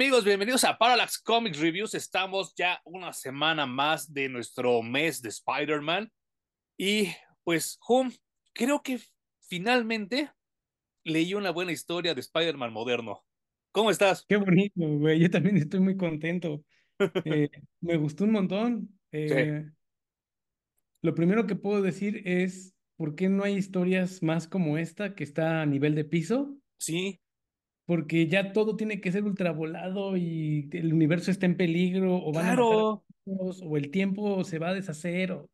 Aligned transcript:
Amigos, 0.00 0.24
bienvenidos 0.24 0.64
a 0.64 0.78
Parallax 0.78 1.18
Comics 1.18 1.58
Reviews. 1.58 1.92
Estamos 1.92 2.54
ya 2.54 2.80
una 2.86 3.12
semana 3.12 3.66
más 3.66 4.10
de 4.10 4.30
nuestro 4.30 4.80
mes 4.82 5.20
de 5.20 5.28
Spider-Man. 5.28 6.10
Y 6.78 7.08
pues, 7.44 7.78
Hum, 7.86 8.10
creo 8.54 8.80
que 8.82 8.98
finalmente 9.40 10.30
leí 11.04 11.34
una 11.34 11.50
buena 11.50 11.72
historia 11.72 12.14
de 12.14 12.22
Spider-Man 12.22 12.72
moderno. 12.72 13.22
¿Cómo 13.72 13.90
estás? 13.90 14.24
Qué 14.26 14.38
bonito, 14.38 14.80
güey. 14.80 15.20
Yo 15.20 15.28
también 15.28 15.58
estoy 15.58 15.80
muy 15.80 15.98
contento. 15.98 16.64
Eh, 17.26 17.50
me 17.82 17.98
gustó 17.98 18.24
un 18.24 18.32
montón. 18.32 18.88
Sí, 19.12 19.18
Eh, 19.18 19.66
lo 21.02 21.14
primero 21.14 21.46
que 21.46 21.56
puedo 21.56 21.82
decir 21.82 22.22
es, 22.24 22.74
¿por 22.96 23.16
qué 23.16 23.28
no 23.28 23.44
hay 23.44 23.54
historias 23.54 24.22
más 24.22 24.48
como 24.48 24.78
esta 24.78 25.14
que 25.14 25.24
está 25.24 25.60
a 25.60 25.66
nivel 25.66 25.94
de 25.94 26.06
piso? 26.06 26.56
sí, 26.78 27.20
Porque 27.90 28.28
ya 28.28 28.52
todo 28.52 28.76
tiene 28.76 29.00
que 29.00 29.10
ser 29.10 29.24
ultravolado 29.24 30.16
y 30.16 30.68
el 30.70 30.94
universo 30.94 31.32
está 31.32 31.46
en 31.46 31.56
peligro 31.56 32.24
o 32.24 32.32
van 32.32 32.46
a 32.46 32.50
matar 32.50 32.52
a 32.52 32.56
claro. 32.56 33.04
todos 33.24 33.62
o 33.64 33.76
el 33.76 33.90
tiempo 33.90 34.44
se 34.44 34.60
va 34.60 34.68
a 34.68 34.74
deshacer. 34.74 35.32
O, 35.32 35.50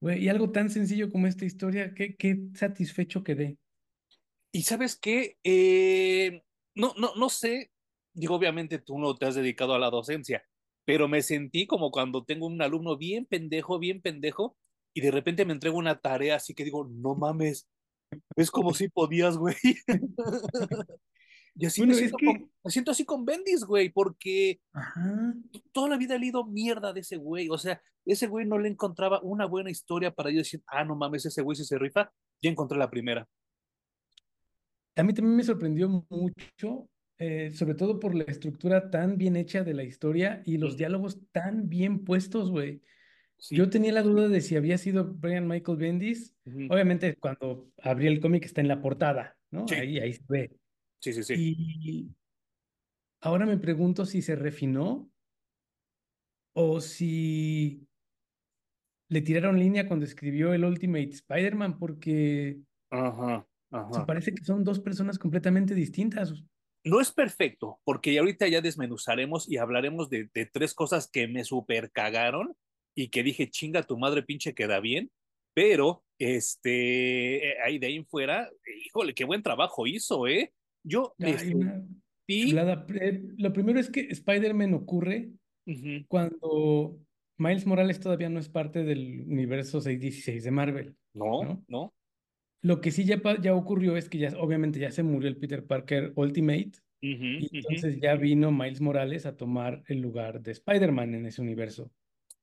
y 0.00 0.28
algo 0.28 0.52
tan 0.52 0.70
sencillo 0.70 1.10
como 1.10 1.26
esta 1.26 1.44
historia, 1.44 1.92
qué, 1.92 2.14
qué 2.14 2.38
satisfecho 2.54 3.24
quedé. 3.24 3.58
Y 4.52 4.62
sabes 4.62 4.96
qué, 4.96 5.38
Eh, 5.42 6.40
no, 6.76 6.94
no, 6.98 7.16
no 7.16 7.28
sé, 7.28 7.72
digo, 8.14 8.36
obviamente 8.36 8.78
tú 8.78 8.96
no 9.00 9.16
te 9.16 9.26
has 9.26 9.34
dedicado 9.34 9.74
a 9.74 9.80
la 9.80 9.90
docencia, 9.90 10.44
pero 10.84 11.08
me 11.08 11.20
sentí 11.20 11.66
como 11.66 11.90
cuando 11.90 12.22
tengo 12.22 12.46
un 12.46 12.62
alumno 12.62 12.96
bien 12.96 13.26
pendejo, 13.26 13.80
bien 13.80 14.00
pendejo, 14.00 14.56
y 14.94 15.00
de 15.00 15.10
repente 15.10 15.44
me 15.44 15.52
entrego 15.52 15.78
una 15.78 15.98
tarea 15.98 16.36
así 16.36 16.54
que 16.54 16.62
digo, 16.62 16.86
no 16.88 17.16
mames, 17.16 17.68
es 18.36 18.52
como 18.52 18.72
si 18.72 18.88
podías, 18.88 19.36
güey. 19.36 19.56
Y 21.58 21.66
así 21.66 21.80
me 21.80 21.86
Bueno, 21.86 21.92
es 21.92 21.98
siento 21.98 22.18
con, 22.18 22.34
que, 22.34 22.50
me 22.64 22.70
siento 22.70 22.90
así 22.90 23.04
con 23.04 23.24
Bendis, 23.24 23.64
güey, 23.64 23.88
porque 23.88 24.60
ajá. 24.72 25.34
toda 25.72 25.88
la 25.88 25.96
vida 25.96 26.14
he 26.16 26.18
leído 26.18 26.44
mierda 26.44 26.92
de 26.92 27.00
ese 27.00 27.16
güey. 27.16 27.48
O 27.48 27.56
sea, 27.56 27.80
ese 28.04 28.26
güey 28.26 28.46
no 28.46 28.58
le 28.58 28.68
encontraba 28.68 29.20
una 29.22 29.46
buena 29.46 29.70
historia 29.70 30.10
para 30.10 30.30
yo 30.30 30.38
decir, 30.38 30.62
ah, 30.66 30.84
no 30.84 30.94
mames, 30.96 31.24
ese 31.26 31.42
güey 31.42 31.56
si 31.56 31.64
se 31.64 31.78
rifa, 31.78 32.12
ya 32.42 32.50
encontré 32.50 32.78
la 32.78 32.90
primera. 32.90 33.26
A 34.96 35.02
mí 35.02 35.12
también 35.12 35.36
me 35.36 35.44
sorprendió 35.44 36.06
mucho, 36.08 36.88
eh, 37.18 37.50
sobre 37.52 37.74
todo 37.74 37.98
por 38.00 38.14
la 38.14 38.24
estructura 38.24 38.90
tan 38.90 39.16
bien 39.18 39.36
hecha 39.36 39.64
de 39.64 39.74
la 39.74 39.84
historia 39.84 40.42
y 40.44 40.58
los 40.58 40.76
diálogos 40.76 41.20
tan 41.32 41.68
bien 41.68 42.04
puestos, 42.04 42.50
güey. 42.50 42.82
Sí. 43.38 43.56
Yo 43.56 43.68
tenía 43.68 43.92
la 43.92 44.02
duda 44.02 44.28
de 44.28 44.40
si 44.40 44.56
había 44.56 44.78
sido 44.78 45.04
Brian 45.04 45.46
Michael 45.46 45.76
Bendis. 45.76 46.34
ujú, 46.46 46.68
Obviamente, 46.70 47.16
cuando 47.16 47.70
abrí 47.82 48.06
el 48.06 48.20
cómic 48.20 48.44
está 48.44 48.62
en 48.62 48.68
la 48.68 48.80
portada, 48.80 49.36
¿no? 49.50 49.68
Sí, 49.68 49.74
Ahí, 49.74 49.98
ahí 49.98 50.12
se 50.14 50.24
ve. 50.28 50.50
Sí, 51.00 51.12
sí, 51.12 51.22
sí. 51.22 51.34
Y 51.34 52.08
ahora 53.20 53.46
me 53.46 53.58
pregunto 53.58 54.04
si 54.04 54.22
se 54.22 54.36
refinó 54.36 55.10
o 56.54 56.80
si 56.80 57.86
le 59.08 59.20
tiraron 59.20 59.58
línea 59.58 59.86
cuando 59.86 60.04
escribió 60.04 60.52
el 60.52 60.64
Ultimate 60.64 61.10
Spider-Man, 61.10 61.78
porque 61.78 62.58
Ajá, 62.90 63.46
se 63.92 64.00
parece 64.06 64.34
que 64.34 64.44
son 64.44 64.64
dos 64.64 64.80
personas 64.80 65.18
completamente 65.18 65.74
distintas. 65.74 66.32
No 66.84 67.00
es 67.00 67.10
perfecto, 67.10 67.80
porque 67.84 68.18
ahorita 68.18 68.46
ya 68.48 68.60
desmenuzaremos 68.60 69.50
y 69.50 69.56
hablaremos 69.56 70.08
de, 70.08 70.30
de 70.32 70.46
tres 70.46 70.72
cosas 70.72 71.08
que 71.10 71.26
me 71.26 71.44
super 71.44 71.90
cagaron 71.90 72.56
y 72.94 73.08
que 73.08 73.22
dije, 73.22 73.50
chinga 73.50 73.82
tu 73.82 73.98
madre 73.98 74.22
pinche 74.22 74.54
queda 74.54 74.80
bien, 74.80 75.10
pero 75.52 76.04
este, 76.18 77.48
eh, 77.48 77.56
ahí 77.64 77.78
de 77.78 77.88
ahí 77.88 77.96
en 77.96 78.06
fuera, 78.06 78.50
híjole, 78.84 79.14
qué 79.14 79.24
buen 79.24 79.42
trabajo 79.42 79.86
hizo, 79.86 80.26
¿eh? 80.26 80.52
Yo 80.86 81.14
me 81.18 81.36
sentí, 81.36 82.50
chulada. 82.50 82.86
Eh, 83.00 83.22
Lo 83.38 83.52
primero 83.52 83.80
es 83.80 83.90
que 83.90 84.00
Spider-Man 84.00 84.74
ocurre 84.74 85.32
cuando 86.06 87.00
Miles 87.38 87.66
Morales 87.66 87.98
todavía 87.98 88.28
no 88.28 88.38
es 88.38 88.48
parte 88.48 88.84
del 88.84 89.22
universo 89.26 89.80
616 89.80 90.44
de 90.44 90.50
Marvel, 90.52 90.96
no, 91.12 91.42
¿no? 91.42 91.64
no, 91.66 91.94
Lo 92.62 92.80
que 92.80 92.92
sí 92.92 93.04
ya, 93.04 93.20
ya 93.40 93.54
ocurrió 93.54 93.96
es 93.96 94.08
que 94.08 94.18
ya, 94.18 94.28
obviamente 94.38 94.78
ya 94.78 94.92
se 94.92 95.02
murió 95.02 95.28
el 95.28 95.36
Peter 95.36 95.66
Parker 95.66 96.12
Ultimate 96.14 96.72
y 97.00 97.58
entonces 97.58 98.00
ya 98.00 98.14
vino 98.14 98.52
Miles 98.52 98.80
Morales 98.80 99.26
a 99.26 99.36
tomar 99.36 99.82
el 99.88 100.00
lugar 100.00 100.40
de 100.40 100.52
Spider-Man 100.52 101.14
en 101.14 101.26
ese 101.26 101.42
universo. 101.42 101.90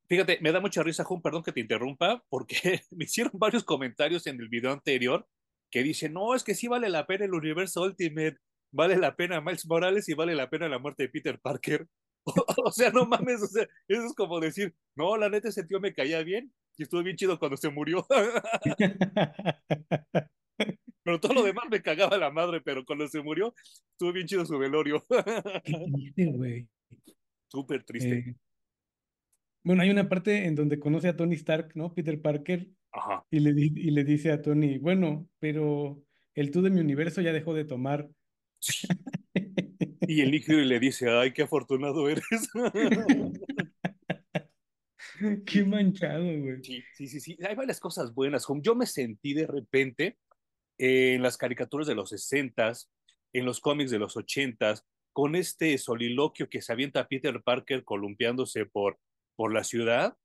Fíjate, 0.07 0.37
me 0.41 0.51
da 0.51 0.59
mucha 0.59 0.83
risa, 0.83 1.03
Jun, 1.05 1.21
perdón 1.21 1.43
que 1.43 1.53
te 1.53 1.61
interrumpa, 1.61 2.23
porque 2.29 2.55
me 2.91 3.05
hicieron 3.05 3.31
varios 3.35 3.63
comentarios 3.63 4.27
en 4.27 4.39
el 4.39 4.49
video 4.49 4.71
anterior 4.71 5.25
que 5.73 5.81
dicen, 5.81 6.13
no, 6.13 6.35
es 6.35 6.43
que 6.43 6.53
sí 6.53 6.67
vale 6.67 6.87
la 6.87 7.07
pena 7.07 7.25
el 7.25 7.33
universo 7.33 7.81
Ultimate, 7.81 8.37
vale 8.71 8.95
la 8.95 9.15
pena 9.15 9.41
Miles 9.41 9.65
Morales 9.65 10.07
y 10.07 10.13
vale 10.13 10.35
la 10.35 10.47
pena 10.47 10.69
la 10.69 10.77
muerte 10.77 11.03
de 11.03 11.09
Peter 11.09 11.39
Parker. 11.39 11.87
O, 12.65 12.71
sea, 12.71 12.89
no 12.89 13.05
mames, 13.05 13.41
o 13.41 13.47
sea, 13.47 13.67
eso 13.85 14.05
es 14.05 14.13
como 14.13 14.39
decir, 14.39 14.73
no, 14.95 15.17
la 15.17 15.27
neta 15.27 15.49
ese 15.49 15.65
tío 15.65 15.81
me 15.81 15.93
caía 15.93 16.23
bien 16.23 16.53
y 16.77 16.83
estuvo 16.83 17.03
bien 17.03 17.17
chido 17.17 17.37
cuando 17.37 17.57
se 17.57 17.69
murió, 17.69 18.07
pero 21.03 21.19
todo 21.19 21.33
lo 21.33 21.43
demás 21.43 21.65
me 21.69 21.81
cagaba 21.81 22.17
la 22.17 22.31
madre, 22.31 22.61
pero 22.61 22.85
cuando 22.85 23.05
se 23.09 23.21
murió 23.21 23.53
estuvo 23.91 24.13
bien 24.13 24.25
chido 24.25 24.45
su 24.45 24.57
velorio. 24.57 25.03
Qué 25.65 25.85
triste, 25.91 26.31
güey. 26.31 26.65
Súper 27.49 27.83
triste. 27.83 28.19
Eh, 28.19 28.35
bueno, 29.65 29.81
hay 29.81 29.89
una 29.89 30.07
parte 30.07 30.45
en 30.45 30.55
donde 30.55 30.79
conoce 30.79 31.09
a 31.09 31.17
Tony 31.17 31.35
Stark, 31.35 31.73
¿no? 31.75 31.93
Peter 31.93 32.21
Parker, 32.21 32.69
Ajá. 32.93 33.25
y 33.31 33.39
le, 33.39 33.51
y 33.59 33.91
le 33.91 34.03
dice 34.03 34.31
a 34.31 34.41
Tony, 34.41 34.77
bueno, 34.77 35.27
pero 35.39 36.01
el 36.35 36.51
tú 36.51 36.61
de 36.61 36.69
mi 36.69 36.79
universo 36.79 37.21
ya 37.21 37.33
dejó 37.33 37.53
de 37.53 37.65
tomar. 37.65 38.07
Sí. 38.59 38.87
Y 40.07 40.21
el 40.21 40.31
líquido 40.31 40.59
le 40.59 40.79
dice, 40.79 41.09
ay, 41.09 41.33
qué 41.33 41.43
afortunado 41.43 42.09
eres. 42.09 42.23
Qué 45.45 45.63
manchado, 45.63 46.23
güey. 46.23 46.63
Sí, 46.63 46.83
sí, 46.95 47.07
sí, 47.07 47.19
sí. 47.19 47.37
Hay 47.47 47.55
varias 47.55 47.79
cosas 47.79 48.13
buenas. 48.13 48.45
Yo 48.61 48.75
me 48.75 48.85
sentí 48.85 49.33
de 49.33 49.47
repente 49.47 50.17
eh, 50.77 51.13
en 51.13 51.21
las 51.21 51.37
caricaturas 51.37 51.87
de 51.87 51.95
los 51.95 52.09
60 52.09 52.73
en 53.33 53.45
los 53.45 53.59
cómics 53.59 53.91
de 53.91 53.99
los 53.99 54.17
80 54.17 54.75
con 55.11 55.35
este 55.35 55.77
soliloquio 55.77 56.49
que 56.49 56.61
se 56.61 56.73
avienta 56.73 57.07
Peter 57.07 57.41
Parker 57.41 57.83
columpiándose 57.83 58.65
por, 58.65 58.99
por 59.35 59.53
la 59.53 59.63
ciudad, 59.63 60.17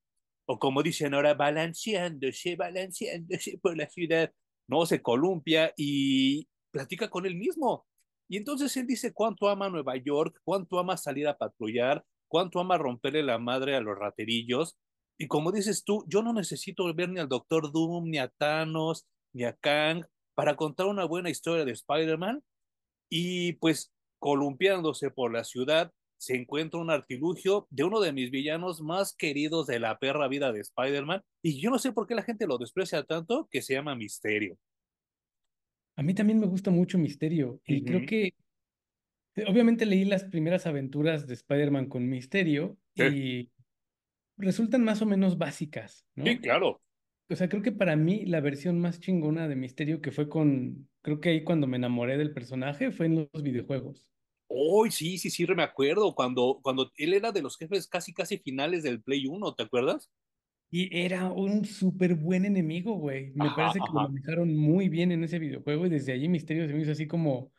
o 0.49 0.59
como 0.59 0.83
dicen 0.83 1.13
ahora, 1.13 1.35
balanceándose, 1.35 2.57
balanceándose 2.57 3.59
por 3.63 3.77
la 3.77 3.89
ciudad. 3.89 4.33
No, 4.67 4.87
se 4.87 5.03
columpia 5.03 5.73
y 5.77 6.49
platica 6.71 7.11
con 7.11 7.27
él 7.27 7.37
mismo. 7.37 7.87
Y 8.31 8.39
entonces 8.39 8.75
él 8.79 8.87
dice 8.87 9.13
cuánto 9.13 9.49
ama 9.49 9.69
Nueva 9.69 9.97
York, 9.97 10.41
cuánto 10.45 10.79
ama 10.79 10.97
salir 10.97 11.29
a 11.29 11.37
patrullar, 11.37 12.03
cuánto 12.29 12.61
ama 12.61 12.79
romperle 12.79 13.23
la 13.23 13.39
madre 13.39 13.77
a 13.77 13.81
los 13.81 13.99
raterillos. 13.99 14.79
Y 15.19 15.27
como 15.27 15.53
dices 15.53 15.85
tú, 15.85 16.05
yo 16.09 16.23
no 16.23 16.33
necesito 16.33 16.93
ver 16.95 17.11
ni 17.11 17.21
al 17.21 17.29
Doctor 17.29 17.71
Doom, 17.71 18.09
ni 18.11 18.19
a 18.19 18.29
Thanos, 18.29 19.07
ni 19.35 19.45
a 19.45 19.53
Kang 19.53 20.07
para 20.35 20.57
contar 20.57 20.87
una 20.87 21.05
buena 21.05 21.29
historia 21.29 21.67
de 21.67 21.73
Spider-Man. 21.73 22.43
Y 23.11 23.55
pues 23.55 23.93
columpiándose 24.19 25.11
por 25.11 25.31
la 25.33 25.45
ciudad, 25.45 25.93
se 26.19 26.37
encuentra 26.37 26.81
un 26.81 26.91
artilugio 26.91 27.67
de 27.71 27.85
uno 27.85 28.01
de 28.01 28.13
mis 28.13 28.31
villanos 28.31 28.83
más 28.83 29.15
queridos 29.15 29.67
de 29.67 29.79
la 29.79 29.99
perra 29.99 30.29
vida 30.29 30.53
de 30.53 30.61
Spider-Man. 30.61 31.23
Y 31.43 31.61
yo 31.61 31.71
no 31.71 31.79
sé 31.79 31.93
por 31.93 32.07
qué 32.07 32.15
la 32.15 32.23
gente 32.23 32.47
lo 32.47 32.59
desprecia 32.59 33.05
tanto, 33.05 33.49
que 33.51 33.63
se 33.63 33.75
llama 33.75 33.95
Misterio. 33.95 34.59
A 35.97 36.03
mí 36.03 36.15
también 36.15 36.39
me 36.39 36.47
gusta 36.47 36.71
mucho 36.71 36.99
Misterio 36.99 37.61
y 37.67 37.85
creo 37.85 38.07
que 38.07 38.35
obviamente 39.47 39.87
leí 39.87 40.05
las 40.05 40.25
primeras 40.25 40.67
aventuras 40.67 41.27
de 41.27 41.35
Spider-Man 41.35 41.87
con 41.87 42.09
Misterio 42.09 42.77
Sí, 42.95 43.05
y 43.05 43.51
resultan 44.37 44.83
más 44.85 45.03
o 45.03 45.07
menos 45.07 45.39
básicas, 45.39 46.05
sí, 46.17 46.23
¿no? 46.35 46.41
claro. 46.41 46.81
O 47.31 47.37
sea, 47.37 47.49
creo 47.49 47.63
que 47.63 47.73
para 47.73 47.95
mí 47.95 48.25
la 48.25 48.41
versión 48.41 48.81
más 48.81 49.01
chingona 49.01 49.49
de 49.49 49.57
Misterio 49.57 50.01
que 50.01 50.13
fue 50.13 50.29
con, 50.29 50.89
creo 51.03 51.21
que 51.21 51.29
ahí 51.29 51.45
cuando 51.45 51.67
me 51.67 51.77
enamoré 51.77 52.17
del 52.17 52.33
personaje 52.33 52.91
fue 52.91 53.07
en 53.07 53.29
los 53.33 53.43
videojuegos. 53.43 54.07
Hoy 54.49 54.91
sí, 54.91 55.19
sí, 55.19 55.31
sí, 55.31 55.47
me 55.47 55.63
acuerdo 55.63 56.15
cuando, 56.15 56.61
cuando 56.63 56.91
él 56.97 57.15
era 57.15 57.33
de 57.33 57.43
los 57.43 57.57
jefes 57.57 57.87
casi, 57.87 58.13
casi 58.15 58.39
finales 58.39 58.83
del 58.83 59.03
Play 59.03 59.27
Uno, 59.27 59.55
¿te 59.55 59.63
acuerdas? 59.63 60.11
Y 60.71 60.95
era 60.99 61.31
un 61.33 61.65
súper 61.65 62.15
buen 62.15 62.45
enemigo, 62.45 62.95
güey. 62.95 63.33
Me 63.35 63.45
Ajá, 63.45 63.57
parece 63.57 63.81
que 63.81 63.93
lo 63.93 64.01
manejaron 64.01 64.55
muy 64.57 64.89
bien 64.89 65.13
en 65.13 65.25
ese 65.25 65.39
videojuego 65.39 65.87
y 65.87 65.91
desde 65.91 66.13
allí 66.13 66.29
Misterio 66.29 66.67
se 66.67 66.75
me 66.75 66.83
hizo 66.83 66.93
así 66.93 67.07
como, 67.07 67.53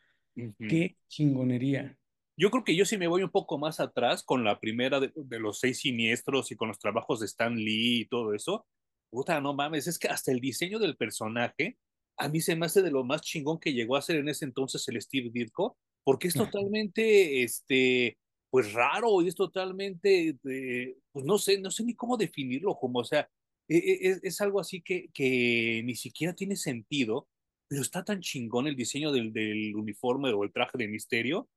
qué 0.68 0.98
chingonería. 1.08 1.98
Yo 2.38 2.52
creo 2.52 2.64
que 2.64 2.76
yo 2.76 2.86
sí 2.86 2.98
me 2.98 3.08
voy 3.08 3.24
un 3.24 3.32
poco 3.32 3.58
más 3.58 3.80
atrás 3.80 4.24
con 4.24 4.44
la 4.44 4.60
primera 4.60 5.00
de, 5.00 5.12
de 5.16 5.40
los 5.40 5.60
seis 5.60 5.80
siniestros 5.80 6.52
y 6.52 6.56
con 6.56 6.70
los 6.70 6.80
trabajos 6.80 7.20
de 7.20 7.26
Stan 7.26 7.56
Lee 7.56 8.02
y 8.02 8.06
todo 8.06 8.34
eso. 8.34 8.66
Puta, 9.10 9.42
no 9.42 9.54
mames, 9.54 9.88
es 9.88 10.00
que 10.00 10.08
hasta 10.08 10.32
el 10.32 10.40
diseño 10.40 10.80
del 10.80 10.96
personaje 10.96 11.78
a 12.18 12.30
mí 12.30 12.42
se 12.42 12.56
me 12.56 12.66
hace 12.66 12.82
de 12.82 12.92
lo 12.92 13.04
más 13.04 13.22
chingón 13.22 13.60
que 13.60 13.74
llegó 13.74 13.96
a 13.96 14.02
ser 14.02 14.18
en 14.18 14.30
ese 14.30 14.46
entonces 14.46 14.88
el 14.88 15.02
Steve 15.02 15.30
Ditko, 15.34 15.78
porque 16.10 16.28
es 16.30 16.36
totalmente, 16.36 17.44
este, 17.44 18.18
pues 18.52 18.74
raro 18.74 19.22
y 19.22 19.28
es 19.28 19.36
totalmente, 19.36 20.38
eh, 20.50 20.98
pues 21.12 21.26
no 21.26 21.38
sé, 21.38 21.60
no 21.62 21.72
sé 21.72 21.84
ni 21.86 21.96
cómo 21.96 22.18
definirlo, 22.18 22.76
como, 22.76 23.00
o 23.00 23.04
sea, 23.06 23.30
e- 23.70 23.78
e- 23.78 24.10
es, 24.10 24.20
es 24.24 24.42
algo 24.42 24.60
así 24.60 24.82
que, 24.82 25.10
que 25.14 25.82
ni 25.86 25.96
siquiera 25.96 26.34
tiene 26.34 26.56
sentido, 26.56 27.28
pero 27.70 27.82
está 27.84 28.04
tan 28.04 28.22
chingón 28.22 28.68
el 28.68 28.76
diseño 28.76 29.12
del, 29.12 29.34
del 29.34 29.76
uniforme 29.76 30.32
o 30.34 30.44
el 30.44 30.52
traje 30.54 30.78
de 30.80 30.88
misterio. 30.88 31.50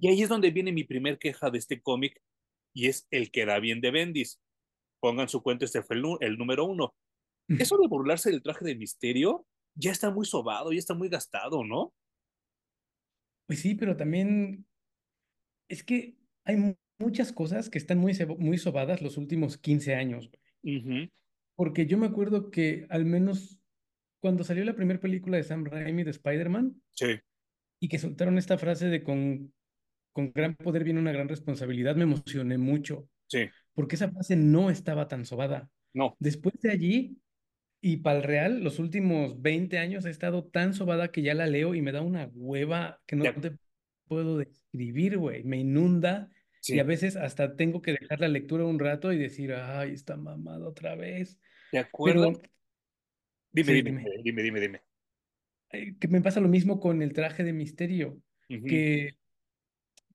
Y 0.00 0.08
ahí 0.08 0.22
es 0.22 0.28
donde 0.28 0.50
viene 0.50 0.72
mi 0.72 0.84
primer 0.84 1.18
queja 1.18 1.50
de 1.50 1.58
este 1.58 1.80
cómic 1.82 2.20
y 2.74 2.88
es 2.88 3.06
el 3.10 3.30
que 3.30 3.46
da 3.46 3.60
bien 3.60 3.80
de 3.80 3.90
Bendis. 3.90 4.40
Pongan 5.00 5.28
su 5.28 5.42
cuenta, 5.42 5.64
este 5.66 5.82
fue 5.82 5.96
el 6.20 6.38
número 6.38 6.66
uno. 6.66 6.94
Eso 7.58 7.78
de 7.78 7.88
burlarse 7.88 8.30
del 8.30 8.42
traje 8.42 8.64
de 8.64 8.76
misterio 8.76 9.46
ya 9.76 9.92
está 9.92 10.10
muy 10.10 10.26
sobado, 10.26 10.72
ya 10.72 10.80
está 10.80 10.94
muy 10.94 11.08
gastado, 11.10 11.64
¿no? 11.64 11.94
Pues 13.50 13.62
sí, 13.62 13.74
pero 13.74 13.96
también 13.96 14.64
es 15.68 15.82
que 15.82 16.16
hay 16.44 16.56
mu- 16.56 16.76
muchas 17.00 17.32
cosas 17.32 17.68
que 17.68 17.78
están 17.78 17.98
muy, 17.98 18.16
muy 18.38 18.58
sobadas 18.58 19.02
los 19.02 19.16
últimos 19.16 19.58
15 19.58 19.96
años, 19.96 20.28
güey. 20.30 20.40
Ujú, 20.76 21.10
Porque 21.56 21.86
yo 21.86 21.98
me 21.98 22.06
acuerdo 22.06 22.52
que 22.52 22.86
al 22.90 23.04
menos 23.04 23.58
cuando 24.20 24.44
salió 24.44 24.64
la 24.64 24.76
primera 24.76 25.00
película 25.00 25.36
de 25.36 25.42
Sam 25.44 25.64
Raimi 25.64 26.04
de 26.04 26.12
Spider-Man 26.12 26.80
Sí, 26.92 27.20
y 27.80 27.88
que 27.88 27.98
soltaron 27.98 28.38
esta 28.38 28.58
frase 28.58 28.86
de 28.88 29.02
con, 29.02 29.52
con 30.12 30.32
gran 30.32 30.56
poder 30.56 30.84
viene 30.84 31.00
una 31.00 31.12
gran 31.12 31.28
responsabilidad, 31.28 31.96
me 31.96 32.04
emocioné 32.04 32.58
mucho, 32.58 33.08
sí, 33.28 33.50
porque 33.74 33.96
esa 33.96 34.10
frase 34.10 34.36
no 34.36 34.70
estaba 34.70 35.08
tan 35.08 35.26
sobada. 35.26 35.70
no, 35.94 36.16
Después 36.18 36.54
de 36.62 36.70
allí 36.70 37.18
y 37.80 37.98
para 37.98 38.18
el 38.18 38.24
real, 38.24 38.62
los 38.62 38.78
últimos 38.78 39.40
20 39.42 39.78
años 39.78 40.04
ha 40.06 40.10
estado 40.10 40.44
tan 40.44 40.74
sobada 40.74 41.10
que 41.12 41.22
ya 41.22 41.34
la 41.34 41.46
leo 41.46 41.74
y 41.74 41.82
me 41.82 41.92
da 41.92 42.02
una 42.02 42.30
hueva 42.34 43.02
que 43.06 43.16
no 43.16 43.28
de, 43.28 43.40
te 43.40 43.56
puedo 44.06 44.38
describir, 44.38 45.18
güey. 45.18 45.44
Me 45.44 45.58
inunda 45.58 46.30
y 46.66 46.78
a 46.78 46.84
sí, 46.84 46.84
veces 46.84 47.16
hasta 47.16 47.56
tengo 47.56 47.82
que 47.82 47.92
dejar 47.94 48.20
la 48.20 48.28
lectura 48.28 48.64
un 48.64 48.78
rato 48.78 49.12
y 49.12 49.18
decir, 49.18 49.52
ay, 49.54 49.92
está 49.92 50.16
mamada 50.16 50.68
otra 50.68 50.94
vez. 50.94 51.40
¿te 51.70 51.78
acuerdas? 51.78 52.30
Pero, 52.30 52.42
Dime, 53.52 53.72
sí, 53.72 53.82
dime, 53.82 53.92
dime, 53.92 54.10
dime, 54.24 54.42
dime, 54.42 54.60
dime. 54.60 54.82
eh, 55.70 55.96
que 55.98 56.08
me 56.08 56.20
pasa 56.22 56.40
lo 56.40 56.48
mismo 56.48 56.80
con 56.80 57.02
el 57.02 57.12
traje 57.12 57.44
de 57.44 57.52
misterio, 57.52 58.20
Ujú, 58.50 58.82
que 58.82 59.16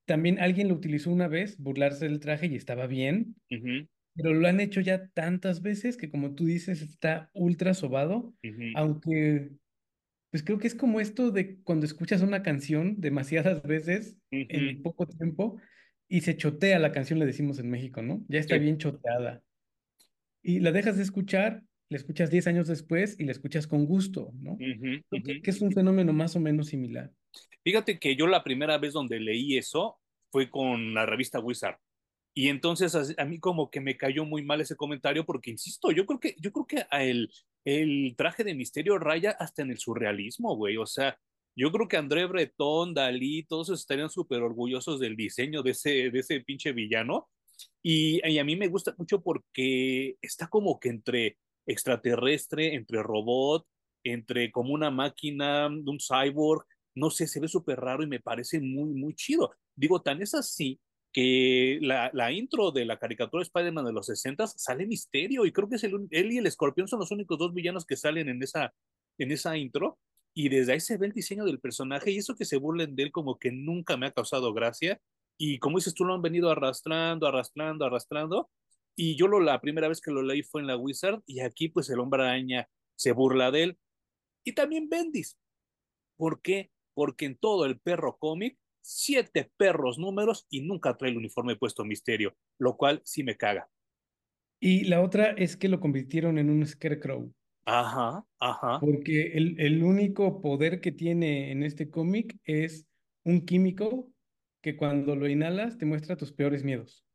también 0.06 0.40
alguien 0.40 0.68
lo 0.68 0.74
utilizó 0.76 1.12
una 1.12 1.28
vez, 1.28 1.58
burlarse 1.60 2.06
del 2.06 2.20
traje 2.20 2.48
y 2.48 2.56
estaba 2.56 2.88
bien, 2.88 3.36
ujú, 3.52 3.88
pero 4.16 4.34
lo 4.34 4.48
han 4.48 4.60
hecho 4.60 4.82
ya 4.82 5.08
tantas 5.10 5.62
veces 5.62 5.98
que 5.98 6.10
como 6.10 6.36
tú 6.36 6.46
dices, 6.46 6.82
está 6.82 7.30
ultra 7.34 7.74
sobado, 7.74 8.34
aunque 8.74 9.52
Pues 10.32 10.44
creo 10.44 10.60
que 10.60 10.68
es 10.68 10.76
como 10.76 11.00
esto 11.00 11.32
de 11.32 11.62
cuando 11.64 11.86
escuchas 11.86 12.22
una 12.22 12.44
canción 12.44 13.00
demasiadas 13.00 13.64
veces 13.64 14.18
en 14.32 14.82
poco 14.82 15.08
tiempo 15.08 15.60
y 16.10 16.22
se 16.22 16.38
chotea 16.38 16.80
la 16.80 16.92
canción, 16.92 17.20
le 17.20 17.26
decimos 17.26 17.60
en 17.60 17.70
México, 17.70 18.02
¿no? 18.02 18.26
Ya 18.28 18.40
está 18.40 18.56
sí, 18.56 18.62
bien 18.62 18.78
choteada. 18.78 19.44
Y 20.42 20.60
la 20.60 20.72
dejas 20.72 20.98
de 20.98 21.04
escuchar, 21.04 21.64
la 21.90 21.98
escuchas 21.98 22.30
10 22.30 22.48
años 22.48 22.68
después 22.68 23.20
y 23.20 23.26
la 23.26 23.32
escuchas 23.32 23.68
con 23.68 23.86
gusto, 23.86 24.32
¿no? 24.36 24.58
ujú, 24.60 25.02
que, 25.12 25.42
que 25.42 25.52
es 25.52 25.62
un 25.62 25.72
fenómeno 25.72 26.14
más 26.14 26.36
o 26.36 26.40
menos 26.40 26.68
similar. 26.68 27.12
Fíjate 27.64 28.00
que 28.00 28.16
yo 28.16 28.28
la 28.28 28.44
primera 28.44 28.78
vez 28.78 28.94
donde 28.94 29.20
leí 29.20 29.58
eso 29.58 30.00
fue 30.32 30.50
con 30.50 30.94
la 30.94 31.06
revista 31.06 31.40
Wizard. 31.40 31.78
Y 32.38 32.50
entonces 32.50 32.94
a, 32.96 33.04
a 33.22 33.26
mí 33.26 33.40
como 33.40 33.72
que 33.72 33.80
me 33.80 33.96
cayó 33.96 34.26
muy 34.26 34.44
mal 34.44 34.60
ese 34.60 34.76
comentario 34.76 35.26
porque, 35.26 35.52
insisto, 35.52 35.92
yo 35.92 36.06
creo 36.06 36.20
que, 36.20 36.36
yo 36.40 36.52
creo 36.52 36.68
que 36.68 36.86
a 36.92 37.04
el, 37.04 37.32
el 37.64 38.14
traje 38.18 38.44
de 38.44 38.54
misterio 38.54 39.00
raya 39.00 39.32
hasta 39.32 39.62
en 39.62 39.72
el 39.72 39.80
surrealismo, 39.80 40.56
güey. 40.56 40.76
O 40.76 40.86
sea, 40.86 41.18
yo 41.56 41.72
creo 41.72 41.88
que 41.88 41.96
André 41.96 42.26
Breton, 42.26 42.94
Dalí, 42.94 43.44
todos 43.46 43.70
estarían 43.70 44.10
súper 44.10 44.42
orgullosos 44.42 45.00
del 45.00 45.16
diseño 45.16 45.64
de 45.64 45.72
ese, 45.72 46.12
de 46.12 46.20
ese 46.20 46.42
pinche 46.42 46.74
villano. 46.74 47.30
Y, 47.82 48.20
y 48.28 48.38
a 48.38 48.44
mí 48.44 48.58
me 48.58 48.68
gusta 48.68 48.94
mucho 48.98 49.22
porque 49.22 50.18
está 50.22 50.48
como 50.48 50.78
que 50.78 50.90
entre 50.90 51.38
extraterrestre, 51.66 52.76
entre 52.76 53.02
robot, 53.02 53.66
entre 54.04 54.52
como 54.52 54.74
una 54.74 54.92
máquina, 54.92 55.68
un 55.68 55.98
cyborg, 56.00 56.66
no 56.96 57.10
sé, 57.10 57.28
se 57.28 57.40
ve 57.40 57.48
súper 57.48 57.80
raro 57.80 58.04
y 58.04 58.08
me 58.08 58.20
parece 58.20 58.60
muy, 58.60 58.94
muy 58.94 59.16
chido. 59.16 59.52
Digo, 59.76 60.02
tan 60.02 60.22
es 60.22 60.34
así 60.34 60.80
que 61.16 61.80
la, 61.82 62.12
la 62.14 62.34
intro 62.34 62.72
de 62.72 62.84
la 62.84 63.00
caricatura 63.00 63.40
de 63.40 63.46
Spider-Man 63.46 63.86
de 63.86 63.94
los 63.94 64.08
60 64.08 64.48
sale 64.48 64.86
Misterio 64.86 65.46
y 65.46 65.54
creo 65.54 65.70
que 65.70 65.78
es 65.78 65.84
el, 65.86 66.10
él 66.12 66.34
y 66.34 66.40
el 66.40 66.46
Escorpión 66.46 66.90
son 66.90 67.00
los 67.00 67.10
únicos 67.10 67.40
dos 67.40 67.54
villanos 67.54 67.86
que 67.86 67.96
salen 67.96 68.28
en 68.28 68.44
esa, 68.44 68.74
en 69.18 69.32
esa 69.32 69.56
intro 69.56 69.98
y 70.34 70.50
desde 70.50 70.74
ahí 70.74 70.82
se 70.82 70.98
ve 70.98 71.08
el 71.08 71.14
diseño 71.14 71.46
del 71.46 71.62
personaje 71.62 72.12
y 72.12 72.18
eso 72.18 72.36
que 72.36 72.44
se 72.44 72.58
burlen 72.58 72.98
de 72.98 73.04
él 73.04 73.12
como 73.14 73.40
que 73.40 73.50
nunca 73.50 73.96
me 73.96 74.08
ha 74.08 74.12
causado 74.12 74.54
gracia 74.54 75.00
y 75.38 75.58
como 75.60 75.78
dices 75.78 75.94
tú 75.94 76.04
lo 76.04 76.16
han 76.16 76.22
venido 76.22 76.52
arrastrando, 76.52 77.28
arrastrando, 77.28 77.86
arrastrando 77.86 78.50
y 78.94 79.16
yo 79.16 79.30
lo, 79.30 79.40
la 79.40 79.62
primera 79.62 79.88
vez 79.88 80.02
que 80.02 80.12
lo 80.12 80.22
leí 80.22 80.44
fue 80.44 80.60
en 80.60 80.68
la 80.68 80.76
Wizard 80.76 81.22
y 81.26 81.40
aquí 81.40 81.70
pues 81.70 81.90
el 81.90 82.02
hombre 82.02 82.24
araña 82.24 82.68
se 82.98 83.14
burla 83.14 83.52
de 83.52 83.64
él 83.64 83.78
y 84.44 84.52
también 84.52 84.90
Bendis. 84.90 85.38
¿Por 86.18 86.42
qué? 86.42 86.72
Porque 86.94 87.26
en 87.26 87.38
todo 87.38 87.64
el 87.64 87.80
perro 87.80 88.18
cómic 88.18 88.58
siete 88.86 89.52
perros 89.58 89.98
números 89.98 90.46
y 90.50 90.62
nunca 90.62 90.96
trae 90.96 91.12
el 91.12 91.18
uniforme 91.18 91.56
puesto 91.56 91.84
misterio, 91.84 92.36
lo 92.60 92.78
cual 92.78 93.02
sí 93.04 93.24
me 93.24 93.36
caga. 93.36 93.70
Y 94.60 94.86
la 94.86 95.02
otra 95.02 95.32
es 95.32 95.58
que 95.58 95.70
lo 95.70 95.80
convirtieron 95.80 96.38
en 96.38 96.50
un 96.50 96.66
scarecrow, 96.66 97.34
Ajá, 97.66 98.26
ajá. 98.40 98.80
porque 98.80 99.34
el, 99.34 99.60
el 99.60 99.84
único 99.84 100.42
poder 100.42 100.82
que 100.82 100.92
tiene 100.92 101.52
en 101.52 101.64
este 101.64 101.90
cómic 101.90 102.38
es 102.44 102.88
un 103.24 103.46
químico 103.46 104.14
que 104.62 104.78
cuando 104.78 105.16
lo 105.16 105.28
inhalas 105.28 105.78
te 105.78 105.86
muestra 105.86 106.16
tus 106.16 106.32
peores 106.32 106.64
miedos. 106.64 107.06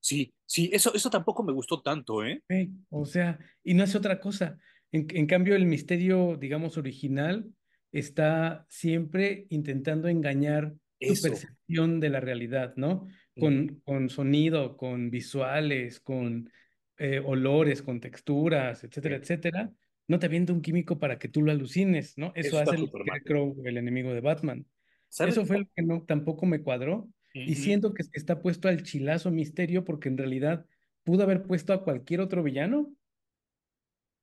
Sí, 0.00 0.32
sí, 0.46 0.70
eso, 0.72 0.94
eso 0.94 1.10
tampoco 1.10 1.42
me 1.42 1.52
gustó 1.52 1.82
tanto, 1.82 2.24
¿eh? 2.24 2.42
O 2.90 3.06
sea, 3.06 3.38
y 3.64 3.74
no 3.74 3.84
hace 3.84 3.98
otra 3.98 4.20
cosa. 4.20 4.58
En, 4.92 5.06
en 5.10 5.26
cambio, 5.26 5.56
el 5.56 5.66
misterio, 5.66 6.36
digamos, 6.36 6.76
original 6.76 7.50
está 7.92 8.66
siempre 8.68 9.46
intentando 9.50 10.08
engañar 10.08 10.74
tu 11.00 11.12
Eso. 11.12 11.22
percepción 11.22 12.00
de 12.00 12.10
la 12.10 12.20
realidad, 12.20 12.74
¿no? 12.76 13.08
Con, 13.38 13.80
con 13.84 14.08
sonido, 14.08 14.76
con 14.76 15.10
visuales, 15.10 16.00
con 16.00 16.50
eh, 16.98 17.20
olores, 17.24 17.82
con 17.82 18.00
texturas, 18.00 18.82
etcétera, 18.84 19.16
sí. 19.16 19.22
etcétera. 19.22 19.72
No 20.08 20.18
te 20.18 20.26
avienta 20.26 20.52
un 20.52 20.62
químico 20.62 20.98
para 20.98 21.18
que 21.18 21.28
tú 21.28 21.42
lo 21.42 21.50
alucines, 21.50 22.16
¿no? 22.16 22.32
Eso 22.34 22.58
hace 22.58 22.76
el. 22.76 22.88
Scarecrow, 22.88 23.56
el 23.64 23.76
enemigo 23.76 24.14
de 24.14 24.20
Batman. 24.20 24.66
¿Sabes? 25.08 25.34
Eso 25.34 25.46
fue 25.46 25.58
lo 25.58 25.66
que 25.74 25.82
no, 25.82 26.04
tampoco 26.04 26.46
me 26.46 26.62
cuadró. 26.62 27.08
Y 27.34 27.52
Ujú. 27.52 27.62
siento 27.62 27.94
que 27.94 28.02
está 28.12 28.40
puesto 28.40 28.68
al 28.68 28.82
chilazo 28.82 29.30
misterio 29.30 29.84
porque 29.84 30.08
en 30.08 30.18
realidad 30.18 30.66
pudo 31.04 31.22
haber 31.24 31.42
puesto 31.42 31.72
a 31.72 31.84
cualquier 31.84 32.20
otro 32.20 32.42
villano 32.42 32.92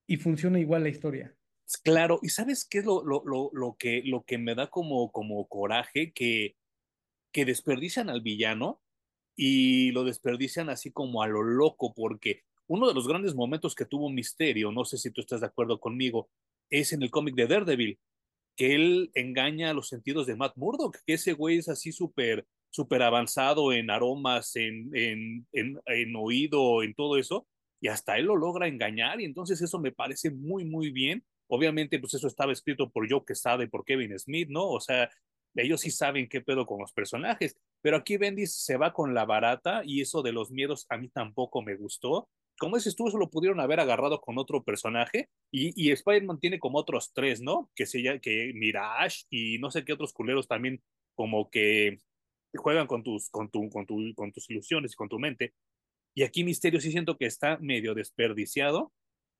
y 0.07 0.17
funciona 0.17 0.59
igual 0.59 0.83
la 0.83 0.89
historia. 0.89 1.35
Claro, 1.83 2.19
y 2.21 2.29
¿sabes 2.29 2.65
qué 2.69 2.79
es 2.79 2.85
lo, 2.85 3.03
lo, 3.03 3.23
lo, 3.25 3.49
lo 3.53 3.75
que, 3.77 4.03
lo 4.05 4.23
que 4.23 4.37
me 4.37 4.55
da 4.55 4.67
como, 4.69 5.11
como 5.11 5.47
coraje? 5.47 6.11
Que, 6.13 6.55
que 7.33 7.43
desperdician 7.43 8.09
al 8.09 8.21
villano 8.21 8.81
y 9.35 9.91
lo 9.91 10.05
desperdician 10.05 10.69
así 10.69 10.91
como 10.91 11.21
a 11.21 11.27
lo 11.27 11.43
loco, 11.43 11.93
porque 11.93 12.43
uno 12.67 12.87
de 12.87 12.93
los 12.93 13.07
grandes 13.07 13.35
momentos 13.35 13.75
que 13.75 13.85
tuvo 13.85 14.09
Misterio, 14.09 14.71
no 14.71 14.85
sé 14.85 14.97
si 14.97 15.11
tú 15.11 15.19
estás 15.19 15.41
de 15.41 15.47
acuerdo 15.47 15.79
conmigo, 15.79 16.29
es 16.69 16.93
en 16.93 17.03
el 17.03 17.11
cómic 17.11 17.35
de 17.35 17.47
Daredevil, 17.47 17.99
que 18.55 18.75
él 18.75 19.11
engaña 19.15 19.71
a 19.71 19.73
los 19.73 19.89
sentidos 19.89 20.27
de 20.27 20.35
Matt 20.35 20.55
Murdock, 20.55 20.99
que 21.05 21.15
ese 21.15 21.33
güey 21.33 21.57
es 21.57 21.67
así 21.67 21.91
súper 21.91 22.47
súper 22.73 23.03
avanzado 23.03 23.71
en 23.71 23.91
aromas, 23.91 24.55
en, 24.55 24.89
en, 24.95 25.47
en, 25.51 25.79
en 25.85 26.15
oído, 26.15 26.81
en 26.81 26.95
todo 26.95 27.17
eso, 27.17 27.47
y 27.79 27.87
hasta 27.87 28.17
él 28.17 28.25
lo 28.25 28.35
logra 28.35 28.67
engañar, 28.67 29.21
y 29.21 29.25
entonces 29.25 29.61
eso 29.61 29.79
me 29.79 29.91
parece 29.91 30.31
muy, 30.31 30.65
muy 30.65 30.89
bien. 30.91 31.23
Obviamente, 31.47 31.99
pues 31.99 32.15
eso 32.15 32.27
estaba 32.27 32.51
escrito 32.51 32.89
por 32.89 33.07
Joe 33.07 33.23
Quesada 33.27 33.63
y 33.63 33.67
por 33.67 33.85
Kevin 33.85 34.17
Smith, 34.17 34.49
¿no? 34.49 34.67
O 34.67 34.79
sea, 34.79 35.07
ellos 35.55 35.81
sí 35.81 35.91
saben 35.91 36.27
qué 36.27 36.41
pedo 36.41 36.65
con 36.65 36.79
los 36.79 36.93
personajes, 36.93 37.57
pero 37.81 37.97
aquí 37.97 38.17
Bendis 38.17 38.55
se 38.55 38.77
va 38.77 38.93
con 38.93 39.13
la 39.13 39.25
barata 39.25 39.83
y 39.85 40.01
eso 40.01 40.21
de 40.21 40.31
los 40.31 40.51
miedos 40.51 40.85
a 40.89 40.97
mí 40.97 41.09
tampoco 41.09 41.61
me 41.61 41.75
gustó. 41.75 42.29
Como 42.57 42.77
dices 42.77 42.95
tú, 42.95 43.07
eso 43.07 43.17
lo 43.17 43.29
pudieron 43.29 43.59
haber 43.59 43.79
agarrado 43.79 44.21
con 44.21 44.37
otro 44.37 44.63
personaje 44.63 45.29
y, 45.51 45.73
y 45.75 45.91
Spider-Man 45.91 46.39
tiene 46.39 46.59
como 46.59 46.77
otros 46.77 47.11
tres, 47.13 47.41
¿no? 47.41 47.69
Que 47.75 47.85
se 47.85 48.19
que 48.21 48.51
Mirage 48.55 49.25
y 49.29 49.57
no 49.59 49.69
sé 49.71 49.83
qué 49.83 49.93
otros 49.93 50.13
culeros 50.13 50.47
también 50.47 50.81
como 51.15 51.49
que 51.49 51.99
juegan 52.55 52.87
con 52.87 53.03
tus, 53.03 53.29
con, 53.29 53.49
tu, 53.49 53.69
con, 53.69 53.85
tu, 53.85 54.13
con 54.15 54.31
tus 54.31 54.49
ilusiones 54.49 54.93
y 54.93 54.95
con 54.95 55.09
tu 55.09 55.19
mente. 55.19 55.53
Y 56.15 56.23
aquí 56.23 56.43
Misterio 56.43 56.79
sí 56.79 56.91
siento 56.91 57.17
que 57.17 57.25
está 57.25 57.57
medio 57.57 57.93
desperdiciado 57.95 58.93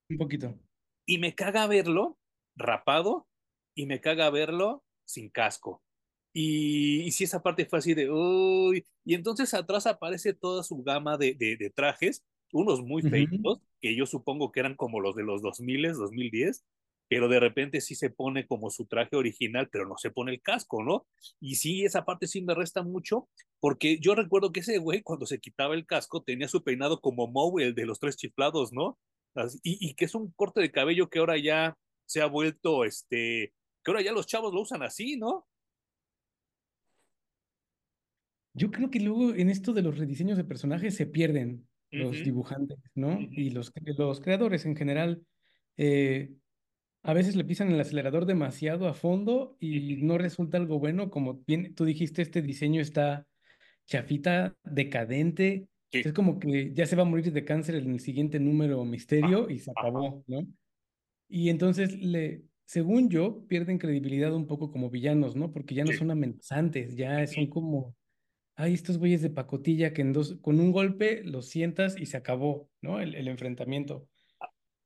Un 0.10 0.17
poquito. 0.17 0.60
y 1.05 1.20
me 1.20 1.36
caga 1.36 1.67
verlo 1.67 2.17
rapado 2.55 3.27
y 3.75 3.86
me 3.86 4.01
caga 4.01 4.29
verlo 4.29 4.84
sin 5.05 5.29
casco. 5.29 5.84
Y, 6.33 7.01
y 7.03 7.11
si 7.11 7.25
esa 7.25 7.43
parte 7.43 7.65
fue 7.65 7.79
así 7.79 7.93
de, 7.93 8.09
uy, 8.09 8.85
y 9.05 9.13
entonces 9.13 9.53
atrás 9.53 9.85
aparece 9.85 10.33
toda 10.33 10.63
su 10.63 10.81
gama 10.83 11.17
de, 11.17 11.35
de, 11.35 11.57
de 11.57 11.69
trajes, 11.69 12.23
unos 12.51 12.81
muy 12.81 13.01
feitos, 13.03 13.61
que 13.81 13.95
yo 13.95 14.05
supongo 14.05 14.51
que 14.51 14.59
eran 14.59 14.75
como 14.75 14.99
los 14.99 15.15
de 15.15 15.23
los 15.23 15.41
2000, 15.41 15.93
2010, 15.93 16.65
pero 17.09 17.27
de 17.27 17.39
repente 17.39 17.81
sí 17.81 17.95
se 17.95 18.09
pone 18.09 18.47
como 18.47 18.69
su 18.69 18.85
traje 18.85 19.15
original, 19.15 19.69
pero 19.71 19.87
no 19.87 19.97
se 19.97 20.09
pone 20.09 20.31
el 20.31 20.41
casco, 20.41 20.83
¿no? 20.83 21.05
Y 21.39 21.55
sí, 21.55 21.83
esa 21.83 22.05
parte 22.05 22.27
sí 22.27 22.41
me 22.41 22.55
resta 22.55 22.81
mucho, 22.81 23.29
porque 23.59 23.99
yo 23.99 24.15
recuerdo 24.15 24.51
que 24.51 24.61
ese 24.61 24.77
güey 24.77 25.01
cuando 25.03 25.25
se 25.25 25.39
quitaba 25.39 25.75
el 25.75 25.85
casco 25.85 26.23
tenía 26.23 26.47
su 26.47 26.63
peinado 26.63 27.01
como 27.01 27.27
Moe, 27.27 27.63
el 27.63 27.75
de 27.75 27.85
los 27.85 27.99
tres 27.99 28.17
chiflados, 28.17 28.71
¿no? 28.73 28.97
Y, 29.63 29.89
y 29.89 29.95
que 29.95 30.05
es 30.05 30.15
un 30.15 30.31
corte 30.31 30.61
de 30.61 30.71
cabello 30.71 31.09
que 31.09 31.19
ahora 31.19 31.37
ya 31.37 31.75
se 32.05 32.21
ha 32.21 32.27
vuelto, 32.27 32.85
este, 32.85 33.53
que 33.83 33.91
ahora 33.91 34.01
ya 34.01 34.11
los 34.11 34.27
chavos 34.27 34.53
lo 34.53 34.61
usan 34.61 34.83
así, 34.83 35.17
¿no? 35.17 35.47
Yo 38.53 38.72
creo 38.72 38.89
que 38.91 39.00
luego 39.00 39.33
en 39.33 39.50
esto 39.50 39.74
de 39.74 39.81
los 39.81 39.98
rediseños 39.98 40.38
de 40.38 40.43
personajes 40.43 40.95
se 40.95 41.07
pierden 41.07 41.67
los 41.95 42.22
Ujú, 42.22 42.22
dibujantes, 42.24 42.77
¿no? 42.95 43.31
ujú, 43.31 43.36
Y 43.36 43.50
los, 43.51 43.72
los 43.98 44.19
creadores 44.22 44.65
en 44.65 44.75
general. 44.75 45.25
eh, 45.77 46.36
a 47.03 47.13
veces 47.13 47.36
le 47.38 47.45
pisan 47.45 47.72
el 47.72 47.79
acelerador 47.81 48.25
demasiado 48.27 48.88
a 48.88 48.93
fondo 48.95 49.57
y 49.60 49.98
ujú. 49.98 50.03
no 50.03 50.17
resulta 50.19 50.57
algo 50.57 50.79
bueno. 50.79 51.10
Como 51.12 51.43
bien 51.48 51.75
tú 51.75 51.86
dijiste, 51.86 52.22
este 52.24 52.41
diseño 52.41 52.81
está 52.81 53.27
chafita, 53.88 54.57
decadente. 54.63 55.69
Sí, 55.91 56.03
Es 56.03 56.13
como 56.13 56.39
que 56.39 56.74
ya 56.74 56.86
se 56.88 56.95
va 56.98 57.03
a 57.03 57.05
morir 57.05 57.31
de 57.33 57.45
cáncer 57.45 57.75
en 57.75 57.91
el 57.93 58.00
siguiente 58.01 58.39
número 58.39 58.86
misterio 58.86 59.50
y 59.50 59.60
se 59.60 59.72
acabó, 59.72 60.24
¿no? 60.27 60.48
Y 61.27 61.50
entonces, 61.50 61.98
le, 62.00 62.45
según 62.65 63.10
yo, 63.10 63.48
pierden 63.48 63.77
credibilidad 63.79 64.33
un 64.33 64.48
poco 64.48 64.72
como 64.72 64.89
villanos, 64.89 65.36
¿no? 65.36 65.51
Porque 65.51 65.75
ya 65.75 65.86
no 65.86 65.91
sí, 65.91 65.93
son 65.93 66.12
amenazantes, 66.12 66.95
ya 66.95 67.25
son 67.27 67.48
como, 67.48 67.95
ay, 68.55 68.74
estos 68.74 68.98
güeyes 68.98 69.22
de 69.22 69.29
pacotilla 69.29 69.93
que 69.93 70.01
en 70.01 70.13
dos, 70.13 70.38
con 70.41 70.60
un 70.60 70.72
golpe 70.72 71.24
los 71.24 71.48
sientas 71.48 72.00
y 72.00 72.05
se 72.05 72.17
acabó, 72.17 72.69
¿no? 72.81 73.00
El, 73.00 73.15
el 73.15 73.27
enfrentamiento. 73.27 74.07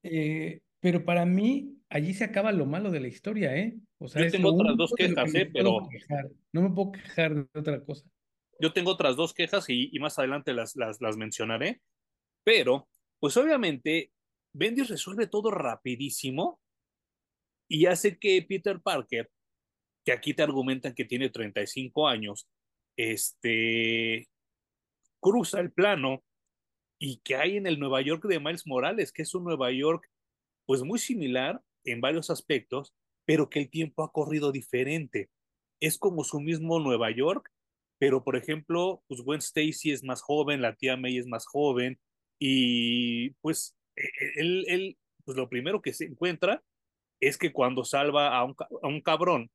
Eh, 0.04 0.62
pero 0.80 1.04
para 1.04 1.26
mí, 1.26 1.78
allí 1.90 2.14
se 2.14 2.24
acaba 2.24 2.52
lo 2.52 2.66
malo 2.66 2.92
de 2.92 3.00
la 3.00 3.08
historia, 3.08 3.56
¿eh? 3.56 3.78
O 4.00 4.08
sea, 4.08 4.24
Yo 4.24 4.32
tengo 4.32 4.54
otras 4.54 4.78
dos 4.78 4.94
que 4.96 5.08
quejas, 5.08 5.34
me 5.34 5.42
¿eh? 5.42 5.50
Pero 5.52 5.88
quejar. 5.90 6.30
No 6.54 6.62
me 6.62 6.70
puedo 6.70 6.92
quejar 6.92 7.36
de 7.36 7.60
otra 7.60 7.84
cosa. 7.84 8.06
yo 8.60 8.74
tengo 8.74 8.92
otras 8.92 9.16
dos 9.16 9.34
quejas 9.34 9.70
y, 9.70 9.90
y 9.92 10.00
más 10.00 10.18
adelante 10.20 10.54
las, 10.54 10.76
las, 10.76 11.02
las 11.02 11.18
mencionaré. 11.18 11.82
Pero, 12.44 12.88
pues 13.20 13.36
obviamente, 13.38 14.12
Bendis 14.54 14.90
resuelve 14.90 15.28
todo 15.28 15.52
rapidísimo 15.52 16.60
y 17.68 17.86
hace 17.88 18.18
que 18.18 18.42
Peter 18.48 18.80
Parker, 18.82 19.30
que 20.06 20.12
aquí 20.14 20.34
te 20.34 20.44
argumentan 20.44 20.94
que 20.94 21.06
tiene 21.06 21.30
35 21.30 22.08
años, 22.08 22.48
este, 22.98 24.28
cruza 25.20 25.60
el 25.60 25.72
plano 25.72 26.24
y 27.00 27.18
que 27.20 27.36
hay 27.36 27.58
en 27.58 27.68
el 27.68 27.80
Nueva 27.80 28.02
York 28.02 28.26
de 28.26 28.40
Miles 28.40 28.66
Morales, 28.66 29.12
que 29.12 29.22
es 29.22 29.34
un 29.36 29.44
Nueva 29.44 29.72
York 29.72 30.10
pues 30.66 30.84
muy 30.84 31.00
similar 31.00 31.62
en 31.86 32.02
varios 32.02 32.30
aspectos, 32.30 32.94
pero 33.26 33.50
que 33.50 33.60
el 33.60 33.70
tiempo 33.70 34.04
ha 34.04 34.12
corrido 34.12 34.52
diferente. 34.52 35.30
Es 35.80 35.98
como 35.98 36.24
su 36.24 36.42
mismo 36.42 36.80
Nueva 36.80 37.12
York, 37.12 37.50
pero 38.00 38.24
por 38.24 38.36
ejemplo, 38.36 39.04
pues 39.08 39.22
Gwen 39.22 39.40
Stacy 39.40 39.92
es 39.92 40.04
más 40.04 40.22
joven, 40.22 40.62
la 40.62 40.76
tía 40.76 40.98
May 40.98 41.18
es 41.18 41.28
más 41.28 41.46
joven, 41.46 42.00
y 42.40 43.32
pues 43.42 43.76
e, 43.96 44.04
e, 44.04 44.42
él, 44.42 44.66
él 44.68 44.98
pues 45.24 45.38
lo 45.38 45.50
primero 45.50 45.82
que 45.82 45.94
se 45.94 46.06
encuentra 46.06 46.64
es 47.20 47.38
que 47.38 47.52
cuando 47.52 47.84
salva 47.84 48.38
a 48.38 48.44
un, 48.44 48.56
a 48.84 48.88
un 48.88 49.02
cabrón 49.02 49.50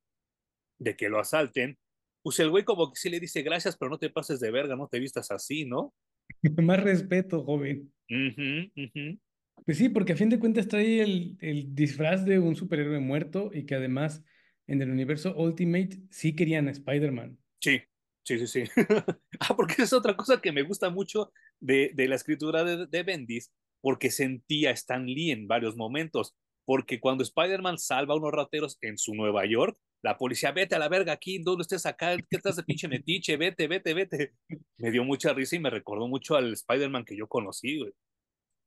de 0.78 0.96
que 0.96 1.08
lo 1.08 1.18
asalten, 1.20 1.78
pues 2.23 2.38
el 2.41 2.50
güey 2.50 2.64
como 2.64 2.91
que 2.91 2.99
sí 2.99 3.11
le 3.11 3.21
dice 3.21 3.43
gracias, 3.43 3.76
pero 3.76 3.91
no 3.91 3.99
te 3.99 4.11
pases 4.11 4.41
de 4.41 4.50
verga, 4.50 4.76
no 4.76 4.88
te 4.88 5.00
vistas 5.00 5.31
así, 5.31 5.64
¿no? 5.64 5.95
Más 6.62 6.83
respeto, 6.83 7.45
joven. 7.45 7.93
Uh 8.09 8.14
-huh, 8.14 8.73
uh 8.76 8.91
-huh. 8.95 9.21
Pues 9.64 9.79
sí, 9.79 9.88
porque 9.88 10.12
a 10.12 10.17
fin 10.17 10.29
de 10.29 10.38
cuentas 10.38 10.67
trae 10.67 11.02
el, 11.02 11.37
el 11.41 11.75
disfraz 11.75 12.25
de 12.25 12.38
un 12.38 12.57
superhéroe 12.57 12.99
muerto 13.00 13.50
y 13.52 13.64
que 13.64 13.75
además 13.75 14.25
en 14.67 14.83
el 14.83 14.91
universo 14.91 15.35
Ultimate 15.37 16.00
sí 16.11 16.35
querían 16.35 16.69
a 16.69 16.73
Spider-Man. 16.73 17.38
Sí, 17.61 17.81
sí, 18.25 18.38
sí, 18.38 18.47
sí. 18.47 18.64
ah, 19.41 19.55
porque 19.57 19.83
es 19.83 19.93
otra 19.93 20.17
cosa 20.17 20.41
que 20.41 20.52
me 20.52 20.62
gusta 20.62 20.91
mucho 20.91 21.33
de, 21.61 21.93
de 21.95 22.09
la 22.09 22.17
escritura 22.17 22.64
de, 22.64 22.87
de, 22.87 23.02
Bendis, 23.02 23.52
porque 23.81 24.11
sentía 24.11 24.71
a 24.71 24.73
Stan 24.73 25.07
Lee 25.07 25.31
en 25.31 25.47
varios 25.47 25.76
momentos. 25.76 26.35
Porque 26.64 27.00
cuando 27.00 27.23
Spider-Man 27.23 27.79
salva 27.79 28.14
a 28.14 28.17
unos 28.17 28.33
rateros 28.33 28.79
en 28.81 28.97
su 28.99 29.14
Nueva 29.14 29.47
York, 29.47 29.76
la 30.02 30.16
policía, 30.18 30.52
vete 30.52 30.75
a 30.75 30.78
la 30.78 30.88
verga 30.88 31.12
aquí, 31.12 31.38
¿dónde 31.38 31.62
estés 31.62 31.87
acá? 31.87 32.16
¿Qué 32.16 32.37
estás 32.37 32.56
de 32.56 32.64
pinche 32.64 32.88
metiche? 32.88 33.37
Vete, 33.37 33.68
vete, 33.68 33.94
vete. 33.94 34.35
Me 34.78 34.90
dio 34.90 35.04
mucha 35.04 35.32
risa 35.32 35.56
y 35.56 35.61
me 35.61 35.71
recordó 35.71 36.09
mucho 36.09 36.35
al 36.37 36.52
Spider-Man 36.52 37.04
que 37.04 37.16
yo 37.16 37.28
conocí, 37.28 37.78
güey. 37.78 37.92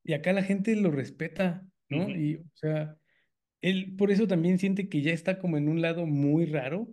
Y 0.03 0.13
acá 0.13 0.33
la 0.33 0.43
gente 0.43 0.75
lo 0.75 0.91
respeta, 0.91 1.63
Uh 1.91 1.95
¿no? 1.95 2.07
-huh. 2.07 2.19
Y, 2.19 2.35
o 2.37 2.51
sea, 2.55 2.97
él 3.61 3.95
por 3.97 4.11
eso 4.11 4.27
también 4.27 4.57
siente 4.59 4.89
que 4.89 5.01
ya 5.01 5.11
está 5.11 5.39
como 5.39 5.57
en 5.57 5.67
un 5.69 5.81
lado 5.81 6.05
muy 6.05 6.45
raro, 6.45 6.87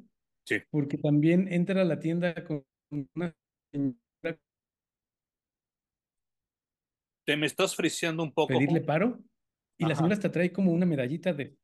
Sí. 0.44 0.56
porque 0.70 0.98
también 0.98 1.46
entra 1.52 1.82
a 1.82 1.84
la 1.84 2.00
tienda 2.00 2.34
con 2.44 2.64
una 2.90 3.34
señora 3.72 4.38
Te 7.24 7.36
me 7.36 7.46
estás 7.46 7.76
friseando 7.76 8.22
un 8.22 8.32
poco, 8.32 8.48
pedirle 8.54 8.80
paro 8.80 9.20
y 9.78 9.84
la 9.84 9.90
Ajá, 9.92 9.96
señora 9.98 10.14
hasta 10.14 10.32
trae 10.32 10.52
como 10.52 10.72
una 10.72 10.86
medallita 10.86 11.32
de, 11.32 11.56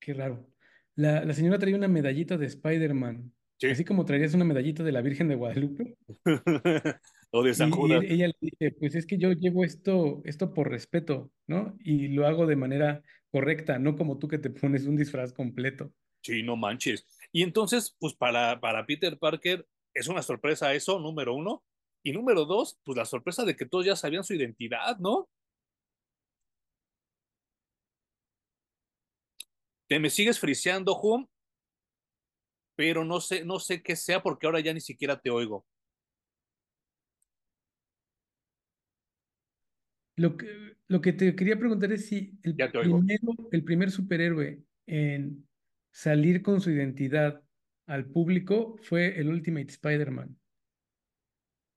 qué 0.00 0.14
raro, 0.14 0.48
la, 0.96 1.24
la 1.24 1.34
señora 1.34 1.58
trae 1.58 1.74
una 1.74 1.88
medallita 1.88 2.36
de 2.38 2.46
Spider-Man, 2.46 3.32
sí. 3.58 3.68
así 3.68 3.84
como 3.84 4.04
traerías 4.04 4.34
una 4.34 4.44
medallita 4.44 4.82
de 4.84 4.92
la 4.92 5.02
Virgen 5.02 5.28
de 5.28 5.34
Guadalupe. 5.36 5.96
o 7.30 7.42
de 7.42 7.54
San 7.54 7.70
Y, 7.70 7.72
y 7.72 7.72
Judas. 7.72 8.04
él- 8.04 8.12
ella 8.12 8.26
le 8.28 8.34
dice, 8.40 8.72
pues 8.78 8.94
es 8.94 9.06
que 9.06 9.18
yo 9.18 9.32
llevo 9.32 9.64
esto, 9.64 10.22
esto 10.24 10.52
por 10.54 10.70
respeto, 10.70 11.30
¿no? 11.46 11.76
Y 11.80 12.08
lo 12.08 12.26
hago 12.26 12.46
de 12.46 12.56
manera 12.56 13.02
correcta, 13.30 13.78
no 13.78 13.96
como 13.96 14.18
tú 14.18 14.28
que 14.28 14.38
te 14.38 14.50
pones 14.50 14.86
un 14.86 14.96
disfraz 14.96 15.32
completo. 15.32 15.92
Sí, 16.22 16.42
no 16.42 16.56
manches. 16.56 17.06
Y 17.32 17.42
entonces, 17.42 17.94
pues 17.98 18.14
para, 18.14 18.60
para 18.60 18.84
Peter 18.86 19.18
Parker 19.18 19.66
es 19.94 20.08
una 20.08 20.22
sorpresa 20.22 20.74
eso, 20.74 20.98
número 20.98 21.34
uno. 21.34 21.64
Y 22.02 22.12
número 22.12 22.44
dos, 22.44 22.78
pues 22.84 22.96
la 22.96 23.04
sorpresa 23.04 23.44
de 23.44 23.56
que 23.56 23.66
todos 23.66 23.84
ya 23.84 23.96
sabían 23.96 24.24
su 24.24 24.34
identidad, 24.34 24.98
¿no? 24.98 25.28
Te 29.88 29.98
me 29.98 30.10
sigues 30.10 30.38
friseando, 30.38 30.96
Hum, 31.00 31.26
pero 32.74 33.04
no 33.04 33.20
sé, 33.20 33.44
no 33.44 33.58
sé 33.58 33.82
qué 33.82 33.96
sea 33.96 34.22
porque 34.22 34.46
ahora 34.46 34.60
ya 34.60 34.72
ni 34.74 34.80
siquiera 34.80 35.20
te 35.20 35.30
oigo. 35.30 35.66
Lo 40.16 40.36
que, 40.36 40.46
lo 40.88 41.00
que 41.00 41.12
te 41.12 41.36
quería 41.36 41.58
preguntar 41.58 41.92
es 41.92 42.06
si 42.08 42.38
el 42.42 42.56
Ya 42.58 42.70
te 42.70 42.78
oigo. 42.78 43.06
primero, 43.06 43.34
el 43.52 43.64
primer 43.64 43.90
superhéroe 43.90 44.62
en 44.86 45.46
salir 45.92 46.42
con 46.42 46.60
su 46.60 46.70
identidad 46.70 47.42
al 47.86 48.06
público 48.06 48.76
fue 48.82 49.18
el 49.20 49.28
Ultimate 49.28 49.66
Spider-Man. 49.70 50.38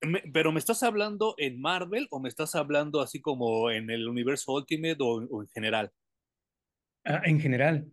Me- 0.02 0.24
pero 0.34 0.52
¿me 0.52 0.60
estás 0.60 0.84
hablando 0.84 1.36
en 1.38 1.60
Marvel 1.62 2.08
o 2.12 2.20
me 2.20 2.28
estás 2.30 2.54
hablando 2.56 3.00
así 3.02 3.22
como 3.22 3.70
en 3.72 3.90
el 3.90 4.08
universo 4.10 4.54
Ultimate 4.54 4.98
o, 5.00 5.26
o 5.30 5.42
en 5.42 5.48
general? 5.50 5.92
Ah, 7.04 7.22
en 7.26 7.40
general. 7.42 7.92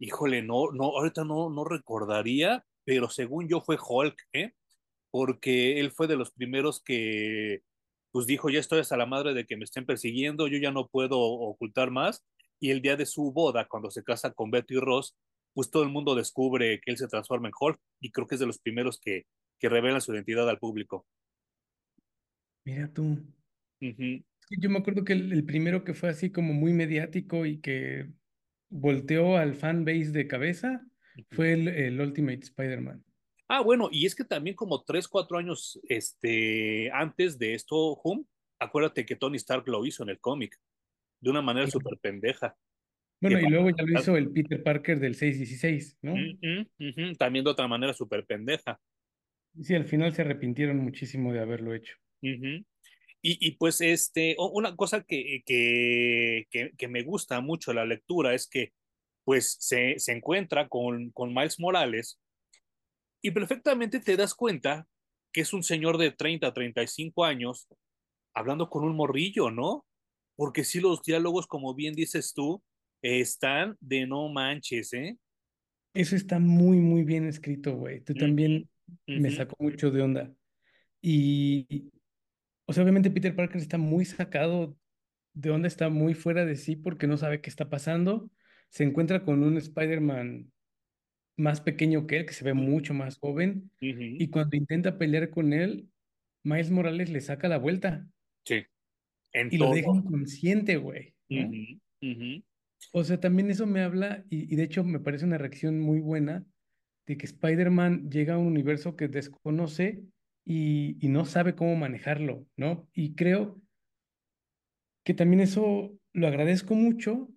Híjole, 0.00 0.42
no, 0.42 0.72
no, 0.72 0.84
ahorita 0.84 1.24
no, 1.24 1.50
no 1.50 1.64
recordaría, 1.64 2.64
pero 2.84 3.10
según 3.10 3.48
yo 3.48 3.60
fue 3.60 3.76
Hulk, 3.78 4.16
¿eh? 4.32 4.54
porque 5.10 5.78
él 5.78 5.90
fue 5.90 6.06
de 6.06 6.16
los 6.16 6.30
primeros 6.32 6.82
que 6.82 7.62
pues 8.12 8.26
dijo, 8.26 8.50
ya 8.50 8.58
estoy 8.58 8.80
hasta 8.80 8.96
la 8.96 9.06
madre 9.06 9.34
de 9.34 9.46
que 9.46 9.56
me 9.56 9.64
estén 9.64 9.86
persiguiendo, 9.86 10.48
yo 10.48 10.58
ya 10.58 10.72
no 10.72 10.88
puedo 10.88 11.20
ocultar 11.20 11.90
más. 11.90 12.24
Y 12.58 12.70
el 12.70 12.82
día 12.82 12.96
de 12.96 13.06
su 13.06 13.32
boda, 13.32 13.68
cuando 13.68 13.90
se 13.90 14.02
casa 14.02 14.32
con 14.32 14.50
Betty 14.50 14.76
Ross, 14.76 15.16
pues 15.54 15.70
todo 15.70 15.82
el 15.82 15.90
mundo 15.90 16.14
descubre 16.14 16.80
que 16.80 16.90
él 16.90 16.96
se 16.96 17.08
transforma 17.08 17.48
en 17.48 17.54
Hulk 17.58 17.78
y 18.00 18.10
creo 18.10 18.26
que 18.26 18.34
es 18.34 18.40
de 18.40 18.46
los 18.46 18.58
primeros 18.58 18.98
que, 18.98 19.26
que 19.58 19.68
revelan 19.68 20.00
su 20.00 20.12
identidad 20.12 20.48
al 20.48 20.58
público. 20.58 21.06
Mira 22.64 22.92
tú. 22.92 23.02
Uh 23.80 23.86
-huh, 23.86 24.24
Yo 24.50 24.70
me 24.70 24.78
acuerdo 24.78 25.04
que 25.04 25.12
el, 25.12 25.32
el 25.32 25.44
primero 25.44 25.84
que 25.84 25.94
fue 25.94 26.08
así 26.08 26.30
como 26.30 26.52
muy 26.52 26.72
mediático 26.72 27.46
y 27.46 27.60
que 27.60 28.10
volteó 28.70 29.36
al 29.36 29.54
fan 29.54 29.84
base 29.84 30.12
de 30.12 30.26
cabeza 30.26 30.86
fue 31.30 31.52
el, 31.52 31.68
el 31.68 32.00
Ultimate 32.00 32.40
Spider-Man. 32.40 33.04
Ah, 33.48 33.62
bueno, 33.62 33.88
y 33.90 34.06
es 34.06 34.14
que 34.14 34.24
también 34.24 34.54
como 34.54 34.84
tres, 34.84 35.08
cuatro 35.08 35.36
años 35.36 35.80
este, 35.88 36.90
antes 36.92 37.36
de 37.38 37.54
esto, 37.54 38.00
Hum, 38.04 38.24
acuérdate 38.60 39.04
que 39.04 39.16
Tony 39.16 39.36
Stark 39.36 39.66
lo 39.66 39.84
hizo 39.84 40.04
en 40.04 40.10
el 40.10 40.20
cómic 40.20 40.56
de 41.20 41.30
una 41.30 41.42
manera 41.42 41.66
súper 41.66 41.98
pendeja. 41.98 42.56
Bueno, 43.20 43.38
y 43.38 43.50
luego 43.50 43.70
ya 43.70 43.84
lo 43.84 44.00
hizo 44.00 44.16
el 44.16 44.30
Peter 44.30 44.62
Parker 44.62 44.98
del 44.98 45.14
616, 45.14 45.98
¿no? 46.00 46.12
Uh 46.12 46.16
-huh, 46.16 46.66
uh 46.78 46.84
-huh. 46.84 47.16
También 47.18 47.44
de 47.44 47.50
otra 47.50 47.68
manera 47.68 47.92
súper 47.92 48.24
pendeja. 48.24 48.80
Sí, 49.60 49.74
al 49.74 49.84
final 49.84 50.14
se 50.14 50.22
arrepintieron 50.22 50.78
muchísimo 50.78 51.32
de 51.32 51.40
haberlo 51.40 51.74
hecho. 51.74 51.96
Uh 52.22 52.28
-huh. 52.28 52.64
Y, 53.22 53.46
y, 53.46 53.52
pues 53.52 53.80
este, 53.80 54.34
una 54.38 54.74
cosa 54.76 55.02
que, 55.02 55.42
que, 55.44 56.46
que, 56.50 56.72
que, 56.76 56.88
me 56.88 57.02
gusta 57.02 57.40
mucho 57.40 57.72
la 57.72 57.84
lectura 57.84 58.34
es 58.34 58.48
que 58.48 58.72
pues 59.24 59.56
se, 59.60 59.98
se 59.98 60.12
encuentra 60.12 60.68
con, 60.68 61.10
con 61.10 61.34
Miles 61.34 61.60
Morales 61.60 62.18
y 63.22 63.30
perfectamente 63.32 64.00
te 64.00 64.16
das 64.16 64.34
cuenta 64.34 64.86
que 65.32 65.42
es 65.42 65.52
un 65.52 65.62
señor 65.62 65.98
de 65.98 66.10
30, 66.10 66.52
35 66.52 67.24
años 67.24 67.68
hablando 68.34 68.70
con 68.70 68.84
un 68.84 68.96
morrillo, 68.96 69.50
¿no? 69.50 69.84
Porque 70.36 70.64
si 70.64 70.78
sí, 70.78 70.80
los 70.80 71.02
diálogos, 71.02 71.46
como 71.46 71.74
bien 71.74 71.94
dices 71.94 72.32
tú, 72.34 72.62
están 73.02 73.76
de 73.80 74.06
no 74.06 74.28
manches, 74.28 74.92
¿eh? 74.94 75.18
Eso 75.92 76.16
está 76.16 76.38
muy, 76.38 76.78
muy 76.78 77.02
bien 77.02 77.26
escrito, 77.26 77.76
güey. 77.76 78.00
Tú 78.00 78.14
también 78.14 78.68
me 79.06 79.30
sacó 79.30 79.56
mucho 79.58 79.90
de 79.90 80.02
onda. 80.02 80.32
Y, 81.02 81.90
o 82.70 82.72
sea, 82.72 82.84
obviamente 82.84 83.10
Peter 83.10 83.34
Parker 83.34 83.60
está 83.60 83.78
muy 83.78 84.04
sacado 84.04 84.78
de 85.34 85.50
onda, 85.50 85.66
está 85.66 85.88
muy 85.88 86.14
fuera 86.14 86.46
de 86.46 86.54
sí 86.54 86.76
porque 86.76 87.08
no 87.08 87.16
sabe 87.16 87.40
qué 87.40 87.50
está 87.50 87.68
pasando. 87.68 88.30
Se 88.68 88.84
encuentra 88.84 89.24
con 89.24 89.42
un 89.42 89.56
Spider-Man 89.56 90.52
más 91.36 91.60
pequeño 91.60 92.06
que 92.06 92.18
él, 92.18 92.26
que 92.26 92.32
se 92.32 92.44
ve 92.44 92.54
mucho 92.54 92.94
más 92.94 93.18
joven, 93.18 93.72
y 93.80 94.28
cuando 94.28 94.56
intenta 94.56 94.98
pelear 94.98 95.30
con 95.30 95.52
él, 95.52 95.88
Miles 96.44 96.70
Morales 96.70 97.10
le 97.10 97.20
saca 97.20 97.48
la 97.48 97.58
vuelta. 97.58 98.06
Sí, 98.44 98.62
en 99.32 99.48
y 99.52 99.58
lo 99.58 99.72
deja 99.72 99.90
inconsciente, 99.90 100.76
güey, 100.76 101.16
O 102.92 103.02
sea, 103.02 103.18
también 103.18 103.50
eso 103.50 103.66
me 103.66 103.80
habla, 103.80 104.24
y, 104.30 104.52
y 104.52 104.54
de 104.54 104.62
hecho 104.62 104.84
me 104.84 105.00
parece 105.00 105.24
una 105.24 105.38
reacción 105.38 105.80
muy 105.80 105.98
buena, 105.98 106.46
de 107.08 107.16
que 107.16 107.26
Spider-Man 107.26 108.12
llega 108.12 108.34
a 108.34 108.38
un 108.38 108.46
universo 108.46 108.94
que 108.94 109.08
desconoce 109.08 110.04
y, 110.50 110.98
y 111.04 111.08
no 111.10 111.26
sabe 111.26 111.54
cómo 111.54 111.76
manejarlo, 111.76 112.46
¿no? 112.56 112.88
Y 112.92 113.14
creo 113.14 113.62
que 115.04 115.14
también 115.14 115.40
eso 115.40 115.92
lo 116.12 116.26
agradezco 116.26 116.74
mucho 116.74 117.28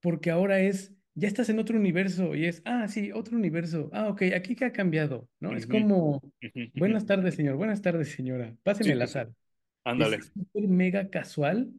porque 0.00 0.30
ahora 0.32 0.60
es, 0.60 0.94
ya 1.14 1.28
estás 1.28 1.48
en 1.50 1.58
otro 1.58 1.78
universo 1.78 2.34
y 2.34 2.46
es, 2.46 2.62
ah, 2.64 2.88
sí, 2.88 3.12
otro 3.12 3.36
universo, 3.36 3.90
ah, 3.92 4.08
ok, 4.10 4.22
aquí 4.36 4.56
qué 4.56 4.66
ha 4.66 4.72
cambiado, 4.72 5.28
¿no? 5.40 5.56
Es 5.56 5.66
ujú, 5.66 5.68
como, 5.68 6.22
ujú, 6.42 6.60
ujú. 6.74 6.74
buenas 6.74 7.06
tardes, 7.06 7.34
señor, 7.36 7.56
buenas 7.56 7.82
tardes, 7.82 8.12
señora, 8.12 8.56
Sí, 8.80 8.82
páseme 8.84 8.94
sí, 8.94 8.96
la 8.96 9.08
sal. 9.08 9.34
Es 9.96 10.10
Ándale. 10.10 10.30
súper 10.34 10.68
mega 10.68 11.10
casual 11.10 11.72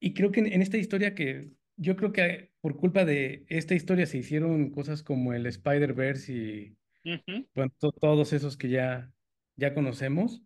y 0.00 0.14
creo 0.14 0.30
que 0.30 0.40
en, 0.40 0.52
en 0.52 0.62
esta 0.62 0.76
historia 0.78 1.14
que 1.14 1.50
yo 1.76 1.96
creo 1.96 2.12
que 2.12 2.52
por 2.60 2.76
culpa 2.76 3.04
de 3.04 3.44
esta 3.48 3.74
historia 3.74 4.06
se 4.06 4.18
hicieron 4.18 4.70
cosas 4.70 5.02
como 5.02 5.32
el 5.32 5.46
Spider-Verse 5.46 6.32
y 6.32 6.76
Ujú, 7.04 7.48
bueno, 7.54 7.72
to- 7.78 7.92
todos 7.92 8.32
esos 8.32 8.56
que 8.56 8.70
ya, 8.70 9.12
ya 9.58 9.74
conocemos. 9.74 10.42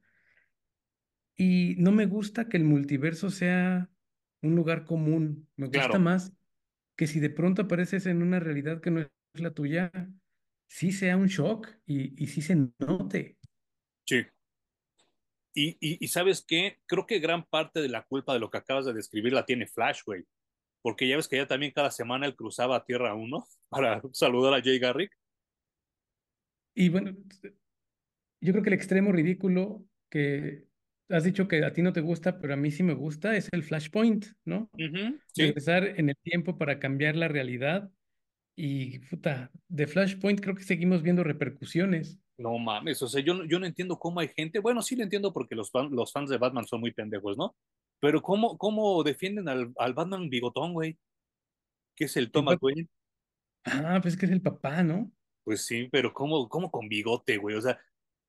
Y 1.36 1.76
no 1.78 1.92
me 1.92 2.06
gusta 2.06 2.48
que 2.48 2.56
el 2.56 2.64
multiverso 2.64 3.30
sea 3.30 3.88
un 4.42 4.56
lugar 4.56 4.84
común. 4.84 5.48
Me 5.56 5.66
gusta 5.66 5.86
Claro, 5.86 6.00
más 6.00 6.32
que 6.96 7.06
si 7.06 7.20
de 7.20 7.30
pronto 7.30 7.62
apareces 7.62 8.06
en 8.06 8.22
una 8.22 8.40
realidad 8.40 8.80
que 8.80 8.90
no 8.90 9.00
es 9.00 9.08
la 9.34 9.52
tuya, 9.52 9.90
sí 10.66 10.92
sea 10.92 11.16
un 11.16 11.26
shock 11.28 11.68
y, 11.86 12.22
y 12.22 12.26
sí 12.26 12.42
se 12.42 12.56
note. 12.78 13.38
sí. 14.04 14.24
Y, 15.54 15.76
y, 15.80 16.02
y 16.02 16.08
¿sabes 16.08 16.42
qué? 16.46 16.78
Creo 16.86 17.06
que 17.06 17.18
gran 17.18 17.44
parte 17.44 17.82
de 17.82 17.90
la 17.90 18.04
culpa 18.04 18.32
de 18.32 18.38
lo 18.40 18.50
que 18.50 18.56
acabas 18.56 18.86
de 18.86 18.94
describir 18.94 19.34
la 19.34 19.44
tiene 19.44 19.66
Flash, 19.66 20.00
güey. 20.06 20.24
Porque 20.80 21.06
ya 21.06 21.16
ves 21.16 21.28
que 21.28 21.36
ya 21.36 21.46
también 21.46 21.72
cada 21.72 21.90
semana 21.90 22.24
él 22.24 22.34
cruzaba 22.34 22.76
a 22.76 22.84
Tierra 22.84 23.14
uno 23.14 23.46
para 23.68 24.00
saludar 24.12 24.54
a 24.54 24.62
Jay 24.62 24.78
Garrick. 24.78 25.12
Y 26.74 26.88
bueno, 26.88 27.14
yo 28.42 28.52
creo 28.52 28.62
que 28.64 28.70
el 28.70 28.74
extremo 28.74 29.12
ridículo 29.12 29.86
que 30.10 30.68
has 31.10 31.24
dicho 31.24 31.48
que 31.48 31.64
a 31.64 31.72
ti 31.72 31.82
no 31.82 31.92
te 31.94 32.00
gusta, 32.02 32.40
pero 32.40 32.54
a 32.54 32.56
mí 32.56 32.70
sí 32.70 32.82
me 32.82 32.94
gusta, 32.94 33.36
es 33.36 33.48
el 33.52 33.62
Flashpoint, 33.64 34.26
¿no? 34.44 34.70
Ujú, 34.78 35.18
sí. 35.32 35.54
Regresar 35.54 35.84
en 36.00 36.10
el 36.10 36.16
tiempo 36.22 36.58
para 36.58 36.80
cambiar 36.80 37.16
la 37.16 37.28
realidad. 37.28 37.90
Y 38.56 39.00
puta, 39.00 39.50
de 39.68 39.86
Flashpoint 39.88 40.40
creo 40.40 40.54
que 40.56 40.64
seguimos 40.64 41.02
viendo 41.02 41.24
repercusiones. 41.24 42.20
No 42.38 42.58
mames, 42.58 43.00
o 43.02 43.08
sea, 43.08 43.22
yo, 43.22 43.44
yo 43.44 43.58
no 43.60 43.66
entiendo 43.66 43.98
cómo 43.98 44.18
hay 44.20 44.28
gente, 44.28 44.58
bueno, 44.58 44.82
sí 44.82 44.96
lo 44.96 45.02
entiendo 45.04 45.32
porque 45.32 45.54
los, 45.54 45.70
fan- 45.70 45.90
los 45.92 46.12
fans 46.12 46.30
de 46.30 46.38
Batman 46.38 46.66
son 46.66 46.80
muy 46.80 46.92
pendejos, 46.92 47.36
¿no? 47.36 47.54
Pero 48.00 48.20
cómo, 48.22 48.58
cómo 48.58 49.02
defienden 49.04 49.48
al, 49.48 49.72
al 49.78 49.94
Batman 49.94 50.28
bigotón, 50.28 50.72
güey, 50.72 50.98
que 51.96 52.06
es 52.06 52.16
el 52.16 52.30
Thomas 52.32 52.58
Wayne. 52.60 52.88
Ah, 53.64 53.98
pues 54.02 54.14
es 54.14 54.20
que 54.20 54.26
es 54.26 54.32
el 54.32 54.40
papá, 54.42 54.82
¿no? 54.84 55.10
Pues 55.44 55.64
sí, 55.66 55.88
pero 55.90 56.12
cómo, 56.14 56.48
cómo 56.48 56.70
con 56.70 56.88
bigote, 56.88 57.36
güey, 57.36 57.56
o 57.56 57.60
sea, 57.60 57.80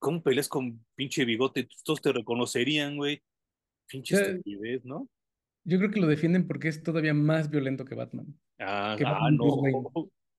¿cómo 0.03 0.21
peleas 0.21 0.49
con 0.49 0.85
pinche 0.95 1.23
bigote? 1.23 1.67
Todos 1.83 2.01
te 2.01 2.11
reconocerían, 2.11 2.97
güey. 2.97 3.23
Pinche 3.87 4.17
sea, 4.17 4.25
estupidez, 4.27 4.83
¿no? 4.83 5.09
yo 5.65 5.77
creo 5.77 5.91
que 5.91 6.01
lo 6.01 6.07
defienden 6.07 6.45
porque 6.45 6.67
es 6.67 6.83
todavía 6.83 7.13
más 7.13 7.49
violento 7.49 7.85
que 7.85 7.95
Batman. 7.95 8.37
Ah, 8.59 8.95
Que 8.97 9.05
ah, 9.07 9.31
no. 9.31 9.61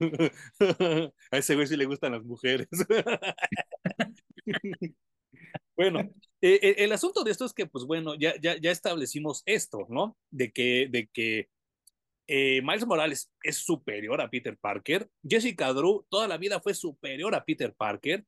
A 1.31 1.39
ese 1.39 1.55
güey 1.55 1.67
sí 1.67 1.77
le 1.77 1.87
gustan 1.87 2.13
las 2.13 2.25
mujeres. 2.25 2.69
Bueno, 5.77 6.03
eh, 6.41 6.61
eh, 6.63 6.75
el 6.79 6.93
asunto 6.93 7.25
de 7.25 7.33
esto 7.33 7.45
es 7.45 7.53
que, 7.53 7.67
pues 7.67 7.85
bueno, 7.85 8.15
ya, 8.15 8.41
ya, 8.41 8.57
ya 8.57 8.71
establecimos 8.71 9.43
esto, 9.45 9.87
¿no? 9.89 10.17
De 10.31 10.53
que, 10.53 10.87
de 10.89 11.09
que 11.13 11.49
eh, 12.29 12.63
Miles 12.63 12.87
Morales 12.87 13.33
es 13.43 13.57
superior 13.57 14.21
a 14.21 14.31
Peter 14.31 14.57
Parker. 14.57 15.11
Jessica 15.29 15.73
Drew 15.73 16.07
toda 16.09 16.29
la 16.29 16.39
vida 16.39 16.61
fue 16.61 16.75
superior 16.75 17.35
a 17.35 17.45
Peter 17.45 17.75
Parker. 17.75 18.25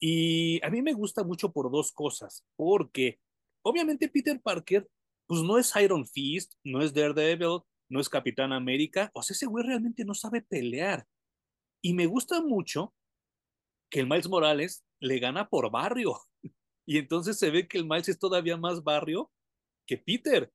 Y 0.00 0.64
a 0.64 0.70
mí 0.70 0.82
me 0.82 0.92
gusta 0.92 1.24
mucho 1.24 1.52
por 1.52 1.70
dos 1.70 1.92
cosas. 1.92 2.44
Porque, 2.56 3.18
obviamente, 3.62 4.08
Peter 4.08 4.40
Parker, 4.40 4.88
pues 5.26 5.42
no 5.42 5.58
es 5.58 5.74
Iron 5.76 6.06
Fist, 6.06 6.54
no 6.64 6.82
es 6.82 6.92
Daredevil, 6.92 7.60
no 7.88 8.00
es 8.00 8.08
Capitán 8.08 8.52
América. 8.52 9.10
O 9.14 9.22
sea, 9.22 9.34
ese 9.34 9.46
güey 9.46 9.64
realmente 9.64 10.04
no 10.04 10.14
sabe 10.14 10.42
pelear. 10.42 11.06
Y 11.82 11.94
me 11.94 12.06
gusta 12.06 12.40
mucho 12.42 12.94
que 13.90 14.00
el 14.00 14.06
Miles 14.06 14.28
Morales 14.28 14.84
le 15.00 15.18
gana 15.18 15.48
por 15.48 15.70
barrio. 15.70 16.18
Y 16.88 16.98
entonces 16.98 17.36
se 17.36 17.50
ve 17.50 17.66
que 17.66 17.78
el 17.78 17.84
Miles 17.84 18.08
es 18.08 18.16
todavía 18.16 18.56
más 18.56 18.84
barrio 18.84 19.28
que 19.88 19.98
Peter, 19.98 20.52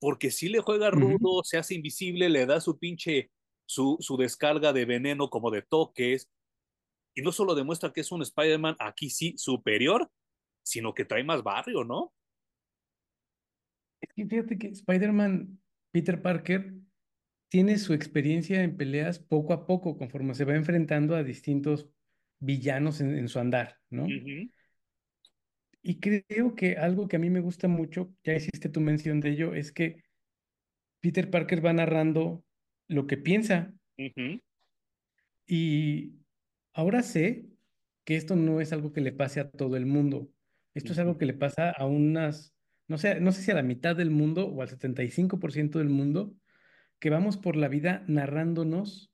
porque 0.00 0.32
si 0.32 0.48
le 0.48 0.58
juega 0.58 0.90
rudo, 0.90 1.44
se 1.44 1.58
hace 1.58 1.76
invisible, 1.76 2.28
le 2.28 2.44
da 2.44 2.60
su 2.60 2.76
pinche, 2.76 3.30
su, 3.66 3.96
su 4.00 4.16
descarga 4.16 4.72
de 4.72 4.84
veneno 4.84 5.30
como 5.30 5.52
de 5.52 5.62
toques, 5.62 6.28
y 7.20 7.22
no 7.22 7.32
solo 7.32 7.54
demuestra 7.54 7.92
que 7.92 8.00
es 8.02 8.12
un 8.12 8.22
Spider-Man 8.22 8.76
aquí 8.80 9.10
sí 9.10 9.34
superior, 9.38 10.10
sino 10.62 10.94
que 10.94 11.04
trae 11.04 11.24
más 11.24 11.42
barrio, 11.42 11.84
¿no? 11.84 12.12
Es 14.00 14.10
que 14.14 14.26
fíjate 14.26 14.58
que 14.58 14.68
Spider-Man, 14.68 15.58
Peter 15.92 16.20
Parker, 16.22 16.74
tiene 17.48 17.78
su 17.78 17.94
experiencia 17.94 18.62
en 18.62 18.76
peleas 18.76 19.18
poco 19.18 19.52
a 19.52 19.66
poco, 19.66 19.96
conforme 19.98 20.34
se 20.34 20.44
va 20.44 20.54
enfrentando 20.54 21.16
a 21.16 21.24
distintos 21.24 21.88
villanos 22.40 23.00
en, 23.00 23.16
en 23.16 23.28
su 23.28 23.38
andar, 23.38 23.78
¿no? 23.90 24.06
Ujú, 24.06 24.50
Y 25.82 26.00
creo 26.00 26.54
que 26.54 26.76
algo 26.76 27.08
que 27.08 27.16
a 27.16 27.18
mí 27.18 27.30
me 27.30 27.40
gusta 27.40 27.68
mucho, 27.68 28.12
ya 28.24 28.34
hiciste 28.34 28.68
tu 28.68 28.80
mención 28.80 29.20
de 29.20 29.30
ello, 29.30 29.54
es 29.54 29.72
que 29.72 30.02
Peter 31.00 31.30
Parker 31.30 31.64
va 31.64 31.72
narrando 31.72 32.44
lo 32.88 33.06
que 33.06 33.16
piensa 33.16 33.72
y 35.46 36.19
ahora 36.72 37.02
sé 37.02 37.46
que 38.04 38.16
esto 38.16 38.36
no 38.36 38.60
es 38.60 38.72
algo 38.72 38.92
que 38.92 39.00
le 39.00 39.12
pase 39.12 39.40
a 39.40 39.50
todo 39.50 39.76
el 39.76 39.86
mundo. 39.86 40.28
Esto 40.74 40.92
es 40.92 40.98
algo 40.98 41.18
que 41.18 41.26
le 41.26 41.34
pasa 41.34 41.70
a 41.70 41.86
unas, 41.86 42.54
no 42.88 42.98
sé, 42.98 43.20
no 43.20 43.32
sé 43.32 43.42
si 43.42 43.50
a 43.50 43.54
la 43.54 43.62
mitad 43.62 43.96
del 43.96 44.10
mundo 44.10 44.46
o 44.46 44.62
al 44.62 44.68
75% 44.68 45.78
del 45.78 45.88
mundo, 45.88 46.34
que 46.98 47.10
vamos 47.10 47.36
por 47.36 47.56
la 47.56 47.68
vida 47.68 48.04
narrándonos 48.06 49.12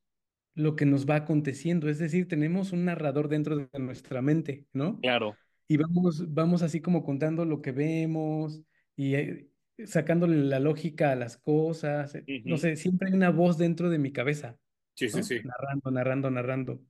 lo 0.54 0.76
que 0.76 0.86
nos 0.86 1.08
va 1.08 1.16
aconteciendo. 1.16 1.88
Es 1.88 1.98
decir, 1.98 2.28
tenemos 2.28 2.72
un 2.72 2.84
narrador 2.84 3.28
dentro 3.28 3.56
de 3.56 3.78
nuestra 3.78 4.22
mente, 4.22 4.66
¿no? 4.72 5.00
Claro. 5.00 5.36
Y 5.68 5.76
vamos, 5.76 6.32
vamos 6.32 6.62
así 6.62 6.80
como 6.80 7.04
contando 7.04 7.44
lo 7.44 7.60
que 7.60 7.72
vemos 7.72 8.62
y 8.96 9.14
eh, 9.14 9.50
sacándole 9.84 10.36
la 10.36 10.60
lógica 10.60 11.12
a 11.12 11.16
las 11.16 11.36
cosas. 11.36 12.16
No 12.44 12.56
sé, 12.56 12.76
siempre 12.76 13.08
hay 13.08 13.14
una 13.14 13.30
voz 13.30 13.58
dentro 13.58 13.90
de 13.90 13.98
mi 13.98 14.12
cabeza, 14.12 14.56
Sí, 14.96 15.10
sí, 15.10 15.22
sí. 15.22 15.40
Narrando, 15.44 15.90
narrando, 15.90 16.30
narrando. 16.30 16.80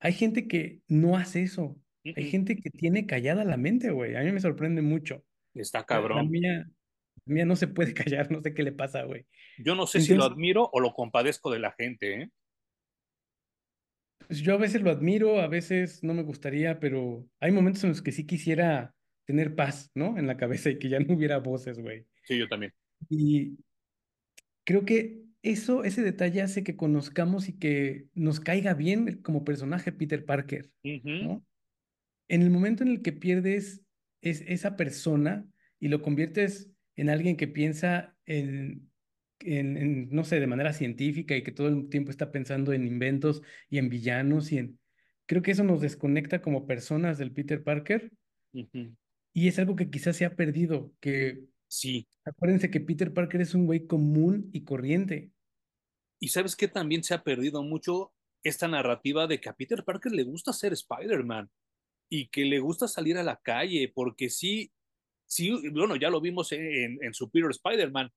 Hay 0.00 0.12
gente 0.12 0.48
que 0.48 0.80
no 0.88 1.16
hace 1.16 1.42
eso. 1.42 1.78
Hay 2.04 2.30
gente 2.30 2.56
que 2.56 2.70
tiene 2.70 3.06
callada 3.06 3.44
la 3.44 3.56
mente, 3.56 3.90
güey. 3.90 4.16
A 4.16 4.20
mí 4.22 4.32
me 4.32 4.40
sorprende 4.40 4.82
mucho. 4.82 5.24
Está 5.54 5.78
La, 5.78 5.82
la 5.82 5.86
cabrón. 5.86 6.30
mía, 6.30 6.66
la 7.26 7.34
mía 7.34 7.44
no 7.44 7.56
se 7.56 7.68
puede 7.68 7.94
callar, 7.94 8.30
no 8.30 8.40
sé 8.40 8.54
qué 8.54 8.62
le 8.62 8.72
pasa, 8.72 9.04
güey. 9.04 9.26
Yo 9.58 9.74
no 9.74 9.86
sé 9.86 10.00
si 10.00 10.14
lo 10.14 10.24
admiro 10.24 10.68
o 10.72 10.80
lo 10.80 10.92
compadezco 10.94 11.50
de 11.50 11.58
la 11.58 11.72
gente, 11.72 12.22
¿eh? 12.22 12.30
pues 14.26 14.40
yo 14.42 14.54
a 14.54 14.58
veces 14.58 14.80
lo 14.82 14.90
admiro, 14.90 15.40
a 15.40 15.48
veces 15.48 16.04
no 16.04 16.14
me 16.14 16.22
gustaría, 16.22 16.78
pero 16.78 17.26
hay 17.40 17.50
momentos 17.50 17.82
en 17.84 17.90
los 17.90 18.00
que 18.02 18.12
sí 18.12 18.26
quisiera 18.26 18.94
tener 19.26 19.56
paz, 19.56 19.90
¿no? 19.94 20.18
En 20.18 20.26
la 20.26 20.36
cabeza 20.36 20.70
y 20.70 20.78
que 20.78 20.88
ya 20.88 21.00
no 21.00 21.14
hubiera 21.14 21.38
voces, 21.38 21.80
güey. 21.80 22.06
Sí, 22.22 22.38
yo 22.38 22.48
también. 22.48 22.72
Y 23.08 23.58
creo 24.64 24.84
que 24.84 25.24
eso, 25.42 25.84
ese 25.84 26.02
detalle 26.02 26.42
hace 26.42 26.62
que 26.62 26.76
conozcamos 26.76 27.48
y 27.48 27.58
que 27.58 28.06
nos 28.14 28.40
caiga 28.40 28.74
bien 28.74 29.22
como 29.22 29.44
personaje 29.44 29.92
Peter 29.92 30.24
Parker. 30.24 30.70
En 32.28 32.42
el 32.42 32.50
momento 32.50 32.82
en 32.82 32.90
el 32.90 33.02
que 33.02 33.12
pierdes 33.12 33.82
es, 34.20 34.42
esa 34.46 34.76
persona 34.76 35.46
y 35.78 35.88
lo 35.88 36.02
conviertes 36.02 36.70
en 36.96 37.08
alguien 37.08 37.36
que 37.36 37.48
piensa 37.48 38.16
en, 38.26 38.90
en, 39.40 39.76
en, 39.76 40.08
no 40.10 40.24
sé, 40.24 40.38
de 40.38 40.46
manera 40.46 40.72
científica 40.72 41.36
y 41.36 41.42
que 41.42 41.52
todo 41.52 41.68
el 41.68 41.88
tiempo 41.88 42.10
está 42.10 42.30
pensando 42.30 42.72
en 42.72 42.86
inventos 42.86 43.42
y 43.68 43.78
en 43.78 43.88
villanos 43.88 44.52
y 44.52 44.58
en... 44.58 44.78
Creo 45.26 45.42
que 45.42 45.52
eso 45.52 45.64
nos 45.64 45.80
desconecta 45.80 46.42
como 46.42 46.66
personas 46.66 47.16
del 47.16 47.32
Peter 47.32 47.62
Parker 47.62 48.12
y 49.32 49.48
es 49.48 49.58
algo 49.58 49.76
que 49.76 49.90
quizás 49.90 50.16
se 50.16 50.24
ha 50.24 50.34
perdido, 50.34 50.92
que 51.00 51.44
Sí, 51.70 52.08
acuérdense 52.24 52.68
que 52.68 52.80
Peter 52.80 53.14
Parker 53.14 53.40
es 53.40 53.54
un 53.54 53.64
güey 53.64 53.86
común 53.86 54.50
y 54.52 54.64
corriente. 54.64 55.30
Y 56.18 56.30
sabes 56.30 56.56
que 56.56 56.66
también 56.66 57.04
se 57.04 57.14
ha 57.14 57.22
perdido 57.22 57.62
mucho 57.62 58.12
esta 58.42 58.66
narrativa 58.66 59.28
de 59.28 59.40
que 59.40 59.50
a 59.50 59.54
Peter 59.54 59.84
Parker 59.84 60.10
le 60.10 60.24
gusta 60.24 60.52
ser 60.52 60.72
Spider-Man 60.72 61.48
y 62.08 62.26
que 62.26 62.44
le 62.44 62.58
gusta 62.58 62.88
salir 62.88 63.16
a 63.18 63.22
la 63.22 63.36
calle, 63.36 63.92
porque 63.94 64.30
sí, 64.30 64.72
sí, 65.26 65.68
bueno, 65.70 65.94
ya 65.94 66.10
lo 66.10 66.20
vimos 66.20 66.50
en, 66.50 66.98
en 67.04 67.14
Superior 67.14 67.52
Spider-Man, 67.52 68.10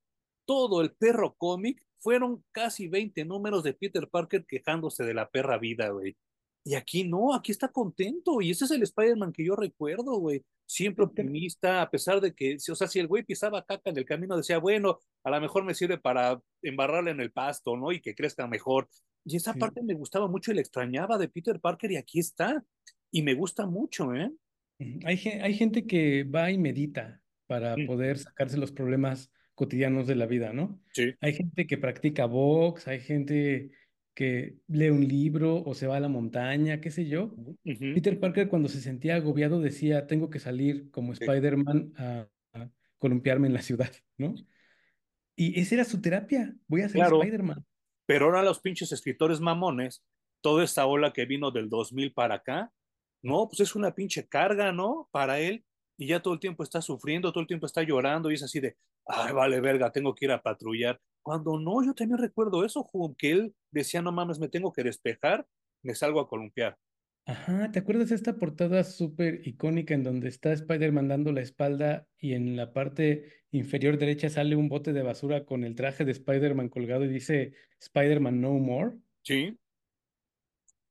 todo 0.45 0.81
el 0.81 0.95
perro 0.95 1.35
cómic 1.35 1.85
fueron 1.99 2.43
casi 2.51 2.87
20 2.87 3.23
números 3.25 3.63
de 3.63 3.75
Peter 3.75 4.09
Parker 4.09 4.47
quejándose 4.47 5.03
de 5.03 5.13
la 5.13 5.29
perra 5.29 5.59
vida, 5.59 5.89
güey. 5.89 6.17
Y 6.65 6.75
aquí 6.75 7.03
no, 7.03 7.33
aquí 7.33 7.51
está 7.51 7.67
contento. 7.67 8.41
Y 8.41 8.51
ese 8.51 8.65
es 8.65 8.71
el 8.71 8.83
Spider-Man 8.83 9.33
que 9.33 9.45
yo 9.45 9.55
recuerdo, 9.55 10.17
güey. 10.17 10.43
Siempre 10.65 11.03
optimista, 11.03 11.81
a 11.81 11.89
pesar 11.89 12.21
de 12.21 12.33
que, 12.33 12.55
o 12.55 12.75
sea, 12.75 12.87
si 12.87 12.99
el 12.99 13.07
güey 13.07 13.23
pisaba 13.23 13.65
caca 13.65 13.89
en 13.89 13.97
el 13.97 14.05
camino, 14.05 14.37
decía, 14.37 14.59
bueno, 14.59 14.99
a 15.23 15.29
lo 15.29 15.41
mejor 15.41 15.65
me 15.65 15.75
sirve 15.75 15.97
para 15.97 16.41
embarrarle 16.61 17.11
en 17.11 17.19
el 17.19 17.31
pasto, 17.31 17.75
¿no? 17.75 17.91
Y 17.91 18.01
que 18.01 18.15
crezca 18.15 18.47
mejor. 18.47 18.87
Y 19.25 19.35
esa 19.35 19.53
sí. 19.53 19.59
parte 19.59 19.83
me 19.83 19.93
gustaba 19.93 20.27
mucho 20.27 20.51
y 20.51 20.55
le 20.55 20.61
extrañaba 20.61 21.17
de 21.17 21.27
Peter 21.27 21.59
Parker 21.59 21.91
y 21.91 21.97
aquí 21.97 22.19
está. 22.19 22.63
Y 23.11 23.21
me 23.21 23.33
gusta 23.33 23.65
mucho, 23.65 24.13
¿eh? 24.15 24.31
Hay, 25.05 25.17
hay 25.17 25.53
gente 25.53 25.85
que 25.85 26.23
va 26.23 26.49
y 26.49 26.57
medita 26.57 27.21
para 27.45 27.75
poder 27.85 28.15
Ujú. 28.15 28.23
sacarse 28.23 28.57
los 28.57 28.71
problemas 28.71 29.31
cotidianos 29.55 30.07
de 30.07 30.15
la 30.15 30.25
vida, 30.25 30.53
¿no? 30.53 30.81
Sí. 30.93 31.13
Hay 31.21 31.33
gente 31.33 31.67
que 31.67 31.77
practica 31.77 32.25
box, 32.25 32.87
hay 32.87 32.99
gente 32.99 33.71
que 34.13 34.57
lee 34.67 34.89
un 34.89 35.07
libro 35.07 35.63
o 35.63 35.73
se 35.73 35.87
va 35.87 35.97
a 35.97 35.99
la 35.99 36.07
montaña, 36.07 36.79
qué 36.81 36.91
sé 36.91 37.05
yo. 37.07 37.35
Peter 37.63 38.19
Parker 38.19 38.47
cuando 38.47 38.69
se 38.69 38.81
sentía 38.81 39.15
agobiado 39.15 39.59
decía, 39.59 40.07
tengo 40.07 40.29
que 40.29 40.39
salir 40.39 40.91
como. 40.91 41.13
Spider-Man 41.13 41.93
a, 41.97 42.27
a 42.53 42.69
columpiarme 42.99 43.47
en 43.47 43.53
la 43.53 43.61
ciudad, 43.61 43.91
¿no? 44.17 44.35
Y 45.35 45.59
esa 45.59 45.75
era 45.75 45.83
su 45.83 45.99
terapia, 45.99 46.55
voy 46.67 46.81
a 46.81 46.89
ser 46.89 47.01
Claro, 47.01 47.21
Spider-Man. 47.21 47.65
pero 48.05 48.25
ahora 48.25 48.43
los 48.43 48.59
pinches 48.59 48.91
escritores 48.91 49.39
mamones, 49.41 50.03
toda 50.41 50.63
esta 50.63 50.85
ola 50.85 51.11
que 51.11 51.25
vino 51.25 51.49
del 51.49 51.69
2000 51.69 52.13
para 52.13 52.35
acá, 52.35 52.71
no, 53.23 53.47
pues 53.47 53.61
es 53.61 53.75
una 53.75 53.95
pinche 53.95 54.27
carga, 54.27 54.71
¿no? 54.71 55.09
Para 55.11 55.39
él, 55.39 55.65
y 55.97 56.07
ya 56.07 56.21
todo 56.21 56.33
el 56.33 56.39
tiempo 56.39 56.63
está 56.63 56.81
sufriendo, 56.81 57.31
todo 57.31 57.41
el 57.41 57.47
tiempo 57.47 57.65
está 57.65 57.83
llorando, 57.83 58.31
y 58.31 58.35
es 58.35 58.43
así 58.43 58.59
de, 58.59 58.77
ay, 59.05 59.33
vale, 59.33 59.61
verga, 59.61 59.91
tengo 59.91 60.15
que 60.15 60.25
ir 60.25 60.31
a 60.31 60.41
patrullar. 60.41 60.99
Cuando 61.21 61.59
no, 61.59 61.83
yo 61.83 61.93
también 61.93 62.17
recuerdo 62.19 62.65
eso, 62.65 62.89
que 63.17 63.31
él 63.31 63.55
decía, 63.71 64.01
no 64.01 64.11
mames, 64.11 64.39
me 64.39 64.49
tengo 64.49 64.73
que 64.73 64.83
despejar, 64.83 65.47
me 65.81 65.95
salgo 65.95 66.19
a 66.19 66.27
columpiar. 66.27 66.77
Ajá, 67.25 67.71
¿te 67.71 67.79
acuerdas 67.79 68.09
de 68.09 68.15
esta 68.15 68.37
portada 68.37 68.83
súper 68.83 69.47
icónica 69.47 69.93
en 69.93 70.03
donde 70.03 70.27
está 70.27 70.51
Spider-Man 70.51 71.07
dando 71.07 71.31
la 71.31 71.41
espalda 71.41 72.07
y 72.17 72.33
en 72.33 72.57
la 72.57 72.73
parte 72.73 73.45
inferior 73.51 73.97
derecha 73.97 74.29
sale 74.29 74.57
un 74.57 74.67
bote 74.67 74.91
de 74.91 75.03
basura 75.03 75.45
con 75.45 75.63
el 75.63 75.75
traje 75.75 76.03
de 76.03 76.11
Spider-Man 76.11 76.67
colgado 76.69 77.05
y 77.05 77.07
dice 77.07 77.53
Spider-Man 77.79 78.41
No 78.41 78.51
More? 78.55 78.97
Sí, 79.23 79.57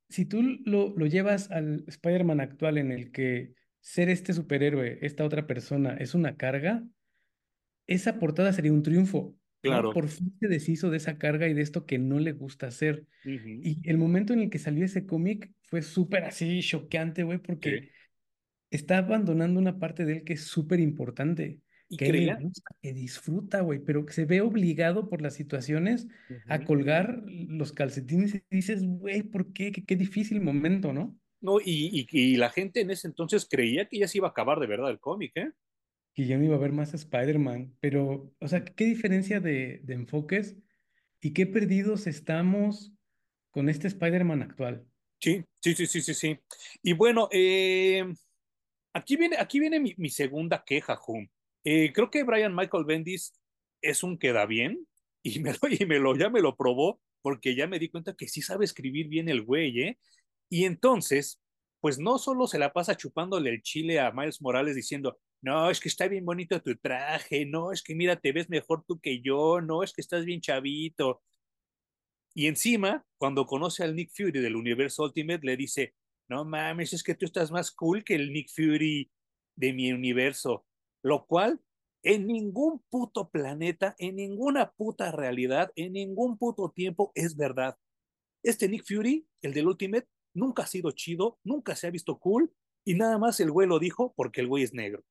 Si 0.09 0.27
tú 0.27 0.43
lo, 0.43 0.95
lo 0.97 1.07
llevas 1.07 1.51
al 1.51 1.85
Spider-Man 1.89 2.41
actual 2.41 2.79
en 2.79 2.93
el 2.93 3.13
que 3.13 3.55
ser 3.83 4.09
este 4.09 4.33
superhéroe, 4.33 4.99
esta 5.03 5.25
otra 5.25 5.47
persona, 5.47 5.97
es 5.97 6.15
una 6.15 6.37
carga, 6.37 6.85
esa 7.87 8.19
portada 8.19 8.53
sería 8.53 8.73
un 8.73 8.83
triunfo, 8.83 9.37
¿no? 9.65 9.71
claro. 9.71 9.93
Por 9.93 10.09
fin 10.09 10.35
se 10.41 10.49
deshizo 10.49 10.89
de 10.89 10.97
esa 10.97 11.19
carga 11.19 11.49
y 11.49 11.55
de 11.55 11.63
esto 11.63 11.85
que 11.85 11.99
no 11.99 12.19
le 12.21 12.33
gusta 12.33 12.69
hacer. 12.69 13.07
Y 13.25 13.89
el 13.89 13.99
momento 13.99 14.33
en 14.33 14.41
el 14.41 14.51
que 14.51 14.59
salió 14.59 14.85
ese 14.85 15.05
cómic 15.05 15.53
fue 15.65 15.83
súper 15.83 16.25
así 16.25 16.61
choqueante, 16.63 17.25
güey, 17.25 17.39
sí. 17.39 17.45
porque 17.45 17.91
está 18.71 18.99
abandonando 18.99 19.61
una 19.61 19.79
parte 19.79 20.05
de 20.05 20.19
él 20.19 20.25
que 20.25 20.35
es 20.35 20.45
súper 20.45 20.81
importante, 20.81 21.61
Y 21.89 21.97
que 21.97 22.13
le 22.13 22.35
gusta, 22.37 22.75
que 22.81 22.93
disfruta, 22.93 23.61
güey, 23.61 23.81
pero 23.81 24.07
que 24.07 24.13
se 24.13 24.25
ve 24.25 24.41
obligado 24.41 25.09
por 25.09 25.21
las 25.23 25.35
situaciones 25.35 26.07
a 26.47 26.65
colgar 26.65 27.23
los 27.27 27.73
calcetines 27.73 28.35
y 28.37 28.43
dices, 28.49 28.85
güey, 28.85 29.23
¿por 29.23 29.53
qué? 29.53 29.73
Qué, 29.73 29.85
qué 29.85 29.97
difícil 29.97 30.41
momento, 30.41 30.93
¿no? 30.93 31.19
No, 31.43 31.61
y, 31.61 31.91
y, 31.93 32.07
y 32.11 32.37
la 32.37 32.51
gente 32.51 32.81
en 32.81 32.91
ese 32.91 33.09
entonces 33.09 33.47
creía 33.51 33.89
que 33.89 33.99
ya 33.99 34.09
se 34.09 34.19
iba 34.19 34.29
a 34.29 34.31
acabar 34.31 34.61
de 34.61 34.67
verdad 34.67 34.91
el 34.91 35.01
cómic, 35.01 35.33
¿eh? 35.35 35.51
Que 36.15 36.27
ya 36.27 36.39
no 36.39 36.45
iba 36.45 36.55
a 36.55 36.59
haber 36.59 36.73
más 36.73 36.95
Spider-Man, 36.95 37.77
pero, 37.81 38.33
o 38.39 38.49
sea, 38.49 38.65
qué 38.65 38.85
diferencia 38.85 39.41
de, 39.41 39.81
de 39.83 39.95
enfoques 39.95 40.57
y 41.21 41.33
qué 41.33 41.47
perdidos 41.47 42.07
estamos 42.07 42.93
con 43.51 43.69
este 43.69 43.89
Spider-Man 43.89 44.43
actual. 44.43 44.87
Sí, 45.21 45.45
sí, 45.61 45.75
sí, 45.75 45.87
sí, 45.87 46.01
sí, 46.01 46.15
sí. 46.15 46.39
Y 46.83 46.95
bueno, 46.95 47.29
eh, 47.31 48.05
aquí 48.93 49.17
viene, 49.17 49.37
aquí 49.39 49.61
viene 49.61 49.81
mi, 49.81 49.95
mi 49.99 50.11
segunda 50.11 50.65
queja, 50.65 50.99
Hum. 51.07 51.29
Eh, 51.65 51.93
creo 51.93 52.11
que 52.11 52.25
Brian 52.25 52.57
Michael 52.57 52.85
Bendis 52.85 53.41
es 53.81 54.03
un 54.03 54.19
queda 54.19 54.47
bien 54.47 54.87
y 55.23 55.39
me 55.41 55.53
lo, 55.53 55.59
y 55.71 55.87
me 55.87 55.99
lo, 56.01 56.17
ya 56.17 56.29
me 56.29 56.41
lo 56.41 56.57
probó 56.57 57.01
porque 57.21 57.55
ya 57.55 57.69
me 57.69 57.79
di 57.79 57.89
cuenta 57.89 58.15
que 58.17 58.27
sí 58.27 58.43
sabe 58.43 58.65
escribir 58.65 59.07
bien 59.09 59.29
el 59.29 59.43
güey, 59.43 59.81
¿eh? 59.81 59.99
Y 60.53 60.67
entonces, 60.67 61.41
pues 61.81 61.99
no 61.99 62.19
solo 62.19 62.47
se 62.47 62.59
la 62.59 62.75
pasa 62.75 62.95
chupándole 62.95 63.49
el 63.49 63.63
chile 63.63 64.01
a 64.01 64.13
Miles 64.13 64.43
Morales 64.43 64.77
diciendo, 64.77 65.19
no, 65.41 65.71
es 65.71 65.81
que 65.81 65.89
está 65.89 66.09
bien 66.09 66.27
bonito 66.27 66.61
tu 66.61 66.77
traje, 66.77 67.47
no, 67.47 67.73
es 67.73 67.83
que 67.83 67.95
mira, 67.95 68.17
te 68.17 68.33
ves 68.33 68.51
mejor 68.51 68.85
tú 68.87 69.01
que 69.01 69.23
yo, 69.23 69.63
no, 69.63 69.83
es 69.83 69.95
que 69.95 70.03
estás 70.03 70.27
bien 70.27 70.43
chavito. 70.43 71.23
Y 72.35 72.49
encima, 72.49 73.03
cuando 73.17 73.47
conoce 73.47 73.83
al 73.83 73.97
Nick 73.97 74.11
Fury 74.15 74.43
del 74.43 74.55
universo 74.55 75.05
Ultimate, 75.05 75.41
le 75.43 75.57
dice, 75.57 75.95
no 76.29 76.45
mames, 76.45 76.93
es 76.93 77.03
que 77.03 77.15
tú 77.15 77.25
estás 77.25 77.51
más 77.51 77.71
cool 77.71 78.05
que 78.05 78.15
el 78.15 78.31
Nick 78.31 78.51
Fury 78.55 79.11
de 79.57 79.73
mi 79.73 79.91
universo. 79.91 80.67
Lo 81.03 81.25
cual, 81.25 81.63
en 82.03 82.27
ningún 82.27 82.85
puto 82.91 83.31
planeta, 83.31 83.95
en 83.99 84.17
ninguna 84.17 84.71
puta 84.73 85.13
realidad, 85.13 85.73
en 85.77 85.95
ningún 85.95 86.37
puto 86.37 86.71
tiempo 86.77 87.11
es 87.15 87.39
verdad. 87.39 87.79
Este 88.43 88.69
Nick 88.69 88.85
Fury, 88.85 89.27
el 89.41 89.55
del 89.55 89.69
Ultimate, 89.69 90.07
nunca 90.35 90.63
ha 90.63 90.67
sido 90.67 90.91
chido, 90.93 91.39
nunca 91.45 91.77
se 91.77 91.87
ha 91.87 91.91
visto 91.91 92.19
cool, 92.19 92.53
y 92.85 92.95
nada 92.95 93.19
más 93.19 93.41
el 93.41 93.51
güey 93.51 93.69
lo 93.69 93.79
dijo 93.79 94.13
porque 94.17 94.41
el 94.41 94.49
güey 94.49 94.65
es 94.65 94.75
negro. 94.75 95.05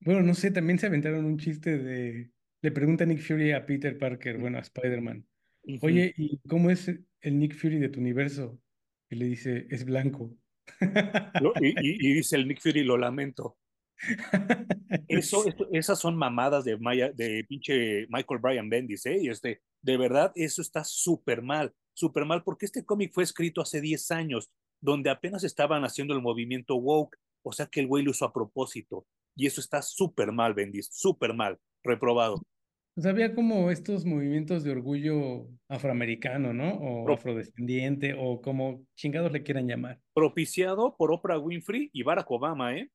Bueno, 0.00 0.22
no 0.22 0.34
sé, 0.34 0.50
también 0.50 0.78
se 0.78 0.86
aventaron 0.86 1.24
un 1.24 1.38
chiste 1.38 1.78
de, 1.78 2.30
le 2.62 2.72
pregunta 2.72 3.04
Nick 3.04 3.20
Fury 3.20 3.52
a 3.52 3.66
Peter 3.66 3.98
Parker, 3.98 4.38
bueno, 4.38 4.58
a 4.58 4.62
Spider-Man, 4.62 5.26
Uh 5.62 5.72
-huh. 5.72 5.78
oye, 5.82 6.14
¿y 6.16 6.38
cómo 6.48 6.70
es 6.70 6.88
el 6.88 7.38
Nick 7.38 7.54
Fury 7.54 7.78
de 7.78 7.88
tu 7.88 8.00
universo? 8.00 8.58
Y 9.10 9.16
le 9.16 9.26
dice, 9.26 9.66
es 9.70 9.84
blanco. 9.84 10.34
Y, 10.80 10.80
y, 11.82 12.10
y, 12.10 12.14
dice 12.14 12.36
el 12.36 12.48
Nick 12.48 12.60
Fury, 12.60 12.84
lo 12.84 12.96
lamento. 12.96 13.58
Eso, 15.08 15.46
esto, 15.46 15.68
esas 15.72 15.98
son 15.98 16.16
mamadas 16.16 16.64
de, 16.64 16.78
Maya, 16.78 17.10
de 17.12 17.44
pinche 17.46 18.06
Michael 18.08 18.40
Bryan 18.40 18.70
Bendis, 18.70 19.04
¿eh? 19.06 19.18
Y 19.20 19.28
este, 19.28 19.60
de 19.82 19.96
verdad, 19.96 20.32
eso 20.34 20.62
está 20.62 20.84
súper 20.84 21.42
mal, 21.42 21.74
súper 22.00 22.24
mal, 22.24 22.42
porque 22.42 22.66
este 22.66 22.84
cómic 22.84 23.12
fue 23.12 23.22
escrito 23.22 23.60
hace 23.60 23.80
10 23.80 24.10
años, 24.10 24.50
donde 24.80 25.10
apenas 25.10 25.44
estaban 25.44 25.84
haciendo 25.84 26.14
el 26.14 26.22
movimiento 26.22 26.76
woke, 26.76 27.16
o 27.42 27.52
sea 27.52 27.66
que 27.66 27.80
el 27.80 27.86
güey 27.86 28.02
lo 28.02 28.10
hizo 28.10 28.24
a 28.24 28.32
propósito, 28.32 29.06
y 29.36 29.46
eso 29.46 29.60
está 29.60 29.82
súper 29.82 30.32
mal, 30.32 30.54
Bendis, 30.54 30.88
súper 30.90 31.34
mal, 31.34 31.58
reprobado. 31.84 32.42
Pues 32.94 33.06
había 33.06 33.34
como 33.34 33.70
estos 33.70 34.04
movimientos 34.04 34.64
de 34.64 34.72
orgullo 34.72 35.46
afroamericano, 35.68 36.52
¿no? 36.52 36.74
O 36.74 37.04
Pro, 37.04 37.14
afrodescendiente, 37.14 38.14
o 38.18 38.42
como 38.42 38.84
chingados 38.96 39.30
le 39.32 39.42
quieran 39.42 39.68
llamar. 39.68 40.00
propiciado 40.12 40.96
por 40.96 41.12
Oprah 41.12 41.38
Winfrey 41.38 41.90
y 41.92 42.02
Barack 42.02 42.30
Obama, 42.30 42.76
¿eh? 42.76 42.90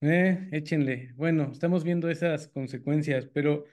Eh, 0.00 0.48
échenle. 0.52 1.12
Bueno, 1.16 1.50
estamos 1.50 1.82
viendo 1.82 2.08
esas 2.08 2.46
consecuencias, 2.48 3.26
pero 3.26 3.64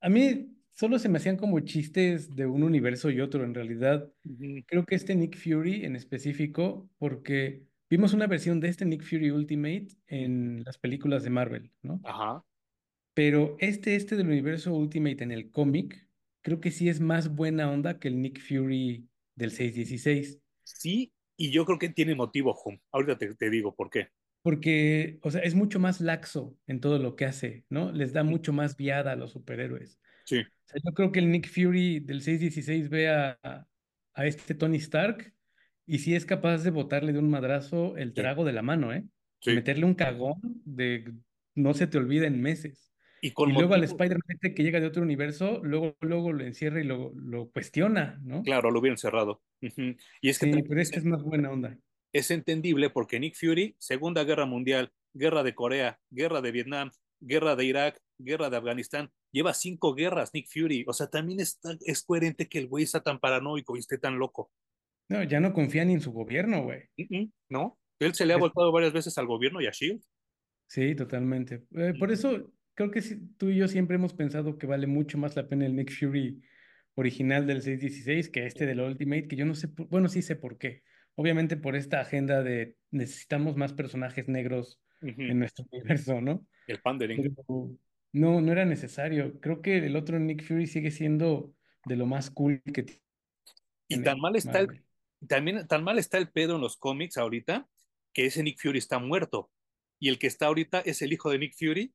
a 0.00 0.08
mí 0.08 0.53
solo 0.74 0.98
se 0.98 1.08
me 1.08 1.18
hacían 1.18 1.36
como 1.36 1.60
chistes 1.60 2.34
de 2.36 2.46
un 2.46 2.62
universo 2.64 3.10
y 3.10 3.20
otro. 3.20 3.44
En 3.44 3.54
realidad, 3.54 4.12
Uh 4.26 4.32
-huh. 4.38 4.64
creo 4.66 4.84
que 4.86 4.94
este 4.96 5.14
Nick 5.14 5.36
Fury 5.36 5.84
en 5.84 5.96
específico, 5.96 6.90
porque 6.98 7.66
vimos 7.90 8.14
una 8.14 8.26
versión 8.26 8.60
de 8.60 8.68
este 8.68 8.84
Nick 8.86 9.02
Fury 9.04 9.30
Ultimate 9.30 9.88
en 10.08 10.64
las 10.64 10.78
películas 10.78 11.24
de 11.24 11.30
Marvel, 11.30 11.72
¿no? 11.82 12.04
Ajá. 12.04 12.44
Pero 13.14 13.56
este, 13.60 13.94
este 13.96 14.16
del 14.16 14.26
universo 14.28 14.74
Ultimate 14.74 15.22
en 15.22 15.32
el 15.32 15.50
cómic, 15.50 16.08
creo 16.42 16.60
que 16.60 16.70
sí 16.70 16.88
es 16.88 17.00
más 17.00 17.34
buena 17.34 17.70
onda 17.70 17.98
que 17.98 18.08
el 18.08 18.20
Nick 18.20 18.40
Fury 18.40 19.08
del 19.36 19.50
616. 19.52 20.40
Sí, 20.64 21.12
y 21.38 21.50
yo 21.52 21.64
creo 21.64 21.78
que 21.78 21.88
tiene 21.90 22.14
motivo, 22.14 22.54
Hum. 22.64 22.78
Ahorita 22.92 23.16
te, 23.18 23.34
te 23.34 23.50
digo 23.50 23.74
por 23.74 23.88
qué. 23.90 24.08
Porque, 24.42 25.18
o 25.22 25.30
sea, 25.30 25.40
es 25.42 25.54
mucho 25.54 25.80
más 25.80 26.00
laxo 26.02 26.58
en 26.66 26.80
todo 26.80 26.98
lo 26.98 27.16
que 27.16 27.24
hace, 27.24 27.64
¿no? 27.70 27.92
Les 27.92 28.12
da 28.12 28.24
mucho 28.24 28.52
más 28.52 28.76
viada 28.76 29.12
a 29.12 29.16
los 29.16 29.32
superhéroes. 29.32 29.98
Sí. 30.24 30.38
O 30.40 30.66
sea, 30.68 30.80
yo 30.84 30.92
creo 30.92 31.12
que 31.12 31.20
el 31.20 31.30
Nick 31.30 31.48
Fury 31.48 32.00
del 32.00 32.22
616 32.22 32.88
ve 32.88 33.08
a, 33.10 33.38
a 34.14 34.26
este 34.26 34.54
Tony 34.54 34.78
Stark 34.78 35.32
y 35.86 35.98
sí 35.98 36.14
es 36.14 36.24
capaz 36.24 36.58
de 36.62 36.70
botarle 36.70 37.12
de 37.12 37.18
un 37.18 37.28
madrazo 37.30 37.96
el 37.96 38.08
Sí. 38.08 38.14
trago 38.14 38.44
de 38.44 38.52
la 38.52 38.62
mano, 38.62 38.92
¿eh? 38.92 39.04
Sí. 39.40 39.52
Meterle 39.52 39.84
un 39.84 39.94
cagón 39.94 40.40
de 40.64 41.12
no 41.54 41.74
se 41.74 41.86
te 41.86 41.98
olvida 41.98 42.26
en 42.26 42.40
meses. 42.40 42.90
Y 43.20 43.30
con 43.32 43.50
Y 43.50 43.54
luego 43.54 43.74
al 43.74 43.84
Spider-Man 43.84 44.22
este 44.28 44.54
que 44.54 44.62
llega 44.62 44.80
de 44.80 44.86
otro 44.86 45.02
universo, 45.02 45.60
luego, 45.62 45.96
luego 46.00 46.32
lo 46.32 46.44
encierra 46.44 46.80
y 46.80 46.84
lo, 46.84 47.12
lo 47.14 47.50
cuestiona, 47.50 48.20
¿no? 48.22 48.42
claro, 48.42 48.70
lo 48.70 48.80
hubieran 48.80 48.98
cerrado. 48.98 49.42
Uh 49.62 49.66
-huh. 49.68 49.96
Y 50.20 50.28
es 50.28 50.38
que 50.38 50.46
también 50.46 50.66
pero 50.68 50.80
es, 50.80 50.88
este 50.88 50.98
es 51.00 51.04
más 51.06 51.22
buena 51.22 51.50
onda. 51.50 51.78
es 52.12 52.30
entendible 52.30 52.90
porque 52.90 53.18
Nick 53.20 53.34
Fury, 53.36 53.76
Segunda 53.78 54.24
Guerra 54.24 54.44
Mundial, 54.46 54.90
Guerra 55.14 55.42
de 55.42 55.54
Corea, 55.54 55.98
Guerra 56.10 56.40
de 56.42 56.52
Vietnam, 56.52 56.90
Guerra 57.20 57.56
de 57.56 57.64
Irak, 57.64 57.98
Guerra 58.18 58.50
de 58.50 58.56
Afganistán, 58.58 59.10
lleva 59.34 59.52
cinco 59.52 59.94
guerras 59.94 60.32
Nick 60.32 60.46
Fury. 60.48 60.84
O 60.86 60.92
sea, 60.92 61.08
también 61.08 61.40
está, 61.40 61.76
es 61.84 62.04
coherente 62.04 62.48
que 62.48 62.58
el 62.58 62.68
güey 62.68 62.84
está 62.84 63.02
tan 63.02 63.18
paranoico 63.18 63.76
y 63.76 63.80
esté 63.80 63.98
tan 63.98 64.18
loco. 64.18 64.50
No, 65.08 65.22
ya 65.24 65.40
no 65.40 65.52
confía 65.52 65.84
ni 65.84 65.94
en 65.94 66.00
su 66.00 66.12
gobierno, 66.12 66.62
güey. 66.62 66.84
Uh 66.96 67.02
-uh, 67.02 67.32
¿No? 67.50 67.78
Él 67.98 68.14
se 68.14 68.24
le 68.24 68.32
ha 68.32 68.38
voltado 68.38 68.72
varias 68.72 68.92
veces 68.92 69.18
al 69.18 69.26
gobierno 69.26 69.60
y 69.60 69.66
a 69.66 69.70
Shield. 69.70 70.02
Sí, 70.66 70.94
totalmente. 70.94 71.64
Eh, 71.72 71.94
por 71.98 72.10
eso 72.10 72.52
creo 72.74 72.90
que 72.90 73.02
tú 73.36 73.50
y 73.50 73.56
yo 73.56 73.68
siempre 73.68 73.96
hemos 73.96 74.14
pensado 74.14 74.56
que 74.56 74.66
vale 74.66 74.86
mucho 74.86 75.18
más 75.18 75.36
la 75.36 75.48
pena 75.48 75.66
el 75.66 75.76
Nick 75.76 75.92
Fury 75.92 76.40
original 76.94 77.46
del 77.46 77.62
616 77.62 78.30
que 78.30 78.46
este 78.46 78.66
del 78.66 78.80
Ultimate, 78.80 79.26
que 79.28 79.36
yo 79.36 79.44
no 79.44 79.54
sé, 79.54 79.68
bueno, 79.90 80.08
sí 80.08 80.22
sé 80.22 80.36
por 80.36 80.58
qué. 80.58 80.82
obviamente 81.16 81.56
por 81.56 81.76
esta 81.76 82.00
agenda 82.00 82.42
de 82.42 82.76
necesitamos 82.90 83.56
más 83.56 83.72
personajes 83.72 84.28
negros 84.28 84.80
en 85.00 85.38
nuestro 85.38 85.64
universo, 85.72 86.20
¿no? 86.20 86.46
El 86.66 86.80
pandering. 86.80 87.34
Pero 87.34 87.76
no, 88.14 88.40
no 88.40 88.52
era 88.52 88.64
necesario. 88.64 89.40
Creo 89.40 89.60
que 89.60 89.78
el 89.78 89.96
otro 89.96 90.18
Nick 90.20 90.44
Fury 90.46 90.68
sigue 90.68 90.92
siendo 90.92 91.52
de 91.84 91.96
lo 91.96 92.06
más 92.06 92.30
cool 92.30 92.62
que 92.62 93.00
Y 93.88 93.96
tan 93.96 94.02
tiene 94.04 94.20
mal 94.20 94.36
está 94.36 94.60
el, 94.60 94.84
también, 95.26 95.66
tan 95.66 95.82
mal 95.82 95.98
está 95.98 96.18
el 96.18 96.30
pedo 96.30 96.54
en 96.54 96.60
los 96.60 96.76
cómics 96.76 97.16
ahorita, 97.16 97.68
que 98.12 98.26
ese 98.26 98.44
Nick 98.44 98.60
Fury 98.62 98.78
está 98.78 99.00
muerto. 99.00 99.50
Y 99.98 100.10
el 100.10 100.20
que 100.20 100.28
está 100.28 100.46
ahorita 100.46 100.80
es 100.80 101.02
el 101.02 101.12
hijo 101.12 101.28
de 101.28 101.40
Nick 101.40 101.54
Fury, 101.58 101.92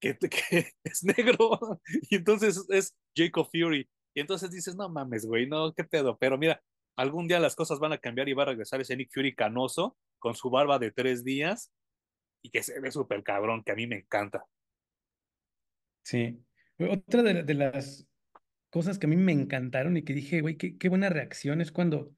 que, 0.00 0.16
que 0.50 0.72
es 0.84 1.04
negro. 1.04 1.80
Y 2.08 2.16
entonces 2.16 2.64
es 2.70 2.96
Jacob 3.14 3.46
Fury. 3.52 3.90
Y 4.14 4.20
entonces 4.20 4.50
dices, 4.50 4.74
no 4.74 4.88
mames, 4.88 5.26
güey, 5.26 5.46
no, 5.46 5.74
qué 5.74 5.84
pedo. 5.84 6.16
Pero 6.18 6.38
mira, 6.38 6.62
algún 6.96 7.28
día 7.28 7.40
las 7.40 7.54
cosas 7.54 7.78
van 7.78 7.92
a 7.92 7.98
cambiar 7.98 8.30
y 8.30 8.32
va 8.32 8.44
a 8.44 8.46
regresar 8.46 8.80
ese 8.80 8.96
Nick 8.96 9.12
Fury 9.12 9.34
canoso, 9.34 9.98
con 10.18 10.34
su 10.34 10.48
barba 10.48 10.78
de 10.78 10.92
tres 10.92 11.24
días, 11.24 11.70
y 12.42 12.48
que 12.48 12.62
se 12.62 12.80
ve 12.80 12.90
súper 12.90 13.22
cabrón, 13.22 13.62
que 13.62 13.72
a 13.72 13.76
mí 13.76 13.86
me 13.86 13.96
encanta. 13.96 14.46
Sí. 16.02 16.42
Otra 16.78 17.22
de, 17.22 17.42
de 17.42 17.54
las 17.54 18.08
cosas 18.70 18.98
que 18.98 19.06
a 19.06 19.10
mí 19.10 19.16
me 19.16 19.32
encantaron 19.32 19.96
y 19.96 20.02
que 20.02 20.14
dije, 20.14 20.40
güey, 20.40 20.56
qué, 20.56 20.78
qué 20.78 20.88
buena 20.88 21.08
reacción 21.08 21.60
es 21.60 21.72
cuando 21.72 22.14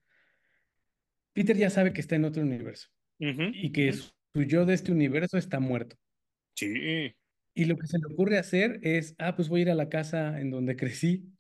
Peter 1.33 1.57
ya 1.57 1.71
sabe 1.71 1.93
que 1.93 2.01
está 2.01 2.17
en 2.17 2.25
otro 2.25 2.43
universo 2.43 2.89
y 3.19 3.73
que 3.73 3.93
su 3.93 4.13
yo 4.35 4.67
de 4.67 4.75
este 4.75 4.93
universo 4.93 5.39
está 5.39 5.61
muerto. 5.61 5.97
Sí, 6.57 7.15
Y 7.55 7.65
lo 7.65 7.77
que 7.77 7.87
se 7.87 7.99
le 7.99 8.13
ocurre 8.13 8.39
hacer 8.39 8.81
es, 8.83 9.15
ah, 9.19 9.35
pues 9.37 9.49
voy 9.49 9.61
a 9.61 9.63
ir 9.63 9.71
a 9.71 9.75
la 9.75 9.89
casa 9.89 10.41
en 10.41 10.51
donde 10.51 10.77
crecí. 10.77 11.33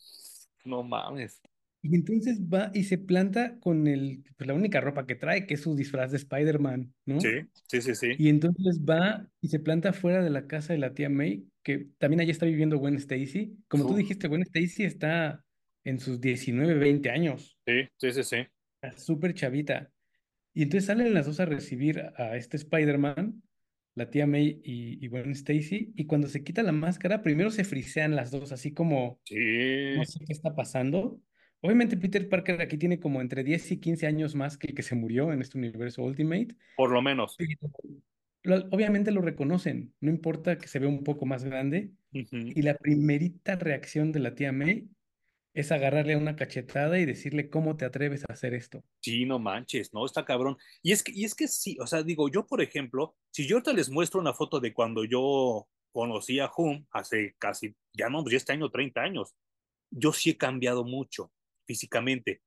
no 0.65 0.83
mames. 0.83 1.41
Y 1.83 1.97
entonces 1.97 2.41
va 2.43 2.71
y 2.75 2.85
se 2.85 2.99
planta 2.99 3.59
con 3.61 3.89
el, 3.89 4.25
pues 4.37 4.47
la 4.49 4.55
única 4.55 4.81
ropa 4.81 5.07
que 5.07 5.17
trae, 5.17 5.47
que 5.47 5.55
es 5.55 5.63
su 5.63 5.75
disfraz 5.77 6.13
de 6.13 6.19
Spider-Man, 6.19 6.95
Sí, 7.19 7.29
¿no? 7.29 7.39
sí, 7.69 7.81
sí, 7.83 7.95
sí. 7.95 8.11
Y 8.17 8.29
entonces 8.31 8.81
va 8.89 9.29
y 9.41 9.49
se 9.49 9.61
planta 9.61 9.93
fuera 9.93 10.23
de 10.23 10.31
la 10.31 10.47
casa 10.49 10.73
de 10.75 10.79
la 10.81 10.95
tía 10.95 11.09
May, 11.11 11.49
que 11.63 11.89
también 11.99 12.21
allí 12.21 12.31
está 12.33 12.47
viviendo 12.47 12.79
Gwen 12.79 12.97
Stacy. 12.97 13.59
Como 13.69 13.87
tú 13.87 13.95
Uf, 13.95 13.97
dijiste, 13.97 14.29
Gwen 14.29 14.43
Stacy 14.43 14.85
está 14.85 15.45
en 15.85 16.01
sus 16.01 16.21
19 16.21 16.75
20 16.75 17.11
años, 17.11 17.59
sí, 17.67 17.89
sí, 17.99 18.13
sí, 18.13 18.25
sí. 18.25 18.47
está 18.81 18.99
súper 18.99 19.35
chavita. 19.35 19.93
Y 20.55 20.65
entonces 20.65 20.87
salen 20.87 21.15
las 21.15 21.27
dos 21.27 21.41
a 21.41 21.47
recibir 21.47 22.01
a 22.17 22.37
este 22.37 22.59
Spider-Man, 22.59 23.43
la 23.95 24.11
tía 24.11 24.27
May 24.27 24.61
y, 24.65 25.05
y 25.05 25.09
Gwen 25.09 25.33
Stacy, 25.33 25.93
y 25.97 26.07
cuando 26.07 26.29
se 26.29 26.45
quita 26.45 26.63
la 26.63 26.73
máscara, 26.73 27.23
primero 27.23 27.51
se 27.53 27.65
frisean 27.65 28.17
las 28.17 28.31
dos, 28.31 28.53
así 28.53 28.75
como, 28.75 29.23
no 29.95 30.05
Sí, 30.05 30.07
sé 30.07 30.21
qué 30.27 30.33
está 30.35 30.55
pasando. 30.57 31.21
Obviamente 31.63 31.97
Peter 31.97 32.29
Parker 32.29 32.61
aquí 32.61 32.77
tiene 32.77 32.99
como 32.99 33.21
entre 33.21 33.45
10 33.45 33.71
y 33.71 33.79
15 33.79 34.07
años 34.07 34.35
más 34.35 34.59
que 34.59 34.67
el 34.67 34.75
que 34.75 34.83
se 34.83 34.97
murió 34.97 35.33
en 35.33 35.41
este 35.41 35.59
universo 35.59 36.03
Ultimate, 36.03 36.57
por 36.77 36.91
lo 36.91 37.01
menos. 37.01 37.37
lo- 38.43 38.67
obviamente 38.71 39.13
lo 39.13 39.21
reconocen, 39.23 39.95
no 40.01 40.11
importa 40.11 40.59
que 40.59 40.67
se 40.69 40.81
vea 40.81 40.89
un 40.89 41.05
poco 41.05 41.25
más 41.27 41.45
grande, 41.45 41.93
y 42.57 42.63
la 42.63 42.77
primerita 42.77 43.57
reacción 43.57 44.13
de 44.13 44.21
la 44.21 44.35
tía 44.35 44.53
May 44.53 44.89
es 45.55 45.71
agarrarle 45.71 46.17
una 46.17 46.35
cachetada 46.35 46.99
y 46.99 47.05
decirle, 47.05 47.49
¿cómo 47.49 47.77
te 47.77 47.85
atreves 47.85 48.25
a 48.29 48.33
hacer 48.33 48.55
esto? 48.55 48.83
Sí, 49.01 49.25
no 49.25 49.39
manches, 49.39 49.93
no, 49.95 50.05
está 50.05 50.25
cabrón. 50.25 50.57
Y 50.83 50.93
es 50.93 51.03
que, 51.03 51.13
y 51.15 51.25
es 51.25 51.35
que 51.35 51.47
sí, 51.47 51.77
o 51.81 51.87
sea, 51.87 52.03
digo, 52.03 52.29
yo, 52.29 52.47
por 52.47 52.61
ejemplo, 52.63 53.15
si 53.31 53.47
yo 53.47 53.57
ahorita 53.57 53.73
les 53.73 53.91
muestro 53.91 54.19
una 54.21 54.33
foto 54.35 54.61
de 54.61 54.73
cuando 54.73 55.05
yo 55.05 55.69
conocí 55.93 56.41
a 56.41 56.51
Hum 56.57 56.87
hace 56.91 57.35
casi, 57.39 57.75
ya 57.93 58.09
no, 58.09 58.23
pues 58.23 58.33
ya 58.33 58.39
este 58.39 58.53
año 58.53 58.71
30 58.71 59.03
años, 59.03 59.35
yo 59.91 60.13
sí 60.13 60.31
he 60.31 60.37
cambiado 60.37 60.85
mucho 60.85 61.31
físicamente, 61.67 62.43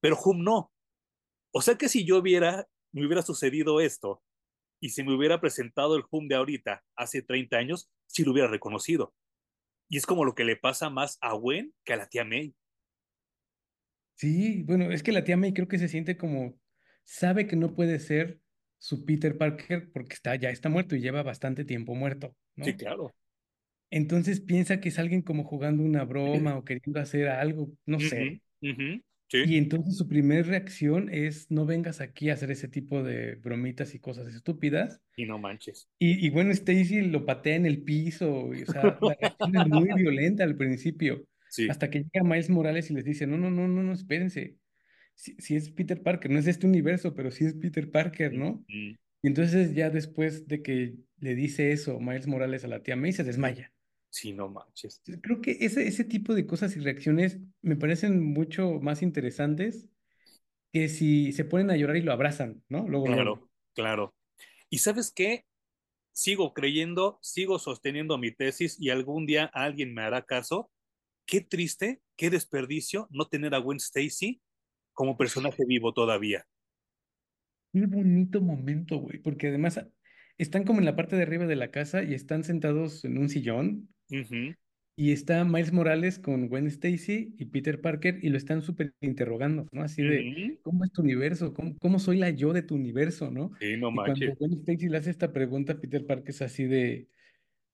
pero 0.00 0.18
Hum 0.24 0.42
no. 0.42 0.72
O 1.52 1.62
sea 1.62 1.76
que 1.76 1.88
si 1.88 2.04
yo 2.04 2.18
hubiera, 2.18 2.66
me 2.92 3.06
hubiera 3.06 3.22
sucedido 3.22 3.80
esto 3.80 4.22
y 4.80 4.90
si 4.90 5.02
me 5.02 5.14
hubiera 5.14 5.40
presentado 5.40 5.96
el 5.96 6.04
Hum 6.10 6.28
de 6.28 6.36
ahorita 6.36 6.84
hace 6.96 7.22
30 7.22 7.56
años, 7.58 7.90
sí 8.06 8.24
lo 8.24 8.32
hubiera 8.32 8.48
reconocido. 8.48 9.14
Y 9.88 9.96
es 9.96 10.06
como 10.06 10.24
lo 10.24 10.34
que 10.34 10.44
le 10.44 10.56
pasa 10.56 10.88
más 10.90 11.18
a 11.20 11.34
Gwen 11.34 11.74
que 11.84 11.92
a 11.92 11.96
la 11.96 12.08
tía 12.08 12.24
May. 12.24 12.54
Sí, 14.14 14.62
bueno, 14.64 14.90
es 14.90 15.02
que 15.02 15.12
la 15.12 15.24
tía 15.24 15.36
May 15.36 15.52
creo 15.52 15.66
que 15.68 15.78
se 15.78 15.88
siente 15.88 16.16
como, 16.16 16.58
sabe 17.04 17.46
que 17.46 17.56
no 17.56 17.74
puede 17.74 17.98
ser 17.98 18.40
su 18.78 19.04
Peter 19.04 19.36
Parker 19.36 19.90
porque 19.92 20.14
está, 20.14 20.36
ya 20.36 20.50
está 20.50 20.68
muerto 20.68 20.94
y 20.94 21.00
lleva 21.00 21.22
bastante 21.22 21.64
tiempo 21.64 21.94
muerto, 21.94 22.36
Sí, 22.62 22.72
¿no? 22.72 22.76
claro. 22.76 23.14
Entonces 23.90 24.40
piensa 24.40 24.80
que 24.80 24.88
es 24.90 24.98
alguien 24.98 25.22
como 25.22 25.44
jugando 25.44 25.82
una 25.82 26.04
broma 26.04 26.56
o 26.56 26.64
queriendo 26.64 27.00
hacer 27.00 27.28
algo, 27.28 27.72
no 27.86 27.98
sé. 27.98 28.40
sí, 29.28 29.38
Y 29.46 29.56
entonces 29.58 29.96
su 29.96 30.06
primera 30.08 30.42
reacción 30.42 31.08
es, 31.12 31.50
no 31.50 31.66
vengas 31.66 32.00
aquí 32.00 32.30
a 32.30 32.34
hacer 32.34 32.50
ese 32.50 32.68
tipo 32.68 33.02
de 33.02 33.34
bromitas 33.36 33.94
y 33.94 33.98
cosas 34.00 34.32
estúpidas. 34.34 35.00
y 35.16 35.24
no 35.24 35.38
manches. 35.38 35.88
Y, 35.98 36.24
y 36.24 36.30
bueno, 36.30 36.50
Stacy 36.52 37.02
lo 37.02 37.26
patea 37.26 37.56
en 37.56 37.66
el 37.66 37.82
piso, 37.82 38.54
y, 38.54 38.62
o 38.62 38.66
sea, 38.66 38.98
la 39.00 39.16
reacción 39.20 39.56
es 39.56 39.66
muy 39.66 39.92
violenta 39.94 40.44
al 40.44 40.56
principio, 40.56 41.26
Sí. 41.48 41.66
hasta 41.68 41.90
que 41.90 42.04
llega 42.04 42.24
Miles 42.24 42.48
Morales 42.48 42.90
y 42.90 42.94
les 42.94 43.04
dice, 43.04 43.26
no, 43.26 43.36
no, 43.36 43.50
no, 43.50 43.66
no, 43.66 43.82
no, 43.82 43.92
espérense. 43.92 44.56
Si, 45.16 45.34
si 45.38 45.56
es 45.56 45.70
Peter 45.70 46.00
Parker, 46.00 46.30
no 46.30 46.38
es 46.38 46.46
este 46.46 46.66
universo, 46.66 47.14
pero 47.16 47.32
sí 47.32 47.44
es 47.44 47.54
Peter 47.54 47.90
Parker, 47.90 48.32
¿no? 48.32 48.64
Y 48.68 49.26
entonces 49.26 49.74
ya 49.74 49.90
después 49.90 50.46
de 50.46 50.62
que 50.62 50.94
le 51.18 51.34
dice 51.34 51.72
eso 51.72 51.98
Miles 52.00 52.26
Morales 52.28 52.64
a 52.64 52.68
la 52.68 52.82
tía 52.84 52.94
May, 52.96 53.12
se 53.12 53.24
desmaya. 53.24 53.72
Sí, 54.10 54.32
no 54.32 54.48
manches. 54.48 55.00
Creo 55.22 55.40
que 55.40 55.56
ese, 55.60 55.86
ese 55.86 56.04
tipo 56.04 56.34
de 56.34 56.46
cosas 56.46 56.76
y 56.76 56.80
reacciones 56.80 57.38
me 57.62 57.76
parecen 57.76 58.20
mucho 58.22 58.80
más 58.80 59.02
interesantes 59.02 59.88
que 60.72 60.88
si 60.88 61.32
se 61.32 61.44
ponen 61.44 61.70
a 61.70 61.76
llorar 61.76 61.96
y 61.96 62.02
lo 62.02 62.12
abrazan, 62.12 62.62
¿no? 62.68 62.88
Luego, 62.88 63.06
luego. 63.06 63.14
Claro, 63.14 63.50
claro. 63.74 64.14
¿Y 64.68 64.78
sabes 64.78 65.12
qué? 65.12 65.44
Sigo 66.12 66.54
creyendo, 66.54 67.18
sigo 67.22 67.58
sosteniendo 67.58 68.18
mi 68.18 68.32
tesis 68.32 68.76
y 68.80 68.90
algún 68.90 69.26
día 69.26 69.44
alguien 69.46 69.94
me 69.94 70.02
hará 70.02 70.22
caso. 70.22 70.70
Qué 71.24 71.40
triste, 71.40 72.02
qué 72.16 72.30
desperdicio 72.30 73.06
no 73.10 73.28
tener 73.28 73.54
a 73.54 73.58
Gwen 73.58 73.78
Stacy 73.78 74.40
como 74.92 75.16
personaje 75.16 75.64
vivo 75.66 75.92
todavía. 75.92 76.46
Qué 77.72 77.86
bonito 77.86 78.40
momento, 78.40 78.98
güey, 78.98 79.18
porque 79.18 79.48
además 79.48 79.80
están 80.36 80.64
como 80.64 80.80
en 80.80 80.84
la 80.84 80.96
parte 80.96 81.16
de 81.16 81.22
arriba 81.22 81.46
de 81.46 81.56
la 81.56 81.70
casa 81.70 82.02
y 82.02 82.14
están 82.14 82.42
sentados 82.42 83.04
en 83.04 83.18
un 83.18 83.28
sillón 83.28 83.88
Y 84.96 85.12
está 85.12 85.44
Miles 85.44 85.72
Morales 85.72 86.18
con 86.18 86.48
Gwen 86.48 86.66
Stacy 86.66 87.34
y 87.38 87.46
Peter 87.46 87.80
Parker 87.80 88.18
y 88.22 88.28
lo 88.28 88.36
están 88.36 88.62
súper 88.62 88.94
interrogando, 89.00 89.66
¿no? 89.72 89.82
Así 89.82 90.02
de. 90.02 90.58
¿cómo 90.62 90.84
es 90.84 90.92
tu 90.92 91.02
universo? 91.02 91.54
¿Cómo, 91.54 91.74
cómo 91.78 91.98
soy 91.98 92.18
la 92.18 92.30
yo 92.30 92.52
de 92.52 92.62
tu 92.62 92.74
universo, 92.74 93.30
¿no? 93.30 93.52
Sí, 93.58 93.76
no 93.76 93.90
Y 93.90 93.94
cuando 93.94 94.02
manches. 94.02 94.38
Gwen 94.38 94.52
Stacy 94.52 94.88
le 94.88 94.98
hace 94.98 95.10
esta 95.10 95.32
pregunta 95.32 95.72
a 95.74 95.80
Peter 95.80 96.06
Parker 96.06 96.30
es 96.30 96.42
así 96.42 96.64
de, 96.64 97.08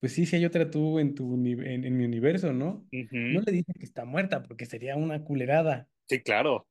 pues 0.01 0.13
sí, 0.13 0.27
si 0.27 0.37
hay 0.37 0.45
otra 0.45 0.71
tú 0.71 0.99
en 0.99 1.15
tu 1.15 1.35
en, 1.35 1.85
en 1.85 1.97
mi 1.97 2.05
universo, 2.05 2.53
¿no? 2.53 2.89
No 2.93 3.41
le 3.43 3.53
dice 3.53 3.73
que 3.79 3.85
está 3.85 4.05
muerta 4.05 4.43
porque 4.43 4.67
sería 4.67 4.97
una 4.97 5.25
culerada, 5.25 5.89
Sí, 6.09 6.23
claro. 6.23 6.67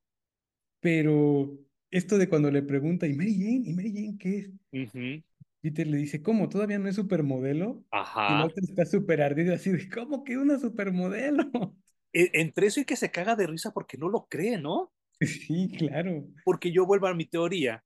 pero 0.80 1.58
esto 1.90 2.18
de 2.18 2.28
cuando 2.28 2.50
le 2.50 2.62
pregunta, 2.62 3.06
¿y 3.06 3.12
Mary 3.14 3.34
Jane? 3.34 3.62
¿Y 3.66 3.72
Mary 3.74 3.92
Jane 3.92 4.16
qué 4.18 4.38
es? 4.38 4.50
Ujú. 4.72 5.22
Peter 5.70 5.86
le 5.86 5.98
dice, 5.98 6.22
¿cómo? 6.22 6.48
¿Todavía 6.48 6.78
no 6.78 6.88
es 6.88 6.96
supermodelo? 6.96 7.84
Y 8.26 8.40
Ajá. 8.40 8.42
otra 8.42 8.62
está 8.64 8.84
súper 8.86 9.22
ardida 9.22 9.54
así 9.54 9.70
de, 9.70 9.88
¿cómo 9.90 10.24
que 10.24 10.36
una 10.38 10.58
supermodelo? 10.58 11.76
E- 12.12 12.30
entre 12.42 12.66
eso 12.66 12.80
y 12.80 12.84
que 12.84 12.96
se 12.96 13.12
caga 13.12 13.36
de 13.36 13.46
risa 13.46 13.70
porque 13.72 13.96
no 13.98 14.08
lo 14.08 14.26
cree, 14.28 14.58
¿no? 14.58 14.92
Sí, 15.26 15.68
claro, 15.78 16.26
Porque 16.44 16.72
yo 16.72 16.86
vuelvo 16.86 17.08
a 17.08 17.14
mi 17.14 17.26
teoría 17.26 17.84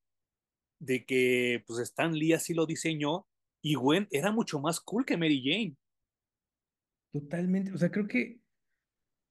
de 0.79 1.05
que 1.05 1.63
pues 1.67 1.79
Stan 1.81 2.13
Lee 2.13 2.33
así 2.33 2.53
lo 2.53 2.65
diseñó 2.67 3.27
y 3.61 3.75
Gwen 3.75 4.07
era 4.11 4.31
mucho 4.31 4.59
más 4.59 4.79
cool 4.81 5.05
que 5.05 5.17
Mary 5.17 5.41
Jane. 5.45 5.77
totalmente. 7.11 7.71
O 7.73 7.77
sea, 7.77 7.91
creo 7.91 8.07
que 8.07 8.39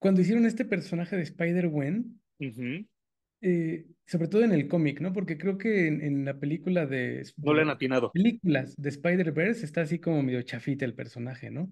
cuando 0.01 0.21
hicieron 0.23 0.47
este 0.47 0.65
personaje 0.67 1.17
de 1.17 1.23
Spider-Gwen, 1.25 2.21
Ujú. 2.41 2.87
Eh, 3.41 3.87
sobre 4.07 4.29
todo 4.29 4.43
en 4.43 4.53
el 4.53 4.69
cómic, 4.69 5.01
¿no? 5.01 5.13
Porque 5.13 5.39
creo 5.39 5.57
que 5.59 5.87
en, 5.87 6.01
en 6.03 6.25
la 6.25 6.39
película 6.39 6.87
de, 6.87 7.25
No 7.37 7.55
le 7.55 7.63
han 7.63 7.71
atinado. 7.71 8.11
películas 8.13 8.75
de 8.77 8.89
Spider-Verse 8.89 9.65
está 9.65 9.83
así 9.83 9.99
como 9.99 10.23
medio 10.23 10.43
chafita 10.43 10.85
el 10.85 10.95
personaje, 10.95 11.51
¿no? 11.51 11.71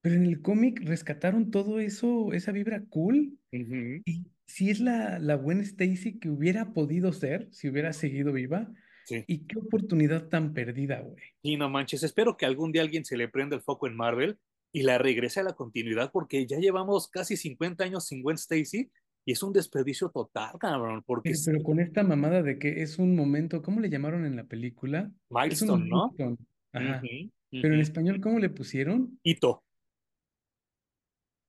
Pero 0.00 0.16
en 0.16 0.26
el 0.26 0.40
cómic 0.42 0.80
rescataron 0.84 1.50
todo 1.50 1.78
eso, 1.78 2.32
esa 2.32 2.50
vibra 2.52 2.82
cool. 2.88 3.38
Y 3.52 4.26
si 4.46 4.70
es 4.70 4.80
la, 4.80 5.18
la 5.20 5.36
Gwen 5.36 5.60
Stacy 5.60 6.18
que 6.18 6.28
hubiera 6.28 6.72
podido 6.72 7.12
ser, 7.12 7.48
si 7.52 7.68
hubiera 7.68 7.92
seguido 7.92 8.32
viva, 8.32 8.72
Sí. 9.04 9.24
y 9.26 9.46
qué 9.48 9.58
oportunidad 9.58 10.28
tan 10.28 10.54
perdida, 10.54 11.00
güey. 11.00 11.16
Y 11.42 11.56
no 11.56 11.68
manches, 11.68 12.04
espero 12.04 12.36
que 12.36 12.46
algún 12.46 12.70
día 12.70 12.82
alguien 12.82 13.04
se 13.04 13.16
le 13.16 13.28
prenda 13.28 13.56
el 13.56 13.62
foco 13.62 13.88
en 13.88 13.96
Marvel 13.96 14.38
y 14.72 14.82
la 14.82 14.96
regrese 14.96 15.40
a 15.40 15.42
la 15.42 15.54
continuidad 15.54 16.10
porque 16.12 16.46
ya 16.46 16.58
llevamos 16.58 17.08
casi 17.08 17.36
50 17.36 17.82
años 17.82 18.06
sin 18.06 18.22
Gwen 18.22 18.36
Stacy 18.36 18.90
y 19.24 19.32
es 19.32 19.42
un 19.42 19.52
desperdicio 19.52 20.10
total, 20.10 20.58
cabrón, 20.58 21.02
porque 21.06 21.32
Pero, 21.44 21.62
con 21.62 21.80
esta 21.80 22.02
mamada 22.02 22.42
de 22.42 22.58
que 22.58 22.82
es 22.82 22.98
un 22.98 23.14
momento, 23.14 23.62
¿cómo 23.62 23.80
le 23.80 23.90
llamaron 23.90 24.24
en 24.24 24.36
la 24.36 24.44
película? 24.44 25.10
Milestone, 25.30 25.88
¿no? 25.88 26.12
milestone. 26.18 26.36
Ajá. 26.72 27.02
Pero 27.50 27.74
en 27.74 27.80
español, 27.80 28.20
¿cómo 28.20 28.38
le 28.38 28.50
pusieron? 28.50 29.18
Hito. 29.22 29.62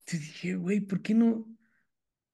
Sí, 0.05 0.17
dije, 0.17 0.55
güey, 0.55 0.81
¿por 0.81 1.01
qué 1.01 1.13
no? 1.13 1.47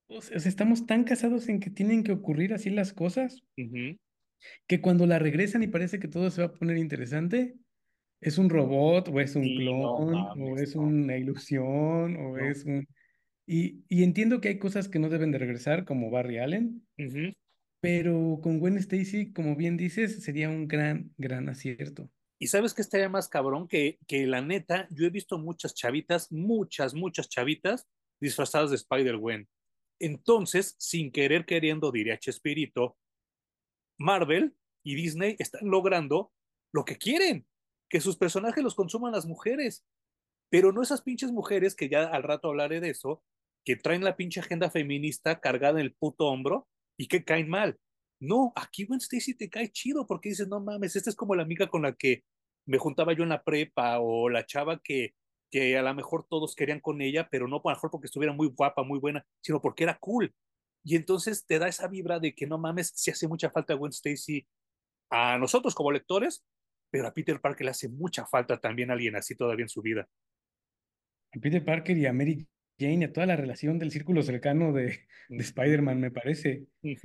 O 0.08 0.22
sea, 0.22 0.38
estamos 0.38 0.88
tan 0.88 1.04
casados 1.04 1.48
en 1.50 1.60
que 1.60 1.70
tienen 1.70 2.04
que 2.04 2.12
ocurrir 2.12 2.54
así 2.54 2.72
las 2.72 2.94
cosas, 2.94 3.44
que 3.56 4.82
cuando 4.82 5.06
la 5.06 5.20
regresan 5.20 5.62
y 5.62 5.68
parece 5.68 6.00
que 6.00 6.08
todo 6.08 6.32
se 6.32 6.42
va 6.42 6.48
a 6.48 6.54
poner 6.54 6.78
interesante, 6.78 7.56
es 8.22 8.38
un 8.38 8.50
robot, 8.50 9.08
o 9.10 9.20
es 9.20 9.36
un 9.36 9.44
Sí, 9.44 9.66
no 9.66 9.98
clon, 9.98 10.42
o 10.42 10.58
es 10.58 10.76
no, 10.76 10.82
una 10.82 11.18
ilusión, 11.18 12.18
o 12.18 12.38
no. 12.38 12.38
es 12.40 12.66
un... 12.66 12.88
Y, 13.52 13.84
y 13.90 14.04
entiendo 14.04 14.42
que 14.42 14.50
hay 14.50 14.60
cosas 14.60 14.90
que 14.90 15.00
no 15.00 15.10
deben 15.10 15.32
de 15.32 15.40
regresar, 15.40 15.84
como 15.84 16.12
Barry 16.12 16.38
Allen, 16.38 16.88
pero 17.82 18.40
con 18.44 18.60
Gwen 18.60 18.78
Stacy, 18.78 19.34
como 19.34 19.56
bien 19.56 19.76
dices, 19.76 20.24
sería 20.24 20.50
un 20.50 20.68
gran, 20.68 21.12
gran 21.18 21.50
acierto. 21.50 22.12
Y 22.38 22.46
sabes 22.46 22.76
que 22.76 22.84
estaría 22.84 23.10
más 23.10 23.28
cabrón 23.28 23.68
que, 23.68 23.98
que 24.06 24.28
la 24.28 24.44
neta, 24.44 24.88
yo 24.92 25.08
he 25.08 25.10
visto 25.10 25.40
muchas 25.40 25.74
chavitas, 25.74 26.32
muchas, 26.32 26.94
muchas 26.94 27.28
chavitas 27.28 27.88
disfrazadas 28.22 28.70
de 28.70 28.76
Spider-Gwen. 28.76 29.50
Entonces, 30.00 30.76
sin 30.78 31.12
querer 31.12 31.48
queriendo, 31.48 31.92
diría 31.92 32.20
Chespirito, 32.20 33.00
Marvel 33.98 34.56
y 34.84 34.94
Disney 34.94 35.36
están 35.40 35.68
logrando 35.68 36.32
lo 36.72 36.86
que 36.86 36.98
quieren, 36.98 37.48
que 37.90 38.00
sus 38.00 38.16
personajes 38.16 38.64
los 38.64 38.76
consuman 38.76 39.12
las 39.12 39.26
mujeres, 39.26 39.88
pero 40.52 40.72
no 40.72 40.84
esas 40.84 41.02
pinches 41.02 41.32
mujeres 41.32 41.76
que 41.76 41.90
ya 41.90 42.04
al 42.04 42.22
rato 42.22 42.50
hablaré 42.50 42.80
de 42.80 42.92
eso, 42.92 43.24
que 43.70 43.76
traen 43.76 44.04
la 44.04 44.16
pinche 44.16 44.40
agenda 44.40 44.72
feminista 44.72 45.40
cargada 45.40 45.80
en 45.80 45.86
el 45.86 45.94
puto 45.94 46.26
hombro 46.26 46.68
y 46.98 47.08
que 47.08 47.24
caen 47.24 47.48
mal. 47.48 47.78
No, 48.20 48.52
aquí 48.56 48.86
Gwen 48.86 49.00
Stacy 49.00 49.36
te 49.36 49.48
cae 49.48 49.72
chido 49.72 50.08
porque 50.08 50.30
dices, 50.30 50.48
no 50.48 50.60
mames, 50.60 50.96
esta 50.96 51.12
es 51.12 51.16
como 51.16 51.36
la 51.36 51.44
amiga 51.44 51.68
con 51.68 51.84
la 51.84 51.94
que 51.94 52.24
me 52.66 52.80
juntaba 52.80 53.14
yo 53.14 53.22
en 53.22 53.30
la 53.30 53.44
prepa 53.44 54.00
o 54.00 54.28
la 54.28 54.44
chava 54.44 54.82
que, 54.84 55.14
que 55.52 55.78
a 55.78 55.84
lo 55.84 55.94
mejor 55.94 56.26
todos 56.28 56.56
querían 56.56 56.80
con 56.80 57.00
ella, 57.00 57.30
pero 57.30 57.48
no 57.48 57.58
a 57.58 57.62
lo 57.64 57.70
mejor 57.70 57.92
porque 57.92 58.08
estuviera 58.08 58.34
muy 58.34 58.48
guapa, 58.48 58.82
muy 58.82 58.98
buena, 58.98 59.24
sino 59.40 59.62
porque 59.62 59.84
era 59.84 60.00
cool. 60.00 60.34
Y 60.84 60.96
entonces 60.96 61.46
te 61.46 61.60
da 61.60 61.68
esa 61.68 61.88
vibra 61.88 62.20
de 62.20 62.34
que 62.34 62.48
no 62.48 62.58
mames, 62.58 62.92
si 62.96 63.12
hace 63.12 63.28
mucha 63.28 63.52
falta 63.52 63.76
Gwen 63.76 63.92
Stacy 63.92 64.48
a 65.12 65.38
nosotros 65.38 65.76
como 65.76 65.92
lectores, 65.92 66.44
pero 66.90 67.08
a 67.08 67.14
Peter 67.14 67.40
Parker 67.40 67.66
le 67.66 67.70
hace 67.70 67.88
mucha 67.88 68.26
falta 68.26 68.60
también 68.60 68.90
alguien 68.90 69.16
así 69.16 69.36
todavía 69.36 69.66
en 69.66 69.70
su 69.70 69.84
vida. 69.84 70.10
A 71.36 71.40
Peter 71.40 71.64
Parker 71.64 71.96
y 71.96 72.08
a 72.08 72.14
Mary 72.14 72.48
Jane, 72.80 73.06
a 73.06 73.14
toda 73.14 73.26
la 73.26 73.36
relación 73.36 73.80
del 73.80 73.92
círculo 73.92 74.24
cercano 74.24 74.74
de, 74.74 75.08
Spider-Man, 75.30 76.00
me 76.00 76.12
parece. 76.12 76.66
Y 76.82 76.98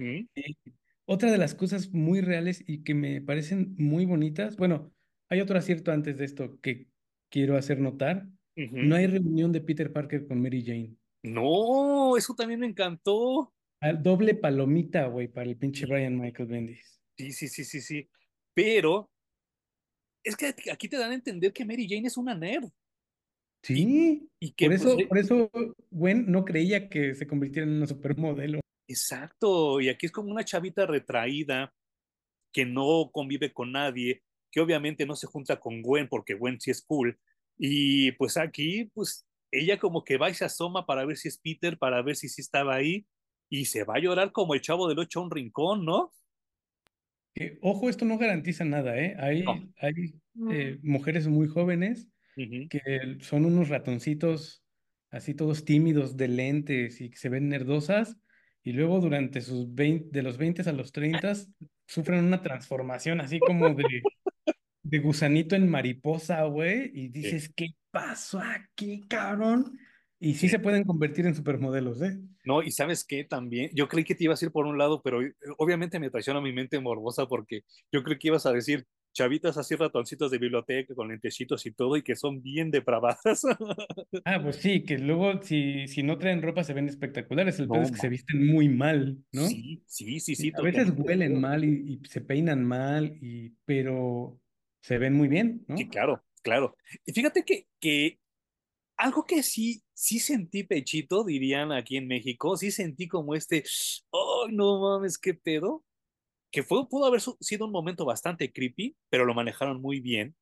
otra 1.05 1.31
de 1.31 1.39
las 1.39 1.55
cosas 1.55 1.93
muy 1.93 2.21
reales 2.21 2.65
y 2.67 2.83
que 2.83 2.95
me 2.95 3.21
parecen 3.21 3.75
muy 3.77 4.07
bonitas, 4.07 4.57
bueno, 4.57 4.93
hay 5.29 5.41
otro 5.41 5.59
acierto 5.59 5.93
antes 5.93 6.17
de 6.17 6.25
esto 6.25 6.59
que 6.61 6.87
quiero 7.29 7.57
hacer 7.57 7.81
notar. 7.81 8.27
No 8.57 8.95
hay 8.95 9.09
reunión 9.09 9.51
de 9.51 9.61
Peter 9.61 9.93
Parker 9.93 10.27
con 10.29 10.41
Mary 10.41 10.65
Jane. 10.65 10.95
No, 11.25 12.17
eso 12.17 12.35
también 12.35 12.61
me 12.61 12.67
encantó. 12.67 13.53
Al 13.81 14.03
doble 14.03 14.35
palomita, 14.35 15.07
güey, 15.09 15.29
para 15.29 15.51
el 15.51 15.57
pinche 15.57 15.87
Brian 15.87 16.19
Michael 16.19 16.49
Bendis. 16.49 17.01
sí, 17.17 17.33
sí, 17.33 17.49
sí, 17.49 17.65
sí, 17.65 17.81
sí. 17.81 18.09
Pero 18.55 19.11
es 20.23 20.37
que 20.37 20.55
aquí 20.71 20.89
te 20.89 20.97
dan 20.97 21.11
a 21.11 21.15
entender 21.15 21.53
que 21.53 21.65
Mary 21.65 21.87
Jane 21.89 22.07
es 22.07 22.17
una 22.17 22.35
nerd 22.35 22.65
y, 22.65 22.84
Sí, 23.65 24.29
y 24.39 24.53
que 24.53 24.67
por 24.67 24.77
pues 24.77 24.85
eso, 24.85 24.99
eh, 25.01 25.07
por 25.07 25.19
eso 25.19 25.51
Gwen 25.91 26.31
no 26.31 26.45
creía 26.45 26.91
que 26.91 27.15
se 27.15 27.27
convirtiera 27.27 27.67
en 27.67 27.77
una 27.77 27.87
supermodelo. 27.87 28.61
exacto, 28.87 29.81
y 29.81 29.89
aquí 29.89 30.05
es 30.05 30.13
como 30.13 30.31
una 30.31 30.45
chavita 30.45 30.85
retraída 30.85 31.73
que 32.53 32.67
no 32.67 33.11
convive 33.11 33.55
con 33.55 33.73
nadie, 33.73 34.23
que 34.53 34.61
obviamente 34.61 35.07
no 35.07 35.17
se 35.17 35.27
junta 35.27 35.59
con 35.59 35.81
Gwen 35.81 36.09
porque 36.09 36.35
Gwen 36.35 36.61
sí 36.61 36.71
es 36.71 36.83
cool. 36.83 37.19
Y 37.57 38.13
pues 38.13 38.37
aquí, 38.37 38.91
pues 38.93 39.27
ella 39.51 39.79
como 39.79 40.05
que 40.05 40.19
va 40.19 40.29
y 40.29 40.35
se 40.35 40.45
asoma 40.45 40.85
para 40.85 41.07
ver 41.07 41.17
si 41.17 41.29
es 41.29 41.39
Peter, 41.39 41.79
para 41.79 42.03
ver 42.03 42.17
si 42.17 42.29
sí 42.29 42.43
estaba 42.43 42.75
ahí, 42.75 43.07
y 43.51 43.65
se 43.65 43.85
va 43.85 43.95
a 43.95 44.01
llorar 44.01 44.33
como 44.33 44.53
el 44.55 44.61
chavo 44.61 44.89
del 44.89 44.99
ocho 44.99 45.21
a 45.21 45.23
un 45.23 45.31
rincón, 45.31 45.87
¿no? 45.87 46.13
Que, 47.35 47.59
ojo, 47.63 47.89
esto 47.89 48.05
no 48.05 48.19
garantiza 48.19 48.65
nada, 48.65 48.99
¿eh? 48.99 49.15
No. 49.43 49.53
Hay, 49.53 49.73
hay 49.79 50.21
eh, 50.51 50.79
mujeres 50.83 51.27
muy 51.29 51.49
jóvenes 51.49 52.09
Que 52.35 53.19
son 53.21 53.45
unos 53.45 53.69
ratoncitos 53.69 54.65
así 55.11 55.35
todos 55.35 55.65
tímidos 55.65 56.17
de 56.17 56.29
lentes 56.29 57.01
y 57.01 57.11
que 57.11 57.17
se 57.17 57.29
ven 57.29 57.49
nerdosas 57.49 58.17
y 58.63 58.73
luego 58.73 59.01
durante 59.01 59.41
sus 59.43 59.73
20, 59.75 60.09
de 60.11 60.23
los 60.23 60.39
20 60.39 60.69
a 60.69 60.73
los 60.73 60.91
30 60.93 61.33
sufren 61.87 62.25
una 62.25 62.43
transformación 62.43 63.21
así 63.21 63.39
como 63.39 63.75
de, 63.75 63.85
de 64.83 64.99
gusanito 64.99 65.55
en 65.55 65.69
mariposa, 65.69 66.43
güey, 66.45 66.91
y 66.95 67.09
Sí, 67.11 67.11
dices, 67.11 67.53
¿qué 67.55 67.69
pasó 67.91 68.41
aquí, 68.41 69.07
cabrón? 69.09 69.79
Y 70.19 70.35
sí 70.35 70.41
sí. 70.41 70.49
se 70.49 70.59
pueden 70.59 70.85
convertir 70.85 71.27
en 71.27 71.35
supermodelos, 71.35 72.01
¿eh? 72.03 72.19
No, 72.45 72.63
y 72.63 72.71
sabes 72.71 73.05
qué 73.05 73.25
también, 73.25 73.71
yo 73.75 73.89
creí 73.89 74.05
que 74.05 74.15
te 74.15 74.25
ibas 74.25 74.43
a 74.43 74.47
ir 74.47 74.53
por 74.53 74.67
un 74.67 74.77
lado, 74.79 75.03
pero 75.03 75.21
obviamente 75.59 75.99
me 75.99 76.11
traiciona 76.11 76.41
mi 76.41 76.53
mente 76.53 76.79
morbosa 76.81 77.27
porque 77.27 77.63
yo 77.93 78.03
creí 78.03 78.19
que 78.19 78.29
ibas 78.29 78.47
a 78.47 78.53
decir 78.53 78.87
chavitas 79.15 79.57
así 79.57 79.75
ratoncitos 79.77 80.31
de 80.31 80.39
biblioteca 80.39 80.95
con 80.95 81.09
lentecitos 81.09 81.65
y 81.65 81.71
todo 81.71 81.97
y 81.97 82.03
que 82.03 82.17
son 82.17 82.43
bien 82.43 82.71
depravadas. 82.71 83.43
Ah, 84.27 84.41
pues 84.43 84.57
sí, 84.57 84.85
que 84.85 84.99
luego 84.99 85.43
si, 85.43 85.87
si 85.89 86.03
no 86.03 86.19
traen 86.19 86.43
ropa 86.43 86.65
se 86.65 86.73
ven 86.75 86.89
espectaculares, 86.89 87.59
el 87.59 87.69
pedo 87.69 87.79
No, 87.79 87.83
es 87.83 87.93
que 87.93 87.99
se 87.99 88.09
visten 88.09 88.47
muy 88.47 88.69
mal, 88.69 89.19
¿no? 89.33 89.47
Sí, 89.47 89.83
sí, 89.87 90.21
sí, 90.21 90.35
sí, 90.35 90.53
A 90.57 90.63
veces 90.63 90.93
huelen 90.97 91.41
mal 91.41 91.65
y, 91.65 92.01
y 92.03 92.09
se 92.09 92.21
peinan 92.21 92.65
mal, 92.65 93.17
y, 93.21 93.55
pero 93.65 94.41
se 94.83 94.99
ven 94.99 95.15
muy 95.15 95.29
bien, 95.29 95.65
Sí, 95.77 95.85
¿no? 95.85 95.91
claro, 95.91 96.25
claro. 96.43 96.77
Y 97.07 97.13
fíjate 97.13 97.45
que, 97.45 97.67
que 97.81 98.19
algo 98.97 99.25
que 99.25 99.43
sí, 99.43 99.83
sí 99.93 100.19
sentí 100.19 100.65
pechito, 100.65 101.25
dirían 101.25 101.73
aquí 101.73 101.97
en 101.97 102.07
México, 102.07 102.57
sí 102.57 102.71
sentí 102.71 103.09
como 103.09 103.35
este, 103.35 103.65
oh, 104.11 104.47
no 104.51 104.81
mames, 104.81 105.19
qué 105.19 105.35
pedo, 105.35 105.85
que 106.55 106.63
fue, 106.63 106.89
pudo 106.89 107.07
haber 107.07 107.21
sido 107.41 107.67
un 107.67 107.73
momento 107.73 108.05
bastante 108.05 108.53
creepy, 108.53 108.97
pero 109.11 109.25
lo 109.25 109.35
manejaron 109.35 109.83
muy 109.83 109.99
bien. 109.99 110.37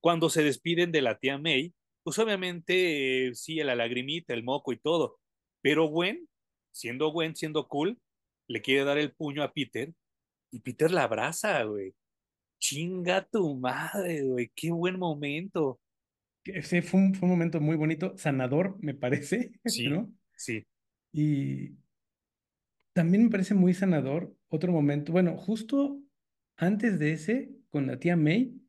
Cuando 0.00 0.28
se 0.28 0.42
despiden 0.42 0.90
de 0.90 1.02
la 1.02 1.20
tía 1.20 1.38
May, 1.38 1.72
pues 2.02 2.18
obviamente 2.18 3.28
eh, 3.28 3.34
sí, 3.36 3.54
la 3.62 3.76
lagrimita, 3.76 4.34
el 4.34 4.42
moco 4.42 4.72
y 4.72 4.78
todo, 4.80 5.20
pero 5.62 5.86
Gwen, 5.86 6.28
siendo 6.72 7.12
Gwen, 7.12 7.36
siendo 7.36 7.68
cool, 7.68 7.96
le 8.48 8.60
quiere 8.60 8.82
dar 8.82 8.98
el 8.98 9.12
puño 9.12 9.44
a 9.44 9.52
Peter 9.52 9.92
y 10.50 10.58
Peter 10.58 10.90
la 10.90 11.04
abraza, 11.04 11.62
güey. 11.62 11.94
Chinga 12.58 13.24
tu 13.24 13.54
madre, 13.54 14.24
güey, 14.24 14.50
qué 14.52 14.72
buen 14.72 14.98
momento. 14.98 15.78
Ese 16.44 16.82
fue 16.82 16.98
un, 16.98 17.14
fue 17.14 17.26
un 17.26 17.34
momento 17.34 17.60
muy 17.60 17.76
bonito, 17.76 18.18
sanador, 18.18 18.78
me 18.80 18.94
parece, 18.94 19.52
Sí, 19.64 19.86
¿no? 19.86 20.12
sí. 20.36 20.66
Y 21.12 21.76
también 22.92 23.26
me 23.26 23.30
parece 23.30 23.54
muy 23.54 23.74
sanador 23.74 24.35
otro 24.48 24.72
momento, 24.72 25.12
bueno, 25.12 25.36
justo 25.36 26.02
antes 26.56 26.98
de 26.98 27.12
ese, 27.12 27.56
con 27.70 27.86
la 27.86 27.98
tía 27.98 28.16
May, 28.16 28.60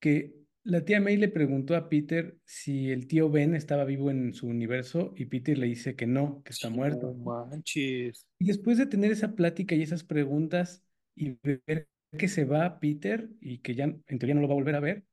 que 0.00 0.36
la 0.64 0.84
tía 0.84 1.00
May 1.00 1.16
le 1.16 1.28
preguntó 1.28 1.76
a 1.76 1.88
Peter 1.88 2.38
si 2.44 2.90
el 2.90 3.06
tío 3.08 3.30
Ben 3.30 3.54
estaba 3.54 3.84
vivo 3.84 4.10
en 4.10 4.34
su 4.34 4.48
universo 4.48 5.14
y 5.16 5.26
Peter 5.26 5.58
le 5.58 5.66
dice 5.66 5.96
que 5.96 6.06
no, 6.06 6.42
que 6.44 6.52
está 6.52 6.68
Sí, 6.68 6.78
no 6.84 7.00
muerto. 7.08 7.14
manches. 7.14 8.26
Y 8.38 8.46
después 8.46 8.78
de 8.78 8.86
tener 8.86 9.12
esa 9.12 9.34
plática 9.34 9.74
y 9.74 9.82
esas 9.82 10.04
preguntas 10.04 10.84
y 11.14 11.38
ver 11.42 11.88
que 12.18 12.28
se 12.28 12.44
va 12.44 12.80
Peter 12.80 13.30
y 13.40 13.58
que 13.60 13.74
ya 13.74 13.84
en 13.84 14.18
teoría 14.18 14.34
no 14.34 14.40
lo 14.42 14.48
va 14.48 14.54
a 14.54 14.56
volver 14.56 14.74
a 14.74 14.80
ver, 14.80 15.06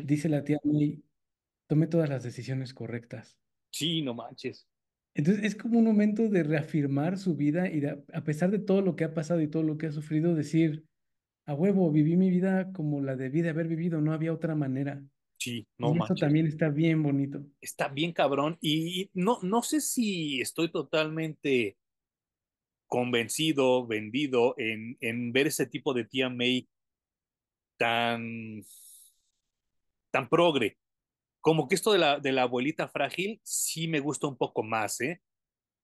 dice 0.00 0.28
la 0.28 0.44
tía 0.44 0.58
May, 0.64 1.04
tome 1.68 1.86
todas 1.88 2.08
las 2.10 2.24
decisiones 2.24 2.74
correctas. 2.74 3.38
Sí, 3.70 4.02
no 4.02 4.12
manches. 4.14 4.66
Entonces 5.16 5.44
es 5.44 5.56
como 5.56 5.78
un 5.78 5.86
momento 5.86 6.28
de 6.28 6.42
reafirmar 6.42 7.16
su 7.16 7.36
vida 7.36 7.70
y 7.70 7.80
de- 7.80 8.04
a 8.12 8.22
pesar 8.22 8.50
de 8.50 8.58
todo 8.58 8.82
lo 8.82 8.96
que 8.96 9.04
ha 9.04 9.14
pasado 9.14 9.40
y 9.40 9.48
todo 9.48 9.62
lo 9.62 9.78
que 9.78 9.86
ha 9.86 9.92
sufrido, 9.92 10.34
decir, 10.34 10.84
a 11.46 11.54
huevo, 11.54 11.90
viví 11.90 12.16
mi 12.16 12.28
vida 12.28 12.70
como 12.72 13.00
la 13.00 13.16
debí 13.16 13.40
de 13.40 13.48
haber 13.50 13.66
vivido, 13.66 14.00
no 14.02 14.12
había 14.12 14.32
otra 14.34 14.54
manera. 14.54 15.02
Sí, 15.38 15.66
no 15.78 15.94
Y 15.94 15.98
eso 15.98 16.14
también 16.14 16.46
está 16.46 16.68
bien 16.68 17.02
bonito. 17.02 17.42
Está 17.62 17.88
bien 17.88 18.12
cabrón 18.12 18.58
y 18.60 19.10
no, 19.14 19.38
no 19.42 19.62
sé 19.62 19.80
si 19.80 20.40
estoy 20.42 20.70
totalmente 20.70 21.78
convencido, 22.86 23.86
vendido 23.86 24.54
en, 24.58 24.96
en 25.00 25.32
ver 25.32 25.46
ese 25.46 25.66
tipo 25.66 25.94
de 25.94 26.04
tía 26.04 26.28
May 26.28 26.68
tan, 27.78 28.62
tan 30.10 30.28
progre. 30.28 30.76
Como 31.46 31.68
que 31.68 31.76
esto 31.76 31.92
de 31.92 31.98
la, 31.98 32.18
de 32.18 32.32
la 32.32 32.42
abuelita 32.42 32.88
frágil 32.88 33.40
sí 33.44 33.86
me 33.86 34.00
gusta 34.00 34.26
un 34.26 34.36
poco 34.36 34.64
más, 34.64 35.00
¿eh? 35.00 35.22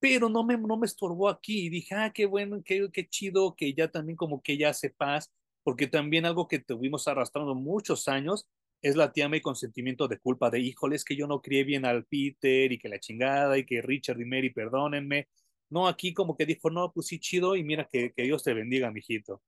Pero 0.01 0.29
no 0.29 0.43
me, 0.43 0.59
no 0.59 0.77
me 0.77 0.87
estorbó 0.87 1.29
aquí 1.29 1.67
y 1.67 1.69
dije, 1.69 1.95
ah, 1.95 2.13
qué 2.13 2.27
bueno, 2.27 2.61
qué, 2.65 2.89
qué 2.93 3.09
chido 3.09 3.55
que 3.55 3.73
ya 3.73 3.87
también 3.87 4.17
como 4.17 4.43
que 4.43 4.59
ya 4.59 4.71
hace 4.71 4.91
paz, 4.91 5.33
porque 5.63 5.87
también 5.87 6.27
algo 6.27 6.49
que 6.49 6.59
tuvimos 6.59 7.07
arrastrando 7.07 7.55
muchos 7.55 8.09
años 8.09 8.49
es 8.83 8.97
la 8.97 9.13
tía 9.13 9.29
May 9.29 9.41
con 9.41 9.55
sentimiento 9.55 10.09
de 10.09 10.19
culpa 10.19 10.51
de, 10.51 10.59
híjole, 10.59 10.97
es 10.97 11.05
que 11.05 11.15
yo 11.15 11.29
no 11.29 11.41
crié 11.41 11.63
bien 11.63 11.85
al 11.85 12.07
Peter 12.07 12.73
y 12.73 12.79
que 12.81 12.89
la 12.89 12.99
chingada 12.99 13.57
y 13.57 13.65
que 13.65 13.83
Richard 13.83 14.21
y 14.21 14.25
Mary, 14.25 14.51
perdónenme. 14.51 15.29
No, 15.71 15.87
aquí 15.87 16.13
como 16.13 16.37
que 16.37 16.45
dijo, 16.45 16.71
no, 16.71 16.93
pues 16.93 17.07
sí, 17.07 17.21
chido 17.21 17.55
y 17.55 17.63
mira 17.63 17.89
que, 17.89 18.13
que 18.13 18.25
Dios 18.25 18.43
te 18.43 18.53
bendiga, 18.53 18.91
mijito. 18.91 19.41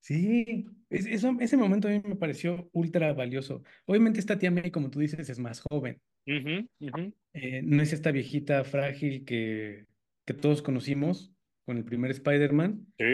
Sí, 0.00 0.66
es- 0.88 1.06
eso, 1.06 1.36
ese 1.40 1.56
momento 1.56 1.88
a 1.88 1.90
mí 1.90 2.02
me 2.04 2.16
pareció 2.16 2.68
ultra 2.72 3.12
valioso. 3.12 3.62
Obviamente 3.84 4.18
esta 4.20 4.38
tía 4.38 4.50
May, 4.50 4.70
como 4.70 4.90
tú 4.90 5.00
dices, 5.00 5.28
es 5.28 5.38
más 5.38 5.60
joven. 5.70 6.00
Eh, 6.26 7.62
no 7.62 7.82
es 7.82 7.92
esta 7.92 8.10
viejita 8.10 8.64
frágil 8.64 9.24
que, 9.24 9.86
que 10.24 10.34
todos 10.34 10.62
conocimos 10.62 11.32
con 11.64 11.76
el 11.76 11.84
primer 11.84 12.10
Spider-Man. 12.12 12.86
Sí. 12.98 13.04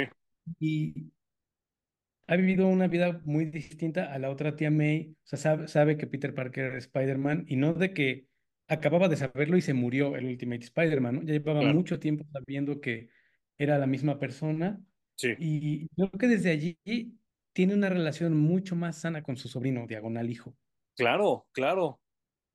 Y 0.61 1.13
ha 2.29 2.37
vivido 2.37 2.67
una 2.69 2.89
vida 2.89 3.21
muy 3.25 3.47
distinta 3.47 4.13
a 4.13 4.19
la 4.19 4.31
otra 4.31 4.57
tía 4.57 4.71
May. 4.71 5.17
O 5.25 5.27
sea, 5.27 5.39
sabe, 5.39 5.69
sabe 5.69 5.97
que 5.97 6.07
Peter 6.07 6.35
Parker 6.35 6.75
es 6.77 6.85
Spider-Man 6.85 7.45
y 7.49 7.57
no 7.57 7.75
de 7.75 7.93
que 7.95 8.29
acababa 8.69 9.09
de 9.09 9.17
saberlo 9.17 9.57
y 9.57 9.63
se 9.63 9.75
murió 9.75 10.17
el 10.17 10.27
Ultimate 10.27 10.65
Spider-Man, 10.65 11.15
¿no? 11.17 11.23
Ya 11.23 11.33
llevaba 11.35 11.61
Claro. 11.61 11.75
mucho 11.75 12.01
tiempo 12.01 12.25
sabiendo 12.33 12.81
que 12.81 13.11
era 13.59 13.79
la 13.79 13.87
misma 13.87 14.19
persona 14.19 14.81
Sí. 15.19 15.35
y 15.39 15.89
creo 15.89 16.11
que 16.11 16.27
desde 16.29 16.51
allí 16.51 16.79
tiene 17.57 17.73
una 17.73 17.89
relación 17.89 18.37
mucho 18.37 18.77
más 18.77 19.01
sana 19.01 19.23
con 19.23 19.39
su 19.39 19.49
sobrino, 19.49 19.87
diagonal 19.87 20.29
hijo. 20.29 20.55
Claro, 20.95 21.47
claro. 21.53 22.03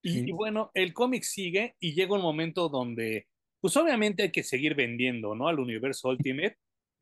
Y, 0.04 0.32
bueno, 0.32 0.70
el 0.76 0.94
cómic 0.94 1.24
sigue 1.24 1.76
y 1.80 1.94
llega 1.94 2.16
un 2.16 2.22
momento 2.22 2.70
donde, 2.70 3.28
pues 3.60 3.76
obviamente 3.78 4.24
hay 4.24 4.32
que 4.32 4.44
seguir 4.44 4.76
vendiendo, 4.76 5.34
¿no? 5.34 5.48
Al 5.48 5.60
universo 5.60 6.10
Ultimate 6.10 6.58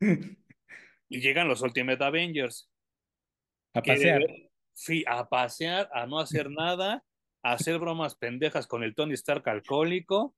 y 1.10 1.20
llegan 1.20 1.48
los 1.48 1.60
Ultimate 1.60 2.02
Avengers, 2.02 2.70
A 3.74 3.82
pasear. 3.82 4.22
sí, 4.74 5.04
a 5.06 5.28
pasear, 5.28 5.90
a 5.92 6.06
no 6.06 6.20
hacer 6.20 6.50
nada, 6.50 7.04
a 7.42 7.52
hacer 7.52 7.78
bromas 7.78 8.16
pendejas 8.16 8.66
con 8.66 8.82
el 8.82 8.94
Tony 8.94 9.12
Stark 9.12 9.46
alcohólico 9.46 10.34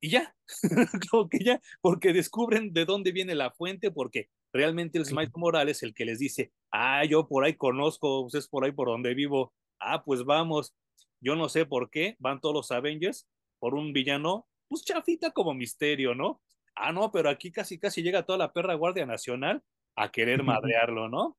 y 0.00 0.10
ya, 0.10 0.36
como 1.10 1.28
que 1.28 1.38
ya, 1.40 1.60
porque 1.80 2.12
descubren 2.12 2.72
de 2.72 2.84
dónde 2.84 3.12
viene 3.12 3.34
la 3.34 3.50
fuente, 3.50 3.90
porque 3.90 4.28
realmente 4.52 4.98
es 5.00 5.12
Miles 5.12 5.30
Morales 5.34 5.82
el 5.82 5.94
que 5.94 6.04
les 6.04 6.18
dice, 6.18 6.52
ah, 6.72 7.04
yo 7.04 7.26
por 7.28 7.44
ahí 7.44 7.54
conozco, 7.54 8.22
pues 8.22 8.34
es 8.34 8.48
por 8.48 8.64
ahí 8.64 8.72
por 8.72 8.88
donde 8.88 9.14
vivo, 9.14 9.52
ah, 9.80 10.04
pues 10.04 10.24
vamos, 10.24 10.74
yo 11.20 11.34
no 11.34 11.48
sé 11.48 11.66
por 11.66 11.90
qué, 11.90 12.16
van 12.18 12.40
todos 12.40 12.54
los 12.54 12.70
Avengers 12.70 13.28
por 13.58 13.74
un 13.74 13.92
villano, 13.92 14.46
pues 14.68 14.84
chafita 14.84 15.32
como 15.32 15.54
misterio, 15.54 16.14
¿no? 16.14 16.40
Ah, 16.76 16.92
no, 16.92 17.10
pero 17.10 17.28
aquí 17.28 17.50
casi 17.50 17.78
casi 17.78 18.02
llega 18.02 18.24
toda 18.24 18.38
la 18.38 18.52
perra 18.52 18.74
Guardia 18.74 19.04
Nacional 19.06 19.62
a 19.96 20.10
querer 20.12 20.42
madrearlo, 20.44 21.08
¿no? 21.08 21.36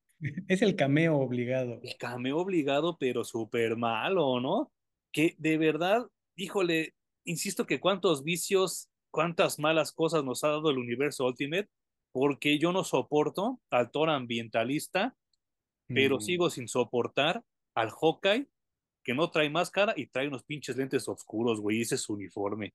Es 0.49 0.61
el 0.61 0.75
cameo 0.75 1.17
obligado. 1.17 1.79
El 1.81 1.95
cameo 1.97 2.39
obligado, 2.39 2.97
pero 2.99 3.23
súper 3.23 3.77
malo, 3.77 4.41
¿no? 4.41 4.69
Que 5.13 5.35
de 5.37 5.57
verdad, 5.57 6.05
híjole, 6.35 6.93
insisto 7.25 7.65
que 7.65 7.79
cuántos 7.79 8.23
vicios, 8.23 8.89
cuántas 9.11 9.59
malas 9.59 9.91
cosas 9.91 10.23
nos 10.23 10.43
ha 10.43 10.49
dado 10.49 10.69
el 10.69 10.77
universo 10.77 11.25
Ultimate, 11.25 11.69
porque 12.11 12.57
yo 12.59 12.71
no 12.71 12.83
soporto 12.83 13.59
al 13.69 13.91
Thor 13.91 14.09
ambientalista, 14.09 15.15
pero 15.87 16.17
Mm. 16.17 16.21
sigo 16.21 16.49
sin 16.49 16.67
soportar 16.67 17.43
al 17.75 17.89
Hawkeye, 17.91 18.47
que 19.03 19.13
no 19.13 19.29
trae 19.31 19.49
máscara 19.49 19.93
y 19.95 20.07
trae 20.07 20.27
unos 20.27 20.43
pinches 20.43 20.75
lentes 20.77 21.07
oscuros, 21.07 21.61
güey, 21.61 21.81
ese 21.81 21.95
es 21.95 22.01
su 22.01 22.13
uniforme. 22.13 22.73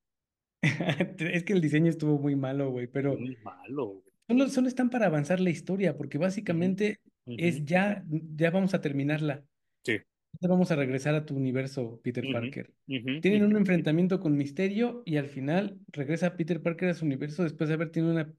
Es 1.18 1.44
que 1.44 1.52
el 1.52 1.60
diseño 1.60 1.90
estuvo 1.90 2.18
muy 2.18 2.36
malo, 2.36 2.70
güey, 2.70 2.86
pero 2.86 3.16
Muy 3.16 3.36
malo, 3.42 3.86
güey. 3.86 4.02
solo, 4.28 4.48
solo 4.48 4.68
están 4.68 4.90
para 4.90 5.06
avanzar 5.06 5.40
la 5.40 5.50
historia, 5.50 5.96
porque 5.96 6.18
básicamente 6.18 7.00
es 7.26 7.64
ya, 7.64 8.04
ya 8.36 8.50
vamos 8.50 8.74
a 8.74 8.80
terminarla. 8.80 9.44
Sí. 9.84 9.98
Vamos 10.40 10.70
a 10.70 10.76
regresar 10.76 11.14
a 11.14 11.24
tu 11.24 11.36
universo, 11.36 12.00
Peter 12.02 12.24
Parker. 12.32 12.74
Tienen 12.86 13.44
un 13.44 13.56
enfrentamiento 13.56 14.20
con 14.20 14.36
Misterio 14.36 15.02
y 15.06 15.16
al 15.16 15.28
final 15.28 15.80
regresa 15.88 16.36
Peter 16.36 16.62
Parker 16.62 16.90
a 16.90 16.94
su 16.94 17.04
universo 17.04 17.42
después 17.42 17.68
de 17.68 17.74
haber 17.74 17.90
tenido 17.90 18.12
una 18.12 18.34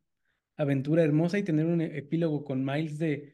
aventura 0.57 1.03
hermosa 1.03 1.37
y 1.37 1.43
tener 1.43 1.65
un 1.65 1.81
e- 1.81 1.97
epílogo 1.97 2.43
con 2.43 2.63
Miles 2.63 2.97
de 2.97 3.33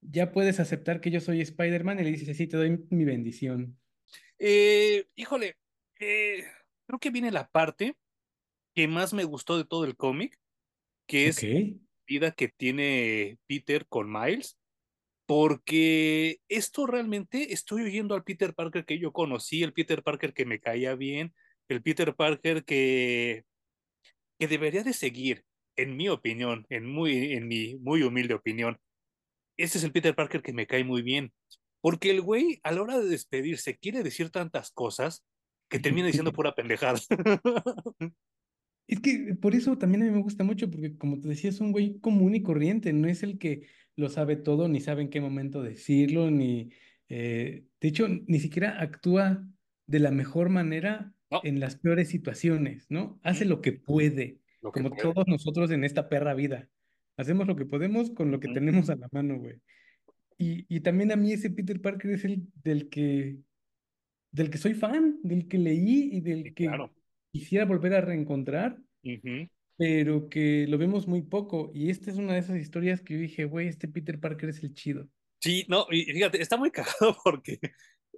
ya 0.00 0.32
puedes 0.32 0.60
aceptar 0.60 1.00
que 1.00 1.10
yo 1.10 1.20
soy 1.20 1.40
Spider-Man 1.40 2.00
y 2.00 2.04
le 2.04 2.10
dice, 2.10 2.34
sí, 2.34 2.46
te 2.46 2.56
doy 2.56 2.86
mi 2.90 3.04
bendición. 3.04 3.78
Eh, 4.38 5.06
híjole, 5.14 5.56
eh, 6.00 6.44
creo 6.86 6.98
que 6.98 7.10
viene 7.10 7.30
la 7.30 7.50
parte 7.50 7.96
que 8.74 8.88
más 8.88 9.14
me 9.14 9.24
gustó 9.24 9.56
de 9.56 9.64
todo 9.64 9.84
el 9.84 9.96
cómic, 9.96 10.38
que 11.06 11.28
es 11.28 11.42
la 11.42 11.50
vida 12.06 12.32
que 12.32 12.48
tiene 12.48 13.38
Peter 13.46 13.86
con 13.86 14.12
Miles, 14.12 14.58
porque 15.26 16.40
esto 16.48 16.86
realmente 16.86 17.52
estoy 17.52 17.82
oyendo 17.82 18.14
al 18.14 18.24
Peter 18.24 18.54
Parker 18.54 18.84
que 18.84 18.98
yo 18.98 19.12
conocí, 19.12 19.62
el 19.62 19.72
Peter 19.72 20.02
Parker 20.02 20.34
que 20.34 20.44
me 20.44 20.60
caía 20.60 20.94
bien, 20.94 21.34
el 21.68 21.82
Peter 21.82 22.14
Parker 22.14 22.64
que, 22.64 23.44
que 24.38 24.48
debería 24.48 24.82
de 24.82 24.92
seguir, 24.92 25.44
en 25.76 25.96
mi 25.96 26.08
opinión, 26.08 26.66
en, 26.68 26.86
muy, 26.86 27.32
en 27.32 27.48
mi 27.48 27.76
muy 27.76 28.02
humilde 28.02 28.34
opinión. 28.34 28.78
Ese 29.56 29.78
es 29.78 29.84
el 29.84 29.92
Peter 29.92 30.14
Parker 30.14 30.42
que 30.42 30.52
me 30.52 30.66
cae 30.66 30.84
muy 30.84 31.02
bien, 31.02 31.32
porque 31.80 32.10
el 32.10 32.20
güey 32.20 32.60
a 32.62 32.72
la 32.72 32.82
hora 32.82 32.98
de 32.98 33.08
despedirse 33.08 33.78
quiere 33.78 34.02
decir 34.02 34.30
tantas 34.30 34.70
cosas 34.72 35.24
que 35.68 35.78
termina 35.78 36.06
diciendo 36.06 36.32
pura 36.32 36.54
pendejada. 36.54 37.00
Es 38.86 39.00
que 39.00 39.34
por 39.40 39.54
eso 39.54 39.78
también 39.78 40.02
a 40.02 40.04
mí 40.04 40.10
me 40.10 40.22
gusta 40.22 40.44
mucho, 40.44 40.70
porque 40.70 40.96
como 40.98 41.18
te 41.18 41.28
decía, 41.28 41.48
es 41.48 41.60
un 41.60 41.72
güey 41.72 41.98
común 42.00 42.34
y 42.34 42.42
corriente, 42.42 42.92
no 42.92 43.08
es 43.08 43.22
el 43.22 43.38
que 43.38 43.66
lo 43.96 44.08
sabe 44.08 44.36
todo, 44.36 44.68
ni 44.68 44.80
sabe 44.80 45.02
en 45.02 45.10
qué 45.10 45.20
momento 45.20 45.62
decirlo, 45.62 46.30
ni, 46.30 46.70
eh, 47.08 47.66
de 47.80 47.88
hecho, 47.88 48.08
ni 48.08 48.40
siquiera 48.40 48.80
actúa 48.80 49.46
de 49.86 49.98
la 50.00 50.10
mejor 50.10 50.48
manera 50.48 51.14
No. 51.30 51.40
en 51.44 51.60
las 51.60 51.76
peores 51.76 52.08
situaciones, 52.08 52.86
¿no? 52.90 53.18
Hace 53.22 53.44
lo 53.44 53.60
que 53.60 53.72
puede, 53.72 54.40
Lo 54.62 54.72
que 54.72 54.80
como 54.80 54.90
puede. 54.90 55.02
todos 55.02 55.26
nosotros 55.28 55.70
en 55.70 55.84
esta 55.84 56.08
perra 56.08 56.34
vida. 56.34 56.68
Hacemos 57.16 57.46
lo 57.46 57.56
que 57.56 57.66
podemos 57.66 58.10
con 58.10 58.30
lo 58.30 58.40
que 58.40 58.48
tenemos 58.48 58.90
a 58.90 58.96
la 58.96 59.08
mano, 59.12 59.38
güey. 59.38 59.56
Y, 60.38 60.66
y 60.74 60.80
también 60.80 61.12
a 61.12 61.16
mí 61.16 61.32
ese 61.32 61.50
Peter 61.50 61.80
Parker 61.80 62.10
es 62.12 62.24
el 62.24 62.48
del 62.64 62.88
que, 62.88 63.38
del 64.32 64.50
que 64.50 64.58
soy 64.58 64.74
fan, 64.74 65.20
del 65.22 65.46
que 65.48 65.58
leí 65.58 66.10
y 66.12 66.20
del 66.20 66.44
Sí, 66.44 66.52
que 66.54 66.66
claro. 66.66 66.92
quisiera 67.32 67.64
volver 67.66 67.94
a 67.94 68.00
reencontrar 68.00 68.78
Ujú. 69.04 69.48
Pero 69.76 70.28
que 70.28 70.66
lo 70.68 70.78
vemos 70.78 71.06
muy 71.06 71.22
poco. 71.22 71.70
Y 71.74 71.90
esta 71.90 72.10
es 72.10 72.16
una 72.16 72.34
de 72.34 72.40
esas 72.40 72.58
historias 72.58 73.00
que 73.02 73.14
yo 73.14 73.20
dije, 73.20 73.44
güey, 73.44 73.68
este 73.68 73.88
Peter 73.88 74.20
Parker 74.20 74.48
es 74.50 74.62
el 74.62 74.74
chido. 74.74 75.08
Sí, 75.40 75.64
no, 75.68 75.86
y 75.90 76.04
fíjate, 76.04 76.40
está 76.40 76.56
muy 76.56 76.70
cagado 76.70 77.16
porque 77.24 77.58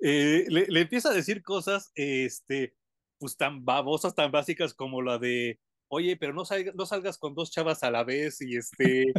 eh, 0.02 0.44
le, 0.48 0.66
le 0.66 0.80
empieza 0.80 1.10
a 1.10 1.14
decir 1.14 1.42
cosas, 1.42 1.90
este, 1.94 2.74
pues 3.18 3.36
tan 3.36 3.64
babosas, 3.64 4.14
tan 4.14 4.30
básicas 4.30 4.74
como 4.74 5.02
la 5.02 5.18
de, 5.18 5.60
oye, 5.88 6.16
pero 6.16 6.32
no 6.32 6.44
salgas, 6.44 6.74
no 6.74 6.86
salgas 6.86 7.18
con 7.18 7.34
dos 7.34 7.50
chavas 7.50 7.82
a 7.82 7.90
la 7.90 8.04
vez 8.04 8.40
y 8.40 8.56
este, 8.56 9.12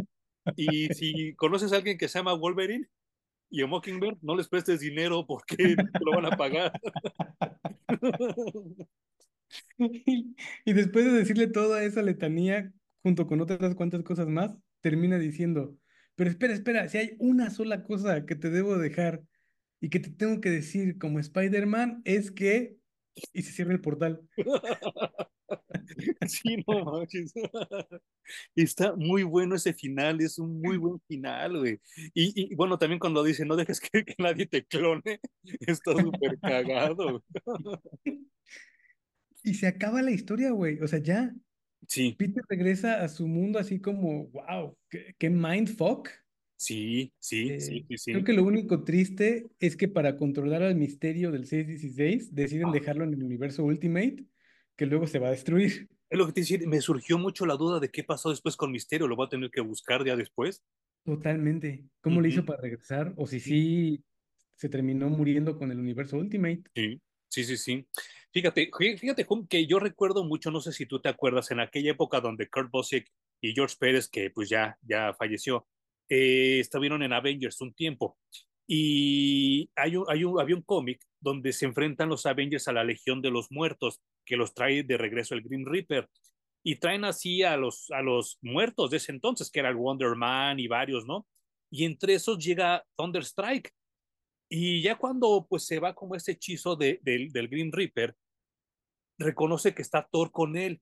y 0.56 0.88
si 0.94 1.34
conoces 1.36 1.72
a 1.72 1.76
alguien 1.76 1.98
que 1.98 2.08
se 2.08 2.18
llama 2.18 2.34
Wolverine 2.34 2.88
y 3.50 3.62
a 3.62 3.66
Mockingbird, 3.66 4.18
no 4.22 4.36
les 4.36 4.48
prestes 4.48 4.80
dinero 4.80 5.26
porque 5.26 5.56
te 5.76 6.04
lo 6.04 6.12
van 6.12 6.26
a 6.26 6.36
pagar. 6.36 6.72
Y, 10.64 10.72
después 10.72 11.04
de 11.04 11.12
decirle 11.12 11.46
toda 11.46 11.82
esa 11.84 12.02
letanía, 12.02 12.72
junto 13.02 13.26
con 13.26 13.40
otras 13.40 13.74
cuantas 13.74 14.02
cosas 14.02 14.28
más, 14.28 14.56
termina 14.80 15.18
diciendo, 15.18 15.76
pero 16.14 16.30
espera, 16.30 16.52
espera, 16.52 16.88
si 16.88 16.98
hay 16.98 17.16
una 17.18 17.50
sola 17.50 17.82
cosa 17.84 18.26
que 18.26 18.34
te 18.34 18.50
debo 18.50 18.76
dejar 18.76 19.22
y 19.80 19.90
que 19.90 20.00
te 20.00 20.10
tengo 20.10 20.40
que 20.40 20.50
decir 20.50 20.98
como 20.98 21.20
Spider-Man, 21.20 22.02
es 22.04 22.30
que... 22.30 22.76
Y 23.32 23.42
se 23.42 23.52
cierra 23.52 23.72
el 23.72 23.80
portal. 23.80 24.20
Sí, 26.28 26.62
no 26.66 26.84
manches. 26.84 27.32
Está 28.54 28.94
muy 28.96 29.22
bueno 29.22 29.54
ese 29.54 29.72
final, 29.72 30.20
es 30.20 30.38
un 30.38 30.60
muy 30.60 30.76
buen 30.76 31.00
final, 31.08 31.58
güey. 31.58 31.80
Y, 32.14 32.52
y 32.52 32.54
bueno, 32.54 32.78
también 32.78 32.98
cuando 32.98 33.22
dice, 33.22 33.46
no 33.46 33.56
dejes 33.56 33.80
que, 33.80 34.04
que 34.04 34.14
nadie 34.18 34.46
te 34.46 34.66
clone, 34.66 35.20
está 35.60 35.92
súper 35.92 36.38
cagado. 36.38 37.24
Y 39.48 39.54
se 39.54 39.66
acaba 39.66 40.02
la 40.02 40.10
historia, 40.10 40.50
güey. 40.50 40.78
O 40.80 40.88
sea, 40.88 40.98
ya 40.98 41.34
Sí, 41.86 42.14
Peter 42.18 42.42
regresa 42.48 43.02
a 43.02 43.08
su 43.08 43.26
mundo 43.26 43.58
así 43.58 43.80
como, 43.80 44.26
wow, 44.28 44.76
qué, 44.90 45.14
qué 45.18 45.30
mindfuck. 45.30 46.10
sí, 46.56 47.12
sí, 47.18 47.48
Eh, 47.50 47.60
sí, 47.60 47.86
sí, 47.96 48.12
creo 48.12 48.24
que 48.24 48.32
lo 48.34 48.42
único 48.44 48.84
triste 48.84 49.46
es 49.58 49.76
que 49.76 49.88
para 49.88 50.16
controlar 50.16 50.62
al 50.62 50.74
misterio 50.74 51.30
del 51.30 51.46
616 51.46 52.34
deciden 52.34 52.68
Ah. 52.68 52.72
dejarlo 52.72 53.04
en 53.04 53.14
el 53.14 53.22
universo 53.22 53.64
Ultimate, 53.64 54.26
que 54.76 54.86
luego 54.86 55.06
se 55.06 55.18
va 55.18 55.28
a 55.28 55.30
destruir. 55.30 55.88
Es 56.10 56.18
lo 56.18 56.26
que 56.26 56.32
te 56.32 56.40
decía, 56.40 56.58
me 56.66 56.80
surgió 56.80 57.16
mucho 57.16 57.46
la 57.46 57.56
duda 57.56 57.80
de 57.80 57.90
qué 57.90 58.04
pasó 58.04 58.30
después 58.30 58.56
con 58.56 58.70
Misterio, 58.72 59.08
lo 59.08 59.16
voy 59.16 59.26
a 59.26 59.30
tener 59.30 59.50
que 59.50 59.60
buscar 59.62 60.04
ya 60.04 60.16
después. 60.16 60.62
Totalmente. 61.04 61.84
¿Cómo 62.02 62.20
le 62.20 62.28
hizo 62.28 62.44
para 62.44 62.60
regresar? 62.60 63.14
O 63.16 63.26
si 63.26 63.40
Sí. 63.40 63.50
sí 63.50 64.04
se 64.56 64.68
terminó 64.68 65.08
muriendo 65.08 65.56
con 65.56 65.70
el 65.70 65.78
universo 65.78 66.18
Ultimate. 66.18 66.64
Sí, 66.74 67.00
sí, 67.28 67.44
sí, 67.44 67.56
sí. 67.56 67.86
Fíjate, 68.32 68.70
fí- 68.70 68.98
fíjate, 68.98 69.26
que 69.48 69.66
yo 69.66 69.78
recuerdo 69.78 70.24
mucho, 70.24 70.50
no 70.50 70.60
sé 70.60 70.72
si 70.72 70.86
tú 70.86 71.00
te 71.00 71.08
acuerdas, 71.08 71.50
en 71.50 71.60
aquella 71.60 71.92
época 71.92 72.20
donde 72.20 72.48
Kurt 72.48 72.70
Busiek 72.70 73.08
y 73.40 73.52
George 73.54 73.76
Pérez, 73.78 74.08
que 74.08 74.30
pues 74.30 74.48
ya, 74.48 74.76
ya 74.82 75.14
falleció, 75.14 75.66
eh, 76.08 76.58
estuvieron 76.60 77.02
en 77.02 77.12
Avengers 77.12 77.60
un 77.60 77.72
tiempo. 77.74 78.18
Y 78.66 79.70
hay 79.76 79.96
un, 79.96 80.04
hay 80.08 80.24
un, 80.24 80.38
había 80.40 80.56
un 80.56 80.62
cómic 80.62 81.00
donde 81.20 81.52
se 81.52 81.64
enfrentan 81.64 82.10
los 82.10 82.26
Avengers 82.26 82.68
a 82.68 82.72
la 82.72 82.84
Legión 82.84 83.22
de 83.22 83.30
los 83.30 83.50
Muertos, 83.50 84.02
que 84.26 84.36
los 84.36 84.52
trae 84.54 84.82
de 84.82 84.98
regreso 84.98 85.34
el 85.34 85.42
Green 85.42 85.64
Reaper. 85.66 86.08
Y 86.62 86.76
traen 86.76 87.04
así 87.04 87.42
a 87.44 87.56
los, 87.56 87.90
a 87.92 88.02
los 88.02 88.38
muertos 88.42 88.90
de 88.90 88.98
ese 88.98 89.12
entonces, 89.12 89.50
que 89.50 89.60
era 89.60 89.70
el 89.70 89.76
Wonder 89.76 90.16
Man 90.16 90.60
y 90.60 90.66
varios, 90.68 91.06
¿no? 91.06 91.26
Y 91.70 91.84
entre 91.84 92.14
esos 92.14 92.38
llega 92.38 92.84
Thunderstrike. 92.96 93.70
Y 94.50 94.82
ya 94.82 94.96
cuando 94.96 95.46
pues 95.48 95.66
se 95.66 95.78
va 95.80 95.94
como 95.94 96.14
ese 96.14 96.32
hechizo 96.32 96.76
de, 96.76 97.00
del- 97.02 97.48
Green 97.48 97.72
Reaper, 97.72 98.16
reconoce 99.18 99.74
que 99.74 99.82
está 99.82 100.08
Thor 100.10 100.30
con 100.30 100.56
él. 100.56 100.80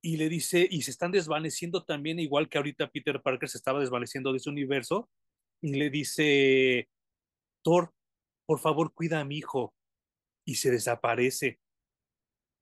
y 0.00 0.16
le 0.16 0.28
dice, 0.28 0.66
y 0.70 0.82
se 0.82 0.92
están 0.92 1.10
desvaneciendo 1.10 1.84
también, 1.84 2.20
igual 2.20 2.48
que 2.48 2.56
ahorita 2.58 2.88
Peter 2.90 3.20
Parker 3.20 3.48
se 3.48 3.58
estaba 3.58 3.80
desvaneciendo 3.80 4.32
de 4.32 4.38
su 4.38 4.48
universo, 4.50 5.10
y 5.60 5.74
le 5.74 5.90
dice, 5.90 6.88
Thor, 7.64 7.92
por 8.46 8.60
favor, 8.60 8.94
cuida 8.94 9.18
a 9.20 9.24
mi 9.24 9.38
hijo, 9.38 9.74
y 10.46 10.54
se 10.54 10.70
desaparece. 10.70 11.58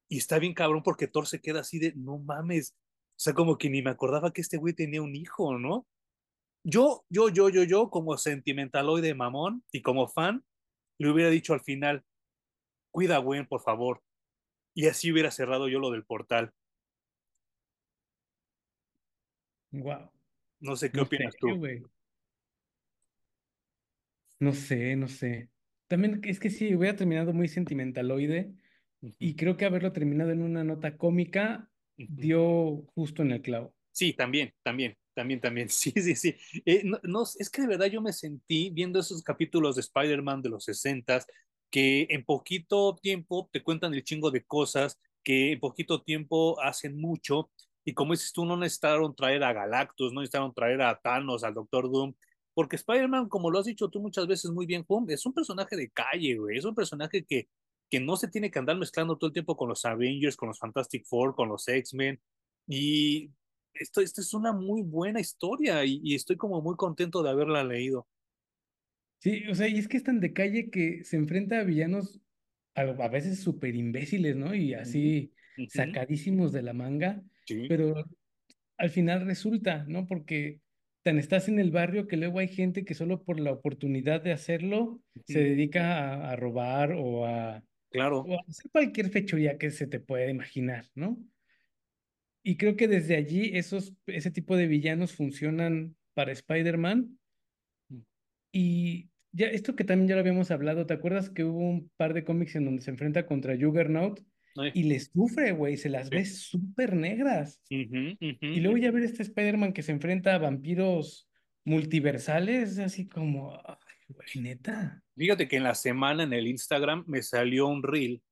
Y 0.09 0.17
está 0.19 0.39
bien 0.39 0.55
cabrón 0.55 0.83
porque 0.83 1.09
Thor 1.09 1.27
se 1.27 1.41
queda 1.43 1.61
así 1.61 1.79
de, 1.79 1.93
no 1.95 2.19
mames, 2.19 2.75
o 2.75 3.19
sea, 3.19 3.35
como 3.35 3.59
que 3.59 3.69
ni 3.69 3.83
me 3.83 3.91
acordaba 3.91 4.33
que 4.33 4.41
este 4.41 4.57
güey 4.57 4.73
tenía 4.73 5.03
un 5.03 5.15
hijo, 5.15 5.59
¿no? 5.59 5.87
Yo, 6.69 7.05
yo, 7.09 7.29
yo, 7.29 7.49
yo, 7.49 7.63
yo, 7.63 7.91
como 7.91 8.19
sentimentaloide 8.19 9.15
mamón 9.15 9.63
y 9.71 9.83
como 9.83 10.09
fan, 10.09 10.45
le 10.99 11.09
hubiera 11.09 11.31
dicho 11.31 11.55
al 11.55 11.61
final, 11.61 12.05
cuida 12.91 13.15
a 13.15 13.19
Gwen, 13.21 13.47
por 13.47 13.61
favor. 13.61 14.03
Y 14.75 14.89
así 14.89 15.13
hubiera 15.13 15.31
cerrado 15.31 15.69
yo 15.69 15.79
lo 15.79 15.93
del 15.93 16.05
portal. 16.05 16.53
Wow. 19.71 20.11
No 20.59 20.75
sé 20.75 20.91
qué 20.91 20.97
No 20.97 21.05
opinas 21.05 21.35
sé, 21.35 21.39
tú. 21.39 21.61
No 24.41 24.53
sé, 24.53 24.97
no 24.97 25.07
sé. 25.07 25.49
También 25.87 26.21
es 26.25 26.41
que 26.41 26.51
sí, 26.51 26.75
hubiera 26.75 26.97
terminado 26.97 27.33
muy 27.33 27.47
sentimentaloide 27.47 28.53
y 29.21 29.37
creo 29.37 29.57
que 29.57 29.67
haberlo 29.67 29.93
terminado 29.93 30.33
en 30.33 30.43
una 30.43 30.65
nota 30.65 30.97
cómica 30.97 31.71
dio 31.97 32.83
justo 32.89 33.23
en 33.23 33.31
el 33.31 33.43
clavo. 33.43 33.73
Sí, 33.93 34.15
también, 34.15 34.53
también, 34.65 34.99
también, 35.17 35.41
también. 35.41 35.69
Sí, 35.71 35.91
sí, 35.97 36.15
sí. 36.15 36.37
Eh, 36.65 36.83
no, 36.85 37.01
no, 37.03 37.23
es 37.23 37.51
que 37.51 37.63
de 37.63 37.69
verdad 37.69 37.87
yo 37.87 38.01
me 38.01 38.13
sentí 38.13 38.71
viendo 38.71 39.01
esos 39.01 39.23
capítulos 39.23 39.75
de 39.75 39.81
Spider-Man 39.81 40.43
de 40.43 40.51
los 40.51 40.65
60 40.65 41.27
que 41.71 42.07
en 42.11 42.25
poquito 42.25 42.97
tiempo 42.97 43.49
te 43.53 43.63
cuentan 43.63 43.93
el 43.95 44.05
chingo 44.05 44.31
de 44.31 44.45
cosas, 44.45 45.01
que 45.25 45.53
en 45.53 45.61
poquito 45.61 46.03
tiempo 46.03 46.61
hacen 46.61 47.01
mucho. 47.01 47.51
Y 47.85 47.95
como 47.95 48.13
dices 48.13 48.33
tú, 48.33 48.45
no 48.45 48.57
necesitaron 48.57 49.15
traer 49.17 49.43
a 49.43 49.53
Galactus, 49.53 50.13
no 50.13 50.21
necesitaron 50.21 50.55
traer 50.55 50.81
a 50.83 51.01
Thanos, 51.01 51.45
al 51.45 51.55
Doctor 51.55 51.91
Doom, 51.91 52.15
porque 52.55 52.77
Spider-Man, 52.77 53.29
como 53.29 53.51
lo 53.51 53.59
has 53.59 53.67
dicho 53.67 53.89
tú 53.91 54.01
muchas 54.01 54.27
veces 54.27 54.51
muy 54.51 54.67
bien, 54.67 54.85
Hum, 54.89 55.11
es 55.11 55.27
un 55.27 55.35
personaje 55.35 55.77
de 55.77 55.91
calle, 55.91 56.37
güey. 56.37 56.57
Es 56.59 56.65
un 56.65 56.75
personaje 56.75 57.25
que, 57.25 57.49
que 57.91 58.01
no 58.01 58.17
se 58.17 58.29
tiene 58.29 58.51
que 58.51 58.59
andar 58.59 58.77
mezclando 58.77 59.17
todo 59.19 59.29
el 59.29 59.35
tiempo 59.35 59.57
con 59.57 59.69
los 59.69 59.85
Avengers, 59.85 60.37
con 60.37 60.49
los 60.49 60.59
Fantastic 60.59 61.05
Four, 61.07 61.35
con 61.35 61.49
los 61.49 61.67
X-Men. 61.69 62.21
Y 62.69 63.31
esto, 63.81 64.01
esto 64.01 64.21
es 64.21 64.35
una 64.35 64.53
muy 64.53 64.83
buena 64.83 65.21
historia 65.21 65.85
y, 65.85 66.01
y 66.03 66.15
estoy 66.15 66.37
como 66.37 66.61
muy 66.63 66.77
contento 66.77 67.23
de 67.23 67.31
haberla 67.31 67.65
leído. 67.65 68.09
Sí, 69.19 69.45
o 69.51 69.55
sea, 69.55 69.69
y 69.69 69.79
es 69.79 69.89
que 69.89 69.97
es 69.97 70.05
tan 70.05 70.21
de 70.21 70.33
calle 70.33 70.71
que 70.71 71.03
se 71.05 71.17
enfrenta 71.17 71.59
a 71.61 71.65
villanos 71.65 72.21
a, 72.75 72.83
a 72.83 73.09
veces 73.09 73.41
súper 73.41 73.75
imbéciles, 73.75 74.37
¿no? 74.37 74.55
Y 74.55 74.75
así 74.75 75.33
sacadísimos 75.69 76.53
de 76.53 76.63
la 76.63 76.73
manga, 76.75 77.23
Sí. 77.47 77.67
pero 77.69 78.05
al 78.77 78.91
final 78.91 79.27
resulta, 79.27 79.85
¿no? 79.89 80.07
Porque 80.07 80.61
tan 81.03 81.19
estás 81.19 81.49
en 81.49 81.59
el 81.59 81.71
barrio 81.71 82.07
que 82.09 82.17
luego 82.17 82.41
hay 82.41 82.49
gente 82.49 82.85
que 82.85 82.95
solo 82.95 83.25
por 83.25 83.41
la 83.41 83.53
oportunidad 83.53 84.21
de 84.23 84.33
hacerlo 84.33 85.03
se 85.25 85.41
dedica 85.41 86.15
a, 86.29 86.33
a 86.33 86.37
robar 86.37 86.93
o 86.93 87.27
a, 87.27 87.65
Claro. 87.91 88.21
o 88.21 88.41
hacer 88.49 88.71
cualquier 88.71 89.11
fechoría 89.11 89.59
que 89.59 89.71
se 89.71 89.87
te 89.87 90.01
pueda 90.01 90.29
imaginar, 90.29 90.87
¿no? 90.95 91.19
Y 92.49 92.57
creo 92.59 92.77
que 92.77 92.87
desde 92.87 93.17
allí 93.17 93.51
esos, 93.55 93.93
ese 94.07 94.31
tipo 94.31 94.57
de 94.57 94.69
villanos 94.69 95.13
funcionan 95.13 95.97
para 96.15 96.31
Spider-Man 96.31 97.19
Y 98.53 99.11
ya 99.33 99.49
esto 99.49 99.75
que 99.75 99.83
también 99.83 100.09
ya 100.09 100.15
lo 100.15 100.21
habíamos 100.21 100.53
hablado, 100.53 100.87
¿te 100.87 100.95
acuerdas 100.95 101.29
que 101.29 101.43
hubo 101.43 101.59
un 101.59 101.91
par 101.97 102.15
de 102.15 102.23
cómics 102.23 102.55
en 102.55 102.67
donde 102.67 102.83
se 102.83 102.93
enfrenta 102.93 103.27
contra 103.27 103.57
Juggernaut 103.61 104.21
Ay, 104.57 104.71
y 104.75 104.85
les 104.85 105.11
sufre, 105.13 105.51
güey, 105.51 105.77
se 105.77 105.89
las 105.89 106.09
sí. 106.09 106.17
ve 106.17 106.25
súper 106.25 106.95
negras? 106.95 107.61
Ujú, 107.69 108.15
ujú, 108.21 108.47
Y 108.55 108.61
luego 108.61 108.77
ya 108.77 108.93
ver 108.93 109.03
este 109.03 109.25
Spider-Man 109.25 109.73
que 109.73 109.83
se 109.83 109.91
enfrenta 109.91 110.37
a 110.37 110.39
vampiros 110.39 111.29
multiversales, 111.65 112.79
así 112.79 113.09
como, 113.09 113.55
ay, 113.55 113.77
güey, 114.09 114.29
neta. 114.41 115.03
Fíjate 115.17 115.49
que 115.49 115.57
en 115.57 115.65
la 115.65 115.75
semana 115.75 116.23
en 116.23 116.33
el 116.33 116.47
Instagram 116.47 117.03
me 117.09 117.23
salió 117.23 117.67
un 117.67 117.83
reel 117.83 118.23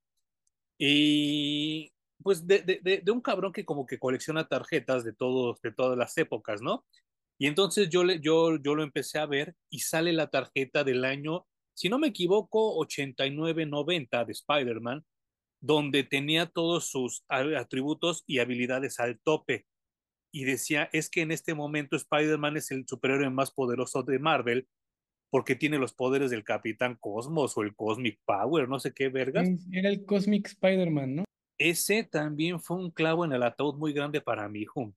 y 0.78 1.93
pues 2.22 2.46
de, 2.46 2.60
de, 2.60 3.02
de, 3.04 3.12
un 3.12 3.20
cabrón 3.20 3.52
que 3.52 3.64
como 3.64 3.86
que 3.86 3.98
colecciona 3.98 4.48
tarjetas 4.48 5.04
de 5.04 5.12
todos, 5.12 5.60
de 5.60 5.72
todas 5.72 5.98
las 5.98 6.16
épocas, 6.16 6.62
¿no? 6.62 6.84
Y 7.38 7.46
entonces 7.46 7.88
yo, 7.88 8.04
le, 8.04 8.20
yo, 8.20 8.56
yo 8.56 8.74
lo 8.74 8.82
empecé 8.82 9.18
a 9.18 9.26
ver 9.26 9.56
y 9.70 9.80
sale 9.80 10.12
la 10.12 10.28
tarjeta 10.28 10.84
del 10.84 11.04
año, 11.04 11.46
si 11.74 11.88
no 11.88 11.98
me 11.98 12.08
equivoco, 12.08 12.76
89-90 12.86 14.24
de 14.24 14.32
Spider-Man, 14.32 15.04
donde 15.60 16.04
tenía 16.04 16.46
todos 16.46 16.88
sus 16.88 17.24
atributos 17.28 18.22
y 18.26 18.38
habilidades 18.38 19.00
al 19.00 19.18
tope. 19.20 19.66
Y 20.32 20.44
decía, 20.44 20.88
es 20.92 21.10
que 21.10 21.22
en 21.22 21.32
este 21.32 21.54
momento 21.54 21.96
Spider-Man 21.96 22.56
es 22.56 22.70
el 22.70 22.86
superhéroe 22.86 23.30
más 23.30 23.50
poderoso 23.50 24.02
de 24.02 24.18
Marvel 24.18 24.68
porque 25.30 25.56
tiene 25.56 25.78
los 25.78 25.94
poderes 25.94 26.30
del 26.30 26.44
Capitán 26.44 26.96
Cosmos 27.00 27.56
o 27.56 27.62
el 27.62 27.74
Cosmic 27.74 28.20
Power, 28.24 28.68
no 28.68 28.78
sé 28.78 28.92
qué 28.92 29.08
vergas. 29.08 29.48
Era 29.72 29.88
el 29.88 30.04
Cosmic 30.04 30.46
Spider-Man, 30.46 31.16
¿no? 31.16 31.24
Ese 31.58 32.04
también 32.04 32.60
fue 32.60 32.76
un 32.76 32.90
clavo 32.90 33.24
en 33.24 33.32
el 33.32 33.42
ataúd 33.42 33.76
muy 33.76 33.92
grande 33.92 34.20
para 34.20 34.48
mi 34.48 34.60
hijo. 34.60 34.92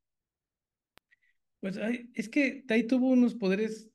Pues 1.60 1.78
ay, 1.78 2.10
es 2.14 2.30
que 2.30 2.64
ahí 2.70 2.84
tuvo 2.86 3.08
unos 3.10 3.36
poderes, 3.36 3.90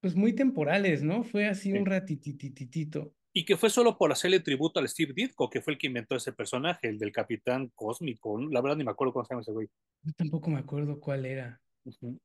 pues 0.00 0.14
muy 0.14 0.32
temporales, 0.32 1.02
¿no? 1.02 1.24
Fue 1.24 1.46
así 1.46 1.72
un 1.72 1.86
ratitititito. 1.86 3.14
Y 3.32 3.44
que 3.44 3.56
fue 3.56 3.68
solo 3.68 3.98
por 3.98 4.12
hacerle 4.12 4.38
tributo 4.40 4.78
al 4.78 4.88
Steve 4.88 5.12
Ditko, 5.12 5.50
que 5.50 5.60
fue 5.60 5.72
el 5.72 5.78
que 5.78 5.88
inventó 5.88 6.14
ese 6.14 6.32
personaje, 6.32 6.88
el 6.88 6.98
del 6.98 7.10
Capitán 7.10 7.72
Cósmico. 7.74 8.40
La 8.50 8.60
verdad 8.60 8.76
ni 8.76 8.84
me 8.84 8.92
acuerdo 8.92 9.12
cómo 9.12 9.24
se 9.24 9.34
llama 9.34 9.42
ese 9.42 9.52
güey. 9.52 9.68
Yo 10.02 10.12
tampoco 10.12 10.50
me 10.50 10.60
acuerdo 10.60 11.00
cuál 11.00 11.26
era. 11.26 11.60
Uh 11.84 11.90
-huh. 11.90 12.20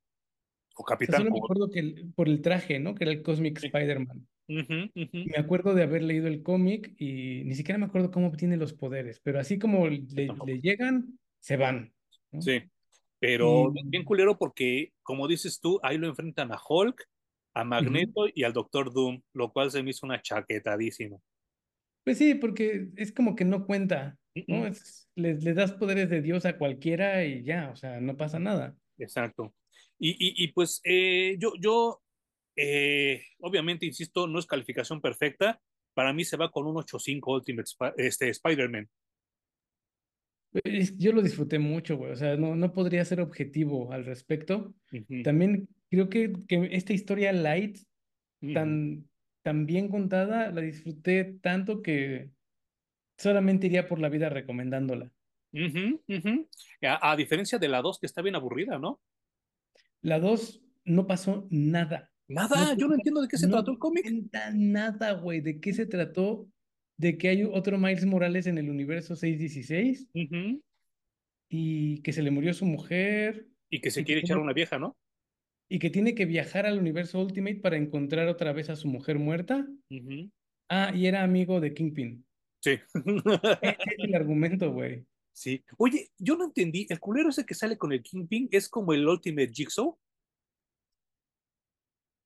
O 0.79 0.83
Capitán 0.85 1.17
solo 1.19 1.31
me 1.31 1.39
acuerdo 1.39 1.69
que 1.69 1.79
el- 1.79 2.13
por 2.15 2.29
el 2.29 2.41
traje, 2.41 2.79
¿no? 2.79 2.95
Que 2.95 3.03
era 3.03 3.11
el 3.11 3.21
Cosmic 3.21 3.59
Sí. 3.59 3.65
Spider-Man. 3.67 4.25
Uh 4.47 4.53
-huh, 4.53 4.91
uh 4.95 4.99
-huh. 5.01 5.23
Y 5.25 5.29
me 5.29 5.37
acuerdo 5.37 5.75
de 5.75 5.83
haber 5.83 6.03
leído 6.03 6.27
el 6.27 6.41
cómic 6.41 6.93
y 6.97 7.43
ni 7.43 7.53
siquiera 7.53 7.77
me 7.77 7.85
acuerdo 7.85 8.11
cómo 8.11 8.27
obtiene 8.27 8.55
los 8.55 8.73
poderes, 8.73 9.19
pero 9.21 9.39
así 9.39 9.59
como 9.59 9.87
le, 9.89 10.05
le 10.45 10.59
llegan, 10.61 11.19
se 11.39 11.57
van, 11.57 11.93
¿no? 12.31 12.41
Sí, 12.41 12.63
pero 13.19 13.73
Y 13.75 13.89
bien 13.89 14.05
culero 14.05 14.37
porque, 14.37 14.93
como 15.03 15.27
dices 15.27 15.59
tú, 15.59 15.79
ahí 15.83 15.97
lo 15.97 16.07
enfrentan 16.07 16.51
a 16.53 16.57
Hulk, 16.67 17.03
a 17.53 17.63
Magneto 17.65 18.27
y 18.33 18.43
al 18.43 18.53
Doctor 18.53 18.93
Doom, 18.93 19.21
lo 19.33 19.51
cual 19.51 19.69
se 19.69 19.83
me 19.83 19.89
hizo 19.89 20.05
una 20.05 20.21
chaquetadísima. 20.21 21.17
Pues 22.05 22.17
sí, 22.17 22.35
porque 22.35 22.87
es 22.95 23.11
como 23.11 23.35
que 23.35 23.43
no 23.43 23.65
cuenta, 23.65 24.17
Uh 24.33 24.41
¿no? 24.47 24.55
-uh. 24.63 24.69
Es, 24.71 25.09
le, 25.15 25.33
le 25.35 25.53
das 25.53 25.73
poderes 25.73 26.09
de 26.09 26.21
Dios 26.21 26.45
a 26.45 26.57
cualquiera 26.57 27.25
y 27.25 27.43
ya, 27.43 27.69
o 27.71 27.75
sea, 27.75 27.99
no 27.99 28.15
pasa 28.15 28.39
nada. 28.39 28.75
Exacto. 28.97 29.53
Y, 29.99 30.11
y, 30.11 30.43
y 30.43 30.47
pues 30.53 30.81
eh, 30.85 31.35
yo, 31.39 31.53
yo 31.59 32.01
eh, 32.61 33.23
obviamente, 33.39 33.85
insisto, 33.85 34.27
no 34.27 34.37
es 34.37 34.45
calificación 34.45 34.99
perfecta. 34.99 35.61
Para 35.93 36.11
mí 36.13 36.25
se 36.25 36.35
va 36.35 36.51
con 36.51 36.67
un 36.67 36.75
8.5 36.75 37.33
Ultimate 37.33 37.67
Sp 37.71 37.81
este, 37.97 38.29
Spider-Man. 38.29 38.89
Yo 40.97 41.13
lo 41.13 41.21
disfruté 41.21 41.59
mucho, 41.59 41.95
güey, 41.95 42.11
o 42.11 42.15
sea, 42.15 42.35
no, 42.35 42.55
no 42.55 42.73
podría 42.73 43.05
ser 43.05 43.21
objetivo 43.21 43.93
al 43.93 44.03
respecto. 44.03 44.73
Uh 44.91 44.97
-huh, 44.97 45.23
También 45.23 45.69
creo 45.89 46.09
que, 46.09 46.33
que 46.47 46.69
esta 46.71 46.91
historia 46.91 47.31
light, 47.31 47.77
uh 48.41 48.47
-huh, 48.47 48.53
tan, 48.55 49.09
tan 49.43 49.65
bien 49.65 49.89
contada, 49.89 50.51
la 50.51 50.61
disfruté 50.61 51.37
tanto 51.41 51.81
que 51.81 52.31
solamente 53.17 53.67
iría 53.67 53.87
por 53.87 53.99
la 53.99 54.09
vida 54.09 54.29
recomendándola. 54.29 55.11
uh 55.53 55.57
-huh. 55.57 56.47
A, 56.81 57.11
a, 57.11 57.15
diferencia 57.15 57.59
de 57.59 57.67
la 57.67 57.81
2, 57.81 57.99
que 57.99 58.07
está 58.07 58.21
bien 58.23 58.35
aburrida, 58.35 58.79
¿no? 58.79 58.99
La 60.01 60.19
2 60.19 60.61
no 60.85 61.07
pasó 61.07 61.47
nada. 61.49 62.11
No 62.27 62.41
Nada, 62.41 62.75
yo 62.75 62.87
no 62.87 62.95
entiendo 62.95 63.21
de 63.21 63.27
qué 63.27 63.37
se 63.37 63.47
no 63.47 63.57
trató 63.57 63.71
el 63.71 63.79
cómic. 63.79 64.05
nada, 64.53 65.13
güey. 65.13 65.41
¿De 65.41 65.59
qué 65.59 65.73
se 65.73 65.85
trató? 65.85 66.47
De 66.97 67.17
que 67.17 67.29
hay 67.29 67.43
otro 67.43 67.77
Miles 67.77 68.05
Morales 68.05 68.45
en 68.47 68.57
el 68.57 68.69
universo 68.69 69.15
616 69.15 70.09
Uh 70.13 70.19
-huh. 70.19 70.61
y 71.49 72.01
que 72.03 72.13
se 72.13 72.21
le 72.21 72.31
murió 72.31 72.53
su 72.53 72.65
mujer 72.65 73.47
Y 73.69 73.81
que 73.81 73.89
se 73.89 74.01
y 74.01 74.03
que 74.03 74.05
quiere 74.07 74.21
echar 74.21 74.35
tiene, 74.35 74.43
una 74.43 74.53
vieja, 74.53 74.77
¿no? 74.77 74.97
y 75.69 75.79
que 75.79 75.89
tiene 75.89 76.13
que 76.15 76.25
viajar 76.25 76.65
al 76.65 76.79
universo 76.79 77.19
Ultimate 77.21 77.57
para 77.57 77.77
encontrar 77.77 78.27
otra 78.27 78.53
vez 78.53 78.69
a 78.69 78.75
su 78.75 78.87
mujer 78.87 79.19
muerta. 79.19 79.67
Uh 79.89 79.95
-huh. 79.95 80.31
Ah, 80.69 80.91
y 80.95 81.07
era 81.07 81.23
amigo 81.23 81.59
de 81.59 81.73
Kingpin. 81.73 82.25
Sí. 82.61 82.71
Ese 83.61 83.77
es 83.91 83.99
el 83.99 84.15
argumento, 84.15 84.71
güey. 84.71 85.05
Sí. 85.39 85.63
Oye, 85.77 86.11
yo 86.17 86.35
no 86.35 86.45
entendí. 86.45 86.85
El 86.89 86.99
culero 86.99 87.29
ese 87.29 87.45
que 87.45 87.55
sale 87.55 87.77
con 87.77 87.93
el 87.93 88.03
Kingpin 88.03 88.49
es 88.51 88.69
como 88.69 88.93
el 88.93 89.07
Ultimate 89.07 89.51
Jigsaw. 89.53 89.97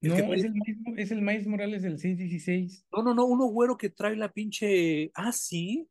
El 0.01 0.15
que 0.15 0.21
No, 0.23 0.33
es 0.33 0.43
el 0.43 0.53
Miles, 0.53 0.77
es 0.97 1.11
el 1.11 1.21
Miles 1.21 1.47
Morales 1.47 1.81
del 1.83 1.99
616. 1.99 2.87
No, 2.91 3.03
no, 3.03 3.13
no, 3.13 3.25
uno 3.25 3.45
güero 3.45 3.77
que 3.77 3.89
trae 3.89 4.15
la 4.15 4.31
pinche. 4.31 5.11
Ah, 5.13 5.31
sí. 5.31 5.87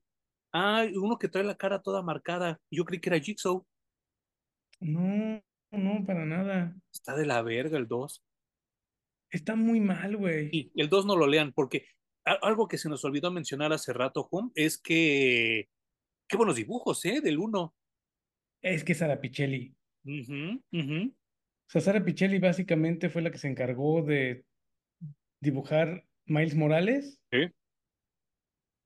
Ah, 0.52 0.86
uno 0.94 1.18
que 1.18 1.28
trae 1.28 1.44
la 1.44 1.56
cara 1.56 1.80
toda 1.80 2.02
marcada. 2.02 2.60
Yo 2.70 2.84
creí 2.84 3.00
que 3.00 3.08
era 3.08 3.20
Jigsaw. 3.20 3.64
No, 4.80 5.42
no, 5.70 6.04
para 6.04 6.26
nada. 6.26 6.76
Está 6.92 7.16
de 7.16 7.24
la 7.24 7.40
verga 7.42 7.78
el 7.78 7.86
2. 7.86 8.22
Está 9.30 9.56
muy 9.56 9.80
mal, 9.80 10.16
güey. 10.16 10.50
Y 10.52 10.72
el 10.74 10.90
2 10.90 11.06
no 11.06 11.16
lo 11.16 11.26
lean, 11.26 11.52
porque 11.52 11.86
algo 12.24 12.68
que 12.68 12.78
se 12.78 12.88
nos 12.88 13.04
olvidó 13.04 13.30
mencionar 13.30 13.72
hace 13.72 13.92
rato, 13.92 14.28
Hum, 14.30 14.50
es 14.54 14.76
que. 14.78 15.68
Qué 16.28 16.36
buenos 16.36 16.56
dibujos, 16.56 17.04
¿eh? 17.04 17.20
Del 17.20 17.38
1. 17.38 17.74
Es 18.62 18.84
que 18.84 18.94
Sara 18.94 19.20
Pichelli. 19.20 19.74
O 20.04 20.60
sea, 21.68 21.80
Sara 21.80 22.04
Pichelli 22.04 22.38
básicamente 22.38 23.08
fue 23.08 23.22
la 23.22 23.30
que 23.30 23.38
se 23.38 23.48
encargó 23.48 24.02
de 24.02 24.44
dibujar 25.40 26.06
Miles 26.26 26.54
Morales 26.54 27.20
sí, 27.30 27.50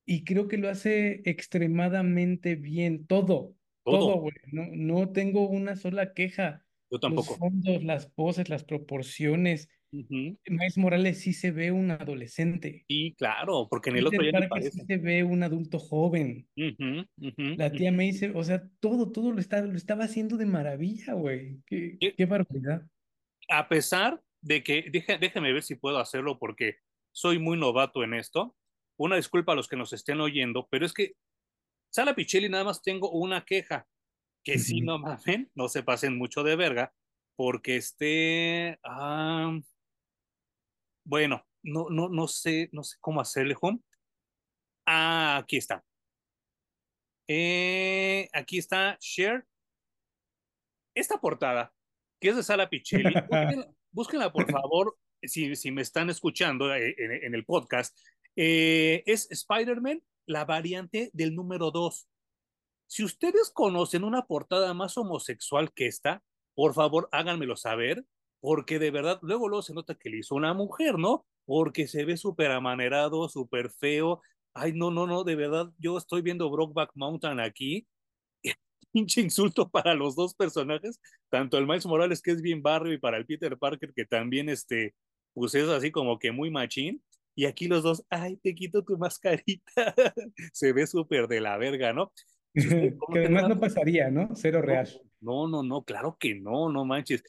y 0.07 0.25
creo 0.25 0.49
que 0.49 0.57
lo 0.57 0.69
hace 0.69 1.23
extremadamente 1.29 2.55
bien. 2.55 3.07
Todo, 3.07 3.55
todo, 3.85 4.21
güey. 4.21 4.35
No, 4.53 4.67
no 4.73 5.13
tengo 5.13 5.49
una 5.49 5.77
sola 5.77 6.15
queja. 6.15 6.65
Yo 6.91 6.95
Los 6.95 7.01
tampoco. 7.01 7.35
fondos, 7.37 7.83
las 7.83 8.07
poses, 8.07 8.49
las 8.49 8.65
proporciones. 8.65 9.69
Miles 9.93 10.77
Morales 10.79 11.21
sí 11.21 11.33
se 11.33 11.51
ve 11.53 11.71
un 11.73 11.91
adolescente. 11.91 12.85
Y 12.89 13.15
claro, 13.15 13.69
porque 13.71 13.91
en 13.91 13.97
el 13.99 14.07
otro 14.07 14.19
Peter 14.19 14.33
ya 14.35 14.41
ni 14.41 14.49
Parker 14.49 14.71
sí 14.73 14.81
se 14.87 14.97
ve 14.99 15.25
un 15.25 15.43
adulto 15.43 15.79
joven. 15.79 16.49
La 16.57 17.71
tía. 17.73 17.93
May 17.93 18.13
se, 18.13 18.31
o 18.31 18.43
sea, 18.43 18.69
todo, 18.81 19.13
todo 19.13 19.33
lo, 19.33 19.41
está, 19.41 19.63
lo 19.63 19.77
estaba 19.77 20.05
haciendo 20.05 20.37
de 20.37 20.47
maravilla, 20.47 21.15
güey. 21.15 21.63
Qué, 21.67 21.99
qué 22.17 22.27
barbaridad. 22.27 22.87
a 23.49 23.69
pesar 23.69 24.23
de 24.43 24.63
que, 24.63 24.91
deje- 24.91 25.19
déjeme 25.19 25.53
ver 25.53 25.63
si 25.63 25.77
puedo 25.77 25.99
hacerlo 25.99 26.39
porque 26.39 26.79
soy 27.13 27.39
muy 27.39 27.57
novato 27.59 28.03
en 28.05 28.15
esto. 28.15 28.57
Una 28.99 29.17
disculpa 29.17 29.53
a 29.53 29.55
los 29.57 29.69
que 29.69 29.77
nos 29.77 29.93
estén 29.93 30.21
oyendo, 30.21 30.69
pero 30.71 30.85
es 30.87 30.93
que 30.93 31.15
Sala 31.93 32.15
Pichelli 32.15 32.49
nada 32.49 32.65
más 32.65 32.83
tengo 32.83 33.11
una 33.11 33.45
queja, 33.45 33.87
que 34.45 34.59
sí, 34.59 34.79
Ujú. 34.79 34.85
no 34.87 34.99
mamen, 34.99 35.51
no 35.55 35.69
se 35.69 35.83
pasen 35.83 36.17
mucho 36.19 36.43
de 36.43 36.57
verga, 36.57 36.93
porque 37.37 37.77
este, 37.77 38.79
ah, 38.85 39.59
bueno, 41.07 41.47
no, 41.63 41.87
no, 41.89 42.09
no 42.09 42.29
sé, 42.29 42.69
no 42.73 42.83
sé 42.83 42.97
cómo 43.01 43.21
hacerle, 43.21 43.57
home. 43.61 43.81
Ah, 44.85 45.39
aquí 45.39 45.57
está. 45.57 45.85
Eh, 47.29 48.29
aquí 48.33 48.59
está 48.59 48.99
Share. 49.01 49.45
Esta 50.95 51.19
portada, 51.19 51.73
que 52.21 52.31
es 52.31 52.37
de 52.37 52.43
Sala 52.43 52.69
Pichelli, 52.69 53.15
búsquenla, 53.31 53.75
búsquenla, 53.93 54.33
por 54.33 54.51
favor, 54.51 54.97
si, 55.23 55.55
si 55.57 55.71
me 55.71 55.83
están 55.83 56.11
escuchando 56.11 56.75
eh, 56.75 56.95
en, 56.99 57.13
en 57.25 57.35
el 57.35 57.45
podcast. 57.45 57.97
Eh, 58.37 59.03
es 59.07 59.31
Spider-Man, 59.31 60.03
la 60.27 60.45
variante 60.45 61.11
del 61.13 61.35
número 61.35 61.71
2. 61.71 62.09
Si 62.89 63.05
ustedes 63.05 63.51
conocen 63.51 64.05
una 64.05 64.27
portada 64.27 64.75
más 64.75 64.97
homosexual 64.97 65.73
que 65.73 65.87
esta, 65.87 66.23
por 66.55 66.75
favor 66.75 67.09
háganmelo 67.13 67.57
saber, 67.57 68.05
porque 68.47 68.79
de 68.79 68.93
verdad, 68.93 69.19
luego, 69.23 69.49
luego 69.49 69.61
se 69.61 69.75
nota 69.75 69.97
que 69.97 70.09
le 70.09 70.19
hizo 70.19 70.37
una 70.37 70.55
mujer, 70.55 71.01
¿no? 71.01 71.27
Porque 71.47 71.89
se 71.89 72.05
ve 72.05 72.17
súper 72.17 72.53
amanerado, 72.53 73.29
súper 73.29 73.71
feo. 73.71 74.23
Ay, 74.55 74.73
no, 74.73 74.93
no, 74.93 75.05
no, 75.05 75.25
de 75.25 75.35
verdad, 75.35 75.73
yo 75.79 75.99
estoy 75.99 76.23
viendo 76.23 76.49
Brokeback 76.49 76.93
Mountain 76.95 77.41
aquí. 77.41 77.89
Pinche 78.93 79.21
insulto 79.21 79.69
para 79.69 79.95
los 79.95 80.15
dos 80.15 80.33
personajes, 80.33 81.01
tanto 81.29 81.59
el 81.59 81.67
Miles 81.67 81.87
Morales, 81.87 82.23
que 82.23 82.31
es 82.31 82.41
bien 82.41 82.63
barrio, 82.63 82.93
y 82.93 82.99
para 82.99 83.17
el 83.17 83.27
Peter 83.27 83.59
Parker, 83.59 83.93
que 83.93 84.05
también, 84.05 84.49
este, 84.49 84.95
pues 85.35 85.57
es 85.57 85.69
así 85.69 85.91
como 85.91 86.21
que 86.21 86.31
muy 86.31 86.49
machín. 86.53 87.03
Y 87.35 87.47
aquí 87.47 87.67
los 87.67 87.83
dos, 87.83 88.07
ay, 88.11 88.37
te 88.37 88.55
quito 88.55 88.85
tu 88.85 88.97
mascarita. 88.97 89.73
se 90.53 90.73
ve 90.73 90.87
súper 90.87 91.27
de 91.27 91.41
la 91.41 91.59
verga, 91.59 91.93
¿no? 91.93 92.13
Que 92.55 93.19
además 93.19 93.49
no 93.49 93.59
pasaría, 93.59 94.09
¿no? 94.09 94.29
Cero 94.37 94.63
real. 94.63 94.89
no, 95.21 95.49
no, 95.49 95.65
no, 95.65 95.83
claro 95.83 96.17
que 96.21 96.37
no, 96.37 96.71
no 96.71 96.85
manches. 96.85 97.25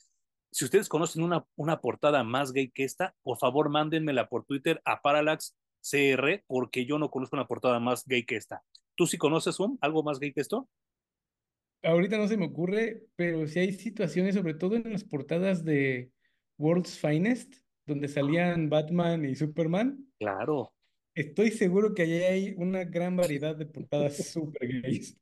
Si 0.51 0.65
ustedes 0.65 0.89
conocen 0.89 1.23
una, 1.23 1.45
una 1.55 1.81
portada 1.81 2.23
más 2.23 2.53
gay 2.53 2.69
que 2.69 2.83
esta, 2.83 3.15
por 3.21 3.37
favor 3.37 3.69
mándenmela 3.69 4.29
por 4.29 4.45
Twitter 4.45 4.81
a 4.85 5.01
Parallax 5.01 5.55
CR, 5.81 6.43
porque 6.47 6.85
yo 6.85 6.97
no 6.97 7.09
conozco 7.09 7.35
una 7.35 7.47
portada 7.47 7.79
más 7.79 8.05
gay 8.05 8.25
que 8.25 8.35
esta. 8.35 8.63
¿Tú 8.95 9.05
sí 9.07 9.17
conoces 9.17 9.59
un 9.59 9.77
algo 9.81 10.03
más 10.03 10.19
gay 10.19 10.33
que 10.33 10.41
esto? 10.41 10.67
Ahorita 11.83 12.17
no 12.17 12.27
se 12.27 12.37
me 12.37 12.47
ocurre, 12.47 13.03
pero 13.15 13.47
sí 13.47 13.59
hay 13.59 13.71
situaciones, 13.71 14.35
sobre 14.35 14.55
todo 14.55 14.75
en 14.75 14.91
las 14.91 15.03
portadas 15.03 15.63
de 15.63 16.11
World's 16.57 16.97
Finest, 16.97 17.55
donde 17.85 18.07
salían 18.07 18.69
Batman 18.69 19.25
y 19.25 19.35
Superman. 19.35 20.05
Claro. 20.19 20.73
Estoy 21.13 21.51
seguro 21.51 21.93
que 21.93 22.03
allí 22.03 22.13
hay 22.13 22.55
una 22.57 22.83
gran 22.83 23.15
variedad 23.15 23.55
de 23.55 23.65
portadas 23.65 24.17
súper 24.33 24.81
gays. 24.81 25.17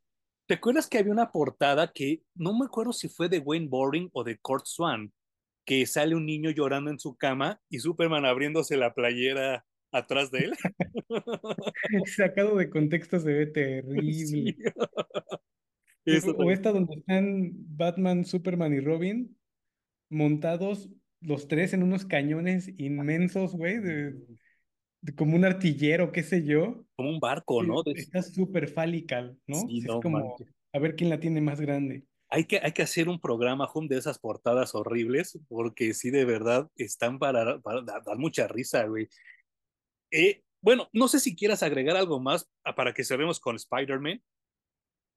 ¿Te 0.48 0.54
acuerdas 0.54 0.88
que 0.88 1.00
había 1.00 1.12
una 1.12 1.32
portada 1.32 1.92
que 1.92 2.22
no 2.36 2.58
me 2.58 2.66
acuerdo 2.66 2.94
si 2.94 3.10
fue 3.10 3.30
de 3.30 3.40
Wayne 3.40 3.68
Boring 3.68 4.10
o 4.14 4.24
de 4.24 4.38
Kurt 4.38 4.66
Swan, 4.68 5.12
que 5.66 5.86
sale 5.88 6.16
un 6.16 6.28
niño 6.28 6.52
llorando 6.52 6.92
en 6.92 7.00
su 7.00 7.16
cama 7.16 7.60
y 7.68 7.80
Superman 7.80 8.26
abriéndose 8.26 8.78
la 8.78 8.94
playera 8.94 9.66
atrás 9.92 10.30
de 10.30 10.40
él? 10.40 10.54
Sacado 12.06 12.58
de 12.58 12.70
contexto 12.70 13.20
se 13.20 13.34
ve 13.34 13.46
sí, 13.48 13.54
terrible. 13.54 14.58
eso 16.06 16.32
O 16.38 16.52
esta 16.52 16.72
donde 16.72 16.94
están 16.96 17.52
Batman, 17.76 18.24
Superman 18.24 18.74
y 18.76 18.82
Robin 18.82 19.36
montados 20.10 20.92
los 21.22 21.48
tres 21.48 21.74
en 21.74 21.82
unos 21.82 22.06
cañones 22.06 22.72
inmensos, 22.78 23.54
güey, 23.54 23.80
de 23.80 24.16
como 25.16 25.36
un 25.36 25.46
artillero, 25.46 26.12
qué 26.12 26.24
sé 26.24 26.44
yo. 26.44 26.86
Como 26.96 27.10
un 27.10 27.20
barco, 27.20 27.64
¿no? 27.64 27.84
Está 27.86 28.22
súper 28.22 28.68
fálica, 28.68 29.34
¿no? 29.48 29.56
Sí, 29.68 29.80
Es 29.80 29.88
como 30.02 30.36
a 30.74 30.80
ver 30.80 30.96
quién 30.96 31.10
la 31.10 31.20
tiene 31.20 31.42
más 31.42 31.62
grande. 31.62 32.06
Hay 32.30 32.46
que, 32.46 32.60
hay 32.62 32.72
que 32.72 32.82
hacer 32.82 33.08
un 33.08 33.20
programa, 33.20 33.70
Hum, 33.74 33.88
de 33.88 33.98
esas 33.98 34.20
portadas 34.20 34.76
horribles, 34.76 35.40
porque 35.48 35.94
sí, 35.94 36.10
de 36.10 36.26
verdad, 36.26 36.70
están 36.76 37.20
para, 37.20 37.60
para 37.60 37.82
dar, 37.82 38.04
dar 38.04 38.18
mucha 38.18 38.48
risa, 38.48 38.86
güey. 38.86 39.08
Eh, 40.12 40.44
bueno, 40.62 40.90
no 40.92 41.08
sé 41.08 41.20
si 41.20 41.36
quieras 41.36 41.64
agregar 41.64 41.96
algo 41.96 42.20
más 42.20 42.50
ah, 42.64 42.76
para 42.76 42.94
que 42.94 43.04
cerremos 43.04 43.40
con 43.40 43.56
Spider-Man. 43.56 44.22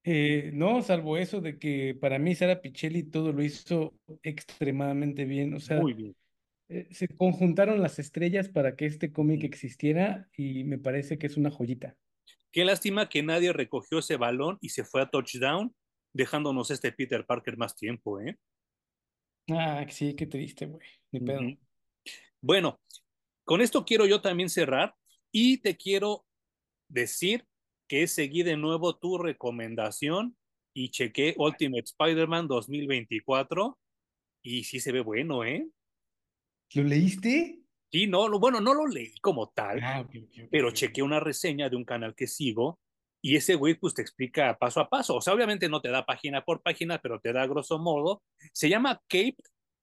Eh, 0.03 0.51
no, 0.53 0.81
salvo 0.81 1.17
eso 1.17 1.41
de 1.41 1.59
que 1.59 1.97
para 1.99 2.19
mí 2.19 2.35
Sara 2.35 2.61
Pichelli 2.61 3.03
todo 3.03 3.33
lo 3.33 3.43
hizo 3.43 3.93
extremadamente 4.23 5.25
bien. 5.25 5.53
O 5.53 5.59
sea, 5.59 5.79
Muy 5.81 5.93
bien. 5.93 6.15
Eh, 6.69 6.87
se 6.91 7.07
conjuntaron 7.07 7.81
las 7.81 7.97
estrellas 7.97 8.47
para 8.47 8.75
que 8.75 8.85
este 8.85 9.11
cómic 9.11 9.43
existiera 9.43 10.29
y 10.37 10.63
me 10.63 10.77
parece 10.77 11.17
que 11.17 11.25
es 11.25 11.35
una 11.35 11.49
joyita. 11.49 11.97
Qué 12.51 12.63
lástima 12.63 13.09
que 13.09 13.23
nadie 13.23 13.51
recogió 13.53 13.99
ese 13.99 14.17
balón 14.17 14.59
y 14.61 14.69
se 14.69 14.83
fue 14.83 15.01
a 15.01 15.09
touchdown, 15.09 15.75
dejándonos 16.13 16.69
este 16.69 16.91
Peter 16.91 17.25
Parker 17.25 17.57
más 17.57 17.75
tiempo, 17.75 18.21
¿eh? 18.21 18.37
Ah, 19.49 19.83
sí, 19.89 20.15
qué 20.15 20.27
triste, 20.27 20.67
güey. 20.67 20.87
Ni 21.11 21.21
pedo. 21.21 21.41
Bueno, 22.39 22.79
con 23.45 23.61
esto 23.61 23.83
quiero 23.83 24.05
yo 24.05 24.21
también 24.21 24.49
cerrar 24.49 24.93
y 25.31 25.57
te 25.57 25.75
quiero 25.75 26.25
decir 26.87 27.45
que 27.87 28.07
seguí 28.07 28.43
de 28.43 28.57
nuevo 28.57 28.95
tu 28.95 29.17
recomendación 29.17 30.37
y 30.75 30.89
chequé 30.89 31.33
Ultimate 31.37 31.85
Spider-Man 31.85 32.47
2024 32.47 33.79
y 34.43 34.63
sí 34.65 34.79
se 34.79 34.91
ve 34.91 35.01
bueno, 35.01 35.43
¿eh? 35.43 35.67
¿Lo 36.73 36.83
leíste? 36.83 37.59
Sí, 37.91 38.07
no, 38.07 38.27
lo, 38.27 38.39
bueno, 38.39 38.61
no 38.61 38.73
lo 38.73 38.85
leí 38.85 39.17
como 39.19 39.49
tal, 39.49 39.79
Ah, 39.81 40.07
pero 40.51 40.71
chequé 40.71 41.01
una 41.01 41.19
reseña 41.19 41.69
de 41.69 41.75
un 41.75 41.85
canal 41.85 42.13
que 42.13 42.27
sigo 42.27 42.79
y 43.21 43.35
ese 43.35 43.55
güey 43.55 43.75
pues 43.75 43.93
te 43.93 44.01
explica 44.01 44.57
paso 44.57 44.79
a 44.79 44.89
paso. 44.89 45.15
O 45.15 45.21
sea, 45.21 45.33
obviamente 45.33 45.67
no 45.67 45.81
te 45.81 45.89
da 45.89 46.05
página 46.05 46.43
por 46.43 46.61
página, 46.61 46.99
pero 47.01 47.19
te 47.19 47.33
da 47.33 47.47
grosso 47.47 47.79
modo. 47.79 48.21
Se 48.53 48.69
llama 48.69 49.01
Cape 49.07 49.37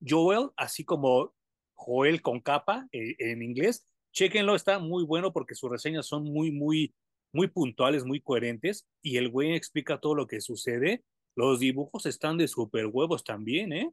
Joel, 0.06 0.50
así 0.56 0.84
como 0.84 1.34
Joel 1.74 2.22
con 2.22 2.40
capa 2.40 2.88
eh, 2.92 3.16
en 3.18 3.42
inglés. 3.42 3.86
Chequenlo, 4.12 4.54
está 4.54 4.78
muy 4.78 5.04
bueno 5.04 5.32
porque 5.32 5.54
sus 5.54 5.70
reseñas 5.70 6.06
son 6.06 6.24
muy, 6.24 6.50
muy, 6.50 6.94
muy 7.32 7.48
puntuales, 7.48 8.04
muy 8.04 8.20
coherentes 8.20 8.86
y 9.02 9.18
el 9.18 9.28
güey 9.28 9.54
explica 9.54 9.98
todo 9.98 10.14
lo 10.14 10.26
que 10.26 10.40
sucede. 10.40 11.04
Los 11.34 11.60
dibujos 11.60 12.06
están 12.06 12.38
de 12.38 12.48
super 12.48 12.86
huevos 12.86 13.24
también, 13.24 13.72
¿eh? 13.72 13.90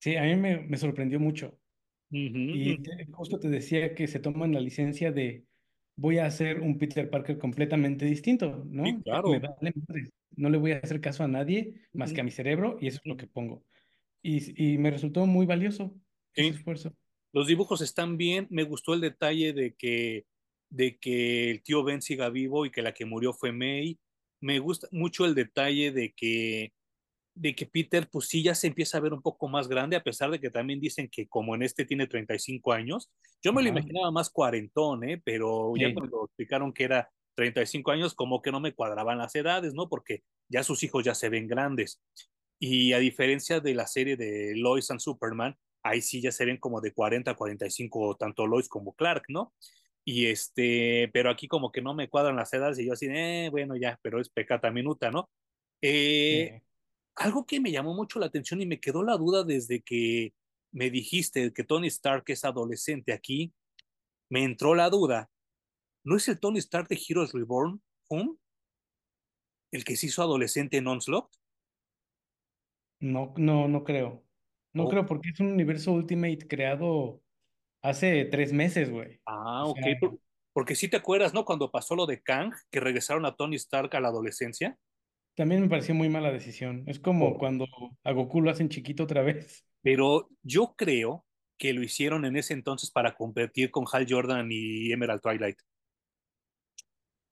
Sí, 0.00 0.16
a 0.16 0.22
mí 0.22 0.36
me, 0.36 0.58
me 0.60 0.76
sorprendió 0.78 1.20
mucho. 1.20 1.60
Y 2.52 2.78
te- 2.82 3.06
justo 3.12 3.38
te 3.40 3.48
decía 3.48 3.94
que 3.94 4.08
se 4.08 4.20
toman 4.20 4.52
la 4.54 4.60
licencia 4.60 5.12
de 5.12 5.46
voy 5.96 6.18
a 6.18 6.26
hacer 6.26 6.60
un 6.60 6.78
Peter 6.78 7.10
Parker 7.10 7.38
completamente 7.38 8.06
distinto, 8.06 8.64
Sí, 8.82 8.94
¿no? 8.94 9.04
Me 9.24 9.38
claro. 9.38 9.40
vale 9.40 9.72
madre. 9.88 10.10
No 10.36 10.50
le 10.50 10.58
voy 10.58 10.72
a 10.72 10.78
hacer 10.78 11.00
caso 11.00 11.24
a 11.24 11.28
nadie 11.28 11.82
más 11.92 12.12
que 12.12 12.20
a 12.22 12.24
mi 12.24 12.30
cerebro 12.30 12.78
y 12.80 12.88
eso 12.88 12.98
es 13.04 13.06
lo 13.08 13.16
que 13.16 13.26
pongo. 13.28 13.66
Y, 14.22 14.74
y 14.74 14.78
me 14.78 14.90
resultó 14.90 15.26
muy 15.26 15.46
valioso 15.46 16.00
ese 16.34 16.54
esfuerzo. 16.54 16.96
Los 17.32 17.46
dibujos 17.46 17.80
están 17.80 18.16
bien. 18.16 18.46
Me 18.50 18.64
gustó 18.64 18.94
el 18.94 19.00
detalle 19.00 19.52
de 19.52 19.74
que, 19.74 20.26
de 20.70 20.98
que 20.98 21.50
el 21.50 21.62
tío 21.62 21.84
Ben 21.84 22.02
siga 22.02 22.28
vivo 22.30 22.66
y 22.66 22.70
que 22.70 22.82
la 22.82 22.92
que 22.94 23.04
murió 23.04 23.32
fue 23.32 23.52
May. 23.52 23.98
Me 24.40 24.58
gusta 24.58 24.88
mucho 24.92 25.24
el 25.26 25.34
detalle 25.34 25.92
de 25.92 26.12
que, 26.12 26.72
de 27.34 27.54
que 27.54 27.66
Peter, 27.66 28.08
pues 28.10 28.26
sí, 28.28 28.42
ya 28.42 28.54
se 28.54 28.66
empieza 28.66 28.98
a 28.98 29.00
ver 29.00 29.12
un 29.12 29.22
poco 29.22 29.48
más 29.48 29.68
grande, 29.68 29.96
a 29.96 30.02
pesar 30.02 30.30
de 30.30 30.40
que 30.40 30.50
también 30.50 30.80
dicen 30.80 31.08
que 31.08 31.28
como 31.28 31.54
en 31.54 31.62
este 31.62 31.84
tiene 31.84 32.06
35 32.06 32.72
años. 32.72 33.10
Yo 33.42 33.52
me 33.52 33.62
lo 33.62 33.68
imaginaba 33.68 34.10
más 34.10 34.30
cuarentón, 34.30 35.04
¿eh? 35.08 35.20
Pero 35.24 35.72
ya 35.76 35.88
Sí, 35.88 35.94
cuando 35.94 36.24
explicaron 36.24 36.72
que 36.72 36.84
era 36.84 37.10
35 37.36 37.90
años, 37.92 38.14
como 38.14 38.42
que 38.42 38.52
no 38.52 38.60
me 38.60 38.74
cuadraban 38.74 39.18
las 39.18 39.34
edades, 39.34 39.74
¿no? 39.74 39.88
Porque 39.88 40.22
ya 40.48 40.62
sus 40.62 40.82
hijos 40.82 41.04
ya 41.04 41.14
se 41.14 41.28
ven 41.28 41.46
grandes. 41.46 42.02
Y 42.58 42.92
a 42.92 42.98
diferencia 42.98 43.60
de 43.60 43.74
la 43.74 43.86
serie 43.86 44.16
de 44.16 44.54
Lois 44.56 44.90
and 44.90 45.00
Superman, 45.00 45.56
ahí 45.82 46.02
sí 46.02 46.20
ya 46.20 46.32
se 46.32 46.44
ven 46.44 46.58
como 46.58 46.80
de 46.80 46.92
40 46.92 47.30
a 47.30 47.34
45, 47.34 48.16
tanto 48.16 48.46
Lois 48.46 48.68
como 48.68 48.92
Clark, 48.92 49.24
¿no? 49.28 49.54
Y 50.04 50.26
este, 50.26 51.08
pero 51.12 51.30
aquí 51.30 51.48
como 51.48 51.72
que 51.72 51.82
no 51.82 51.94
me 51.94 52.08
cuadran 52.08 52.36
las 52.36 52.52
edades 52.52 52.78
y 52.78 52.86
yo 52.86 52.92
así, 52.92 53.06
eh, 53.08 53.48
bueno, 53.50 53.76
ya, 53.76 53.98
pero 54.02 54.20
es 54.20 54.28
pecata 54.28 54.70
minuta, 54.70 55.10
¿no? 55.10 55.30
Eh, 55.80 56.60
sí. 56.60 56.69
Algo 57.16 57.46
que 57.46 57.60
me 57.60 57.72
llamó 57.72 57.94
mucho 57.94 58.18
la 58.18 58.26
atención 58.26 58.60
y 58.62 58.66
me 58.66 58.80
quedó 58.80 59.02
la 59.02 59.16
duda 59.16 59.44
desde 59.44 59.82
que 59.82 60.34
me 60.72 60.90
dijiste 60.90 61.52
que 61.52 61.64
Tony 61.64 61.88
Stark 61.88 62.24
es 62.28 62.44
adolescente 62.44 63.12
aquí, 63.12 63.52
me 64.30 64.44
entró 64.44 64.74
la 64.74 64.90
duda. 64.90 65.30
¿No 66.04 66.16
es 66.16 66.28
el 66.28 66.40
Tony 66.40 66.58
Stark 66.60 66.88
de 66.88 67.00
Heroes 67.08 67.32
Reborn, 67.32 67.82
Home? 68.08 68.36
¿El 69.72 69.84
que 69.84 69.96
se 69.96 70.06
hizo 70.06 70.22
adolescente 70.22 70.76
en 70.78 70.86
Onslaught? 70.86 71.30
No, 73.00 73.34
no, 73.36 73.68
no 73.68 73.84
creo. 73.84 74.24
No 74.72 74.84
Oh, 74.84 74.88
creo 74.88 75.06
porque 75.06 75.30
es 75.30 75.40
un 75.40 75.48
universo 75.52 75.92
Ultimate 75.92 76.46
creado 76.46 77.22
hace 77.82 78.24
tres 78.26 78.52
meses, 78.52 78.90
güey. 78.90 79.20
ah, 79.26 79.66
O 79.66 79.70
ok. 79.70 79.78
sea, 79.80 79.96
porque 80.52 80.74
sí 80.74 80.88
te 80.88 80.96
acuerdas, 80.96 81.32
¿no? 81.34 81.44
Cuando 81.44 81.70
pasó 81.70 81.94
lo 81.96 82.06
de 82.06 82.22
Kang, 82.22 82.52
que 82.70 82.80
regresaron 82.80 83.24
a 83.26 83.36
Tony 83.36 83.56
Stark 83.56 83.94
a 83.96 84.00
la 84.00 84.08
adolescencia. 84.08 84.78
También 85.40 85.62
me 85.62 85.70
pareció 85.70 85.94
muy 85.94 86.10
mala 86.10 86.30
decisión. 86.30 86.84
Es 86.86 87.00
como 87.00 87.28
Oh, 87.28 87.38
cuando 87.38 87.64
a 88.04 88.12
Goku 88.12 88.42
lo 88.42 88.50
hacen 88.50 88.68
chiquito 88.68 89.04
otra 89.04 89.22
vez. 89.22 89.64
Pero 89.82 90.28
yo 90.42 90.74
creo 90.76 91.24
que 91.58 91.72
lo 91.72 91.82
hicieron 91.82 92.26
en 92.26 92.36
ese 92.36 92.52
entonces 92.52 92.90
para 92.90 93.14
competir 93.14 93.70
con 93.70 93.86
Hal 93.90 94.04
Jordan 94.06 94.48
y 94.52 94.92
Emerald 94.92 95.22
Twilight. 95.22 95.56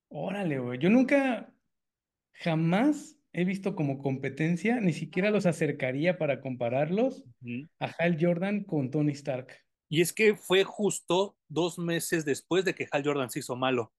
Órale, 0.09 0.59
güey. 0.59 0.78
Yo 0.78 0.88
nunca, 0.88 1.52
jamás 2.32 3.18
he 3.34 3.44
visto 3.44 3.76
como 3.76 3.98
competencia, 3.98 4.80
ni 4.80 4.94
siquiera 4.94 5.30
los 5.30 5.44
acercaría 5.44 6.16
para 6.16 6.40
compararlos 6.40 7.26
a 7.78 7.92
Hal 7.98 8.16
Jordan 8.18 8.64
con 8.64 8.90
Tony 8.90 9.12
Stark. 9.12 9.48
Y 9.90 10.00
es 10.00 10.14
que 10.14 10.34
fue 10.34 10.64
justo 10.64 11.36
dos 11.46 11.78
meses 11.78 12.24
después 12.24 12.64
de 12.64 12.74
que 12.74 12.88
Hal 12.90 13.04
Jordan 13.04 13.28
se 13.28 13.40
hizo 13.40 13.54
malo. 13.54 13.92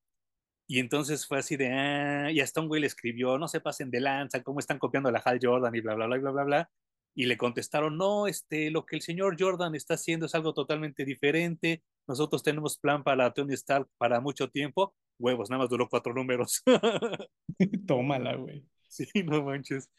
Y 0.71 0.77
entonces 0.77 1.25
fue 1.25 1.39
así 1.39 1.57
de, 1.57 1.73
ah, 1.73 2.31
y 2.31 2.41
hasta 2.41 2.61
un 2.61 2.67
güey 2.67 2.79
le 2.79 2.85
escribió, 2.85 3.39
no 3.39 3.47
se 3.47 3.59
pasen 3.59 3.89
de 3.89 4.01
lanza, 4.01 4.43
cómo 4.43 4.59
están 4.59 4.77
copiando 4.77 5.09
a 5.09 5.11
la 5.11 5.17
Hal 5.17 5.39
Jordan 5.41 5.73
y 5.73 5.81
bla, 5.81 5.95
bla, 5.95 6.05
bla, 6.05 6.17
bla, 6.19 6.31
bla, 6.31 6.43
bla. 6.43 6.71
Y 7.15 7.25
le 7.25 7.37
contestaron, 7.37 7.97
no, 7.97 8.27
este, 8.27 8.69
lo 8.69 8.85
que 8.85 8.95
el 8.95 9.01
señor 9.01 9.35
Jordan 9.39 9.73
está 9.73 9.95
haciendo 9.95 10.27
es 10.27 10.35
algo 10.35 10.53
totalmente 10.53 11.05
diferente. 11.05 11.81
Nosotros 12.07 12.43
tenemos 12.43 12.77
plan 12.77 13.03
para 13.03 13.33
Tony 13.33 13.55
Stark 13.55 13.89
para 13.97 14.19
mucho 14.21 14.51
tiempo. 14.51 14.93
Huevos, 15.17 15.49
nada 15.49 15.63
más 15.63 15.71
duró 15.71 15.89
cuatro 15.89 16.13
números. 16.13 16.61
Tómala, 17.87 18.35
güey. 18.35 18.63
Sí, 18.87 19.07
no 19.25 19.41
manches. 19.43 19.89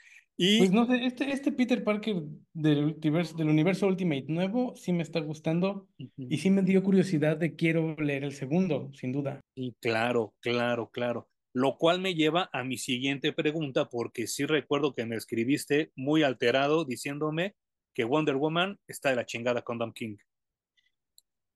Pues 0.58 0.72
no 0.72 0.86
sé, 0.86 1.04
este, 1.04 1.30
este 1.32 1.52
Peter 1.52 1.84
Parker 1.84 2.22
del 2.54 2.96
universo, 2.98 3.36
del 3.36 3.50
universo 3.50 3.86
Ultimate 3.86 4.24
nuevo 4.28 4.74
sí 4.74 4.90
me 4.90 5.02
está 5.02 5.20
gustando 5.20 5.86
y 5.98 6.38
sí 6.38 6.48
me 6.48 6.62
dio 6.62 6.82
curiosidad 6.82 7.36
de 7.36 7.56
quiero 7.56 7.94
leer 7.96 8.24
el 8.24 8.32
segundo, 8.32 8.90
sin 8.94 9.12
duda. 9.12 9.40
y 9.54 9.74
claro, 9.80 10.34
claro, 10.40 10.88
claro. 10.90 11.28
Lo 11.52 11.76
cual 11.76 12.00
me 12.00 12.14
lleva 12.14 12.48
a 12.52 12.64
mi 12.64 12.78
siguiente 12.78 13.32
pregunta, 13.32 13.88
porque 13.90 14.26
sí 14.26 14.46
recuerdo 14.46 14.94
que 14.94 15.04
me 15.04 15.16
escribiste 15.16 15.90
muy 15.94 16.22
alterado 16.22 16.84
diciéndome 16.84 17.54
que 17.92 18.04
Wonder 18.04 18.36
Woman 18.36 18.78
está 18.86 19.10
de 19.10 19.16
la 19.16 19.26
chingada 19.26 19.62
con 19.62 19.78
Tom 19.78 19.92
King. 19.92 20.16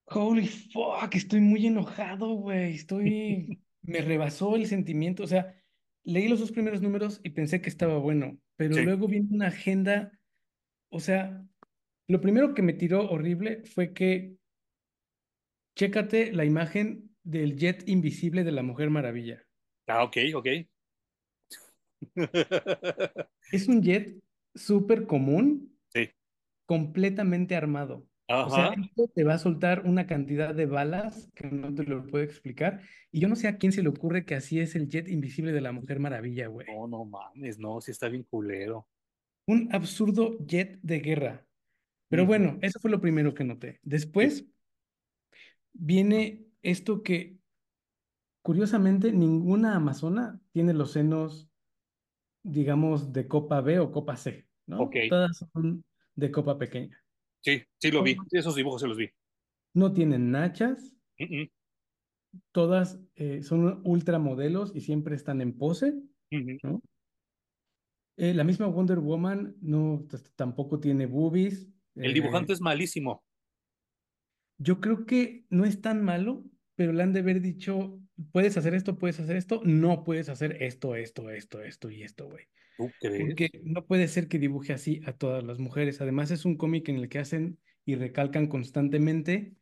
Holy 0.07 0.47
fuck, 0.47 1.15
estoy 1.15 1.41
muy 1.41 1.67
enojado, 1.67 2.35
güey. 2.35 2.75
Estoy. 2.75 3.61
Me 3.83 4.01
rebasó 4.01 4.57
el 4.57 4.67
sentimiento. 4.67 5.23
O 5.23 5.27
sea, 5.27 5.55
leí 6.05 6.29
los 6.29 6.41
dos 6.41 6.53
primeros 6.53 6.83
números 6.83 7.21
y 7.23 7.31
pensé 7.31 7.61
que 7.61 7.69
estaba 7.69 7.99
bueno, 7.99 8.39
pero 8.57 8.77
Sí, 8.77 8.83
luego 8.83 9.09
viene 9.09 9.29
una 9.31 9.49
agenda. 9.49 10.13
O 10.91 11.01
sea, 11.01 11.45
lo 12.09 12.21
primero 12.21 12.55
que 12.55 12.63
me 12.63 12.73
tiró 12.73 13.11
horrible 13.11 13.65
fue 13.65 13.93
que 13.93 14.37
chécate 15.77 16.33
la 16.33 16.45
imagen 16.45 17.11
del 17.23 17.57
jet 17.57 17.89
invisible 17.89 18.45
de 18.45 18.53
la 18.53 18.63
Mujer 18.63 18.91
Maravilla. 18.91 19.43
ah, 19.89 20.05
ok, 20.05 20.17
ok. 20.35 20.47
Es 23.53 23.69
un 23.69 23.83
jet 23.83 24.17
súper 24.55 25.07
común, 25.07 25.77
Sí, 25.89 26.11
completamente 26.67 27.57
armado. 27.57 28.07
O 28.43 28.51
sea, 28.51 28.67
ajá. 28.67 28.75
esto 28.77 29.09
te 29.15 29.25
va 29.25 29.35
a 29.35 29.39
soltar 29.39 29.87
una 29.87 30.07
cantidad 30.07 30.55
de 30.55 30.67
balas 30.67 31.31
que 31.35 31.51
no 31.51 31.75
te 31.75 31.85
lo 31.85 32.07
puedo 32.07 32.25
explicar. 32.25 32.83
Y 33.11 33.21
yo 33.21 33.29
no 33.29 33.37
sé 33.37 33.49
a 33.49 33.57
quién 33.59 33.73
se 33.73 33.83
le 33.83 33.89
ocurre 33.89 34.25
que 34.27 34.35
así 34.35 34.61
es 34.61 34.75
el 34.75 34.89
jet 34.89 35.09
invisible 35.09 35.53
de 35.53 35.61
la 35.61 35.73
Mujer 35.73 35.99
Maravilla, 35.99 36.49
güey. 36.49 36.67
No, 36.67 36.87
no 36.87 37.05
mames, 37.05 37.59
no, 37.59 37.81
sí 37.81 37.91
está 37.91 38.09
bien 38.09 38.25
culero. 38.25 38.87
Un 39.47 39.69
absurdo 39.73 40.37
jet 40.47 40.79
de 40.83 41.01
guerra. 41.01 41.47
Pero 42.09 42.25
Ujú, 42.25 42.29
bueno, 42.29 42.59
eso 42.63 42.79
fue 42.81 42.91
lo 42.91 43.01
primero 43.01 43.35
que 43.35 43.45
noté. 43.45 43.81
Después 43.83 44.45
viene 45.73 46.47
esto 46.63 47.03
que, 47.03 47.39
curiosamente, 48.43 49.13
ninguna 49.13 49.77
amazona 49.77 50.41
tiene 50.53 50.73
los 50.73 50.93
senos, 50.93 51.49
digamos, 52.43 53.13
de 53.13 53.29
copa 53.29 53.61
B 53.61 53.81
o 53.81 53.93
copa 53.93 54.17
C. 54.17 54.47
¿no? 54.67 54.91
Todas 55.09 55.39
son 55.53 55.85
de 56.15 56.31
copa 56.31 56.59
pequeña. 56.59 57.04
Sí, 57.45 57.63
sí 57.79 57.91
lo 57.91 58.03
vi. 58.03 58.17
Esos 58.31 58.57
dibujos 58.57 58.81
se 58.81 58.89
los 58.89 58.97
vi. 58.97 59.11
No 59.75 59.93
tienen 59.93 60.31
nachas, 60.31 60.95
todas 62.53 62.99
eh, 63.17 63.43
son 63.43 63.83
ultramodelos 63.85 64.75
y 64.75 64.81
siempre 64.81 65.15
están 65.15 65.41
en 65.43 65.57
pose. 65.57 65.95
Eh, 68.17 68.33
la 68.33 68.45
misma 68.45 68.67
Wonder 68.67 68.99
Woman 68.99 69.57
no, 69.61 70.07
tampoco 70.37 70.81
tiene 70.81 71.07
boobies. 71.07 71.69
El 71.97 72.13
eh, 72.13 72.15
dibujante 72.15 72.53
es 72.53 72.61
malísimo. 72.61 73.25
yo 74.57 74.81
creo 74.81 75.05
que 75.05 75.45
no 75.51 75.65
es 75.65 75.81
tan 75.81 76.03
malo, 76.03 76.45
pero 76.77 76.93
le 76.93 77.03
han 77.03 77.13
de 77.13 77.21
haber 77.21 77.41
dicho, 77.41 78.01
puedes 78.33 78.57
hacer 78.57 78.75
esto, 78.75 78.99
puedes 78.99 79.21
hacer 79.21 79.37
esto, 79.37 79.61
no 79.65 80.05
puedes 80.05 80.29
hacer 80.29 80.63
esto, 80.63 80.97
esto, 80.97 81.31
esto, 81.31 81.63
esto 81.63 81.91
y 81.91 82.03
esto, 82.03 82.27
güey. 82.29 82.47
¿Tú 82.77 82.91
crees? 83.01 83.21
Porque 83.21 83.51
no 83.65 83.87
puede 83.87 84.09
ser 84.09 84.29
que 84.29 84.39
dibuje 84.39 84.73
así 84.73 85.01
a 85.07 85.13
todas 85.13 85.45
las 85.45 85.59
mujeres. 85.59 86.01
Además, 86.01 86.31
es 86.31 86.45
un 86.45 86.57
cómic 86.57 86.89
en 86.89 86.97
el 86.97 87.09
que 87.09 87.19
hacen 87.19 87.59
y 87.85 87.95
recalcan 87.95 88.49
constantemente 88.49 89.55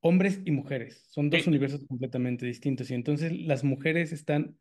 hombres 0.00 0.40
y 0.44 0.50
mujeres. 0.50 1.06
Son 1.10 1.30
dos 1.30 1.42
Sí. 1.42 1.50
universos 1.50 1.84
completamente 1.86 2.46
distintos. 2.46 2.90
Y 2.90 2.94
entonces 2.94 3.32
las 3.32 3.64
mujeres 3.64 4.12
están 4.12 4.58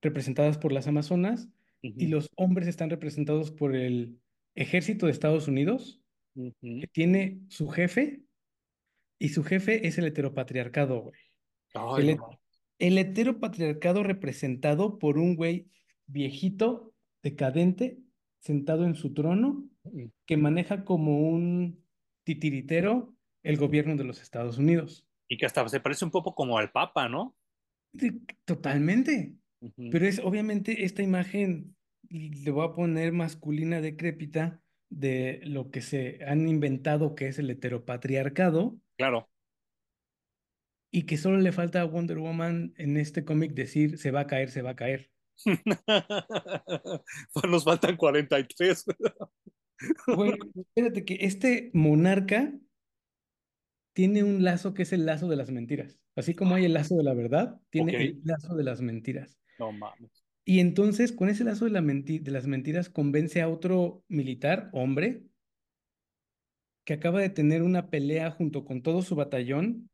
representadas 0.00 0.58
por 0.58 0.72
las 0.72 0.86
Amazonas 0.86 1.48
y 1.82 2.08
los 2.08 2.30
hombres 2.36 2.66
están 2.68 2.90
representados 2.90 3.50
por 3.50 3.74
el 3.76 4.18
ejército 4.54 5.06
de 5.06 5.12
Estados 5.12 5.48
Unidos, 5.48 6.02
que 6.34 6.88
tiene 6.92 7.40
su 7.48 7.68
jefe, 7.68 8.22
y 9.18 9.30
su 9.30 9.42
jefe 9.44 9.86
es 9.86 9.98
el 9.98 10.06
heteropatriarcado, 10.06 11.00
güey. 11.02 11.20
Ay, 11.74 12.10
El, 12.10 12.16
no 12.16 12.38
el 12.78 12.98
heteropatriarcado 12.98 14.02
representado 14.02 14.98
por 14.98 15.18
un 15.18 15.36
güey 15.36 15.68
viejito, 16.06 16.94
decadente, 17.22 17.98
sentado 18.38 18.84
en 18.84 18.94
su 18.94 19.12
trono, 19.14 19.68
que 20.26 20.36
maneja 20.36 20.84
como 20.84 21.28
un 21.28 21.84
titiritero 22.24 23.14
el 23.42 23.56
gobierno 23.56 23.96
de 23.96 24.04
los 24.04 24.20
Estados 24.20 24.58
Unidos. 24.58 25.06
Y 25.28 25.36
que 25.36 25.46
hasta 25.46 25.68
se 25.68 25.80
parece 25.80 26.04
un 26.04 26.10
poco 26.10 26.34
como 26.34 26.58
al 26.58 26.70
Papa, 26.70 27.08
¿no? 27.08 27.36
Totalmente. 28.44 29.34
Pero 29.90 30.06
es 30.06 30.20
obviamente 30.20 30.84
esta 30.84 31.02
imagen, 31.02 31.76
le 32.08 32.50
voy 32.50 32.66
a 32.66 32.74
poner 32.74 33.12
masculina 33.12 33.80
decrépita 33.80 34.60
de 34.88 35.40
lo 35.44 35.70
que 35.70 35.82
se 35.82 36.24
han 36.24 36.48
inventado 36.48 37.14
que 37.14 37.26
es 37.28 37.38
el 37.38 37.50
heteropatriarcado 37.50 38.78
Claro. 38.96 39.28
Y 40.90 41.02
que 41.04 41.16
solo 41.16 41.38
le 41.38 41.52
falta 41.52 41.80
a 41.80 41.84
Wonder 41.84 42.18
Woman 42.18 42.72
en 42.76 42.96
este 42.96 43.24
cómic 43.24 43.52
decir 43.52 43.98
se 43.98 44.10
va 44.10 44.20
a 44.20 44.26
caer, 44.26 44.50
se 44.50 44.62
va 44.62 44.70
a 44.70 44.76
caer. 44.76 45.10
Pues 47.32 47.44
Nos 47.48 47.64
faltan 47.64 47.96
43. 47.96 48.84
Güey, 50.08 50.32
espérate 50.56 51.04
que 51.04 51.18
este 51.20 51.70
monarca 51.72 52.52
tiene 53.92 54.22
un 54.24 54.42
lazo 54.42 54.74
que 54.74 54.82
es 54.82 54.92
el 54.92 55.06
lazo 55.06 55.28
de 55.28 55.36
las 55.36 55.50
mentiras. 55.50 55.98
Así 56.16 56.34
como 56.34 56.56
hay 56.56 56.64
el 56.64 56.74
lazo 56.74 56.96
de 56.96 57.04
la 57.04 57.14
verdad, 57.14 57.60
tiene 57.70 57.96
el 57.96 58.20
lazo 58.24 58.56
de 58.56 58.64
las 58.64 58.80
mentiras. 58.80 59.38
no 59.58 59.70
mames. 59.72 60.10
Y 60.44 60.60
entonces, 60.60 61.12
con 61.12 61.28
ese 61.28 61.44
lazo 61.44 61.66
de, 61.66 61.72
la 61.72 61.82
menti- 61.82 62.20
de 62.20 62.30
las 62.30 62.46
mentiras, 62.46 62.88
convence 62.88 63.42
a 63.42 63.48
otro 63.50 64.02
militar, 64.08 64.70
hombre, 64.72 65.22
que 66.84 66.94
acaba 66.94 67.20
de 67.20 67.28
tener 67.28 67.62
una 67.62 67.90
pelea 67.90 68.30
junto 68.30 68.64
con 68.64 68.82
todo 68.82 69.02
su 69.02 69.14
batallón 69.14 69.90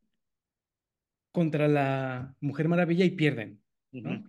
contra 1.35 1.69
la 1.69 2.35
Mujer 2.41 2.69
Maravilla 2.69 3.05
y 3.05 3.11
pierden, 3.11 3.61
¿no? 4.03 4.25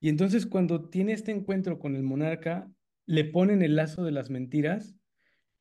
Y 0.00 0.10
entonces, 0.10 0.46
cuando 0.46 0.88
tiene 0.90 1.14
este 1.14 1.32
encuentro 1.32 1.80
con 1.80 1.96
el 1.96 2.04
monarca, 2.04 2.72
le 3.06 3.24
ponen 3.24 3.62
el 3.62 3.76
lazo 3.76 4.04
de 4.04 4.12
las 4.12 4.30
mentiras 4.30 4.96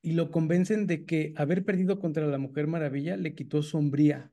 y 0.01 0.13
lo 0.13 0.31
convencen 0.31 0.87
de 0.87 1.05
que 1.05 1.33
haber 1.37 1.65
perdido 1.65 1.99
contra 1.99 2.27
la 2.27 2.37
Mujer 2.39 2.67
Maravilla 2.67 3.17
le 3.17 3.35
quitó 3.35 3.63
sombría. 3.63 4.31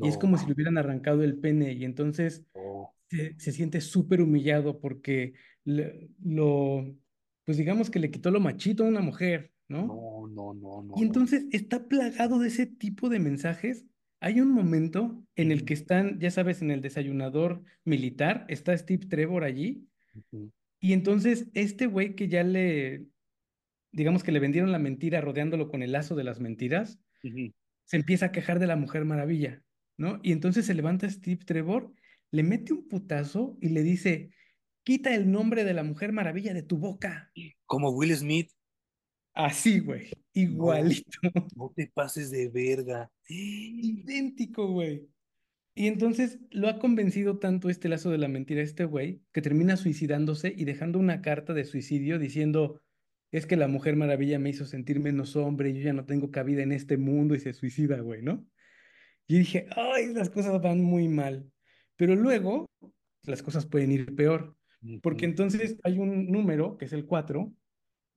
Y 0.00 0.08
es 0.08 0.18
como 0.18 0.38
si 0.38 0.46
le 0.46 0.54
hubieran 0.54 0.78
arrancado 0.78 1.24
el 1.24 1.38
pene. 1.38 1.72
Y 1.74 1.84
entonces 1.84 2.44
no, 2.54 2.94
se, 3.10 3.38
se 3.40 3.52
siente 3.52 3.80
súper 3.80 4.22
humillado 4.22 4.80
porque 4.80 5.34
le- 5.64 6.10
lo, 6.24 6.96
pues 7.44 7.58
digamos 7.58 7.90
que 7.90 8.00
le 8.00 8.10
quitó 8.12 8.30
lo 8.30 8.40
machito 8.40 8.84
a 8.84 8.88
una 8.88 9.00
mujer, 9.00 9.52
¿no? 9.68 10.00
no, 10.28 10.28
no, 10.28 10.52
no, 10.54 10.82
no, 10.82 10.94
Y 10.94 11.02
entonces 11.02 11.46
está 11.52 11.88
plagado 11.88 12.38
de 12.40 12.48
ese 12.48 12.66
tipo 12.66 13.08
de 13.08 13.18
mensajes. 13.20 13.84
Hay 14.20 14.40
un 14.40 14.50
momento 14.50 15.24
en 15.36 15.52
el 15.52 15.64
que 15.64 15.74
están, 15.74 16.18
ya 16.18 16.30
sabes, 16.30 16.62
en 16.62 16.70
el 16.70 16.80
desayunador 16.80 17.62
militar, 17.84 18.44
está 18.48 18.76
Steve 18.76 19.06
Trevor 19.06 19.44
allí. 19.44 19.86
Y 20.80 20.92
entonces 20.92 21.48
este 21.54 21.86
güey 21.86 22.14
que 22.14 22.28
ya 22.28 22.42
le, 22.42 23.06
digamos 23.92 24.22
que 24.22 24.32
le 24.32 24.40
vendieron 24.40 24.72
la 24.72 24.78
mentira 24.78 25.20
rodeándolo 25.20 25.68
con 25.68 25.82
el 25.82 25.92
lazo 25.92 26.14
de 26.16 26.24
las 26.24 26.40
mentiras, 26.40 26.98
se 27.22 27.96
empieza 27.96 28.26
a 28.26 28.32
quejar 28.32 28.58
de 28.58 28.66
la 28.66 28.76
Mujer 28.76 29.04
Maravilla, 29.04 29.62
¿no? 29.96 30.20
Y 30.22 30.32
entonces 30.32 30.66
se 30.66 30.74
levanta 30.74 31.08
Steve 31.08 31.44
Trevor, 31.44 31.92
le 32.30 32.42
mete 32.42 32.72
un 32.72 32.86
putazo 32.88 33.56
y 33.60 33.70
le 33.70 33.82
dice, 33.82 34.30
quita 34.84 35.14
el 35.14 35.30
nombre 35.30 35.64
de 35.64 35.74
la 35.74 35.82
Mujer 35.82 36.12
Maravilla 36.12 36.54
de 36.54 36.62
tu 36.62 36.78
boca. 36.78 37.30
Como 37.66 37.90
Will 37.90 38.14
Smith. 38.16 38.50
Así, 39.38 39.78
güey, 39.78 40.10
igualito, 40.32 41.20
no 41.54 41.72
te 41.72 41.86
pases 41.86 42.32
de 42.32 42.48
verga. 42.48 43.08
idéntico, 43.28 44.66
güey. 44.66 45.08
Y 45.76 45.86
entonces 45.86 46.40
lo 46.50 46.68
ha 46.68 46.80
convencido 46.80 47.38
tanto 47.38 47.70
este 47.70 47.88
lazo 47.88 48.10
de 48.10 48.18
la 48.18 48.26
mentira, 48.26 48.62
este 48.62 48.84
güey, 48.84 49.22
que 49.30 49.40
termina 49.40 49.76
suicidándose 49.76 50.52
y 50.56 50.64
dejando 50.64 50.98
una 50.98 51.22
carta 51.22 51.54
de 51.54 51.64
suicidio 51.64 52.18
diciendo, 52.18 52.82
es 53.30 53.46
que 53.46 53.56
la 53.56 53.68
Mujer 53.68 53.94
Maravilla 53.94 54.40
me 54.40 54.50
hizo 54.50 54.66
sentir 54.66 54.98
menos 54.98 55.36
hombre, 55.36 55.72
yo 55.72 55.82
ya 55.82 55.92
no 55.92 56.04
tengo 56.04 56.32
cabida 56.32 56.64
en 56.64 56.72
este 56.72 56.96
mundo 56.96 57.36
y 57.36 57.38
se 57.38 57.52
suicida, 57.52 58.00
güey, 58.00 58.22
¿no? 58.22 58.44
Y 59.28 59.38
dije, 59.38 59.68
ay, 59.76 60.14
las 60.14 60.30
cosas 60.30 60.60
van 60.60 60.82
muy 60.82 61.06
mal. 61.06 61.48
Pero 61.94 62.16
luego 62.16 62.66
las 63.22 63.44
cosas 63.44 63.66
pueden 63.66 63.92
ir 63.92 64.16
peor, 64.16 64.56
porque 65.00 65.26
entonces 65.26 65.78
hay 65.84 66.00
un 66.00 66.26
número, 66.26 66.76
que 66.76 66.86
es 66.86 66.92
el 66.92 67.06
4, 67.06 67.54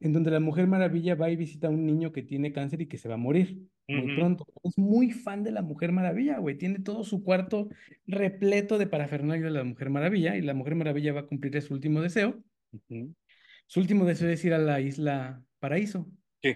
en 0.01 0.13
donde 0.13 0.31
la 0.31 0.39
Mujer 0.39 0.67
Maravilla 0.67 1.15
va 1.15 1.29
y 1.29 1.35
visita 1.35 1.67
a 1.67 1.69
un 1.69 1.85
niño 1.85 2.11
que 2.11 2.23
tiene 2.23 2.51
cáncer 2.51 2.81
y 2.81 2.87
que 2.87 2.97
se 2.97 3.07
va 3.07 3.13
a 3.13 3.17
morir 3.17 3.57
muy 3.87 4.15
pronto. 4.15 4.45
Es 4.63 4.77
muy 4.77 5.11
fan 5.11 5.43
de 5.43 5.51
la 5.51 5.61
Mujer 5.61 5.91
Maravilla, 5.91 6.39
güey. 6.39 6.57
Tiene 6.57 6.79
todo 6.79 7.03
su 7.03 7.23
cuarto 7.23 7.69
repleto 8.07 8.77
de 8.77 8.87
parafernalia 8.87 9.45
de 9.45 9.51
la 9.51 9.63
Mujer 9.63 9.89
Maravilla 9.89 10.35
y 10.35 10.41
la 10.41 10.53
Mujer 10.53 10.75
Maravilla 10.75 11.13
va 11.13 11.21
a 11.21 11.27
cumplir 11.27 11.61
su 11.61 11.73
último 11.73 12.01
deseo. 12.01 12.43
Su 13.67 13.79
último 13.79 14.05
deseo 14.05 14.29
es 14.29 14.43
ir 14.43 14.53
a 14.53 14.57
la 14.57 14.81
isla 14.81 15.43
Paraíso. 15.59 16.09
Sí. 16.41 16.55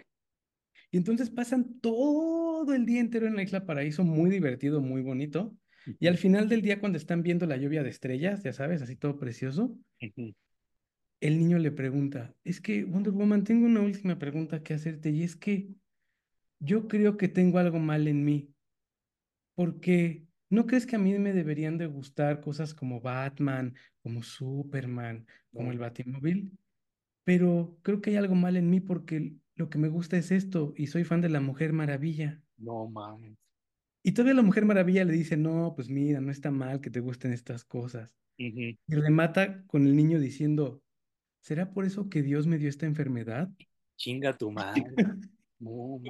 Y 0.91 0.97
entonces 0.97 1.29
pasan 1.29 1.79
todo 1.81 2.73
el 2.73 2.85
día 2.85 2.99
entero 2.99 3.27
en 3.27 3.35
la 3.35 3.43
isla 3.43 3.65
Paraíso, 3.65 4.03
muy 4.03 4.29
divertido, 4.29 4.81
muy 4.81 5.01
bonito. 5.01 5.55
Y 5.99 6.07
al 6.07 6.17
final 6.17 6.49
del 6.49 6.61
día, 6.61 6.79
cuando 6.79 6.97
están 6.97 7.21
viendo 7.21 7.45
la 7.45 7.57
lluvia 7.57 7.83
de 7.83 7.89
estrellas, 7.89 8.43
ya 8.43 8.53
sabes, 8.53 8.81
así 8.81 8.95
todo 8.95 9.19
precioso. 9.19 9.77
El 11.25 11.39
niño 11.39 11.57
le 11.57 11.71
pregunta, 11.71 12.35
es 12.43 12.61
que 12.61 12.83
Wonder 12.83 13.11
Woman, 13.11 13.43
tengo 13.43 13.65
una 13.65 13.81
última 13.81 14.19
pregunta 14.19 14.61
que 14.61 14.75
hacerte 14.75 15.09
y 15.09 15.23
es 15.23 15.35
que 15.35 15.69
yo 16.59 16.87
creo 16.87 17.17
que 17.17 17.27
tengo 17.27 17.57
algo 17.57 17.79
mal 17.79 18.07
en 18.07 18.23
mí, 18.23 18.53
porque 19.55 20.27
¿no 20.49 20.67
crees 20.67 20.85
que 20.85 20.97
a 20.97 20.99
mí 20.99 21.17
me 21.17 21.33
deberían 21.33 21.77
de 21.77 21.87
gustar 21.87 22.41
cosas 22.41 22.73
como 22.73 23.01
Batman, 23.01 23.73
como 24.03 24.21
Superman, 24.21 25.25
como 25.51 25.71
el 25.71 25.79
Batimóvil? 25.79 26.51
Pero 27.23 27.77
creo 27.81 28.01
que 28.01 28.11
hay 28.11 28.17
algo 28.17 28.35
mal 28.35 28.55
en 28.55 28.69
mí 28.69 28.79
porque 28.79 29.33
lo 29.55 29.69
que 29.69 29.79
me 29.79 29.87
gusta 29.87 30.17
es 30.17 30.31
esto 30.31 30.73
y 30.77 30.87
soy 30.87 31.05
fan 31.05 31.21
de 31.21 31.29
la 31.29 31.41
Mujer 31.41 31.73
Maravilla. 31.73 32.41
no 32.57 32.87
mames. 32.87 33.35
Y 34.03 34.11
todavía 34.11 34.35
la 34.35 34.43
Mujer 34.43 34.65
Maravilla 34.65 35.03
le 35.03 35.13
dice, 35.13 35.35
no, 35.35 35.73
pues 35.75 35.89
mira, 35.89 36.21
no 36.21 36.31
está 36.31 36.51
mal 36.51 36.79
que 36.79 36.91
te 36.91 36.99
gusten 36.99 37.33
estas 37.33 37.65
cosas. 37.65 38.13
Ujú. 38.39 38.77
Y 38.87 38.95
remata 38.95 39.63
con 39.65 39.87
el 39.87 39.95
niño 39.95 40.19
diciendo, 40.19 40.83
¿será 41.45 41.71
por 41.71 41.85
eso 41.85 42.09
que 42.09 42.23
Dios 42.23 42.47
me 42.47 42.57
dio 42.57 42.67
esta 42.69 42.87
enfermedad? 42.87 43.49
Chinga 43.97 44.35
tu 44.35 44.51
madre. 44.83 44.83
No. 45.59 46.01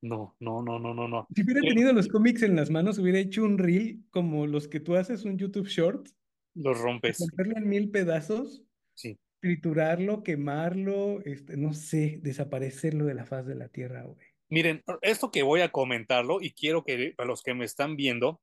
No, 0.00 0.34
no, 0.40 0.62
no, 0.62 0.78
no, 0.78 0.94
no, 0.94 1.08
no. 1.08 1.26
Si 1.34 1.42
hubiera 1.42 1.60
Eh, 1.60 1.68
tenido 1.68 1.92
los 1.92 2.08
cómics 2.08 2.42
en 2.42 2.56
las 2.56 2.70
manos, 2.70 2.98
hubiera 2.98 3.18
hecho 3.18 3.42
un 3.44 3.58
reel 3.58 4.02
como 4.10 4.46
los 4.46 4.66
que 4.68 4.80
tú 4.80 4.96
haces, 4.96 5.24
un 5.24 5.38
YouTube 5.38 5.66
Short, 5.68 6.08
Los 6.54 6.78
rompes. 6.80 7.18
romperlo 7.20 7.56
en 7.56 7.68
mil 7.68 7.90
pedazos, 7.90 8.62
Sí. 8.94 9.18
triturarlo, 9.40 10.22
quemarlo, 10.22 11.20
este, 11.24 11.56
no 11.56 11.72
sé, 11.74 12.18
desaparecerlo 12.22 13.04
de 13.06 13.14
la 13.14 13.24
faz 13.26 13.46
de 13.46 13.54
la 13.56 13.68
tierra, 13.68 14.04
güey. 14.04 14.18
Miren, 14.50 14.82
esto 15.02 15.30
que 15.30 15.42
voy 15.42 15.60
a 15.62 15.70
comentarlo 15.70 16.40
y 16.40 16.52
quiero 16.52 16.84
que 16.84 17.12
para 17.16 17.26
los 17.26 17.42
que 17.42 17.54
me 17.54 17.64
están 17.64 17.96
viendo, 17.96 18.40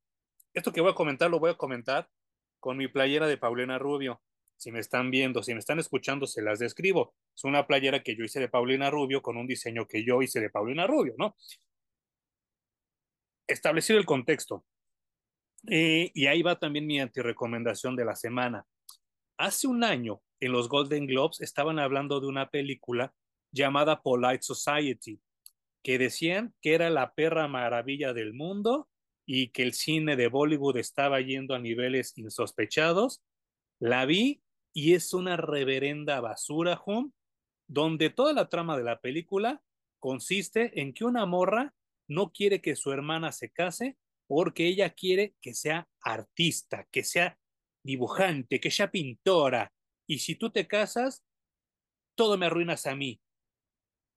esto 0.54 0.72
que 0.72 0.80
voy 0.80 0.90
a 0.90 0.94
comentar 0.94 1.30
lo 1.30 1.38
voy 1.40 1.50
a 1.50 1.56
comentar 1.56 2.08
con 2.60 2.76
mi 2.76 2.88
playera 2.88 3.26
de 3.28 3.38
Paulina 3.38 3.78
Rubio. 3.78 4.20
Si 4.62 4.70
me 4.70 4.78
están 4.78 5.10
viendo, 5.10 5.42
si 5.42 5.54
me 5.54 5.58
están 5.58 5.80
escuchando, 5.80 6.24
se 6.24 6.40
las 6.40 6.60
describo. 6.60 7.16
Es 7.34 7.42
una 7.42 7.66
playera 7.66 8.04
que 8.04 8.14
yo 8.14 8.22
hice 8.22 8.38
de 8.38 8.48
Paulina 8.48 8.90
Rubio 8.90 9.20
con 9.20 9.36
un 9.36 9.48
diseño 9.48 9.88
que 9.88 10.04
yo 10.04 10.22
hice 10.22 10.38
de 10.38 10.50
Paulina 10.50 10.86
Rubio, 10.86 11.16
¿no? 11.18 11.34
Establecer 13.48 13.96
el 13.96 14.06
contexto. 14.06 14.64
Eh, 15.68 16.12
y 16.14 16.26
ahí 16.28 16.42
va 16.42 16.60
también 16.60 16.86
mi 16.86 17.00
antirecomendación 17.00 17.96
de 17.96 18.04
la 18.04 18.14
semana. 18.14 18.64
Hace 19.36 19.66
un 19.66 19.82
año, 19.82 20.22
en 20.38 20.52
los 20.52 20.68
Golden 20.68 21.08
Globes, 21.08 21.40
estaban 21.40 21.80
hablando 21.80 22.20
de 22.20 22.28
una 22.28 22.48
película 22.48 23.12
llamada 23.50 24.00
Polite 24.00 24.42
Society, 24.42 25.20
que 25.82 25.98
decían 25.98 26.54
que 26.60 26.74
era 26.74 26.88
la 26.88 27.14
perra 27.14 27.48
maravilla 27.48 28.12
del 28.12 28.32
mundo 28.32 28.88
y 29.26 29.48
que 29.48 29.64
el 29.64 29.72
cine 29.72 30.14
de 30.14 30.28
Bollywood 30.28 30.76
estaba 30.76 31.20
yendo 31.20 31.56
a 31.56 31.58
niveles 31.58 32.16
insospechados. 32.16 33.24
La 33.80 34.06
vi 34.06 34.41
y 34.72 34.94
es 34.94 35.12
una 35.12 35.36
reverenda 35.36 36.20
basura, 36.20 36.80
home, 36.84 37.10
donde 37.68 38.10
toda 38.10 38.32
la 38.32 38.48
trama 38.48 38.76
de 38.76 38.84
la 38.84 39.00
película 39.00 39.62
consiste 39.98 40.80
en 40.80 40.92
que 40.92 41.04
una 41.04 41.26
morra 41.26 41.74
no 42.08 42.32
quiere 42.32 42.60
que 42.60 42.76
su 42.76 42.92
hermana 42.92 43.32
se 43.32 43.50
case 43.50 43.96
porque 44.26 44.66
ella 44.66 44.90
quiere 44.90 45.34
que 45.40 45.54
sea 45.54 45.88
artista, 46.00 46.86
que 46.90 47.04
sea 47.04 47.38
dibujante, 47.84 48.60
que 48.60 48.70
sea 48.70 48.90
pintora. 48.90 49.72
Y 50.06 50.18
si 50.18 50.36
tú 50.36 50.50
te 50.50 50.66
casas, 50.66 51.24
todo 52.16 52.36
me 52.38 52.46
arruinas 52.46 52.86
a 52.86 52.94
mí. 52.94 53.20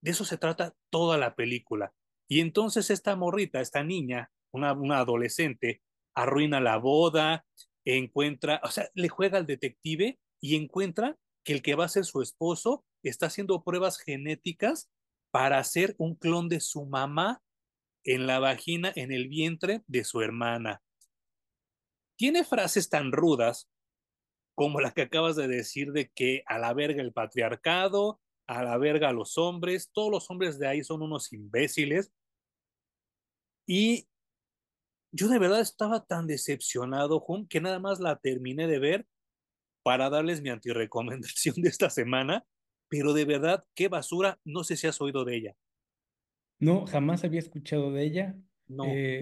De 0.02 0.12
eso 0.12 0.26
se 0.26 0.38
trata 0.38 0.76
toda 0.90 1.18
la 1.18 1.36
película. 1.36 1.94
Y 2.28 2.40
entonces 2.40 2.90
esta 2.90 3.16
morrita, 3.16 3.62
esta 3.62 3.84
niña, 3.84 4.32
una, 4.52 4.74
una 4.74 5.00
adolescente, 5.00 5.82
arruina 6.16 6.60
la 6.60 6.78
boda, 6.78 7.46
encuentra, 7.84 8.62
o 8.64 8.70
sea, 8.70 8.90
le 8.94 9.10
juega 9.10 9.38
al 9.38 9.46
detective 9.46 10.20
y 10.46 10.56
encuentra 10.56 11.18
que 11.44 11.54
el 11.54 11.64
que 11.64 11.74
va 11.74 11.86
a 11.86 11.90
ser 11.90 12.06
su 12.06 12.22
esposo 12.22 12.86
está 13.02 13.26
haciendo 13.26 13.64
pruebas 13.64 13.98
genéticas 13.98 14.92
para 15.32 15.58
hacer 15.58 15.96
un 15.98 16.14
clon 16.14 16.50
de 16.50 16.60
su 16.60 16.86
mamá 16.86 17.42
en 18.04 18.28
la 18.28 18.38
vagina, 18.38 18.94
en 18.96 19.12
el 19.12 19.28
vientre 19.28 19.82
de 19.88 20.04
su 20.04 20.22
hermana. 20.22 20.84
Tiene 22.16 22.44
frases 22.44 22.90
tan 22.90 23.12
rudas 23.12 23.72
como 24.54 24.82
la 24.82 24.92
que 24.92 25.02
acabas 25.02 25.36
de 25.36 25.48
decir 25.48 25.94
de 25.94 26.12
que 26.12 26.44
a 26.46 26.60
la 26.60 26.76
verga 26.76 27.02
el 27.02 27.12
patriarcado, 27.12 28.22
a 28.46 28.64
la 28.64 28.78
verga 28.78 29.14
los 29.14 29.40
hombres, 29.40 29.90
todos 29.92 30.12
los 30.12 30.30
hombres 30.30 30.60
de 30.60 30.68
ahí 30.68 30.84
son 30.84 31.02
unos 31.02 31.34
imbéciles. 31.34 32.12
Y 33.66 34.08
yo 35.12 35.28
de 35.28 35.40
verdad 35.40 35.62
estaba 35.62 36.06
tan 36.06 36.28
decepcionado, 36.28 37.20
Jun, 37.20 37.48
que 37.48 37.62
nada 37.62 37.80
más 37.80 38.00
la 38.00 38.20
terminé 38.20 38.68
de 38.68 38.78
ver 38.78 39.08
para 39.86 40.10
darles 40.10 40.42
mi 40.42 40.50
antirecomendación 40.50 41.58
de 41.62 41.70
esta 41.70 41.92
semana, 41.92 42.46
pero 42.90 43.14
de 43.14 43.26
verdad, 43.26 43.64
qué 43.76 43.88
basura, 43.90 44.40
no 44.46 44.66
sé 44.66 44.78
si 44.78 44.88
has 44.88 45.00
oído 45.02 45.26
de 45.26 45.38
ella. 45.38 45.58
No, 46.60 46.86
jamás 46.86 47.24
había 47.24 47.40
escuchado 47.40 47.92
de 47.92 48.04
ella. 48.04 48.36
No. 48.68 48.86
Eh, 48.88 49.22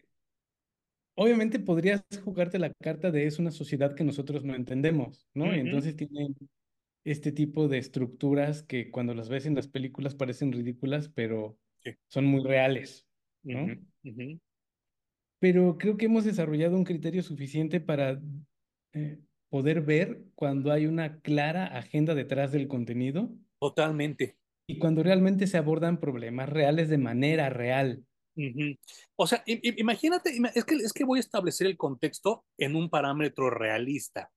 obviamente 1.16 1.60
podrías 1.60 2.04
jugarte 2.24 2.60
la 2.60 2.72
carta 2.74 3.12
de 3.12 3.26
es 3.28 3.40
una 3.40 3.52
sociedad 3.52 3.96
que 3.96 4.04
nosotros 4.04 4.44
no 4.44 4.56
entendemos, 4.56 5.28
¿no? 5.34 5.54
Y 5.56 5.60
Ujú, 5.60 5.60
entonces 5.60 5.96
tienen 5.96 6.36
este 7.06 7.32
tipo 7.32 7.68
de 7.68 7.80
estructuras 7.80 8.64
que 8.64 8.92
cuando 8.92 9.14
las 9.16 9.30
ves 9.30 9.46
en 9.46 9.56
las 9.56 9.68
películas 9.68 10.16
parecen 10.16 10.52
ridículas, 10.54 11.10
pero 11.10 11.60
sí, 11.84 11.98
son 12.10 12.26
muy 12.26 12.44
reales, 12.44 13.08
¿no? 13.44 13.68
Pero 15.40 15.78
creo 15.78 15.98
que 15.98 16.06
hemos 16.06 16.26
desarrollado 16.26 16.76
un 16.78 16.86
criterio 16.86 17.22
suficiente 17.24 17.80
para 17.82 18.22
eh, 18.94 19.20
poder 19.54 19.82
ver 19.82 20.24
cuando 20.34 20.72
hay 20.72 20.88
una 20.88 21.20
clara 21.22 21.68
agenda 21.68 22.16
detrás 22.16 22.52
del 22.52 22.68
contenido 22.68 23.30
Totalmente. 23.60 24.36
y 24.68 24.80
cuando 24.80 25.04
realmente 25.04 25.46
se 25.46 25.60
abordan 25.60 26.00
problemas 26.00 26.50
reales 26.50 26.90
de 26.90 26.98
manera 26.98 27.52
real. 27.52 28.04
O 29.16 29.28
sea, 29.28 29.44
imagínate, 29.46 30.32
ima- 30.36 30.52
es 30.56 30.66
que, 30.66 30.74
es 30.78 30.92
que 30.92 31.04
voy 31.04 31.20
a 31.20 31.28
establecer 31.28 31.68
el 31.68 31.78
contexto 31.78 32.48
en 32.58 32.76
un 32.76 32.90
parámetro 32.90 33.52
realista. 33.52 34.32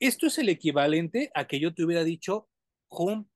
Esto 0.00 0.28
es 0.28 0.38
el 0.38 0.48
equivalente 0.48 1.30
a 1.34 1.46
que 1.46 1.60
yo 1.60 1.74
te 1.74 1.84
hubiera 1.84 2.02
dicho, 2.02 2.48
Jun, 2.90 3.30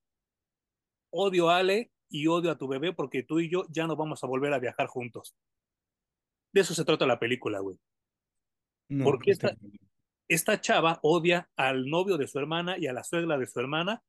odio 1.12 1.50
a 1.50 1.58
Ale 1.58 1.92
y 2.08 2.26
odio 2.26 2.50
a 2.50 2.56
tu 2.56 2.68
bebé 2.68 2.94
porque 2.94 3.22
tú 3.22 3.38
y 3.40 3.50
yo 3.50 3.66
ya 3.68 3.86
no 3.86 3.96
vamos 3.96 4.24
a 4.24 4.26
volver 4.28 4.54
a 4.54 4.58
viajar 4.58 4.86
juntos. 4.86 5.36
De 6.54 6.62
eso 6.62 6.72
se 6.72 6.86
trata 6.86 7.06
la 7.06 7.18
película, 7.18 7.60
güey. 7.60 7.76
No, 8.88 9.04
Porque 9.04 9.26
qué 9.26 9.30
esta. 9.32 9.54
Esta 10.28 10.60
chava 10.60 10.98
odia 11.02 11.50
al 11.56 11.86
novio 11.86 12.16
de 12.16 12.28
su 12.28 12.38
hermana 12.38 12.76
y 12.78 12.86
a 12.86 12.92
la 12.92 13.04
suegra 13.04 13.38
de 13.38 13.46
su 13.46 13.60
hermana 13.60 14.02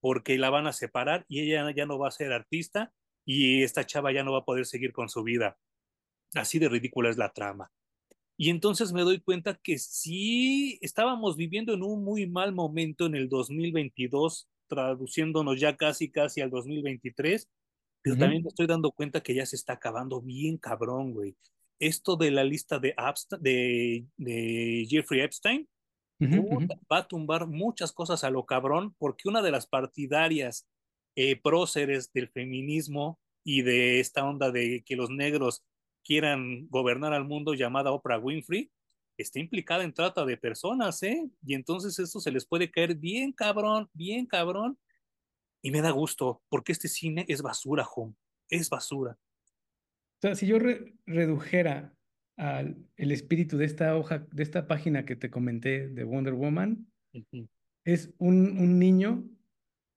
porque 0.00 0.36
la 0.36 0.50
van 0.50 0.66
a 0.66 0.72
separar 0.72 1.24
y 1.28 1.40
ella 1.40 1.70
ya 1.74 1.86
no 1.86 1.98
va 1.98 2.08
a 2.08 2.12
ser 2.12 2.32
artista 2.32 2.92
y 3.24 3.62
esta 3.62 3.86
chava 3.86 4.12
ya 4.12 4.24
no 4.24 4.32
va 4.32 4.40
a 4.40 4.44
poder 4.44 4.66
seguir 4.66 4.92
con 4.92 5.08
su 5.08 5.22
vida. 5.22 5.58
Así 6.34 6.58
de 6.58 6.68
ridícula 6.68 7.08
es 7.08 7.16
la 7.16 7.32
trama. 7.32 7.70
Y 8.36 8.50
entonces 8.50 8.92
me 8.92 9.02
doy 9.02 9.20
cuenta 9.20 9.54
que 9.62 9.78
sí 9.78 10.78
estábamos 10.82 11.36
viviendo 11.36 11.74
en 11.74 11.84
un 11.84 12.02
muy 12.02 12.26
mal 12.26 12.52
momento 12.52 13.06
en 13.06 13.14
el 13.14 13.28
2022, 13.28 14.48
traduciéndonos 14.66 15.60
ya 15.60 15.76
casi, 15.76 16.10
casi 16.10 16.40
al 16.40 16.50
2023, 16.50 17.48
pero 18.02 18.16
también 18.16 18.42
me 18.42 18.48
estoy 18.48 18.66
dando 18.66 18.90
cuenta 18.90 19.22
que 19.22 19.34
ya 19.34 19.46
se 19.46 19.54
está 19.54 19.74
acabando 19.74 20.20
bien 20.20 20.56
cabrón, 20.58 21.12
güey. 21.12 21.36
Esto 21.82 22.16
de 22.16 22.30
la 22.30 22.44
lista 22.44 22.78
de, 22.78 22.94
de, 23.40 24.06
de 24.16 24.86
Jeffrey 24.88 25.20
Epstein 25.20 25.68
uh 26.20 26.24
-huh, 26.24 26.78
va 26.90 26.98
a 26.98 27.08
tumbar 27.08 27.48
muchas 27.48 27.92
cosas 27.92 28.22
a 28.22 28.30
lo 28.30 28.46
cabrón, 28.46 28.94
porque 28.98 29.28
una 29.28 29.42
de 29.42 29.50
las 29.50 29.66
partidarias 29.66 30.68
eh, 31.16 31.34
próceres 31.34 32.12
del 32.12 32.28
feminismo 32.28 33.18
y 33.44 33.62
de 33.62 33.98
esta 33.98 34.24
onda 34.24 34.52
de 34.52 34.84
que 34.86 34.94
los 34.94 35.10
negros 35.10 35.64
quieran 36.04 36.68
gobernar 36.68 37.12
al 37.12 37.24
mundo 37.24 37.54
llamada 37.54 37.90
Oprah 37.90 38.18
Winfrey, 38.18 38.70
está 39.18 39.40
implicada 39.40 39.82
en 39.82 39.92
trata 39.92 40.24
de 40.24 40.36
personas, 40.36 41.02
¿eh? 41.02 41.28
Y 41.44 41.54
entonces 41.54 41.98
esto 41.98 42.20
se 42.20 42.30
les 42.30 42.46
puede 42.46 42.70
caer 42.70 42.94
bien 42.94 43.32
cabrón, 43.32 43.88
bien 43.92 44.26
cabrón. 44.26 44.78
Y 45.64 45.70
me 45.70 45.80
da 45.80 45.90
gusto, 45.90 46.42
porque 46.48 46.72
este 46.72 46.88
cine 46.88 47.24
es 47.28 47.42
basura, 47.42 47.86
home. 47.94 48.14
Es 48.48 48.68
basura. 48.68 49.16
O 50.22 50.28
sea, 50.28 50.36
si 50.36 50.46
yo 50.46 50.60
re 50.60 50.94
redujera 51.04 51.92
al 52.36 52.76
el 52.96 53.10
espíritu 53.10 53.58
de 53.58 53.64
esta 53.64 53.96
hoja, 53.96 54.20
de 54.30 54.44
esta 54.44 54.68
página 54.68 55.04
que 55.04 55.16
te 55.16 55.30
comenté 55.30 55.88
de 55.88 56.04
Wonder 56.04 56.34
Woman, 56.34 56.86
uh 57.12 57.18
-huh. 57.18 57.48
es 57.84 58.14
un, 58.18 58.56
un, 58.56 58.78
niño 58.78 59.24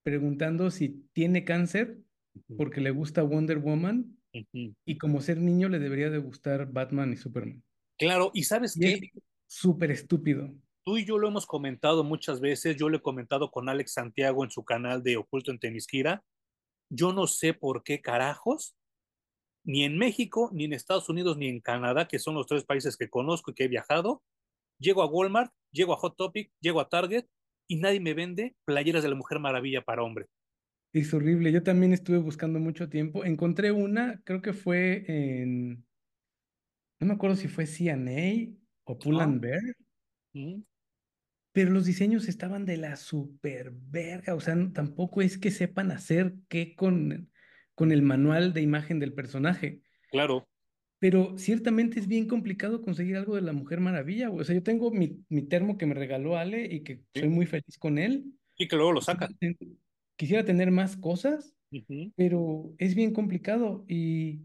preguntando 0.04 0.72
si 0.72 1.08
tiene 1.14 1.44
cáncer 1.44 2.00
uh 2.34 2.40
-huh. 2.40 2.58
porque 2.58 2.82
le 2.82 2.90
gusta 2.90 3.22
Wonder 3.22 3.60
Woman 3.60 4.18
uh 4.34 4.40
-huh. 4.40 4.76
y 4.84 4.98
como 4.98 5.22
ser 5.22 5.38
niño 5.38 5.70
le 5.70 5.78
debería 5.78 6.10
de 6.10 6.18
gustar 6.18 6.72
Batman 6.72 7.14
y 7.14 7.18
Superman. 7.18 7.62
Claro, 7.96 8.32
y 8.34 8.44
sabes 8.46 8.76
qué? 8.80 9.12
Súper 9.48 9.92
estúpido. 9.92 10.52
Tú 10.84 10.98
y 10.98 11.06
yo 11.06 11.20
lo 11.20 11.28
hemos 11.28 11.46
comentado 11.46 12.04
muchas 12.04 12.40
veces, 12.40 12.78
yo 12.78 12.90
lo 12.90 12.98
he 12.98 13.02
comentado 13.02 13.52
con 13.52 13.70
Alex 13.70 13.94
Santiago 13.94 14.44
en 14.44 14.50
su 14.50 14.64
canal 14.64 15.04
de 15.04 15.18
Oculto 15.18 15.52
en 15.52 15.60
Temisquira. 15.60 16.24
Yo 16.90 17.14
no 17.14 17.28
sé 17.28 17.54
por 17.54 17.84
qué 17.84 18.02
carajos, 18.02 18.76
ni 19.66 19.84
en 19.84 19.98
México, 19.98 20.50
ni 20.54 20.66
en 20.66 20.74
Estados 20.74 21.10
Unidos, 21.10 21.38
ni 21.38 21.48
en 21.48 21.60
Canadá, 21.60 22.08
que 22.08 22.20
son 22.20 22.36
los 22.36 22.48
tres 22.48 22.64
países 22.64 22.96
que 22.96 23.10
conozco 23.10 23.52
y 23.52 23.56
que 23.56 23.66
he 23.66 23.68
viajado, 23.68 24.24
llego 24.80 25.02
a 25.02 25.08
Walmart, 25.08 25.52
llego 25.72 25.94
a 25.94 25.98
Hot 25.98 26.16
Topic, 26.16 26.52
llego 26.62 26.80
a 26.80 26.88
Target 26.88 27.26
y 27.68 27.78
nadie 27.78 28.00
me 28.00 28.14
vende 28.14 28.56
playeras 28.66 29.04
de 29.04 29.10
la 29.10 29.16
Mujer 29.16 29.40
Maravilla 29.40 29.82
para 29.82 30.04
hombre. 30.04 30.28
Es 30.94 31.14
horrible. 31.14 31.52
Yo 31.52 31.64
también 31.64 31.92
estuve 31.92 32.20
buscando 32.20 32.60
mucho 32.60 32.88
tiempo. 32.88 33.26
Encontré 33.26 33.72
una, 33.72 34.22
creo 34.24 34.42
que 34.42 34.54
fue 34.54 35.04
en. 35.08 35.86
No 37.02 37.08
me 37.08 37.14
acuerdo 37.16 37.36
si 37.36 37.50
fue 37.50 37.66
CNA 37.66 38.56
o 38.86 38.98
Pull 38.98 39.20
and 39.20 39.42
Bear. 39.42 39.60
Mm. 40.34 40.62
Pero 41.52 41.72
los 41.72 41.86
diseños 41.86 42.30
estaban 42.30 42.66
de 42.66 42.78
la 42.78 42.96
super 42.96 43.74
verga. 43.74 44.36
O 44.36 44.40
sea, 44.40 44.56
tampoco 44.74 45.22
es 45.22 45.38
que 45.38 45.52
sepan 45.52 45.92
hacer 45.92 46.36
qué 46.48 46.76
con, 46.76 47.30
con 47.76 47.92
el 47.92 48.02
manual 48.02 48.54
de 48.54 48.62
imagen 48.62 49.00
del 49.00 49.14
personaje. 49.14 49.82
Claro. 50.10 50.48
Pero 51.00 51.38
ciertamente 51.38 52.00
es 52.00 52.08
bien 52.08 52.28
complicado 52.28 52.82
conseguir 52.82 53.18
algo 53.18 53.36
de 53.36 53.42
la 53.42 53.54
Mujer 53.54 53.82
Maravilla. 53.82 54.32
O 54.32 54.44
sea, 54.44 54.56
yo 54.56 54.64
tengo 54.64 54.92
mi, 54.92 55.24
mi 55.30 55.44
termo 55.44 55.78
que 55.78 55.86
me 55.86 55.94
regaló 55.94 56.38
Ale 56.38 56.66
y 56.66 56.84
que 56.84 57.04
sí. 57.14 57.20
soy 57.20 57.30
muy 57.30 57.46
feliz 57.46 57.78
con 57.78 57.98
él. 57.98 58.26
Y 58.58 58.68
que 58.68 58.78
luego 58.78 58.94
lo 58.94 59.02
saca. 59.02 59.28
Quisiera, 59.28 59.56
quisiera 60.16 60.46
tener 60.46 60.72
más 60.72 60.96
cosas, 60.96 61.54
uh 61.72 61.78
-huh. 61.78 62.14
pero 62.16 62.74
es 62.78 62.96
bien 62.96 63.14
complicado 63.14 63.86
y 63.88 64.40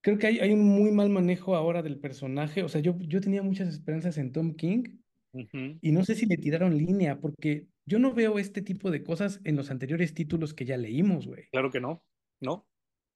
creo 0.00 0.18
que 0.18 0.26
hay, 0.26 0.38
hay, 0.38 0.52
un 0.52 0.64
muy 0.64 0.90
mal 0.90 1.10
manejo 1.10 1.54
ahora 1.54 1.82
del 1.82 1.98
personaje. 1.98 2.62
O 2.62 2.68
sea, 2.68 2.80
yo, 2.80 2.98
yo 3.00 3.20
tenía 3.20 3.42
muchas 3.42 3.68
esperanzas 3.68 4.16
en 4.16 4.32
Tom 4.32 4.54
King 4.54 4.84
uh 5.32 5.40
-huh. 5.40 5.78
y 5.82 5.92
no 5.92 6.04
sé 6.04 6.14
si 6.14 6.24
le 6.24 6.38
tiraron 6.38 6.76
línea 6.76 7.20
porque 7.20 7.66
yo 7.90 7.98
no 7.98 8.14
veo 8.14 8.38
este 8.38 8.62
tipo 8.62 8.92
de 8.92 9.02
cosas 9.02 9.40
en 9.42 9.56
los 9.56 9.68
anteriores 9.72 10.14
títulos 10.14 10.54
que 10.54 10.64
ya 10.64 10.76
leímos, 10.76 11.26
güey. 11.26 11.48
Claro 11.50 11.72
que 11.72 11.80
no, 11.80 12.04
¿no? 12.38 12.68